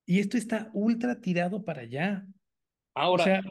Y 0.05 0.18
esto 0.18 0.37
está 0.37 0.70
ultra 0.72 1.20
tirado 1.20 1.64
para 1.64 1.83
allá. 1.83 2.27
Ahora, 2.93 3.22
o 3.22 3.25
sea, 3.25 3.43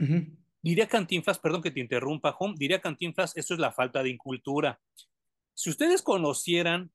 uh 0.00 0.02
-huh. 0.02 0.36
diría 0.60 0.88
Cantinflas, 0.88 1.38
perdón 1.38 1.62
que 1.62 1.70
te 1.70 1.78
interrumpa, 1.78 2.34
Home, 2.36 2.56
diría 2.58 2.80
Cantinflas, 2.80 3.36
eso 3.36 3.54
es 3.54 3.60
la 3.60 3.70
falta 3.70 4.02
de 4.02 4.10
incultura. 4.10 4.80
Si 5.54 5.70
ustedes 5.70 6.02
conocieran 6.02 6.90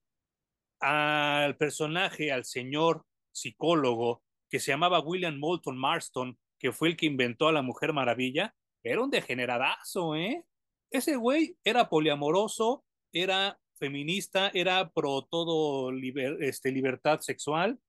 al 0.81 1.55
personaje, 1.55 2.29
al 2.33 2.43
señor 2.43 3.05
psicólogo 3.31 4.21
que 4.49 4.59
se 4.59 4.73
llamaba 4.73 4.99
William 4.99 5.39
Moulton 5.39 5.77
Marston, 5.77 6.37
que 6.59 6.73
fue 6.73 6.89
el 6.89 6.97
que 6.97 7.05
inventó 7.05 7.47
a 7.47 7.53
la 7.53 7.61
Mujer 7.61 7.93
Maravilla, 7.93 8.53
era 8.83 9.01
un 9.01 9.09
degeneradazo, 9.09 10.17
¿eh? 10.17 10.43
Ese 10.91 11.15
güey 11.15 11.57
era 11.63 11.87
poliamoroso, 11.87 12.83
era 13.13 13.59
feminista, 13.75 14.49
era 14.53 14.91
pro 14.91 15.23
todo 15.23 15.91
liber, 15.91 16.41
este, 16.43 16.71
libertad 16.71 17.19
sexual 17.21 17.79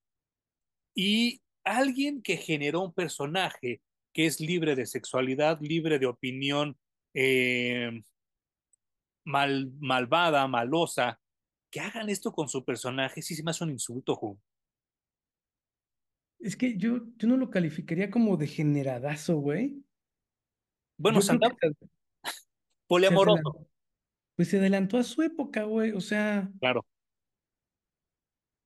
y 0.94 1.40
alguien 1.64 2.22
que 2.22 2.36
generó 2.36 2.82
un 2.82 2.92
personaje 2.92 3.80
que 4.12 4.26
es 4.26 4.38
libre 4.38 4.76
de 4.76 4.86
sexualidad, 4.86 5.58
libre 5.60 5.98
de 5.98 6.06
opinión 6.06 6.78
eh, 7.14 8.02
mal, 9.24 9.72
malvada, 9.80 10.46
malosa, 10.46 11.20
que 11.70 11.80
hagan 11.80 12.08
esto 12.08 12.32
con 12.32 12.48
su 12.48 12.64
personaje, 12.64 13.22
sí 13.22 13.34
se 13.34 13.42
me 13.42 13.50
hace 13.50 13.64
un 13.64 13.70
insulto, 13.70 14.14
Ju. 14.14 14.38
Es 16.38 16.56
que 16.56 16.76
yo, 16.76 17.00
yo 17.16 17.26
no 17.26 17.36
lo 17.36 17.50
calificaría 17.50 18.10
como 18.10 18.36
degeneradazo, 18.36 19.38
güey. 19.38 19.82
Bueno, 20.98 21.20
que... 21.20 21.70
poliamoroso. 22.86 23.66
Pues 24.36 24.48
se 24.48 24.58
adelantó 24.58 24.98
a 24.98 25.02
su 25.04 25.22
época, 25.22 25.64
güey. 25.64 25.92
O 25.92 26.00
sea. 26.00 26.50
Claro. 26.60 26.84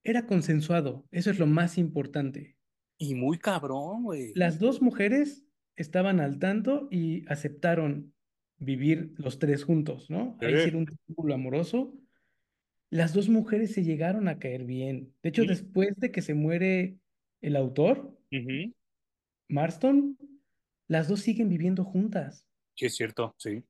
Era 0.04 0.26
consensuado. 0.26 1.06
Eso 1.10 1.30
es 1.30 1.38
lo 1.38 1.46
más 1.46 1.76
importante. 1.76 2.56
Y 2.98 3.14
muy 3.14 3.38
cabrón, 3.38 4.04
güey. 4.04 4.32
Las 4.34 4.58
dos 4.58 4.80
mujeres 4.80 5.44
estaban 5.76 6.20
al 6.20 6.38
tanto 6.38 6.88
y 6.90 7.24
aceptaron 7.30 8.14
vivir 8.58 9.12
los 9.16 9.38
tres 9.38 9.64
juntos, 9.64 10.10
¿no? 10.10 10.36
Sí. 10.40 10.46
Ahí 10.46 10.54
hicieron 10.54 10.80
un 10.80 10.86
triángulo 10.86 11.34
amoroso. 11.34 11.94
Las 12.90 13.12
dos 13.12 13.28
mujeres 13.28 13.74
se 13.74 13.84
llegaron 13.84 14.28
a 14.28 14.38
caer 14.38 14.64
bien. 14.64 15.14
De 15.22 15.28
hecho, 15.28 15.42
Sí. 15.42 15.48
después 15.48 15.94
de 15.96 16.10
que 16.10 16.22
se 16.22 16.34
muere 16.34 16.98
el 17.42 17.54
autor. 17.56 18.18
Marston, 19.48 20.18
las 20.88 21.08
dos 21.08 21.20
siguen 21.20 21.48
viviendo 21.48 21.84
juntas. 21.84 22.46
Sí, 22.74 22.86
es 22.86 22.96
cierto, 22.96 23.34
sí. 23.38 23.62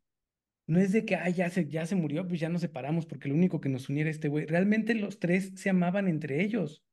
No 0.68 0.78
es 0.78 0.92
de 0.92 1.04
que, 1.06 1.16
ay, 1.16 1.32
ya 1.32 1.48
se, 1.48 1.66
ya 1.66 1.86
se 1.86 1.96
murió, 1.96 2.28
pues 2.28 2.40
ya 2.40 2.50
nos 2.50 2.60
separamos 2.60 3.06
porque 3.06 3.28
lo 3.28 3.34
único 3.34 3.60
que 3.60 3.70
nos 3.70 3.88
uniera 3.88 4.10
este 4.10 4.28
güey. 4.28 4.46
Realmente 4.46 4.94
los 4.94 5.18
tres 5.18 5.52
se 5.56 5.70
amaban 5.70 6.08
entre 6.08 6.44
ellos. 6.44 6.84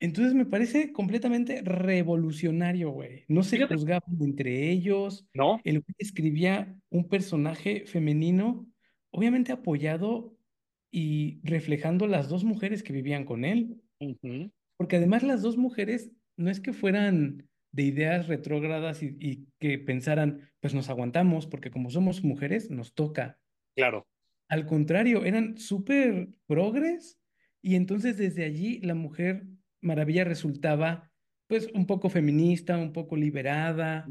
Entonces 0.00 0.34
me 0.34 0.46
parece 0.46 0.92
completamente 0.92 1.60
revolucionario, 1.62 2.90
güey. 2.90 3.24
No 3.28 3.42
se 3.42 3.56
Fíjate. 3.56 3.74
juzgaban 3.74 4.16
entre 4.22 4.70
ellos. 4.70 5.26
¿No? 5.34 5.60
El 5.64 5.80
güey 5.80 5.94
escribía 5.98 6.74
un 6.90 7.08
personaje 7.08 7.84
femenino, 7.86 8.66
obviamente 9.10 9.52
apoyado 9.52 10.36
y 10.90 11.40
reflejando 11.44 12.06
las 12.06 12.28
dos 12.28 12.44
mujeres 12.44 12.82
que 12.82 12.94
vivían 12.94 13.24
con 13.24 13.44
él. 13.44 13.82
Porque 14.78 14.96
además 14.96 15.22
las 15.22 15.42
dos 15.42 15.56
mujeres 15.58 16.10
no 16.38 16.50
es 16.50 16.60
que 16.60 16.72
fueran 16.72 17.48
de 17.76 17.82
ideas 17.82 18.26
retrógradas 18.26 19.02
y, 19.02 19.16
y 19.20 19.46
que 19.60 19.78
pensaran, 19.78 20.50
pues 20.60 20.74
nos 20.74 20.88
aguantamos, 20.88 21.46
porque 21.46 21.70
como 21.70 21.90
somos 21.90 22.24
mujeres, 22.24 22.70
nos 22.70 22.94
toca. 22.94 23.38
Claro. 23.76 24.06
Al 24.48 24.64
contrario, 24.64 25.24
eran 25.24 25.58
súper 25.58 26.28
progres 26.46 27.20
y 27.60 27.74
entonces 27.74 28.16
desde 28.16 28.44
allí 28.44 28.80
la 28.80 28.94
mujer 28.94 29.46
maravilla 29.82 30.24
resultaba 30.24 31.10
pues 31.48 31.68
un 31.74 31.86
poco 31.86 32.08
feminista, 32.08 32.78
un 32.78 32.94
poco 32.94 33.14
liberada, 33.14 34.08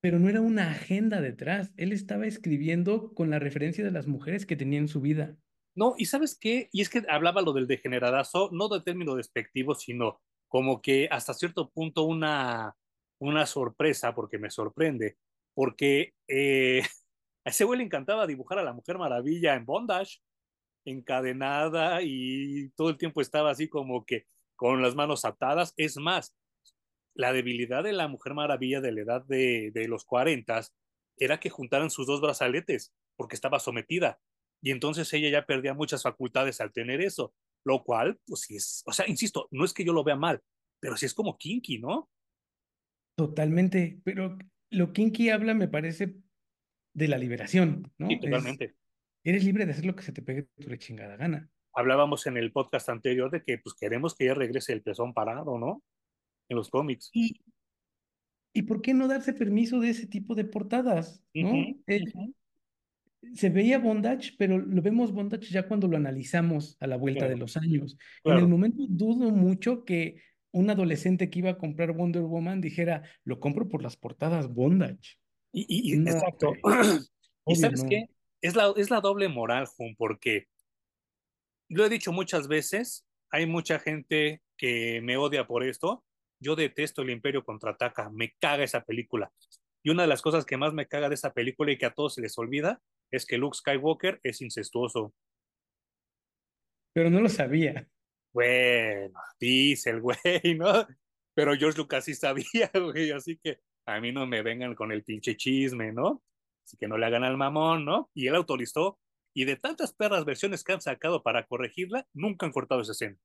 pero 0.00 0.20
no 0.20 0.28
era 0.28 0.40
una 0.40 0.70
agenda 0.70 1.20
detrás. 1.20 1.74
Él 1.76 1.92
estaba 1.92 2.26
escribiendo 2.26 3.12
con 3.14 3.30
la 3.30 3.40
referencia 3.40 3.84
de 3.84 3.90
las 3.90 4.06
mujeres 4.06 4.46
que 4.46 4.56
tenía 4.56 4.78
en 4.78 4.88
su 4.88 5.00
vida. 5.00 5.36
No, 5.74 5.94
y 5.98 6.06
¿sabes 6.06 6.38
qué? 6.40 6.68
Y 6.72 6.82
es 6.82 6.88
que 6.88 7.02
hablaba 7.08 7.42
lo 7.42 7.52
del 7.52 7.66
degeneradazo, 7.66 8.50
no 8.52 8.68
de 8.68 8.80
término 8.82 9.16
despectivo, 9.16 9.74
sino 9.74 10.20
como 10.48 10.82
que 10.82 11.08
hasta 11.10 11.34
cierto 11.34 11.70
punto 11.70 12.04
una, 12.04 12.74
una 13.18 13.46
sorpresa, 13.46 14.14
porque 14.14 14.38
me 14.38 14.50
sorprende, 14.50 15.16
porque 15.54 16.14
eh, 16.28 16.82
a 17.44 17.50
ese 17.50 17.64
güey 17.64 17.78
le 17.78 17.84
encantaba 17.84 18.26
dibujar 18.26 18.58
a 18.58 18.64
la 18.64 18.72
Mujer 18.72 18.98
Maravilla 18.98 19.54
en 19.54 19.66
bondage, 19.66 20.20
encadenada 20.84 22.00
y 22.02 22.70
todo 22.70 22.88
el 22.88 22.96
tiempo 22.96 23.20
estaba 23.20 23.50
así 23.50 23.68
como 23.68 24.04
que 24.04 24.26
con 24.56 24.82
las 24.82 24.94
manos 24.94 25.24
atadas. 25.24 25.74
Es 25.76 25.96
más, 25.98 26.34
la 27.14 27.32
debilidad 27.32 27.84
de 27.84 27.92
la 27.92 28.08
Mujer 28.08 28.34
Maravilla 28.34 28.80
de 28.80 28.92
la 28.92 29.00
edad 29.02 29.24
de, 29.26 29.70
de 29.72 29.88
los 29.88 30.04
40 30.04 30.62
era 31.18 31.40
que 31.40 31.50
juntaran 31.50 31.90
sus 31.90 32.06
dos 32.06 32.20
brazaletes, 32.20 32.94
porque 33.16 33.34
estaba 33.34 33.58
sometida. 33.58 34.18
Y 34.62 34.70
entonces 34.70 35.12
ella 35.12 35.28
ya 35.28 35.46
perdía 35.46 35.74
muchas 35.74 36.02
facultades 36.02 36.60
al 36.60 36.72
tener 36.72 37.00
eso, 37.00 37.34
lo 37.64 37.82
cual, 37.82 38.18
pues 38.26 38.42
sí 38.42 38.56
es, 38.56 38.82
o 38.86 38.92
sea, 38.92 39.08
insisto, 39.08 39.48
no 39.50 39.64
es 39.64 39.72
que 39.72 39.84
yo 39.84 39.92
lo 39.92 40.04
vea 40.04 40.16
mal, 40.16 40.40
pero 40.80 40.96
sí 40.96 41.06
es 41.06 41.14
como 41.14 41.36
kinky, 41.36 41.78
¿no? 41.78 42.08
Totalmente, 43.16 44.00
pero 44.04 44.38
lo 44.70 44.92
kinky 44.92 45.30
habla, 45.30 45.54
me 45.54 45.68
parece, 45.68 46.14
de 46.94 47.08
la 47.08 47.18
liberación, 47.18 47.82
Sí, 47.84 47.92
¿no? 47.98 48.08
Es, 48.10 48.20
totalmente. 48.20 48.74
eres 49.24 49.44
libre 49.44 49.66
de 49.66 49.72
hacer 49.72 49.86
lo 49.86 49.96
que 49.96 50.02
se 50.02 50.12
te 50.12 50.22
pegue 50.22 50.44
tu 50.58 50.74
chingada 50.76 51.16
gana. 51.16 51.50
Hablábamos 51.74 52.26
en 52.26 52.36
el 52.36 52.52
podcast 52.52 52.88
anterior 52.88 53.30
de 53.30 53.42
que 53.42 53.58
pues 53.58 53.74
queremos 53.74 54.14
que 54.14 54.26
ya 54.26 54.34
regrese 54.34 54.72
el 54.72 54.82
pezón 54.82 55.14
parado, 55.14 55.58
¿no? 55.58 55.82
En 56.48 56.56
los 56.56 56.70
cómics. 56.70 57.10
¿Y, 57.12 57.40
y 58.52 58.62
por 58.62 58.82
qué 58.82 58.94
no 58.94 59.06
darse 59.06 59.32
permiso 59.32 59.78
de 59.80 59.90
ese 59.90 60.06
tipo 60.06 60.34
de 60.34 60.44
portadas, 60.44 61.22
¿no? 61.34 61.52
Eh, 61.86 62.04
se 63.34 63.50
veía 63.50 63.78
bondage, 63.78 64.34
pero 64.38 64.58
lo 64.58 64.80
vemos 64.82 65.12
bondage 65.12 65.48
ya 65.50 65.66
cuando 65.66 65.88
lo 65.88 65.96
analizamos 65.96 66.76
a 66.80 66.86
la 66.86 66.96
vuelta 66.96 67.28
de 67.28 67.36
los 67.36 67.56
años. 67.56 67.96
En 68.24 68.36
el 68.38 68.48
momento 68.48 68.84
dudo 68.88 69.30
mucho 69.30 69.84
que 69.84 70.22
un 70.52 70.70
adolescente 70.70 71.28
que 71.28 71.40
iba 71.40 71.50
a 71.50 71.58
comprar 71.58 71.92
Wonder 71.92 72.22
Woman 72.22 72.60
dijera, 72.60 73.02
lo 73.24 73.38
compro 73.40 73.68
por 73.68 73.82
las 73.82 73.96
portadas 73.96 74.52
bondage. 74.52 75.18
Y, 75.52 75.66
y- 75.68 75.94
y- 75.94 75.98
No, 75.98 76.10
exacto. 76.10 76.52
güey, 76.62 76.76
¿Y 77.48 77.56
sabes 77.56 77.82
no. 77.82 77.88
qué? 77.88 78.06
Es 78.40 78.54
la, 78.54 78.72
es 78.76 78.90
la 78.90 79.00
doble 79.00 79.28
moral, 79.28 79.66
Jun, 79.66 79.94
porque 79.96 80.46
lo 81.68 81.84
he 81.84 81.88
dicho 81.88 82.12
muchas 82.12 82.48
veces, 82.48 83.04
hay 83.30 83.46
mucha 83.46 83.78
gente 83.78 84.42
que 84.56 85.00
me 85.02 85.16
odia 85.16 85.46
por 85.46 85.64
esto. 85.64 86.04
Yo 86.40 86.54
detesto 86.54 87.02
el 87.02 87.10
Imperio 87.10 87.44
Contraataca, 87.44 88.10
me 88.10 88.32
caga 88.38 88.62
esa 88.64 88.84
película. 88.84 89.32
Y 89.82 89.90
una 89.90 90.02
de 90.02 90.08
las 90.08 90.22
cosas 90.22 90.44
que 90.44 90.56
más 90.56 90.72
me 90.72 90.86
caga 90.86 91.08
de 91.08 91.14
esa 91.16 91.32
película 91.32 91.72
y 91.72 91.78
que 91.78 91.86
a 91.86 91.92
todos 91.94 92.14
se 92.14 92.22
les 92.22 92.36
olvida 92.38 92.80
es 93.10 93.26
que 93.26 93.38
Luke 93.38 93.56
Skywalker 93.56 94.20
es 94.22 94.40
incestuoso. 94.40 95.14
Pero 96.94 97.10
no 97.10 97.20
lo 97.20 97.28
sabía. 97.28 97.88
Bueno, 98.32 99.18
dice 99.40 99.90
el 99.90 100.00
güey, 100.00 100.18
¿no? 100.56 100.86
Pero 101.34 101.54
George 101.56 101.78
Lucas 101.78 102.04
sí 102.04 102.14
sabía, 102.14 102.70
güey, 102.74 103.10
así 103.12 103.38
que 103.38 103.60
a 103.86 104.00
mí 104.00 104.12
no 104.12 104.26
me 104.26 104.42
vengan 104.42 104.74
con 104.74 104.92
el 104.92 105.04
pinche 105.04 105.36
chisme, 105.36 105.92
¿no? 105.92 106.22
Así 106.64 106.76
que 106.76 106.88
no 106.88 106.98
le 106.98 107.06
hagan 107.06 107.24
al 107.24 107.36
mamón, 107.36 107.84
¿no? 107.84 108.10
Y 108.14 108.26
él 108.26 108.34
autorizó, 108.34 108.98
y 109.34 109.44
de 109.44 109.56
tantas 109.56 109.94
perras 109.94 110.24
versiones 110.24 110.62
que 110.64 110.72
han 110.72 110.80
sacado 110.80 111.22
para 111.22 111.46
corregirla, 111.46 112.06
nunca 112.12 112.44
han 112.46 112.52
cortado 112.52 112.80
esa 112.82 112.92
escena. 112.92 113.16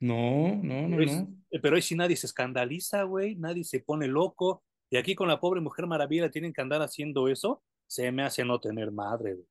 No, 0.00 0.54
no, 0.62 0.88
no, 0.88 0.96
Pero, 0.96 1.02
es- 1.10 1.22
no. 1.22 1.28
pero 1.62 1.76
ahí 1.76 1.82
sí 1.82 1.94
nadie 1.94 2.16
se 2.16 2.26
escandaliza, 2.26 3.04
güey, 3.04 3.36
nadie 3.36 3.64
se 3.64 3.80
pone 3.80 4.06
loco, 4.08 4.62
y 4.90 4.96
aquí 4.98 5.14
con 5.14 5.28
la 5.28 5.40
pobre 5.40 5.60
Mujer 5.60 5.86
Maravilla 5.86 6.30
tienen 6.30 6.52
que 6.52 6.60
andar 6.60 6.82
haciendo 6.82 7.28
eso, 7.28 7.62
se 7.94 8.10
me 8.10 8.24
hace 8.24 8.44
no 8.44 8.58
tener 8.58 8.90
madre, 8.90 9.34
güey. 9.34 9.46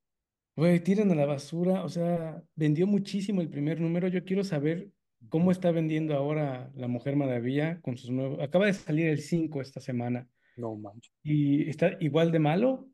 Güey, 0.55 0.79
tiran 0.81 1.09
a 1.11 1.15
la 1.15 1.25
basura. 1.25 1.83
O 1.85 1.89
sea, 1.89 2.43
vendió 2.55 2.85
muchísimo 2.85 3.39
el 3.39 3.49
primer 3.49 3.79
número. 3.79 4.09
Yo 4.09 4.25
quiero 4.25 4.43
saber 4.43 4.91
cómo 5.29 5.49
está 5.49 5.71
vendiendo 5.71 6.13
ahora 6.13 6.69
la 6.75 6.89
Mujer 6.89 7.15
Maravilla 7.15 7.79
con 7.81 7.97
sus 7.97 8.09
nuevos. 8.09 8.41
Acaba 8.41 8.65
de 8.65 8.73
salir 8.73 9.07
el 9.07 9.19
5 9.19 9.61
esta 9.61 9.79
semana. 9.79 10.27
No 10.57 10.75
manches. 10.75 11.13
Y 11.23 11.69
está 11.69 11.97
igual 12.01 12.33
de 12.33 12.39
malo. 12.39 12.89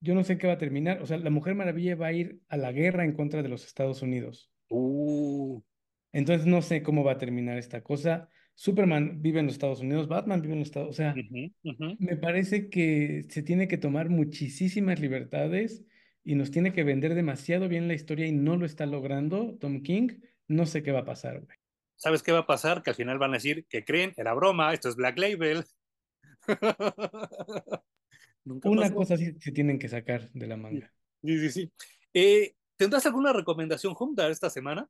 Yo 0.00 0.14
no 0.14 0.22
sé 0.22 0.36
qué 0.36 0.46
va 0.46 0.52
a 0.52 0.58
terminar. 0.58 1.00
O 1.00 1.06
sea, 1.06 1.16
la 1.16 1.30
Mujer 1.30 1.54
Maravilla 1.54 1.96
va 1.96 2.08
a 2.08 2.12
ir 2.12 2.38
a 2.48 2.58
la 2.58 2.70
guerra 2.70 3.04
en 3.04 3.14
contra 3.14 3.42
de 3.42 3.48
los 3.48 3.64
Estados 3.64 4.02
Unidos. 4.02 4.52
Uh, 4.68 5.62
Entonces 6.12 6.46
no 6.46 6.60
sé 6.60 6.82
cómo 6.82 7.02
va 7.02 7.12
a 7.12 7.18
terminar 7.18 7.56
esta 7.56 7.82
cosa. 7.82 8.28
Superman 8.58 9.22
vive 9.22 9.38
en 9.38 9.46
los 9.46 9.54
Estados 9.54 9.78
Unidos, 9.78 10.08
Batman 10.08 10.42
vive 10.42 10.54
en 10.54 10.58
los 10.58 10.66
Estados, 10.66 10.88
o 10.88 10.92
sea, 10.92 11.14
me 12.00 12.16
parece 12.16 12.68
que 12.68 13.24
se 13.28 13.44
tiene 13.44 13.68
que 13.68 13.78
tomar 13.78 14.08
muchísimas 14.08 14.98
libertades 14.98 15.84
y 16.24 16.34
nos 16.34 16.50
tiene 16.50 16.72
que 16.72 16.82
vender 16.82 17.14
demasiado 17.14 17.68
bien 17.68 17.86
la 17.86 17.94
historia 17.94 18.26
y 18.26 18.32
no 18.32 18.56
lo 18.56 18.66
está 18.66 18.84
logrando 18.84 19.56
Tom 19.60 19.84
King. 19.84 20.08
No 20.48 20.66
sé 20.66 20.82
qué 20.82 20.90
va 20.90 20.98
a 21.00 21.04
pasar, 21.04 21.40
güey. 21.40 21.56
¿Sabes 21.94 22.24
qué 22.24 22.32
va 22.32 22.40
a 22.40 22.46
pasar? 22.48 22.82
Que 22.82 22.90
al 22.90 22.96
final 22.96 23.16
van 23.20 23.30
a 23.30 23.34
decir 23.34 23.64
que 23.68 23.84
creen, 23.84 24.12
era 24.16 24.34
broma, 24.34 24.74
esto 24.74 24.88
es 24.88 24.96
Black 24.96 25.18
Label. 25.18 25.64
Una 28.44 28.82
pasó. 28.82 28.94
cosa 28.96 29.16
sí 29.16 29.36
se 29.38 29.52
tienen 29.52 29.78
que 29.78 29.88
sacar 29.88 30.32
de 30.32 30.46
la 30.48 30.56
manga. 30.56 30.92
Sí, 31.22 31.38
sí, 31.38 31.50
sí. 31.50 31.72
Eh, 32.12 32.56
¿Tendrás 32.74 33.06
alguna 33.06 33.32
recomendación, 33.32 33.94
Humda, 33.96 34.28
esta 34.28 34.50
semana? 34.50 34.88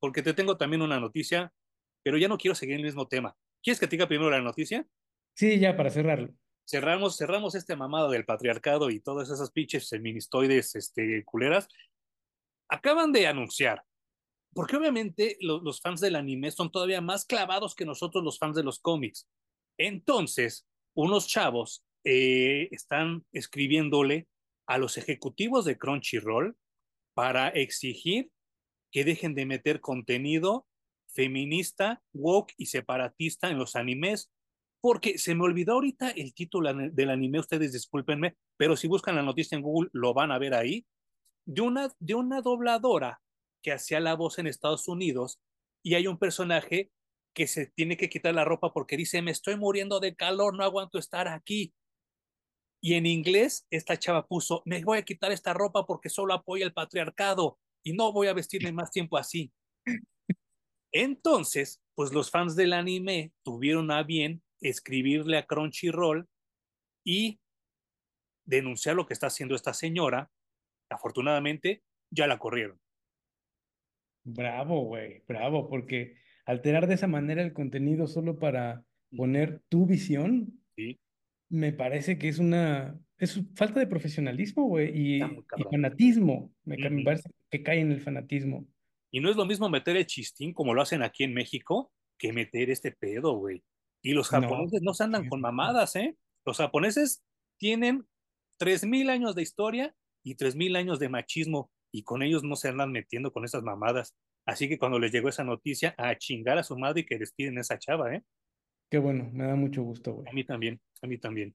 Porque 0.00 0.22
te 0.22 0.32
tengo 0.32 0.56
también 0.56 0.80
una 0.80 0.98
noticia, 0.98 1.52
pero 2.04 2.18
ya 2.18 2.28
no 2.28 2.38
quiero 2.38 2.54
seguir 2.54 2.76
el 2.76 2.82
mismo 2.84 3.08
tema. 3.08 3.36
¿Quieres 3.62 3.80
que 3.80 3.88
te 3.88 3.96
diga 3.96 4.06
primero 4.06 4.30
la 4.30 4.40
noticia? 4.40 4.86
Sí, 5.34 5.58
ya 5.58 5.76
para 5.76 5.90
cerrarlo. 5.90 6.32
Cerramos, 6.66 7.16
cerramos 7.16 7.54
este 7.56 7.74
mamado 7.76 8.10
del 8.10 8.24
patriarcado 8.24 8.90
y 8.90 9.00
todas 9.00 9.28
esas 9.30 9.50
pinches 9.50 9.88
feministoides 9.88 10.76
este, 10.76 11.24
culeras. 11.24 11.68
Acaban 12.68 13.12
de 13.12 13.26
anunciar, 13.26 13.82
porque 14.54 14.76
obviamente 14.76 15.36
lo- 15.40 15.60
los 15.60 15.80
fans 15.80 16.00
del 16.00 16.16
anime 16.16 16.50
son 16.50 16.70
todavía 16.70 17.00
más 17.00 17.24
clavados 17.26 17.74
que 17.74 17.84
nosotros 17.84 18.22
los 18.24 18.38
fans 18.38 18.56
de 18.56 18.62
los 18.62 18.78
cómics. 18.80 19.28
Entonces, 19.78 20.66
unos 20.94 21.26
chavos 21.26 21.84
eh, 22.04 22.68
están 22.70 23.24
escribiéndole 23.32 24.28
a 24.66 24.78
los 24.78 24.96
ejecutivos 24.98 25.64
de 25.64 25.76
Crunchyroll 25.78 26.56
para 27.14 27.48
exigir 27.48 28.30
que 28.92 29.04
dejen 29.04 29.34
de 29.34 29.46
meter 29.46 29.80
contenido 29.80 30.66
feminista, 31.14 32.02
woke 32.12 32.52
y 32.56 32.66
separatista 32.66 33.48
en 33.48 33.58
los 33.58 33.76
animes, 33.76 34.30
porque 34.80 35.16
se 35.16 35.34
me 35.34 35.44
olvidó 35.44 35.74
ahorita 35.74 36.10
el 36.10 36.34
título 36.34 36.72
del 36.74 37.10
anime, 37.10 37.40
ustedes 37.40 37.72
discúlpenme, 37.72 38.36
pero 38.56 38.76
si 38.76 38.86
buscan 38.86 39.16
la 39.16 39.22
noticia 39.22 39.56
en 39.56 39.62
Google 39.62 39.88
lo 39.92 40.12
van 40.12 40.30
a 40.30 40.38
ver 40.38 40.54
ahí, 40.54 40.86
de 41.46 41.62
una, 41.62 41.90
de 41.98 42.14
una 42.14 42.42
dobladora 42.42 43.22
que 43.62 43.72
hacía 43.72 44.00
la 44.00 44.14
voz 44.14 44.38
en 44.38 44.46
Estados 44.46 44.88
Unidos 44.88 45.40
y 45.82 45.94
hay 45.94 46.06
un 46.06 46.18
personaje 46.18 46.90
que 47.34 47.46
se 47.46 47.66
tiene 47.66 47.96
que 47.96 48.08
quitar 48.08 48.34
la 48.34 48.44
ropa 48.44 48.72
porque 48.72 48.96
dice, 48.96 49.22
me 49.22 49.30
estoy 49.30 49.56
muriendo 49.56 50.00
de 50.00 50.14
calor, 50.14 50.56
no 50.56 50.64
aguanto 50.64 50.98
estar 50.98 51.28
aquí. 51.28 51.74
Y 52.80 52.94
en 52.94 53.06
inglés, 53.06 53.66
esta 53.70 53.98
chava 53.98 54.26
puso, 54.26 54.62
me 54.66 54.84
voy 54.84 54.98
a 54.98 55.02
quitar 55.02 55.32
esta 55.32 55.54
ropa 55.54 55.86
porque 55.86 56.10
solo 56.10 56.34
apoya 56.34 56.64
el 56.64 56.74
patriarcado 56.74 57.58
y 57.82 57.94
no 57.94 58.12
voy 58.12 58.28
a 58.28 58.34
vestirme 58.34 58.72
más 58.72 58.90
tiempo 58.90 59.16
así. 59.16 59.52
Entonces, 60.94 61.82
pues 61.96 62.12
los 62.12 62.30
fans 62.30 62.54
del 62.54 62.72
anime 62.72 63.32
tuvieron 63.42 63.90
a 63.90 64.04
bien 64.04 64.42
escribirle 64.60 65.36
a 65.36 65.44
Crunchyroll 65.44 66.28
y 67.04 67.40
denunciar 68.46 68.94
lo 68.94 69.04
que 69.04 69.12
está 69.12 69.26
haciendo 69.26 69.56
esta 69.56 69.74
señora. 69.74 70.30
Afortunadamente, 70.88 71.82
ya 72.10 72.28
la 72.28 72.38
corrieron. 72.38 72.80
Bravo, 74.22 74.84
güey, 74.84 75.22
bravo, 75.26 75.68
porque 75.68 76.16
alterar 76.46 76.86
de 76.86 76.94
esa 76.94 77.08
manera 77.08 77.42
el 77.42 77.52
contenido 77.52 78.06
solo 78.06 78.38
para 78.38 78.84
poner 79.16 79.62
tu 79.68 79.86
visión, 79.86 80.60
Sí, 80.76 80.98
me 81.48 81.72
parece 81.72 82.18
que 82.18 82.28
es 82.28 82.38
una, 82.38 82.98
es 83.18 83.40
falta 83.54 83.80
de 83.80 83.86
profesionalismo, 83.86 84.64
güey, 84.66 85.18
y, 85.18 85.20
fanatismo, 85.70 86.52
me, 86.64 86.76
me 86.76 87.04
parece 87.04 87.30
que 87.50 87.62
cae 87.62 87.80
en 87.80 87.92
el 87.92 88.00
fanatismo. 88.00 88.66
Y 89.14 89.20
no 89.20 89.30
es 89.30 89.36
lo 89.36 89.46
mismo 89.46 89.68
meter 89.68 89.96
el 89.96 90.06
chistín 90.06 90.52
como 90.52 90.74
lo 90.74 90.82
hacen 90.82 91.04
aquí 91.04 91.22
en 91.22 91.34
México 91.34 91.92
que 92.18 92.32
meter 92.32 92.68
este 92.68 92.90
pedo, 92.90 93.36
güey. 93.36 93.62
Y 94.02 94.12
los 94.12 94.28
japoneses 94.28 94.82
no 94.82 94.92
se 94.92 95.04
andan 95.04 95.28
con 95.28 95.40
mamadas, 95.40 95.94
¿eh? 95.94 96.16
Los 96.44 96.56
japoneses 96.56 97.22
tienen 97.56 98.08
3.000 98.58 99.10
años 99.10 99.36
de 99.36 99.42
historia 99.42 99.94
y 100.24 100.34
3.000 100.34 100.74
años 100.74 100.98
de 100.98 101.08
machismo 101.10 101.70
y 101.92 102.02
con 102.02 102.24
ellos 102.24 102.42
no 102.42 102.56
se 102.56 102.70
andan 102.70 102.90
metiendo 102.90 103.30
con 103.30 103.44
esas 103.44 103.62
mamadas. 103.62 104.16
Así 104.46 104.68
que 104.68 104.80
cuando 104.80 104.98
les 104.98 105.12
llegó 105.12 105.28
esa 105.28 105.44
noticia, 105.44 105.94
a 105.96 106.18
chingar 106.18 106.58
a 106.58 106.64
su 106.64 106.76
madre 106.76 107.02
y 107.02 107.06
que 107.06 107.16
despiden 107.16 107.58
a 107.58 107.60
esa 107.60 107.78
chava, 107.78 108.16
¿eh? 108.16 108.24
Qué 108.90 108.98
bueno, 108.98 109.30
me 109.32 109.44
da 109.46 109.54
mucho 109.54 109.84
gusto, 109.84 110.10
A 110.10 110.14
güey. 110.14 110.34
mí 110.34 110.42
también, 110.42 110.80
a 111.02 111.06
mí 111.06 111.18
también. 111.18 111.54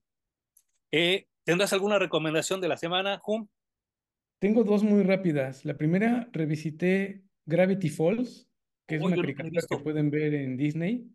Eh, 0.93 1.27
¿Tendrás 1.43 1.73
alguna 1.73 1.99
recomendación 1.99 2.61
de 2.61 2.69
la 2.69 2.77
semana, 2.77 3.21
Hum? 3.27 3.49
Tengo 4.39 4.63
dos 4.63 4.81
muy 4.83 5.03
rápidas. 5.03 5.65
La 5.65 5.77
primera, 5.77 6.29
revisité 6.31 7.25
Gravity 7.49 7.89
Falls, 7.89 8.49
que 8.87 8.95
es 8.95 9.01
Oh, 9.01 9.07
una 9.07 9.15
caricatura 9.17 9.61
que 9.69 9.77
pueden 9.77 10.09
ver 10.09 10.33
en 10.33 10.55
Disney. 10.57 11.09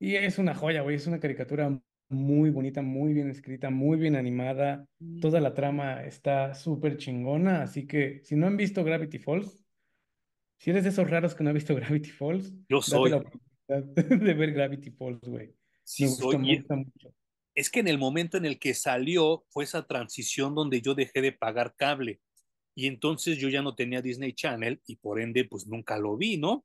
Y 0.00 0.14
es 0.14 0.38
una 0.38 0.54
joya, 0.54 0.82
güey. 0.82 0.96
Es 0.96 1.06
una 1.06 1.18
caricatura 1.20 1.80
muy 2.10 2.50
bonita, 2.50 2.82
muy 2.82 3.12
bien 3.12 3.28
escrita, 3.30 3.70
muy 3.70 3.98
bien 3.98 4.16
animada. 4.16 4.86
Toda 5.20 5.40
la 5.40 5.54
trama 5.54 6.04
está 6.04 6.54
súper 6.54 6.96
chingona. 6.96 7.62
Así 7.62 7.86
que 7.86 8.20
si 8.24 8.36
no 8.36 8.46
han 8.46 8.56
visto 8.56 8.84
Gravity 8.84 9.18
Falls, 9.18 9.64
si 10.60 10.70
eres 10.70 10.84
de 10.84 10.90
esos 10.90 11.08
raros 11.10 11.34
que 11.34 11.44
no 11.44 11.50
ha 11.50 11.54
visto 11.54 11.74
Gravity 11.76 12.10
Falls, 12.10 12.52
Yo 12.68 12.78
date 12.80 12.80
la 12.80 12.82
soy, 12.82 13.12
oportunidad 13.12 13.84
de 14.24 14.34
ver 14.34 14.52
Gravity 14.52 14.90
Falls, 14.90 15.20
güey. 15.22 15.54
sí 15.84 16.04
Me 16.04 16.08
gusta, 16.10 16.22
soy. 16.22 16.38
me 16.38 16.56
gusta 16.58 16.76
mucho. 16.76 17.14
es 17.54 17.70
que 17.70 17.80
en 17.80 17.88
el 17.88 17.98
momento 17.98 18.36
en 18.36 18.44
el 18.46 18.58
que 18.58 18.74
salió 18.74 19.44
fue 19.50 19.64
esa 19.64 19.86
transición 19.86 20.54
donde 20.54 20.80
yo 20.80 20.94
dejé 20.94 21.20
de 21.20 21.32
pagar 21.32 21.74
cable 21.76 22.20
y 22.78 22.86
entonces 22.86 23.38
yo 23.38 23.48
ya 23.48 23.62
no 23.62 23.74
tenía 23.74 24.02
Disney 24.02 24.32
Channel 24.34 24.80
y 24.86 24.96
por 24.96 25.20
ende 25.20 25.44
pues 25.46 25.66
nunca 25.66 25.98
lo 25.98 26.16
vi, 26.16 26.38
¿no? 26.38 26.64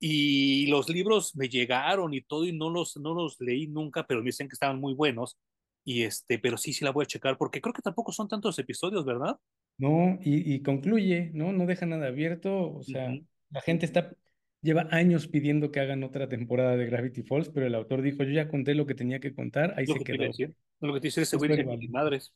Y 0.00 0.66
los 0.68 0.88
libros 0.90 1.36
me 1.36 1.48
llegaron 1.48 2.14
y 2.14 2.22
todo 2.22 2.44
y 2.46 2.52
no 2.52 2.70
los, 2.70 2.96
no 2.98 3.14
los 3.14 3.40
leí 3.40 3.66
nunca, 3.68 4.06
pero 4.06 4.20
me 4.20 4.26
dicen 4.26 4.48
que 4.48 4.54
estaban 4.54 4.80
muy 4.80 4.94
buenos 4.94 5.38
y 5.84 6.02
este, 6.04 6.38
pero 6.38 6.56
sí, 6.58 6.72
sí 6.72 6.84
la 6.84 6.92
voy 6.92 7.04
a 7.04 7.06
checar 7.08 7.38
porque 7.38 7.60
creo 7.60 7.72
que 7.74 7.82
tampoco 7.82 8.12
son 8.12 8.28
tantos 8.28 8.58
episodios, 8.60 9.04
¿verdad? 9.06 9.36
No, 9.78 10.18
y, 10.22 10.54
y 10.54 10.62
concluye, 10.62 11.30
¿no? 11.34 11.52
No 11.52 11.66
deja 11.66 11.86
nada 11.86 12.08
abierto. 12.08 12.72
O 12.74 12.82
sea, 12.82 13.10
Ujú, 13.10 13.24
la 13.50 13.60
gente 13.60 13.86
está 13.86 14.12
lleva 14.60 14.88
años 14.90 15.28
pidiendo 15.28 15.70
que 15.70 15.78
hagan 15.80 16.02
otra 16.02 16.28
temporada 16.28 16.76
de 16.76 16.86
Gravity 16.86 17.22
Falls, 17.22 17.48
pero 17.50 17.66
el 17.66 17.74
autor 17.76 18.02
dijo, 18.02 18.24
yo 18.24 18.30
ya 18.32 18.48
conté 18.48 18.74
lo 18.74 18.86
que 18.86 18.94
tenía 18.96 19.20
que 19.20 19.34
contar, 19.34 19.74
ahí 19.78 19.86
Lo 19.86 19.96
se 19.96 20.02
que 20.02 20.04
quedó. 20.04 20.36
lo 20.80 20.94
que 20.94 21.00
te 21.00 21.08
dice 21.08 21.22
ese 21.22 21.36
Es 21.36 21.38
güey 21.38 21.50
válido. 21.64 21.78
madres. 21.90 22.32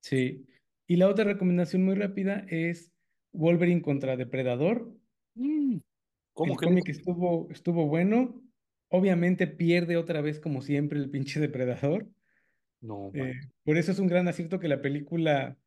Sí. 0.00 0.46
Y 0.88 0.96
la 0.96 1.06
otra 1.08 1.24
recomendación 1.24 1.84
muy 1.84 1.94
rápida 1.94 2.46
es 2.48 2.90
Wolverine 3.32 3.82
contra 3.82 4.16
Depredador. 4.16 4.90
Mm, 5.34 5.76
¿Cómo 6.32 6.54
El 6.54 6.58
que 6.58 6.66
cómic 6.66 6.88
estuvo, 6.88 7.48
estuvo 7.50 7.86
bueno. 7.86 8.42
Obviamente 8.88 9.46
pierde 9.46 9.98
otra 9.98 10.22
vez, 10.22 10.40
como 10.40 10.62
siempre, 10.62 10.98
el 10.98 11.10
pinche 11.10 11.40
Depredador. 11.40 12.08
No, 12.80 13.10
Eh, 13.12 13.34
por 13.64 13.76
eso 13.76 13.92
es 13.92 13.98
un 13.98 14.06
gran 14.08 14.26
acierto 14.28 14.58
que 14.58 14.68
la 14.68 14.80
película 14.80 15.58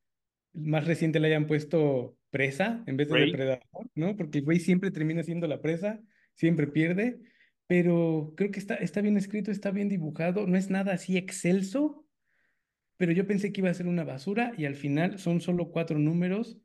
más 0.53 0.87
reciente 0.87 1.19
le 1.19 1.27
hayan 1.27 1.45
puesto 1.45 2.17
presa 2.31 2.83
en 2.87 2.97
vez 2.97 3.09
de 3.09 3.13
Rey. 3.13 3.25
depredador, 3.27 3.89
¿no? 3.93 4.15
Porque 4.15 4.39
el 4.39 4.45
güey 4.45 4.59
siempre 4.59 4.89
termina 4.89 5.21
siendo 5.21 5.47
la 5.47 5.61
presa, 5.61 6.01
siempre 6.33 6.65
pierde, 6.67 7.19
pero 7.67 8.33
creo 8.35 8.51
que 8.51 8.59
está, 8.59 8.75
está 8.75 9.01
bien 9.01 9.17
escrito, 9.17 9.51
está 9.51 9.71
bien 9.71 9.89
dibujado, 9.89 10.47
no 10.47 10.57
es 10.57 10.69
nada 10.69 10.93
así 10.93 11.17
excelso, 11.17 12.00
pero 13.01 13.13
yo 13.13 13.25
pensé 13.25 13.51
que 13.51 13.61
iba 13.61 13.69
a 13.71 13.73
ser 13.73 13.87
una 13.87 14.03
basura 14.03 14.53
y 14.59 14.65
al 14.65 14.75
final 14.75 15.17
son 15.17 15.41
solo 15.41 15.71
cuatro 15.71 15.97
números 15.97 16.59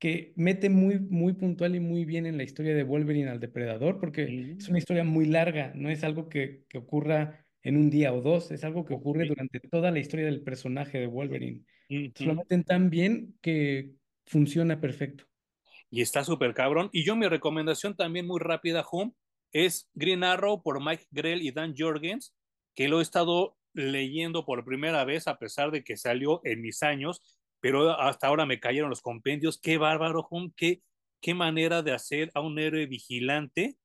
que 0.00 0.32
mete 0.34 0.70
muy, 0.70 0.98
muy 0.98 1.34
puntual 1.34 1.76
y 1.76 1.78
muy 1.78 2.04
bien 2.04 2.26
en 2.26 2.36
la 2.36 2.42
historia 2.42 2.74
de 2.74 2.82
Wolverine 2.82 3.30
al 3.30 3.38
depredador, 3.38 4.00
porque 4.00 4.56
es 4.58 4.68
una 4.68 4.78
historia 4.78 5.04
muy 5.04 5.26
larga, 5.26 5.70
no 5.76 5.88
es 5.88 6.02
algo 6.02 6.28
que, 6.28 6.64
que 6.68 6.78
ocurra 6.78 7.46
en 7.62 7.76
un 7.76 7.90
día 7.90 8.12
o 8.12 8.20
dos, 8.20 8.50
es 8.50 8.64
algo 8.64 8.84
que 8.84 8.94
ocurre 8.94 9.28
durante 9.28 9.60
toda 9.60 9.92
la 9.92 10.00
historia 10.00 10.26
del 10.26 10.42
personaje 10.42 10.98
de 10.98 11.06
Wolverine. 11.06 11.62
Entonces 11.88 12.26
lo 12.26 12.34
meten 12.34 12.64
tan 12.64 12.90
bien 12.90 13.36
que 13.40 13.92
funciona 14.26 14.80
perfecto. 14.80 15.26
Y 15.90 16.00
está 16.00 16.24
súper 16.24 16.54
cabrón. 16.54 16.90
Y 16.92 17.04
yo 17.04 17.14
mi 17.14 17.28
recomendación 17.28 17.94
también 17.94 18.26
muy 18.26 18.40
rápida, 18.40 18.84
Home, 18.90 19.12
es 19.52 19.88
Green 19.94 20.24
Arrow 20.24 20.60
por 20.60 20.84
Mike 20.84 21.06
Grell 21.12 21.40
y 21.40 21.52
Dan 21.52 21.76
Jorgens, 21.78 22.34
que 22.74 22.88
lo 22.88 22.98
he 22.98 23.02
estado 23.04 23.57
leyendo 23.78 24.44
por 24.44 24.64
primera 24.64 25.04
vez 25.04 25.28
a 25.28 25.38
pesar 25.38 25.70
de 25.70 25.84
que 25.84 25.96
salió 25.96 26.40
en 26.44 26.60
mis 26.60 26.82
años, 26.82 27.22
pero 27.60 27.98
hasta 28.00 28.26
ahora 28.26 28.44
me 28.44 28.60
cayeron 28.60 28.90
los 28.90 29.02
compendios. 29.02 29.60
Qué 29.60 29.78
bárbaro, 29.78 30.26
Home, 30.30 30.52
qué, 30.56 30.82
qué 31.20 31.34
manera 31.34 31.82
de 31.82 31.92
hacer 31.92 32.30
a 32.34 32.40
un 32.40 32.58
héroe 32.58 32.86
vigilante 32.86 33.76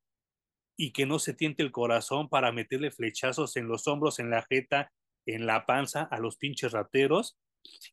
y 0.75 0.91
que 0.91 1.05
no 1.05 1.19
se 1.19 1.33
tiente 1.33 1.61
el 1.61 1.71
corazón 1.71 2.27
para 2.27 2.51
meterle 2.51 2.91
flechazos 2.91 3.55
en 3.55 3.67
los 3.67 3.87
hombros, 3.87 4.19
en 4.19 4.31
la 4.31 4.43
jeta, 4.49 4.91
en 5.25 5.45
la 5.45 5.65
panza 5.65 6.03
a 6.03 6.19
los 6.19 6.37
pinches 6.37 6.71
rateros. 6.71 7.37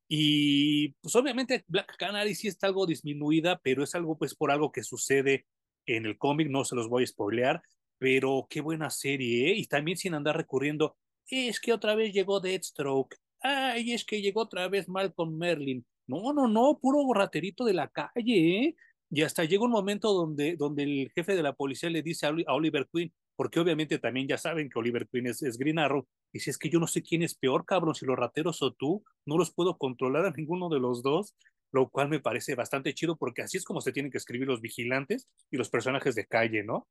Y 0.09 0.95
pues 1.01 1.15
obviamente 1.15 1.65
Black 1.69 1.97
Canary 1.99 2.35
sí 2.35 2.49
está 2.49 2.67
algo 2.67 2.87
disminuida, 2.87 3.61
pero 3.63 3.85
es 3.85 3.95
algo 3.95 4.17
pues 4.19 4.35
por 4.35 4.51
algo 4.51 4.73
que 4.73 4.83
sucede 4.83 5.47
en 5.87 6.07
el 6.07 6.19
cómic, 6.19 6.49
no 6.49 6.65
se 6.65 6.77
los 6.77 6.89
voy 6.89 7.05
a 7.05 7.07
spoilear, 7.07 7.63
pero 7.99 8.47
qué 8.49 8.61
buena 8.61 8.91
serie, 8.91 9.51
¿eh? 9.51 9.55
Y 9.57 9.67
también 9.67 9.97
sin 9.97 10.15
andar 10.15 10.37
recurriendo, 10.37 10.97
es 11.31 11.61
que 11.61 11.73
otra 11.73 11.95
vez 11.95 12.13
llegó 12.13 12.41
Deathstroke, 12.41 13.17
ay, 13.41 13.93
es 13.93 14.05
que 14.05 14.21
llegó 14.21 14.43
otra 14.43 14.69
vez 14.69 14.89
Malcolm 14.89 15.37
Merlin. 15.37 15.85
No, 16.07 16.33
no, 16.33 16.49
no, 16.49 16.79
puro 16.81 17.13
raterito 17.15 17.65
de 17.65 17.75
la 17.75 17.89
calle, 17.89 18.65
¿eh? 18.65 18.77
Y 19.11 19.23
hasta 19.23 19.45
llega 19.45 19.65
un 19.65 19.71
momento 19.73 20.13
donde, 20.13 20.57
donde 20.57 20.85
el 20.85 21.13
jefe 21.15 21.35
de 21.35 21.43
la 21.43 21.53
policía 21.55 21.91
le 21.91 22.03
dice 22.03 22.27
a, 22.27 22.31
Oliver 22.55 22.89
Queen, 22.93 23.13
porque 23.37 23.59
obviamente 23.59 23.99
también 23.99 24.29
ya 24.29 24.39
saben 24.39 24.69
que 24.69 24.79
Oliver 24.79 25.09
Queen 25.09 25.27
es, 25.27 25.43
es 25.43 25.59
Green 25.59 25.79
Arrow, 25.81 26.07
dice, 26.33 26.51
es 26.51 26.59
que 26.59 26.69
yo 26.71 26.79
no 26.79 26.87
sé 26.87 27.03
quién 27.03 27.23
es 27.23 27.35
peor, 27.35 27.65
cabrón, 27.65 27.95
si 27.95 28.07
los 28.07 28.17
rateros 28.17 28.63
o 28.63 28.73
tú, 28.73 29.05
no 29.27 29.37
los 29.37 29.53
puedo 29.53 29.79
controlar 29.79 30.27
a 30.27 30.31
ninguno 30.31 30.69
de 30.69 30.79
los 30.79 31.03
dos, 31.03 31.35
lo 31.73 31.89
cual 31.89 32.09
me 32.09 32.21
parece 32.21 32.55
bastante 32.55 32.95
chido 32.95 33.17
porque 33.17 33.43
así 33.43 33.57
es 33.57 33.65
como 33.65 33.81
se 33.81 33.93
tienen 33.93 34.13
que 34.13 34.19
escribir 34.19 34.47
los 34.47 34.61
vigilantes 34.61 35.29
y 35.51 35.57
los 35.57 35.71
personajes 35.71 36.15
de 36.15 36.27
calle, 36.27 36.63
¿no? 36.65 36.89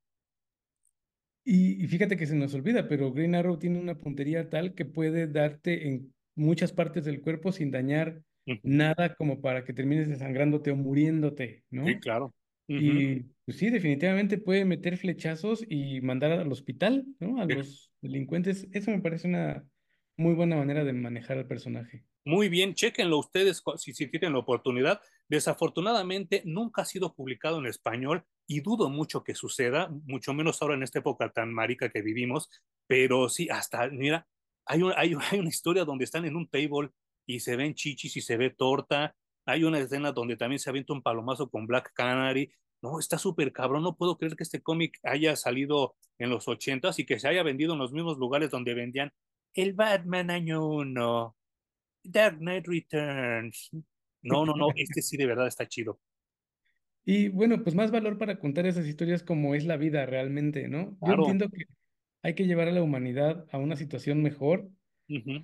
Y, 1.44 1.82
y 1.82 1.86
fíjate 1.88 2.16
que 2.16 2.26
se 2.26 2.34
nos 2.36 2.54
olvida, 2.54 2.86
pero 2.88 3.12
Green 3.12 3.34
Arrow 3.34 3.58
tiene 3.58 3.78
una 3.80 3.96
puntería 3.98 4.50
tal 4.50 4.74
que 4.74 4.84
puede 4.84 5.26
darte 5.26 5.88
en 5.88 6.14
muchas 6.34 6.72
partes 6.72 7.04
del 7.04 7.20
cuerpo 7.20 7.52
sin 7.52 7.70
dañar 7.70 8.22
Uh 8.46 8.52
-huh. 8.52 8.60
nada 8.62 9.14
como 9.14 9.40
para 9.42 9.64
que 9.64 9.72
termines 9.74 10.08
desangrándote 10.08 10.70
o 10.70 10.76
muriéndote, 10.76 11.64
¿no? 11.70 11.84
Sí, 11.86 11.98
claro. 12.00 12.34
Uh 12.68 12.72
-huh. 12.74 12.82
Y 12.82 13.26
pues 13.44 13.58
sí, 13.58 13.70
definitivamente 13.70 14.38
puede 14.38 14.64
meter 14.64 14.96
flechazos 14.96 15.64
y 15.68 16.00
mandar 16.00 16.32
al 16.32 16.50
hospital, 16.50 17.06
¿no? 17.20 17.40
A 17.40 17.46
Sí. 17.46 17.54
los 17.54 17.92
delincuentes. 18.00 18.66
Eso 18.72 18.90
me 18.90 19.00
parece 19.00 19.28
una 19.28 19.64
muy 20.16 20.34
buena 20.34 20.56
manera 20.56 20.84
de 20.84 20.92
manejar 20.92 21.38
al 21.38 21.46
personaje. 21.46 22.04
Muy 22.24 22.48
bien, 22.48 22.74
chequenlo 22.74 23.18
ustedes 23.18 23.62
si, 23.78 23.92
si 23.94 24.06
tienen 24.08 24.32
la 24.34 24.40
oportunidad. 24.40 25.00
Desafortunadamente 25.28 26.42
nunca 26.44 26.82
ha 26.82 26.84
sido 26.84 27.14
publicado 27.14 27.58
en 27.58 27.66
español 27.66 28.24
y 28.50 28.62
dudo 28.62 28.90
mucho 28.90 29.22
que 29.22 29.36
suceda, 29.36 29.88
mucho 30.06 30.34
menos 30.34 30.60
ahora 30.60 30.74
en 30.74 30.82
esta 30.82 30.98
época 30.98 31.30
tan 31.30 31.54
marica 31.54 31.88
que 31.88 32.02
vivimos, 32.02 32.50
pero 32.88 33.28
sí, 33.28 33.48
hasta, 33.48 33.88
mira, 33.90 34.26
hay, 34.66 34.82
un, 34.82 34.92
hay, 34.96 35.14
hay 35.30 35.38
una 35.38 35.48
historia 35.48 35.84
donde 35.84 36.02
están 36.02 36.24
en 36.24 36.34
un 36.34 36.48
table 36.48 36.90
y 37.26 37.38
se 37.38 37.54
ven 37.54 37.74
chichis 37.74 38.16
y 38.16 38.20
se 38.20 38.36
ve 38.36 38.50
torta, 38.50 39.14
hay 39.46 39.62
una 39.62 39.78
escena 39.78 40.10
donde 40.10 40.36
también 40.36 40.58
se 40.58 40.68
avienta 40.68 40.92
un 40.92 41.00
palomazo 41.00 41.48
con 41.48 41.68
Black 41.68 41.92
Canary, 41.94 42.52
no, 42.82 42.98
está 42.98 43.18
súper 43.18 43.52
cabrón, 43.52 43.84
no 43.84 43.96
puedo 43.96 44.18
creer 44.18 44.34
que 44.34 44.42
este 44.42 44.60
cómic 44.60 44.98
haya 45.04 45.36
salido 45.36 45.94
en 46.18 46.30
los 46.30 46.48
ochentas 46.48 46.98
y 46.98 47.06
que 47.06 47.20
se 47.20 47.28
haya 47.28 47.44
vendido 47.44 47.74
en 47.74 47.78
los 47.78 47.92
mismos 47.92 48.18
lugares 48.18 48.50
donde 48.50 48.74
vendían 48.74 49.12
el 49.54 49.74
Batman 49.74 50.28
año 50.28 50.66
uno, 50.66 51.36
Dark 52.02 52.38
Knight 52.38 52.66
Returns. 52.66 53.70
No, 54.22 54.44
no, 54.44 54.54
no, 54.56 54.70
este 54.74 55.02
sí 55.02 55.16
de 55.16 55.26
verdad 55.26 55.46
está 55.46 55.68
chido. 55.68 56.00
Y 57.04 57.28
bueno, 57.28 57.62
pues 57.62 57.74
más 57.74 57.90
valor 57.90 58.18
para 58.18 58.38
contar 58.38 58.66
esas 58.66 58.86
historias 58.86 59.22
como 59.22 59.54
es 59.54 59.64
la 59.64 59.76
vida 59.76 60.06
realmente, 60.06 60.68
¿no? 60.68 60.90
Yo 60.92 60.98
Claro. 61.00 61.20
entiendo 61.22 61.48
que 61.48 61.64
hay 62.22 62.34
que 62.34 62.46
llevar 62.46 62.68
a 62.68 62.72
la 62.72 62.82
humanidad 62.82 63.46
a 63.50 63.58
una 63.58 63.76
situación 63.76 64.22
mejor, 64.22 64.68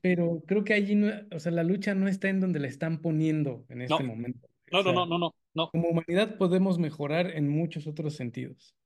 pero 0.03 0.45
creo 0.47 0.63
que 0.63 0.75
allí, 0.75 0.95
no, 0.95 1.09
o 1.33 1.39
sea, 1.41 1.51
la 1.53 1.65
lucha 1.65 1.95
no 1.95 2.07
está 2.09 2.29
en 2.29 2.41
donde 2.41 2.61
la 2.61 2.69
están 2.69 3.01
poniendo 3.01 3.65
en 3.69 3.83
este 3.83 4.03
No. 4.03 4.09
momento. 4.11 4.49
No, 4.71 4.79
no, 4.79 4.85
sea, 4.85 4.93
no, 4.93 5.07
no, 5.07 5.19
no, 5.19 5.35
no. 5.55 5.71
Como 5.71 5.89
humanidad 5.89 6.37
podemos 6.39 6.79
mejorar 6.79 7.31
en 7.35 7.49
muchos 7.49 7.87
otros 7.87 8.15
sentidos. 8.15 8.77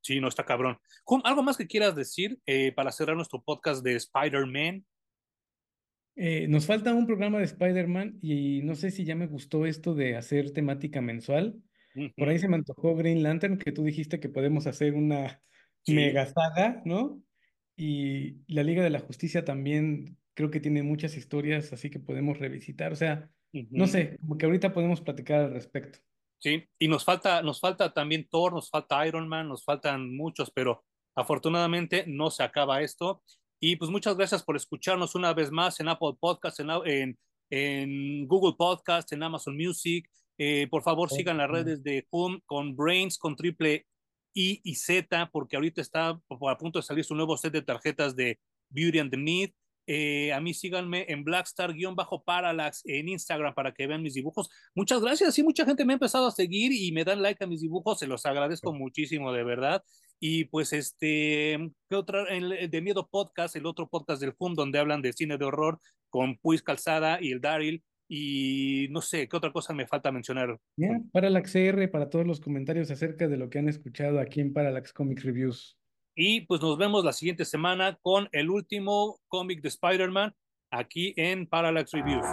Sí, 0.00 0.20
no 0.20 0.28
está 0.28 0.44
cabrón. 0.44 0.78
¿Algo 1.24 1.42
más 1.42 1.56
que 1.56 1.66
quieras 1.66 1.94
decir 1.94 2.40
eh, 2.46 2.72
para 2.72 2.90
cerrar 2.90 3.14
nuestro 3.16 3.42
podcast 3.42 3.84
de 3.84 3.94
Spider-Man? 3.94 4.84
Eh, 6.14 6.46
nos 6.48 6.66
falta 6.66 6.92
un 6.94 7.06
programa 7.06 7.38
de 7.38 7.44
Spider-Man 7.44 8.18
y 8.20 8.62
no 8.62 8.74
sé 8.74 8.90
si 8.90 9.04
ya 9.04 9.14
me 9.16 9.26
gustó 9.26 9.64
esto 9.66 9.94
de 9.94 10.16
hacer 10.16 10.52
temática 10.52 11.00
mensual. 11.00 11.56
Uh 11.94 12.00
-huh. 12.02 12.14
Por 12.16 12.28
ahí 12.28 12.38
se 12.38 12.48
me 12.48 12.56
antojó 12.56 12.94
Green 12.96 13.22
Lantern, 13.22 13.58
que 13.58 13.72
tú 13.72 13.82
dijiste 13.84 14.20
que 14.20 14.28
podemos 14.28 14.66
hacer 14.66 14.94
una 14.94 15.40
Sí. 15.84 15.94
mega 15.94 16.26
saga, 16.26 16.80
¿no? 16.84 17.20
Y 17.76 18.36
la 18.46 18.62
Liga 18.62 18.84
de 18.84 18.90
la 18.90 19.00
Justicia 19.00 19.44
también 19.44 20.16
creo 20.34 20.50
que 20.50 20.60
tiene 20.60 20.82
muchas 20.84 21.16
historias, 21.16 21.72
así 21.72 21.90
que 21.90 21.98
podemos 21.98 22.38
revisitar. 22.38 22.92
O 22.92 22.96
sea, 22.96 23.30
Uh 23.54 23.58
-huh. 23.60 23.68
no 23.70 23.86
sé, 23.86 24.16
como 24.20 24.38
que 24.38 24.46
ahorita 24.46 24.72
podemos 24.72 25.00
platicar 25.00 25.40
al 25.40 25.52
respecto. 25.52 25.98
Sí, 26.38 26.64
y 26.78 26.88
nos 26.88 27.04
falta, 27.04 27.42
nos 27.42 27.60
falta 27.60 27.92
también 27.92 28.26
Thor, 28.28 28.52
nos 28.52 28.70
falta 28.70 29.06
Iron 29.06 29.28
Man, 29.28 29.48
nos 29.48 29.64
faltan 29.64 30.14
muchos, 30.14 30.50
pero 30.50 30.84
afortunadamente 31.14 32.04
no 32.06 32.30
se 32.30 32.42
acaba 32.42 32.80
esto. 32.82 33.22
Y 33.64 33.76
pues 33.76 33.92
muchas 33.92 34.16
gracias 34.16 34.42
por 34.42 34.56
escucharnos 34.56 35.14
una 35.14 35.32
vez 35.32 35.52
más 35.52 35.78
en 35.78 35.86
Apple 35.88 36.16
Podcast, 36.18 36.58
en, 36.58 36.68
en, 36.84 37.18
en 37.48 38.26
Google 38.26 38.54
Podcast, 38.58 39.12
en 39.12 39.22
Amazon 39.22 39.56
Music. 39.56 40.10
Eh, 40.36 40.66
por 40.68 40.82
favor, 40.82 41.08
Oh, 41.12 41.14
sigan 41.14 41.36
las 41.36 41.46
sí. 41.46 41.52
redes 41.52 41.82
de 41.84 42.04
Home 42.10 42.40
con 42.44 42.74
Brains, 42.74 43.18
con 43.18 43.36
triple 43.36 43.86
I 44.34 44.60
y 44.64 44.74
Z, 44.74 45.30
porque 45.32 45.54
ahorita 45.54 45.80
está 45.80 46.08
a 46.08 46.58
punto 46.58 46.80
de 46.80 46.82
salir 46.82 47.04
su 47.04 47.14
nuevo 47.14 47.36
set 47.36 47.52
de 47.52 47.62
tarjetas 47.62 48.16
de 48.16 48.40
Beauty 48.68 48.98
and 48.98 49.12
the 49.12 49.16
Need. 49.16 49.50
Eh, 49.86 50.32
a 50.32 50.40
mí 50.40 50.54
síganme 50.54 51.06
en 51.08 51.24
Blackstar-Parallax 51.24 52.82
en 52.86 53.08
Instagram 53.10 53.54
para 53.54 53.72
que 53.72 53.86
vean 53.86 54.02
mis 54.02 54.14
dibujos. 54.14 54.50
Muchas 54.74 55.00
gracias. 55.02 55.34
Sí, 55.34 55.44
mucha 55.44 55.64
gente 55.64 55.84
me 55.84 55.92
ha 55.92 55.94
empezado 55.94 56.26
a 56.26 56.32
seguir 56.32 56.72
y 56.72 56.90
me 56.90 57.04
dan 57.04 57.22
like 57.22 57.44
a 57.44 57.46
mis 57.46 57.60
dibujos. 57.60 58.00
Se 58.00 58.08
los 58.08 58.26
agradezco 58.26 58.72
muchísimo, 58.72 59.32
de 59.32 59.44
verdad. 59.44 59.84
Y 60.24 60.44
pues, 60.44 60.72
este, 60.72 61.58
¿qué 61.90 61.96
otra? 61.96 62.22
El, 62.28 62.70
de 62.70 62.80
Miedo 62.80 63.08
Podcast, 63.10 63.56
el 63.56 63.66
otro 63.66 63.88
podcast 63.88 64.20
del 64.20 64.34
FUM, 64.34 64.54
donde 64.54 64.78
hablan 64.78 65.02
de 65.02 65.12
cine 65.12 65.36
de 65.36 65.44
horror 65.44 65.80
con 66.10 66.38
Puis 66.38 66.62
Calzada 66.62 67.18
y 67.20 67.32
el 67.32 67.40
Daryl. 67.40 67.82
Y 68.08 68.86
no 68.92 69.00
sé, 69.00 69.26
¿qué 69.26 69.36
otra 69.36 69.52
cosa 69.52 69.74
me 69.74 69.88
falta 69.88 70.12
mencionar? 70.12 70.60
Yeah, 70.76 71.00
Parallax 71.10 71.52
CR 71.52 71.90
para 71.90 72.08
todos 72.08 72.24
los 72.24 72.38
comentarios 72.38 72.88
acerca 72.92 73.26
de 73.26 73.36
lo 73.36 73.50
que 73.50 73.58
han 73.58 73.68
escuchado 73.68 74.20
aquí 74.20 74.40
en 74.40 74.52
Parallax 74.52 74.92
Comics 74.92 75.24
Reviews. 75.24 75.76
Y 76.14 76.42
pues 76.42 76.60
nos 76.60 76.78
vemos 76.78 77.04
la 77.04 77.12
siguiente 77.12 77.44
semana 77.44 77.98
con 78.00 78.28
el 78.30 78.48
último 78.48 79.18
cómic 79.26 79.60
de 79.60 79.70
Spider-Man 79.70 80.32
aquí 80.70 81.14
en 81.16 81.48
Parallax 81.48 81.90
Reviews. 81.90 82.26